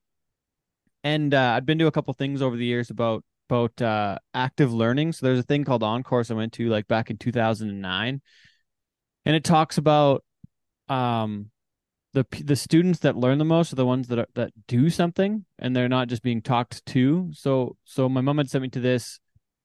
and 1.06 1.34
uh, 1.34 1.52
I'd 1.56 1.64
been 1.64 1.78
to 1.78 1.86
a 1.86 1.92
couple 1.92 2.12
things 2.14 2.42
over 2.42 2.56
the 2.56 2.64
years 2.64 2.90
about 2.90 3.22
about 3.48 3.80
uh, 3.80 4.18
active 4.34 4.74
learning. 4.74 5.12
So 5.12 5.24
there's 5.24 5.38
a 5.38 5.44
thing 5.44 5.62
called 5.62 5.84
On 5.84 6.02
Course 6.02 6.32
I 6.32 6.34
went 6.34 6.54
to 6.54 6.68
like 6.68 6.88
back 6.88 7.10
in 7.10 7.16
2009, 7.16 8.20
and 9.24 9.36
it 9.36 9.44
talks 9.44 9.78
about 9.78 10.24
um 10.88 11.50
the 12.16 12.42
the 12.44 12.56
students 12.56 13.00
that 13.00 13.14
learn 13.14 13.36
the 13.36 13.44
most 13.44 13.74
are 13.74 13.76
the 13.76 13.84
ones 13.84 14.08
that 14.08 14.18
are, 14.18 14.26
that 14.34 14.50
do 14.66 14.88
something 14.88 15.44
and 15.58 15.76
they're 15.76 15.86
not 15.86 16.08
just 16.08 16.22
being 16.22 16.40
talked 16.40 16.84
to. 16.86 17.28
So 17.34 17.76
so 17.84 18.08
my 18.08 18.22
mom 18.22 18.38
had 18.38 18.48
sent 18.48 18.62
me 18.62 18.70
to 18.70 18.80
this, 18.80 19.20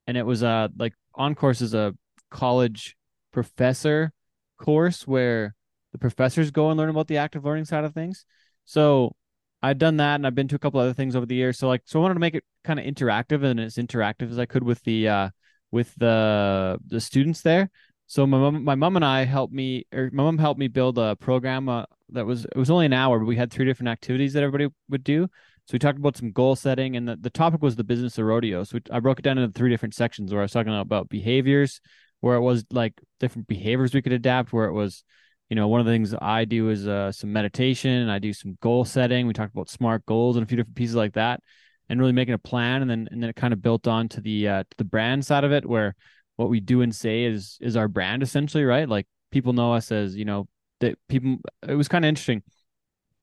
and 0.06 0.18
it 0.18 0.26
was 0.26 0.44
uh 0.44 0.68
like 0.78 0.94
On 1.16 1.34
Course 1.34 1.62
is 1.62 1.74
a 1.74 1.96
college 2.30 2.98
professor 3.32 4.12
course 4.58 5.08
where 5.08 5.56
the 5.94 5.98
professors 5.98 6.52
go 6.52 6.70
and 6.70 6.78
learn 6.78 6.90
about 6.90 7.08
the 7.08 7.18
active 7.18 7.46
learning 7.46 7.66
side 7.66 7.86
of 7.86 7.94
things. 7.94 8.26
So 8.66 9.16
I'd 9.64 9.78
done 9.78 9.98
that 9.98 10.16
and 10.16 10.28
I've 10.28 10.36
been 10.36 10.50
to 10.50 10.56
a 10.56 10.60
couple 10.60 10.82
other 10.82 10.94
things 10.94 11.16
over 11.16 11.26
the 11.26 11.36
years. 11.36 11.58
So 11.58 11.70
like 11.70 11.84
so 11.86 12.00
I 12.00 12.02
wanted 12.02 12.16
to 12.16 12.20
make 12.20 12.36
it 12.36 12.44
kind 12.66 12.82
of 12.82 12.86
interactive 12.86 13.46
and 13.46 13.62
as 13.62 13.76
interactive 13.76 14.30
as 14.30 14.40
I 14.40 14.46
could 14.46 14.64
with 14.64 14.84
the 14.84 15.08
uh 15.08 15.30
with 15.72 15.96
the 15.96 16.80
the 16.86 17.00
students 17.00 17.44
there. 17.44 17.72
So 18.12 18.28
my 18.28 18.38
mom 18.38 18.66
my 18.66 18.76
mom 18.76 18.98
and 18.98 19.06
I 19.06 19.24
helped 19.24 19.54
me 19.54 19.86
or 19.94 20.10
my 20.12 20.24
mom 20.24 20.38
helped 20.38 20.60
me 20.60 20.68
build 20.68 20.98
a 20.98 21.16
program 21.16 21.70
uh, 21.70 21.86
that 22.10 22.26
was 22.26 22.44
it 22.44 22.58
was 22.58 22.70
only 22.70 22.86
an 22.86 22.92
hour, 22.92 23.18
but 23.18 23.26
we 23.26 23.38
had 23.38 23.50
three 23.50 23.64
different 23.64 23.88
activities 23.88 24.34
that 24.34 24.44
everybody 24.44 24.68
would 24.90 25.06
do. 25.06 25.30
So 25.66 25.76
we 25.76 25.80
talked 25.80 25.98
about 25.98 26.18
some 26.18 26.34
goal 26.34 26.58
setting 26.58 26.98
and 26.98 27.08
the, 27.08 27.16
the 27.16 27.30
topic 27.30 27.62
was 27.62 27.78
the 27.78 27.86
business 27.86 28.18
of 28.18 28.26
rodeo. 28.26 28.66
So 28.66 28.80
I 28.92 29.00
broke 29.00 29.20
it 29.20 29.22
down 29.22 29.38
into 29.38 29.58
three 29.58 29.70
different 29.70 29.96
sections 29.96 30.34
where 30.34 30.42
I 30.42 30.44
was 30.44 30.52
talking 30.52 30.78
about 30.78 31.08
behaviors, 31.08 31.80
where 32.20 32.36
it 32.36 32.42
was 32.42 32.66
like 32.70 33.00
different 33.22 33.48
behaviors 33.48 33.94
we 33.94 34.02
could 34.02 34.12
adapt, 34.12 34.52
where 34.52 34.66
it 34.66 34.74
was 34.74 35.06
you 35.50 35.56
know, 35.56 35.70
one 35.70 35.80
of 35.80 35.86
the 35.86 35.94
things 35.94 36.14
I 36.22 36.44
do 36.44 36.70
is 36.70 36.90
uh, 36.90 37.14
some 37.14 37.32
meditation. 37.32 38.10
I 38.10 38.20
do 38.20 38.34
some 38.34 38.58
goal 38.62 38.84
setting. 38.84 39.26
We 39.26 39.32
talked 39.32 39.54
about 39.54 39.70
smart 39.70 40.06
goals 40.06 40.36
and 40.36 40.44
a 40.44 40.48
few 40.48 40.58
different 40.58 40.76
pieces 40.76 40.96
like 40.96 41.14
that, 41.14 41.40
and 41.88 41.98
really 41.98 42.12
making 42.12 42.34
a 42.34 42.38
plan. 42.38 42.82
And 42.82 42.92
then 42.92 43.08
and 43.10 43.24
then 43.24 43.30
it 43.30 43.38
kind 43.38 43.54
of 43.54 43.62
built 43.62 43.88
on 43.88 44.10
to 44.10 44.20
the 44.20 44.48
uh, 44.50 44.64
to 44.64 44.78
the 44.78 44.84
brand 44.84 45.26
side 45.26 45.46
of 45.46 45.54
it, 45.54 45.66
where 45.66 45.96
what 46.36 46.50
we 46.50 46.60
do 46.60 46.82
and 46.82 46.94
say 46.94 47.24
is 47.24 47.58
is 47.62 47.76
our 47.76 47.88
brand 47.88 48.24
essentially, 48.24 48.64
right? 48.64 48.88
Like 48.88 49.08
people 49.32 49.54
know 49.54 49.74
us 49.74 49.92
as 49.92 50.16
you 50.16 50.26
know 50.26 50.48
that 50.80 50.98
people. 51.08 51.38
It 51.68 51.76
was 51.76 51.88
kind 51.88 52.06
of 52.06 52.10
interesting. 52.10 52.44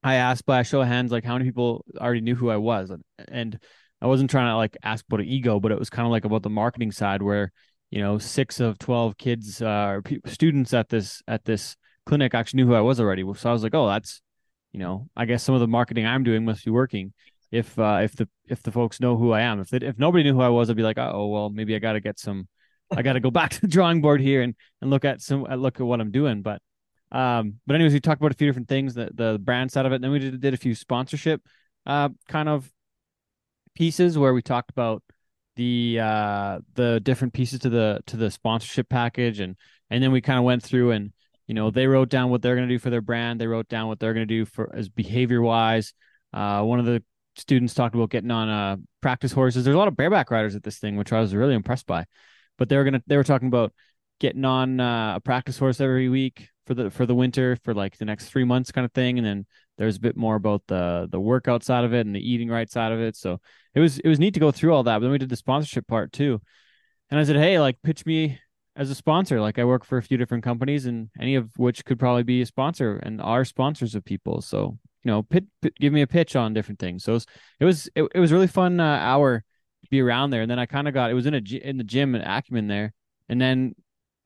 I 0.03 0.15
asked 0.15 0.47
by 0.47 0.61
a 0.61 0.65
show 0.65 0.81
of 0.81 0.89
hands, 0.89 1.11
like 1.11 1.25
how 1.25 1.35
many 1.35 1.45
people 1.45 1.85
already 1.99 2.21
knew 2.21 2.37
who 2.37 2.51
I 2.51 2.57
was, 2.57 2.93
and 3.29 3.59
I 4.01 4.07
wasn't 4.07 4.31
trying 4.31 4.53
to 4.53 4.57
like 4.57 4.77
ask 4.83 5.05
about 5.07 5.21
an 5.21 5.27
ego, 5.27 5.59
but 5.59 5.73
it 5.73 5.79
was 5.79 5.91
kind 5.91 6.07
of 6.07 6.13
like 6.13 6.25
about 6.25 6.43
the 6.43 6.51
marketing 6.51 6.93
side, 6.93 7.23
where 7.23 7.51
you 7.91 8.01
know 8.01 8.19
six 8.19 8.61
of 8.61 8.79
twelve 8.79 9.17
kids 9.17 9.61
uh, 9.61 10.01
students 10.27 10.73
at 10.73 10.89
this 10.89 11.23
at 11.27 11.45
this 11.45 11.77
clinic 12.07 12.35
actually 12.35 12.59
knew 12.59 12.67
who 12.67 12.75
I 12.75 12.81
was 12.81 13.01
already. 13.01 13.23
So 13.37 13.51
I 13.51 13.53
was 13.53 13.63
like, 13.63 13.75
oh, 13.75 13.87
that's, 13.87 14.23
you 14.73 14.81
know, 14.81 15.09
I 15.15 15.27
guess 15.27 15.43
some 15.43 15.55
of 15.55 15.61
the 15.61 15.69
marketing 15.69 16.07
I'm 16.07 16.25
doing 16.25 16.45
must 16.45 16.65
be 16.65 16.71
working. 16.71 17.13
If 17.51 17.79
uh, 17.79 18.01
if 18.03 18.17
the 18.17 18.29
if 18.49 18.63
the 18.63 18.73
folks 18.73 19.01
know 19.01 19.17
who 19.17 19.33
I 19.33 19.43
am, 19.43 19.61
if 19.61 19.69
they, 19.69 19.79
if 19.79 19.99
nobody 19.99 20.25
knew 20.25 20.35
who 20.35 20.41
I 20.41 20.49
was, 20.49 20.71
I'd 20.71 20.77
be 20.77 20.83
like, 20.83 20.99
oh 20.99 21.27
well, 21.27 21.51
maybe 21.51 21.75
I 21.75 21.79
got 21.79 21.93
to 21.95 22.01
get 22.01 22.19
some, 22.19 22.49
I 22.97 23.03
got 23.03 23.15
to 23.15 23.21
go 23.21 23.31
back 23.31 23.51
to 23.53 23.61
the 23.61 23.69
drawing 23.69 24.01
board 24.01 24.21
here 24.21 24.43
and 24.43 24.55
and 24.81 24.91
look 24.91 25.05
at 25.05 25.21
some 25.21 25.45
look 25.45 25.81
at 25.81 25.87
what 25.87 26.01
I'm 26.01 26.11
doing. 26.11 26.43
But 26.43 26.63
um, 27.11 27.55
but 27.67 27.75
anyways, 27.75 27.95
we 27.95 28.01
talked 28.01 28.21
about 28.21 28.33
a 28.33 28.37
few 28.37 28.47
different 28.47 28.69
things, 28.69 28.95
the 28.95 29.11
the 29.13 29.39
brand 29.43 29.73
side 29.73 29.87
of 29.87 29.93
it. 29.93 30.01
Then 30.01 30.11
we 30.11 30.19
did 30.19 30.41
did 30.41 30.55
a 30.55 30.59
few 30.59 30.75
sponsorship 30.75 31.43
uh 31.87 32.11
kind 32.29 32.49
of 32.49 32.71
pieces 33.75 34.19
where 34.19 34.35
we 34.35 34.43
talked 34.43 34.71
about 34.71 35.03
the 35.57 35.99
uh 36.01 36.59
the 36.75 37.01
different 37.01 37.33
pieces 37.33 37.61
to 37.61 37.69
the 37.69 38.01
to 38.07 38.17
the 38.17 38.31
sponsorship 38.31 38.89
package 38.89 39.41
and 39.41 39.57
and 39.91 40.03
then 40.03 40.13
we 40.13 40.21
kind 40.21 40.39
of 40.39 40.45
went 40.45 40.63
through 40.63 40.93
and 40.93 41.13
you 41.47 41.55
know 41.55 41.71
they 41.71 41.87
wrote 41.87 42.09
down 42.09 42.31
what 42.31 42.43
they're 42.43 42.55
going 42.55 42.69
to 42.69 42.75
do 42.75 42.79
for 42.79 42.91
their 42.91 43.01
brand 43.01 43.41
they 43.41 43.47
wrote 43.47 43.69
down 43.69 43.89
what 43.89 43.99
they're 43.99 44.15
going 44.15 44.27
to 44.27 44.35
do 44.35 44.45
for 44.45 44.75
as 44.75 44.89
behavior 44.89 45.41
wise 45.41 45.95
uh, 46.33 46.63
one 46.63 46.79
of 46.79 46.87
the 46.87 47.03
students 47.37 47.73
talked 47.73 47.95
about 47.95 48.11
getting 48.11 48.31
on 48.31 48.49
uh, 48.49 48.77
practice 49.01 49.33
horses 49.33 49.65
there's 49.65 49.75
a 49.75 49.79
lot 49.79 49.89
of 49.89 49.97
bareback 49.97 50.31
riders 50.31 50.55
at 50.55 50.63
this 50.63 50.79
thing 50.79 50.97
which 50.97 51.13
i 51.13 51.21
was 51.21 51.35
really 51.35 51.55
impressed 51.55 51.87
by 51.87 52.05
but 52.59 52.69
they 52.69 52.77
were 52.77 52.85
gonna 52.85 53.03
they 53.07 53.17
were 53.17 53.25
talking 53.25 53.49
about 53.49 53.73
getting 54.21 54.45
on 54.45 54.81
uh, 54.81 55.15
a 55.17 55.21
practice 55.21 55.59
horse 55.59 55.81
every 55.81 56.09
week 56.09 56.49
for 56.67 56.75
the 56.75 56.91
for 56.91 57.07
the 57.07 57.15
winter 57.15 57.57
for 57.65 57.73
like 57.73 57.97
the 57.97 58.05
next 58.05 58.29
three 58.29 58.45
months 58.45 58.73
kind 58.73 58.85
of 58.85 58.93
thing 58.93 59.17
and 59.19 59.27
then 59.27 59.47
there's 59.79 59.97
a 59.97 60.01
bit 60.01 60.17
more 60.17 60.35
about 60.35 60.63
the 60.67 61.09
the 61.11 61.21
workout 61.21 61.63
side 61.63 61.85
of 61.85 61.95
it 61.95 62.05
and 62.05 62.15
the 62.15 62.31
eating 62.31 62.49
right 62.49 62.71
side 62.71 62.93
of 62.93 63.01
it 63.01 63.17
so 63.17 63.41
it 63.75 63.81
was 63.81 63.99
it 64.01 64.09
was 64.09 64.19
neat 64.19 64.35
to 64.35 64.41
go 64.41 64.51
through 64.51 64.75
all 64.75 64.83
that 64.83 64.97
but 64.97 65.03
then 65.03 65.11
we 65.11 65.19
did 65.19 65.29
the 65.29 65.37
sponsorship 65.37 65.87
part 65.87 66.13
too 66.13 66.41
and 67.11 67.19
i 67.19 67.25
said 67.25 67.37
hey 67.37 67.59
like 67.59 67.81
pitch 67.83 68.05
me 68.05 68.39
as 68.79 68.91
a 68.91 68.95
sponsor. 68.95 69.41
Like 69.41 69.59
I 69.59 69.65
work 69.65 69.85
for 69.85 69.99
a 69.99 70.03
few 70.03 70.17
different 70.17 70.45
companies, 70.45 70.87
and 70.87 71.11
any 71.21 71.35
of 71.35 71.51
which 71.59 71.85
could 71.85 71.99
probably 71.99 72.23
be 72.23 72.41
a 72.41 72.47
sponsor 72.47 72.97
and 72.97 73.21
are 73.21 73.45
sponsors 73.45 73.95
of 73.95 74.05
people. 74.05 74.41
So 74.41 74.79
you 75.05 75.11
know, 75.11 75.23
pit, 75.23 75.45
pit, 75.61 75.75
give 75.79 75.93
me 75.93 76.03
a 76.03 76.07
pitch 76.07 76.37
on 76.37 76.55
different 76.55 76.79
things. 76.79 77.05
So 77.05 77.13
it 77.13 77.15
was 77.15 77.27
it 77.61 77.65
was, 77.65 77.87
it, 77.97 78.09
it 78.15 78.21
was 78.21 78.33
really 78.33 78.47
fun 78.47 78.81
uh, 78.81 78.85
hour 78.85 79.45
be 79.91 80.01
around 80.01 80.31
there. 80.31 80.43
And 80.43 80.51
then 80.51 80.59
I 80.59 80.67
kind 80.67 80.89
of 80.89 80.95
got 80.95 81.11
it 81.11 81.15
was 81.15 81.27
in 81.27 81.35
a 81.35 81.43
in 81.63 81.79
the 81.79 81.85
gym 81.85 82.15
at 82.15 82.27
Acumen 82.27 82.69
there, 82.69 82.93
and 83.29 83.41
then 83.41 83.75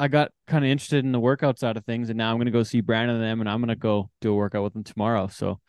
I 0.01 0.09
got 0.09 0.33
kind 0.47 0.65
of 0.65 0.71
interested 0.71 1.05
in 1.05 1.13
the 1.13 1.21
workout 1.21 1.59
side 1.59 1.77
of 1.77 1.85
things, 1.85 2.09
and 2.09 2.19
now 2.19 2.33
I'm 2.33 2.39
gonna 2.39 2.51
go 2.51 2.63
see 2.63 2.81
Brandon 2.81 3.17
and 3.17 3.25
them, 3.25 3.41
and 3.41 3.49
I'm 3.49 3.61
gonna 3.61 3.77
go 3.77 4.11
do 4.21 4.33
a 4.33 4.37
workout 4.37 4.65
with 4.65 4.73
them 4.73 4.85
tomorrow. 4.85 5.29
So 5.29 5.61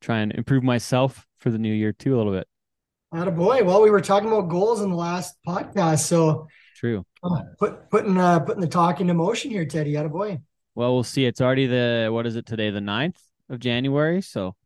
try 0.00 0.20
and 0.20 0.32
improve 0.32 0.62
myself 0.62 1.26
for 1.38 1.50
the 1.50 1.58
new 1.58 1.72
year 1.72 1.92
too 1.92 2.14
a 2.14 2.18
little 2.18 2.32
bit. 2.32 2.48
boy. 3.34 3.62
Well, 3.64 3.82
we 3.82 3.90
were 3.90 4.00
talking 4.00 4.28
about 4.28 4.48
goals 4.48 4.80
in 4.80 4.90
the 4.90 4.96
last 4.96 5.36
podcast, 5.46 6.00
so 6.00 6.48
True. 6.82 7.06
Oh, 7.22 7.40
put 7.60 7.88
putting 7.90 8.18
uh 8.18 8.40
putting 8.40 8.60
the 8.60 8.66
talk 8.66 9.00
into 9.00 9.14
motion 9.14 9.52
here, 9.52 9.64
Teddy. 9.64 9.96
Out 9.96 10.04
of 10.04 10.10
boy. 10.10 10.40
Well, 10.74 10.94
we'll 10.94 11.04
see. 11.04 11.26
It's 11.26 11.40
already 11.40 11.66
the 11.66 12.08
what 12.10 12.26
is 12.26 12.34
it 12.34 12.44
today? 12.44 12.70
The 12.70 12.80
9th 12.80 13.18
of 13.48 13.60
January. 13.60 14.20
So 14.20 14.56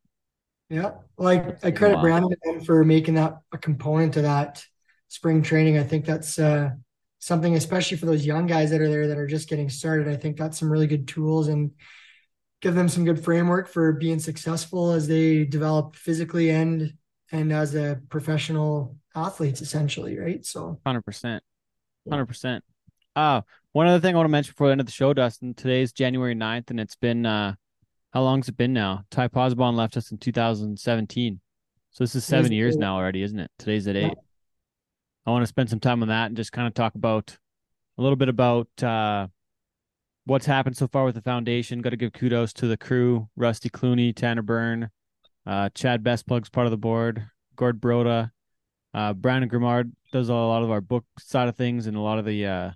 yeah, 0.68 0.92
like 1.16 1.64
I, 1.64 1.68
I 1.68 1.70
credit 1.70 1.96
wow. 1.96 2.02
Brandon 2.02 2.64
for 2.64 2.84
making 2.84 3.14
that 3.14 3.38
a 3.52 3.58
component 3.58 4.16
of 4.16 4.24
that 4.24 4.64
spring 5.08 5.42
training. 5.42 5.78
I 5.78 5.84
think 5.84 6.04
that's 6.04 6.38
uh 6.38 6.70
something, 7.18 7.54
especially 7.54 7.96
for 7.96 8.06
those 8.06 8.26
young 8.26 8.46
guys 8.46 8.70
that 8.70 8.80
are 8.80 8.88
there 8.88 9.08
that 9.08 9.18
are 9.18 9.26
just 9.26 9.48
getting 9.48 9.68
started. 9.68 10.08
I 10.08 10.16
think 10.16 10.36
that's 10.36 10.58
some 10.58 10.70
really 10.70 10.86
good 10.86 11.08
tools 11.08 11.48
and 11.48 11.72
give 12.60 12.74
them 12.74 12.88
some 12.88 13.04
good 13.04 13.22
framework 13.22 13.68
for 13.68 13.92
being 13.92 14.18
successful 14.18 14.92
as 14.92 15.06
they 15.06 15.44
develop 15.44 15.94
physically 15.94 16.50
and 16.50 16.94
and 17.32 17.52
as 17.52 17.74
a 17.74 18.00
professional 18.08 18.96
athletes 19.14 19.60
essentially, 19.60 20.18
right? 20.18 20.44
So 20.44 20.80
100%. 20.86 21.40
Hundred 22.08 22.26
percent. 22.26 22.64
Uh 23.14 23.42
one 23.72 23.88
other 23.88 24.00
thing 24.00 24.14
I 24.14 24.16
want 24.16 24.26
to 24.26 24.30
mention 24.32 24.52
before 24.52 24.68
the 24.68 24.72
end 24.72 24.80
of 24.80 24.86
the 24.86 24.92
show, 24.92 25.12
Dustin. 25.12 25.54
Today's 25.54 25.92
January 25.92 26.34
9th, 26.34 26.70
and 26.70 26.80
it's 26.80 26.96
been 26.96 27.26
uh 27.26 27.54
how 28.12 28.22
long's 28.22 28.48
it 28.48 28.56
been 28.56 28.72
now? 28.72 29.04
Ty 29.10 29.28
Pozzobon 29.28 29.74
left 29.74 29.96
us 29.96 30.10
in 30.10 30.18
2017. 30.18 31.40
So 31.90 32.04
this 32.04 32.14
is 32.14 32.24
seven 32.24 32.52
years 32.52 32.74
eight. 32.76 32.80
now 32.80 32.96
already, 32.96 33.22
isn't 33.22 33.38
it? 33.38 33.50
Today's 33.58 33.86
at 33.88 33.96
eight. 33.96 34.04
Yeah. 34.04 34.20
I 35.26 35.30
want 35.30 35.42
to 35.42 35.46
spend 35.46 35.70
some 35.70 35.80
time 35.80 36.02
on 36.02 36.08
that 36.08 36.26
and 36.26 36.36
just 36.36 36.52
kind 36.52 36.68
of 36.68 36.74
talk 36.74 36.94
about 36.94 37.36
a 37.98 38.02
little 38.02 38.16
bit 38.16 38.28
about 38.28 38.68
uh 38.82 39.26
what's 40.24 40.46
happened 40.46 40.76
so 40.76 40.86
far 40.88 41.04
with 41.04 41.14
the 41.14 41.22
foundation. 41.22 41.80
Got 41.80 41.90
to 41.90 41.96
give 41.96 42.12
kudos 42.12 42.52
to 42.54 42.66
the 42.66 42.76
crew: 42.76 43.28
Rusty 43.36 43.70
Clooney, 43.70 44.14
Tanner 44.14 44.42
Byrne, 44.42 44.90
uh, 45.46 45.70
Chad 45.74 46.02
Besplug's 46.02 46.50
part 46.50 46.66
of 46.66 46.70
the 46.70 46.76
board, 46.76 47.26
Gord 47.56 47.80
Broda, 47.80 48.30
uh, 48.96 49.12
Brandon 49.12 49.50
Grimard 49.50 49.92
does 50.10 50.30
a 50.30 50.34
lot 50.34 50.62
of 50.62 50.70
our 50.70 50.80
book 50.80 51.04
side 51.18 51.48
of 51.48 51.56
things 51.56 51.86
and 51.86 51.96
a 51.96 52.00
lot 52.00 52.18
of 52.18 52.24
the 52.24 52.46
uh, 52.46 52.70
a 52.70 52.74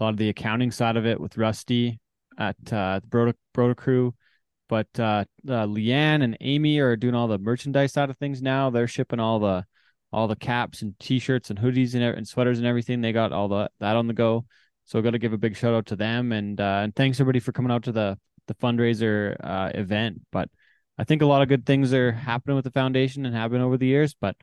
lot 0.00 0.10
of 0.10 0.16
the 0.16 0.30
accounting 0.30 0.70
side 0.70 0.96
of 0.96 1.04
it 1.04 1.20
with 1.20 1.36
Rusty 1.36 2.00
at 2.38 2.56
uh, 2.72 3.00
the 3.00 3.06
Broda, 3.06 3.34
Broda 3.54 3.76
crew. 3.76 4.14
But 4.70 4.86
uh, 5.00 5.24
uh, 5.48 5.66
Leanne 5.66 6.22
and 6.22 6.38
Amy 6.40 6.78
are 6.78 6.94
doing 6.94 7.16
all 7.16 7.26
the 7.26 7.38
merchandise 7.38 7.92
side 7.92 8.08
of 8.08 8.16
things 8.18 8.40
now. 8.40 8.70
They're 8.70 8.86
shipping 8.86 9.18
all 9.18 9.40
the 9.40 9.64
all 10.12 10.28
the 10.28 10.36
caps 10.36 10.82
and 10.82 10.96
t-shirts 11.00 11.50
and 11.50 11.58
hoodies 11.58 11.94
and, 11.94 12.04
and 12.04 12.26
sweaters 12.26 12.58
and 12.58 12.66
everything. 12.68 13.00
They 13.00 13.12
got 13.12 13.32
all 13.32 13.48
the 13.48 13.68
that 13.80 13.96
on 13.96 14.06
the 14.06 14.14
go. 14.14 14.46
So 14.84 15.02
got 15.02 15.10
to 15.10 15.18
give 15.18 15.32
a 15.32 15.38
big 15.38 15.56
shout 15.56 15.74
out 15.74 15.86
to 15.86 15.96
them 15.96 16.30
and 16.30 16.60
uh, 16.60 16.82
and 16.84 16.94
thanks 16.94 17.18
everybody 17.18 17.40
for 17.40 17.50
coming 17.50 17.72
out 17.72 17.82
to 17.84 17.92
the 17.92 18.16
the 18.46 18.54
fundraiser 18.54 19.34
uh, 19.42 19.72
event. 19.74 20.20
But 20.30 20.48
I 20.96 21.02
think 21.02 21.22
a 21.22 21.26
lot 21.26 21.42
of 21.42 21.48
good 21.48 21.66
things 21.66 21.92
are 21.92 22.12
happening 22.12 22.54
with 22.54 22.64
the 22.64 22.70
foundation 22.70 23.26
and 23.26 23.34
have 23.34 23.50
been 23.50 23.62
over 23.62 23.76
the 23.76 23.86
years. 23.86 24.14
But 24.14 24.36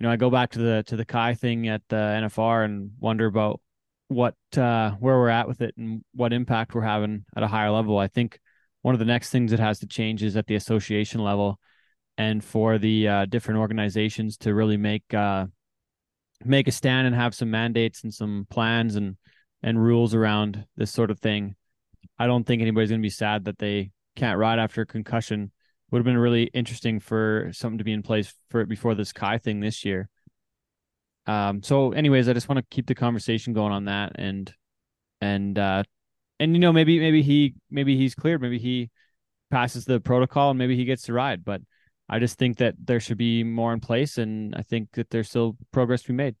you 0.00 0.04
know, 0.04 0.10
I 0.10 0.16
go 0.16 0.30
back 0.30 0.52
to 0.52 0.60
the 0.60 0.82
to 0.86 0.96
the 0.96 1.04
Ky 1.04 1.34
thing 1.34 1.68
at 1.68 1.82
the 1.90 1.96
NFR 1.96 2.64
and 2.64 2.92
wonder 3.00 3.26
about 3.26 3.60
what 4.08 4.34
uh, 4.56 4.92
where 4.92 5.18
we're 5.18 5.28
at 5.28 5.46
with 5.46 5.60
it 5.60 5.74
and 5.76 6.02
what 6.14 6.32
impact 6.32 6.74
we're 6.74 6.80
having 6.80 7.26
at 7.36 7.42
a 7.42 7.48
higher 7.48 7.70
level. 7.70 7.98
I 7.98 8.08
think 8.08 8.40
one 8.86 8.94
of 8.94 9.00
the 9.00 9.04
next 9.04 9.30
things 9.30 9.50
that 9.50 9.58
has 9.58 9.80
to 9.80 9.86
change 9.88 10.22
is 10.22 10.36
at 10.36 10.46
the 10.46 10.54
association 10.54 11.20
level, 11.20 11.58
and 12.18 12.44
for 12.44 12.78
the 12.78 13.08
uh, 13.08 13.24
different 13.24 13.58
organizations 13.58 14.36
to 14.36 14.54
really 14.54 14.76
make 14.76 15.12
uh, 15.12 15.44
make 16.44 16.68
a 16.68 16.70
stand 16.70 17.04
and 17.04 17.16
have 17.16 17.34
some 17.34 17.50
mandates 17.50 18.04
and 18.04 18.14
some 18.14 18.46
plans 18.48 18.94
and 18.94 19.16
and 19.60 19.82
rules 19.82 20.14
around 20.14 20.66
this 20.76 20.92
sort 20.92 21.10
of 21.10 21.18
thing. 21.18 21.56
I 22.16 22.28
don't 22.28 22.44
think 22.44 22.62
anybody's 22.62 22.90
going 22.90 23.00
to 23.00 23.04
be 23.04 23.10
sad 23.10 23.46
that 23.46 23.58
they 23.58 23.90
can't 24.14 24.38
ride 24.38 24.60
after 24.60 24.82
a 24.82 24.86
concussion 24.86 25.50
would 25.90 25.98
have 25.98 26.04
been 26.04 26.16
really 26.16 26.44
interesting 26.54 27.00
for 27.00 27.50
something 27.52 27.78
to 27.78 27.84
be 27.84 27.92
in 27.92 28.04
place 28.04 28.32
for 28.50 28.60
it 28.60 28.68
before 28.68 28.94
this 28.94 29.12
Ky 29.12 29.38
thing 29.38 29.58
this 29.58 29.84
year. 29.84 30.08
Um, 31.26 31.60
so 31.60 31.90
anyways, 31.90 32.28
I 32.28 32.34
just 32.34 32.48
want 32.48 32.60
to 32.60 32.66
keep 32.70 32.86
the 32.86 32.94
conversation 32.94 33.52
going 33.52 33.72
on 33.72 33.86
that 33.86 34.12
and 34.14 34.54
and 35.20 35.58
uh 35.58 35.82
and 36.38 36.52
you 36.52 36.58
know 36.58 36.72
maybe 36.72 36.98
maybe 36.98 37.22
he 37.22 37.54
maybe 37.70 37.96
he's 37.96 38.14
cleared, 38.14 38.40
maybe 38.40 38.58
he 38.58 38.90
passes 39.50 39.84
the 39.84 40.00
protocol 40.00 40.50
and 40.50 40.58
maybe 40.58 40.76
he 40.76 40.84
gets 40.84 41.02
to 41.02 41.12
ride, 41.12 41.44
but 41.44 41.60
I 42.08 42.18
just 42.18 42.38
think 42.38 42.58
that 42.58 42.74
there 42.82 43.00
should 43.00 43.18
be 43.18 43.42
more 43.42 43.72
in 43.72 43.80
place 43.80 44.18
and 44.18 44.54
I 44.54 44.62
think 44.62 44.92
that 44.92 45.10
there's 45.10 45.28
still 45.28 45.56
progress 45.72 46.02
to 46.02 46.08
be 46.08 46.14
made. 46.14 46.36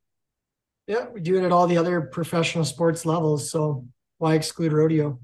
Yeah, 0.86 1.06
we 1.12 1.20
do 1.20 1.36
it 1.36 1.44
at 1.44 1.52
all 1.52 1.66
the 1.66 1.78
other 1.78 2.00
professional 2.00 2.64
sports 2.64 3.04
levels, 3.04 3.50
so 3.50 3.86
why 4.18 4.34
exclude 4.34 4.72
rodeo? 4.72 5.18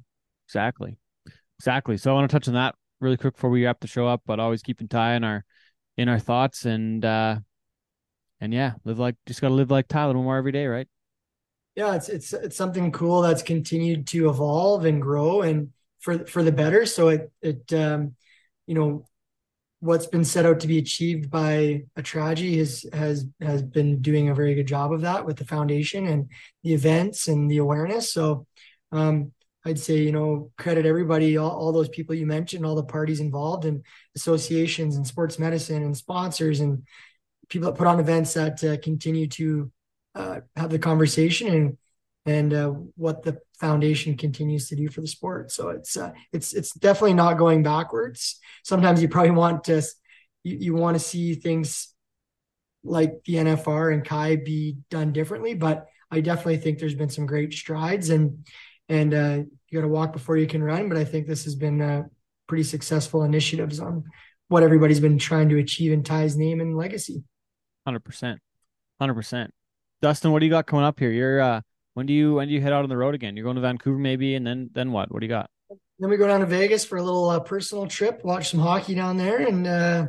Exactly. 0.49 0.97
Exactly. 1.59 1.97
So 1.97 2.11
I 2.11 2.15
want 2.15 2.29
to 2.29 2.35
touch 2.35 2.49
on 2.49 2.55
that 2.55 2.75
really 3.01 3.17
quick 3.17 3.35
before 3.35 3.51
we 3.51 3.65
wrap 3.65 3.81
the 3.81 3.87
show 3.87 4.07
up, 4.07 4.23
but 4.27 4.41
always 4.41 4.63
keeping 4.63 4.89
Ty 4.89 5.15
in 5.15 5.25
our 5.25 5.45
in 5.97 6.09
our 6.09 6.19
thoughts 6.19 6.65
and 6.65 7.05
uh 7.05 7.39
and 8.41 8.53
yeah, 8.53 8.73
live 8.85 8.99
like 8.99 9.15
just 9.27 9.41
gotta 9.41 9.55
live 9.55 9.71
like 9.71 9.87
Tyler 9.87 10.15
more 10.15 10.37
every 10.37 10.53
day, 10.53 10.67
right? 10.67 10.89
Yeah, 11.75 11.95
it's 11.95 12.09
it's 12.09 12.33
it's 12.33 12.57
something 12.57 12.93
cool 12.93 13.23
that's 13.23 13.43
continued 13.43 14.07
to 14.09 14.29
evolve 14.29 14.85
and 14.85 15.01
grow 15.01 15.41
and 15.43 15.71
for 16.01 16.27
for 16.27 16.43
the 16.43 16.53
better. 16.53 16.85
So 16.85 17.09
it 17.09 17.33
it 17.41 17.73
um 17.73 18.15
you 18.67 18.75
know 18.75 19.07
what's 19.81 20.07
been 20.07 20.25
set 20.25 20.47
out 20.47 20.61
to 20.61 20.69
be 20.69 20.79
achieved 20.79 21.31
by 21.31 21.85
a 21.97 22.03
tragedy 22.03 22.59
has 22.59 22.87
has 22.93 23.27
has 23.41 23.63
been 23.63 24.03
doing 24.03 24.29
a 24.29 24.35
very 24.35 24.55
good 24.55 24.67
job 24.67 24.93
of 24.93 25.03
that 25.03 25.27
with 25.27 25.39
the 25.39 25.45
foundation 25.47 26.07
and 26.07 26.31
the 26.63 26.75
events 26.75 27.29
and 27.29 27.51
the 27.51 27.59
awareness. 27.59 28.13
So 28.13 28.47
um, 28.93 29.33
I'd 29.65 29.79
say 29.79 29.99
you 29.99 30.13
know 30.13 30.53
credit 30.59 30.87
everybody, 30.87 31.39
all, 31.39 31.51
all 31.51 31.73
those 31.73 31.89
people 31.89 32.15
you 32.15 32.27
mentioned, 32.27 32.67
all 32.67 32.77
the 32.77 32.85
parties 32.85 33.21
involved, 33.21 33.65
and 33.65 33.85
associations 34.17 34.97
and 34.97 35.07
sports 35.07 35.39
medicine 35.39 35.83
and 35.83 35.97
sponsors 35.97 36.61
and 36.61 36.83
people 37.49 37.71
that 37.71 37.79
put 37.79 37.87
on 37.87 38.01
events 38.01 38.35
that 38.35 38.63
uh, 38.65 38.77
continue 38.79 39.27
to 39.29 39.71
uh, 40.15 40.41
have 40.57 40.71
the 40.71 40.79
conversation 40.79 41.49
and 41.49 41.79
and 42.25 42.55
uh, 42.55 42.69
what 42.97 43.25
the 43.25 43.39
foundation 43.59 44.17
continues 44.17 44.69
to 44.69 44.77
do 44.77 44.89
for 44.89 45.01
the 45.01 45.09
sport. 45.09 45.51
So 45.51 45.71
it's 45.71 45.97
uh, 45.97 46.13
it's 46.33 46.53
it's 46.53 46.73
definitely 46.73 47.15
not 47.15 47.39
going 47.39 47.63
backwards. 47.63 48.39
Sometimes 48.65 49.03
you 49.03 49.09
probably 49.09 49.33
want 49.33 49.65
to 49.65 49.83
you, 50.45 50.57
you 50.59 50.75
want 50.75 50.95
to 50.95 51.01
see 51.01 51.35
things 51.35 51.93
like 52.85 53.23
the 53.25 53.35
NFR 53.35 53.93
and 53.93 54.05
Ky 54.05 54.37
be 54.37 54.77
done 54.91 55.13
differently, 55.13 55.55
but 55.55 55.87
I 56.11 56.21
definitely 56.21 56.59
think 56.59 56.79
there's 56.79 56.95
been 56.95 57.11
some 57.11 57.27
great 57.27 57.53
strides 57.53 58.11
and 58.11 58.47
and 58.89 59.15
uh, 59.15 59.39
you 59.69 59.79
got 59.79 59.83
to 59.83 59.89
walk 59.89 60.13
before 60.13 60.37
you 60.37 60.47
can 60.47 60.63
run. 60.63 60.89
But 60.89 60.99
I 60.99 61.05
think 61.05 61.27
this 61.27 61.45
has 61.45 61.55
been 61.55 61.81
uh, 61.81 62.03
pretty 62.47 62.65
successful 62.65 63.23
initiatives 63.23 63.81
on 63.81 64.05
what 64.49 64.63
everybody's 64.63 65.01
been 65.01 65.19
trying 65.19 65.49
to 65.49 65.59
achieve 65.59 65.93
in 65.93 66.03
Ty's 66.03 66.37
name 66.37 66.61
and 66.61 66.77
legacy. 66.77 67.25
Hundred 67.87 68.05
percent, 68.05 68.41
hundred 69.01 69.15
percent. 69.15 69.55
Dustin, 70.03 70.33
what 70.33 70.41
do 70.41 70.47
you 70.47 70.51
got 70.51 70.67
coming 70.67 70.85
up 70.85 70.99
here? 70.99 71.13
You're 71.13 71.41
uh, 71.41 71.61
when 71.95 72.07
do 72.07 72.13
you 72.13 72.35
when 72.35 72.49
do 72.49 72.55
you 72.55 72.61
head 72.61 72.73
out 72.73 72.83
on 72.83 72.89
the 72.89 72.97
road 72.97 73.15
again? 73.15 73.37
You're 73.37 73.45
going 73.45 73.55
to 73.55 73.63
Vancouver 73.63 73.99
maybe, 73.99 74.35
and 74.35 74.45
then 74.45 74.69
then 74.73 74.91
what? 74.91 75.13
What 75.13 75.21
do 75.21 75.27
you 75.27 75.31
got? 75.31 75.49
Then 76.01 76.11
we 76.11 76.17
go 76.17 76.27
down 76.27 76.41
to 76.41 76.47
Vegas 76.47 76.85
for 76.85 76.99
a 76.99 77.03
little 77.03 77.31
uh, 77.31 77.39
personal 77.39 77.87
trip, 77.87 78.25
watch 78.25 78.51
some 78.51 78.59
hockey 78.59 78.97
down 78.97 79.17
there, 79.17 79.47
and 79.47 79.65
uh, 79.65 80.07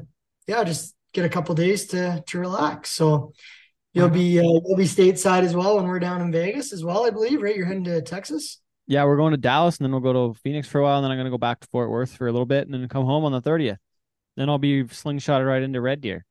yeah, 0.47 0.63
just 0.63 0.95
get 1.13 1.25
a 1.25 1.29
couple 1.29 1.53
days 1.53 1.85
to 1.87 2.23
to 2.25 2.39
relax. 2.39 2.89
So 2.89 3.33
you'll 3.93 4.09
be 4.09 4.39
uh, 4.39 4.43
you'll 4.43 4.75
be 4.75 4.85
stateside 4.85 5.43
as 5.43 5.55
well 5.55 5.75
when 5.75 5.85
we're 5.85 5.99
down 5.99 6.21
in 6.21 6.31
Vegas 6.31 6.73
as 6.73 6.83
well, 6.83 7.05
I 7.05 7.11
believe. 7.11 7.43
Right, 7.43 7.55
you're 7.55 7.67
heading 7.67 7.83
to 7.83 8.01
Texas. 8.01 8.59
Yeah, 8.87 9.05
we're 9.05 9.17
going 9.17 9.31
to 9.31 9.37
Dallas, 9.37 9.77
and 9.77 9.85
then 9.85 9.91
we'll 9.91 10.01
go 10.01 10.33
to 10.33 10.39
Phoenix 10.39 10.67
for 10.67 10.79
a 10.79 10.83
while, 10.83 10.97
and 10.97 11.05
then 11.05 11.11
I'm 11.11 11.17
going 11.17 11.25
to 11.25 11.31
go 11.31 11.37
back 11.37 11.59
to 11.59 11.67
Fort 11.67 11.91
Worth 11.91 12.17
for 12.17 12.27
a 12.27 12.31
little 12.31 12.47
bit, 12.47 12.65
and 12.65 12.73
then 12.73 12.89
come 12.89 13.05
home 13.05 13.25
on 13.25 13.31
the 13.31 13.41
30th. 13.41 13.77
Then 14.35 14.49
I'll 14.49 14.57
be 14.57 14.83
slingshotted 14.83 15.47
right 15.47 15.61
into 15.61 15.79
Red 15.79 16.01
Deer. 16.01 16.25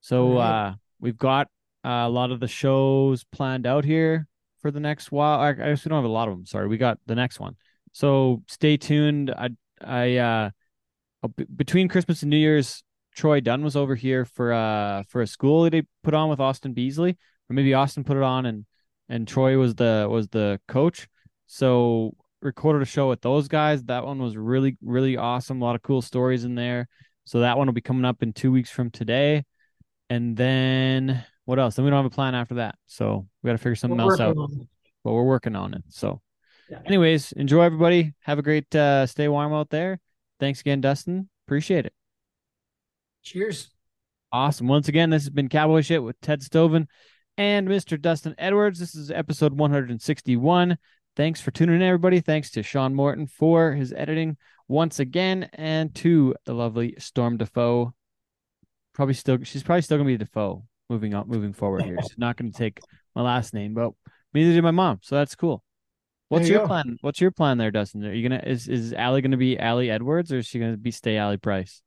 So 0.00 0.36
uh, 0.36 0.74
we've 1.00 1.16
got 1.16 1.48
uh, 1.86 2.06
a 2.06 2.08
lot 2.08 2.32
of 2.32 2.40
the 2.40 2.48
shows 2.48 3.22
planned 3.22 3.66
out 3.66 3.84
here 3.84 4.26
for 4.60 4.72
the 4.72 4.80
next 4.80 5.12
while. 5.12 5.38
I, 5.38 5.50
I 5.50 5.52
guess 5.52 5.84
we 5.84 5.90
don't 5.90 5.98
have 5.98 6.04
a 6.04 6.08
lot 6.08 6.28
of 6.28 6.34
them. 6.34 6.44
Sorry, 6.44 6.66
we 6.66 6.78
got 6.78 6.98
the 7.06 7.14
next 7.14 7.38
one. 7.38 7.54
So 7.92 8.42
stay 8.48 8.76
tuned. 8.76 9.30
I 9.30 9.50
I 9.80 10.16
uh 10.16 10.50
between 11.54 11.88
Christmas 11.88 12.22
and 12.22 12.30
New 12.30 12.36
Year's, 12.36 12.82
Troy 13.14 13.40
Dunn 13.40 13.62
was 13.62 13.76
over 13.76 13.94
here 13.94 14.24
for 14.24 14.52
uh 14.52 15.04
for 15.08 15.22
a 15.22 15.26
school 15.26 15.62
that 15.62 15.72
he 15.72 15.82
put 16.02 16.14
on 16.14 16.28
with 16.28 16.40
Austin 16.40 16.72
Beasley, 16.72 17.16
or 17.48 17.54
maybe 17.54 17.72
Austin 17.74 18.04
put 18.04 18.16
it 18.16 18.22
on 18.22 18.46
and 18.46 18.66
and 19.08 19.28
Troy 19.28 19.56
was 19.56 19.76
the 19.76 20.08
was 20.10 20.28
the 20.28 20.60
coach. 20.66 21.06
So 21.46 22.16
recorded 22.42 22.82
a 22.82 22.86
show 22.86 23.08
with 23.08 23.22
those 23.22 23.46
guys. 23.46 23.84
That 23.84 24.04
one 24.04 24.18
was 24.20 24.36
really 24.36 24.76
really 24.82 25.16
awesome. 25.16 25.62
A 25.62 25.64
lot 25.64 25.76
of 25.76 25.82
cool 25.82 26.02
stories 26.02 26.44
in 26.44 26.56
there. 26.56 26.88
So 27.24 27.40
that 27.40 27.56
one 27.56 27.66
will 27.66 27.74
be 27.74 27.80
coming 27.80 28.04
up 28.04 28.22
in 28.22 28.32
two 28.32 28.50
weeks 28.50 28.70
from 28.70 28.90
today. 28.90 29.44
And 30.10 30.36
then 30.36 31.24
what 31.46 31.58
else? 31.58 31.74
Then 31.76 31.84
we 31.84 31.90
don't 31.90 32.02
have 32.04 32.12
a 32.12 32.14
plan 32.14 32.34
after 32.34 32.56
that. 32.56 32.74
So 32.86 33.26
we 33.42 33.48
got 33.48 33.52
to 33.52 33.58
figure 33.58 33.74
something 33.76 33.96
We're 33.98 34.12
else 34.12 34.20
out. 34.20 34.36
working 34.36 34.54
on 34.56 34.60
it. 34.62 34.68
But 35.02 35.12
we're 35.12 35.24
working 35.24 35.56
on 35.56 35.74
it. 35.74 35.84
So, 35.88 36.20
Yeah. 36.68 36.80
anyways, 36.84 37.32
enjoy 37.32 37.62
everybody. 37.62 38.12
Have 38.20 38.38
a 38.38 38.42
great 38.42 38.74
uh, 38.74 39.06
stay 39.06 39.28
warm 39.28 39.54
out 39.54 39.70
there. 39.70 39.98
Thanks 40.40 40.60
again, 40.60 40.80
Dustin. 40.80 41.28
Appreciate 41.46 41.86
it. 41.86 41.94
Cheers. 43.22 43.70
Awesome. 44.32 44.66
Once 44.66 44.88
again, 44.88 45.10
this 45.10 45.22
has 45.22 45.30
been 45.30 45.48
Cowboy 45.48 45.80
Shit 45.82 46.02
with 46.02 46.20
Ted 46.20 46.40
Stovin 46.42 46.88
and 47.38 47.68
Mr. 47.68 48.00
Dustin 48.00 48.34
Edwards. 48.38 48.78
This 48.78 48.94
is 48.94 49.10
episode 49.10 49.52
161. 49.52 50.76
Thanks 51.14 51.40
for 51.40 51.50
tuning 51.52 51.76
in, 51.76 51.82
everybody. 51.82 52.20
Thanks 52.20 52.50
to 52.52 52.62
Sean 52.62 52.94
Morton 52.94 53.26
for 53.26 53.72
his 53.72 53.92
editing 53.92 54.36
once 54.68 54.98
again, 54.98 55.48
and 55.54 55.94
to 55.94 56.34
the 56.44 56.52
lovely 56.52 56.96
Storm 56.98 57.36
Defoe. 57.36 57.94
Probably 58.92 59.14
still, 59.14 59.38
she's 59.44 59.62
probably 59.62 59.82
still 59.82 59.96
gonna 59.98 60.08
be 60.08 60.16
Defoe 60.16 60.64
moving 60.88 61.14
on, 61.14 61.28
moving 61.28 61.52
forward 61.52 61.82
here. 61.82 61.98
She's 62.02 62.18
not 62.18 62.36
gonna 62.36 62.52
take 62.52 62.80
my 63.14 63.22
last 63.22 63.54
name, 63.54 63.74
but 63.74 63.92
neither 64.34 64.52
did 64.52 64.62
my 64.62 64.70
mom, 64.70 65.00
so 65.02 65.16
that's 65.16 65.34
cool. 65.34 65.62
What's 66.28 66.48
you 66.48 66.54
your 66.54 66.62
go. 66.62 66.68
plan? 66.68 66.98
What's 67.02 67.20
your 67.20 67.30
plan 67.30 67.58
there, 67.58 67.70
Dustin? 67.70 68.04
Are 68.04 68.12
you 68.12 68.28
gonna 68.28 68.42
is 68.44 68.68
is 68.68 68.92
Allie 68.92 69.22
gonna 69.22 69.36
be 69.36 69.58
Allie 69.58 69.90
Edwards 69.90 70.32
or 70.32 70.38
is 70.38 70.46
she 70.46 70.58
gonna 70.58 70.76
be 70.76 70.90
stay 70.90 71.16
Allie 71.16 71.36
Price? 71.36 71.82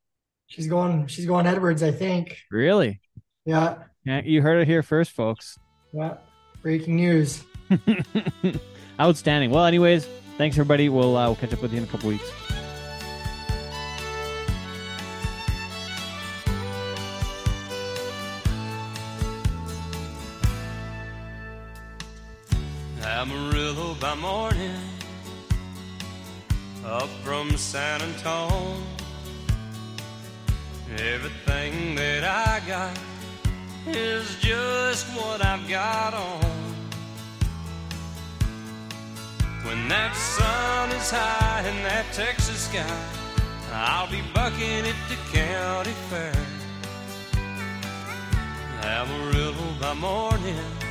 She's 0.48 0.68
going. 0.68 1.08
She's 1.08 1.26
going 1.26 1.46
Edwards, 1.46 1.84
I 1.84 1.92
think. 1.92 2.38
Really? 2.50 3.02
Yeah. 3.46 3.76
Yeah, 4.06 4.22
you 4.24 4.42
heard 4.42 4.62
it 4.62 4.68
here 4.68 4.82
first, 4.82 5.12
folks. 5.12 5.58
Yeah. 5.94 6.16
Breaking 6.62 6.96
news. 6.96 7.44
Outstanding. 9.00 9.52
Well, 9.52 9.66
anyways, 9.66 10.08
thanks 10.38 10.56
everybody. 10.56 10.90
We'll 10.90 11.16
uh, 11.16 11.28
we'll 11.28 11.36
catch 11.36 11.54
up 11.54 11.62
with 11.62 11.72
you 11.72 11.78
in 11.78 11.84
a 11.84 11.88
couple 11.88 12.10
weeks. 12.10 12.32
Amarillo 23.22 23.96
by 24.00 24.16
morning, 24.16 24.80
up 26.86 27.10
from 27.22 27.58
San 27.58 28.02
Antone. 28.02 28.82
Everything 30.98 31.96
that 31.96 32.24
I 32.24 32.62
got 32.66 32.98
is 33.86 34.38
just 34.40 35.06
what 35.18 35.44
I've 35.44 35.68
got 35.68 36.14
on. 36.14 36.86
When 39.66 39.90
that 39.90 40.16
sun 40.16 40.90
is 40.92 41.12
high 41.12 41.68
in 41.68 41.76
that 41.84 42.06
Texas 42.14 42.70
sky, 42.70 43.04
I'll 43.74 44.10
be 44.10 44.22
bucking 44.34 44.86
at 44.86 44.96
the 45.10 45.18
county 45.38 45.92
fair. 46.10 46.34
Amarillo 48.82 49.74
by 49.82 49.94
morning. 49.96 50.89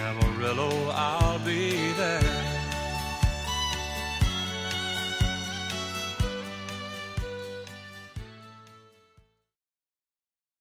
Amarillo, 0.00 0.90
I'll 0.94 1.38
be 1.40 1.92
there. 1.92 2.49